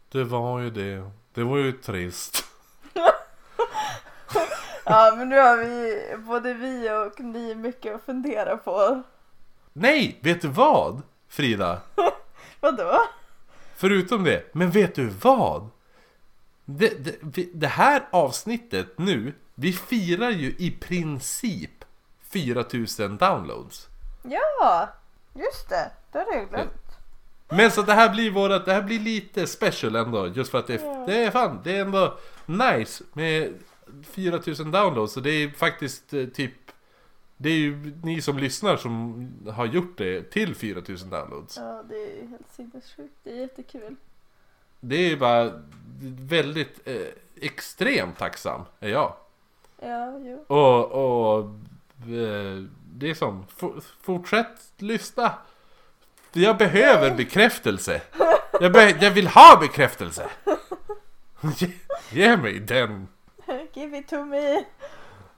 Det 0.09 0.25
var 0.25 0.61
ju 0.61 0.71
det. 0.71 1.11
Det 1.35 1.45
var 1.45 1.57
ju 1.57 1.73
trist. 1.73 2.45
Ja 4.87 5.15
men 5.17 5.29
nu 5.29 5.39
har 5.39 5.57
vi, 5.57 6.03
både 6.19 6.55
vi 6.55 6.91
och 6.91 7.21
ni 7.21 7.55
mycket 7.55 7.95
att 7.95 8.03
fundera 8.03 8.57
på. 8.57 9.03
Nej, 9.73 10.19
vet 10.23 10.43
du 10.43 10.49
vad? 10.49 11.03
Frida? 11.29 11.81
Vadå? 12.61 13.01
Förutom 13.77 14.25
det, 14.25 14.55
men 14.55 14.71
vet 14.71 14.95
du 14.95 15.07
vad? 15.09 15.69
Det, 16.65 17.23
det, 17.23 17.47
det 17.55 17.67
här 17.67 18.09
avsnittet 18.11 18.99
nu, 18.99 19.35
vi 19.55 19.73
firar 19.73 20.31
ju 20.31 20.55
i 20.59 20.71
princip 20.71 21.85
4000 22.23 23.17
downloads. 23.17 23.87
Ja, 24.23 24.89
just 25.35 25.69
det. 25.69 25.91
Det 26.13 26.19
har 26.19 26.33
jag 26.35 26.49
glömt. 26.49 26.84
Men 27.49 27.71
så 27.71 27.83
det 27.83 27.93
här 27.93 28.11
blir 28.15 28.31
vårat, 28.31 28.65
det 28.65 28.73
här 28.73 28.83
blir 28.83 29.01
lite 29.01 29.47
special 29.47 29.97
ändå, 29.97 30.29
just 30.29 30.51
för 30.51 30.59
att 30.59 30.67
det, 30.67 31.07
det 31.07 31.25
är 31.25 31.31
fan, 31.31 31.61
det 31.65 31.77
är 31.77 31.81
ändå 31.81 32.19
nice 32.47 33.05
med 33.13 33.53
4000 34.03 34.71
downloads. 34.71 35.13
Så 35.13 35.21
det 35.21 35.31
är 35.31 35.49
faktiskt 35.49 36.15
eh, 36.15 36.27
typ, 36.27 36.53
det 37.37 37.49
är 37.49 37.57
ju 37.57 37.93
ni 38.03 38.23
som 38.23 38.39
lyssnar 38.39 38.77
som 38.77 39.29
har 39.51 39.67
gjort 39.67 39.99
det 39.99 40.23
till 40.23 40.55
4000 40.55 41.11
downloads. 41.11 41.57
Ja, 41.57 41.83
det 41.89 41.95
är 41.95 42.27
helt 42.27 42.53
sinnessjukt. 42.53 43.15
Det 43.23 43.31
är 43.31 43.41
jättekul. 43.41 43.97
Det 44.81 44.97
är 44.97 45.17
bara 45.17 45.53
väldigt 46.19 46.89
eh, 46.89 46.97
extremt 47.41 48.19
tacksam 48.19 48.63
är 48.81 48.89
jag. 48.89 49.15
Ja, 49.81 50.19
jo. 50.19 50.45
Och, 50.47 50.93
och 50.93 51.45
eh, 52.01 52.65
det 52.95 53.11
är 53.11 53.15
som, 53.15 53.47
for, 53.47 53.81
fortsätt 54.01 54.73
lyssna. 54.79 55.35
Jag 56.37 56.57
behöver 56.57 57.15
bekräftelse. 57.15 58.01
Jag, 58.61 58.73
be, 58.73 58.91
jag 59.01 59.11
vill 59.11 59.27
ha 59.27 59.57
bekräftelse. 59.61 60.29
Ge, 61.57 61.69
ge 62.11 62.37
mig 62.37 62.61
den. 62.61 63.09
Give 63.73 63.99
it 63.99 64.09
to 64.09 64.25
me. 64.25 64.65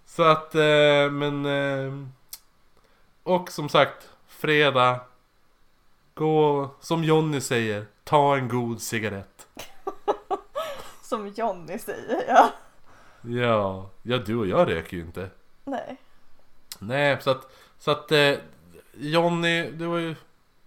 Så 0.07 0.23
att, 0.23 0.55
eh, 0.55 1.11
men... 1.11 1.47
Eh, 1.47 1.93
och 3.23 3.51
som 3.51 3.69
sagt, 3.69 4.11
fredag. 4.27 5.01
Gå, 6.15 6.71
som 6.81 7.05
Jonny 7.05 7.41
säger, 7.41 7.87
ta 8.05 8.37
en 8.37 8.49
god 8.49 8.83
cigarett. 8.83 9.47
Som 11.03 11.29
Jonny 11.29 11.79
säger, 11.79 12.25
ja. 12.29 12.53
Ja, 13.23 13.91
ja 14.03 14.19
du 14.19 14.37
och 14.37 14.47
jag 14.47 14.69
röker 14.71 14.97
ju 14.97 15.03
inte. 15.03 15.31
Nej. 15.65 15.97
Nej, 16.79 17.19
så 17.21 17.31
att, 17.31 17.53
så 17.79 17.91
att 17.91 18.13
eh, 18.13 18.35
Jonny, 18.93 19.71
det 19.71 19.87
var 19.87 19.99
ju... 19.99 20.15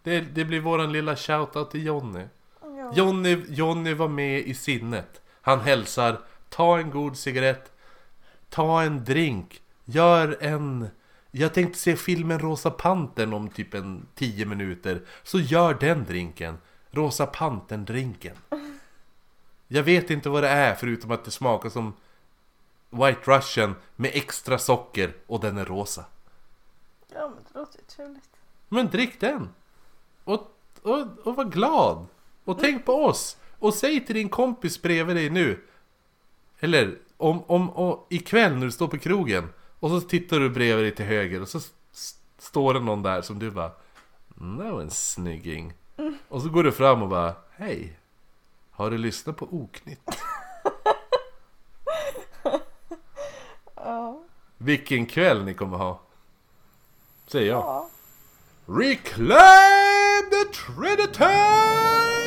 Det, 0.04 0.22
det 0.22 0.46
blir 0.46 0.60
våran 0.60 0.92
lilla 0.92 1.16
shoutout 1.16 1.72
till 1.72 1.86
Jonny. 1.86 2.24
Ja. 2.62 2.92
Jonny, 2.96 3.46
Jonny 3.50 3.94
var 3.94 4.08
med 4.08 4.40
i 4.40 4.54
sinnet. 4.54 5.22
Han 5.42 5.60
hälsar, 5.60 6.20
ta 6.50 6.80
en 6.80 6.90
god 6.90 7.18
cigarett, 7.18 7.72
ta 8.50 8.82
en 8.82 9.04
drink, 9.04 9.62
gör 9.86 10.38
en... 10.42 10.88
Jag 11.32 11.54
tänkte 11.54 11.80
se 11.80 11.96
filmen 11.96 12.40
Rosa 12.40 12.72
Pantern 12.72 13.34
om 13.34 13.50
typ 13.50 13.74
en 13.74 14.08
10 14.16 14.46
minuter. 14.46 15.02
Så 15.24 15.40
gör 15.40 15.74
den 15.74 16.06
drinken. 16.06 16.58
Rosa 16.92 17.26
Pantern-drinken. 17.26 18.36
Jag 19.68 19.84
vet 19.84 20.10
inte 20.10 20.30
vad 20.30 20.44
det 20.44 20.50
är 20.50 20.76
förutom 20.76 21.12
att 21.12 21.26
det 21.26 21.32
smakar 21.32 21.70
som 21.70 21.94
White 22.90 23.20
Russian 23.24 23.76
med 23.96 24.12
extra 24.14 24.58
socker 24.58 25.14
och 25.28 25.40
den 25.40 25.58
är 25.58 25.66
rosa. 25.66 26.06
Ja, 27.14 27.32
men 27.36 27.44
det 27.44 27.60
låter 27.60 27.80
ju 27.80 27.86
trevligt. 27.86 28.30
Men 28.70 28.90
drick 28.90 29.20
den! 29.20 29.50
Och, 30.24 30.48
och, 30.82 31.08
och 31.24 31.36
var 31.36 31.44
glad! 31.46 32.06
Och 32.46 32.60
tänk 32.60 32.86
på 32.86 32.94
oss! 33.06 33.38
Och 33.60 33.74
säg 33.74 34.06
till 34.06 34.16
din 34.16 34.30
kompis 34.30 34.82
bredvid 34.82 35.16
dig 35.16 35.30
nu 35.30 35.62
Eller 36.60 36.98
om, 37.18 37.44
om, 37.48 37.70
om 37.70 38.00
ikväll 38.10 38.56
när 38.56 38.66
du 38.66 38.72
står 38.72 38.88
på 38.88 38.98
krogen 38.98 39.50
Och 39.80 39.90
så 39.90 40.02
tittar 40.02 40.40
du 40.40 40.50
bredvid 40.50 40.86
dig 40.86 40.96
till 40.96 41.06
höger 41.06 41.42
och 41.42 41.48
så 41.50 41.60
står 42.38 42.74
det 42.74 42.80
någon 42.80 43.04
där 43.04 43.22
som 43.22 43.40
du 43.40 43.52
bara 43.52 43.72
"Mm, 44.42 44.58
Det 44.58 44.72
var 44.72 44.82
en 44.82 44.90
snygging 44.92 45.74
Och 46.30 46.42
så 46.42 46.50
går 46.50 46.64
du 46.64 46.72
fram 46.72 47.02
och 47.02 47.10
bara 47.10 47.36
Hej! 47.52 48.00
Har 48.72 48.92
du 48.92 48.98
lyssnat 48.98 49.38
på 49.38 49.46
Oknytt? 49.52 50.00
Ja. 53.76 54.22
Vilken 54.58 55.06
kväll 55.06 55.44
ni 55.44 55.54
kommer 55.54 55.78
ha! 55.78 56.02
Säger 57.28 57.48
jag 57.52 57.60
Ja. 57.60 57.90
Reclaim! 58.66 59.69
Trinity! 60.52 62.19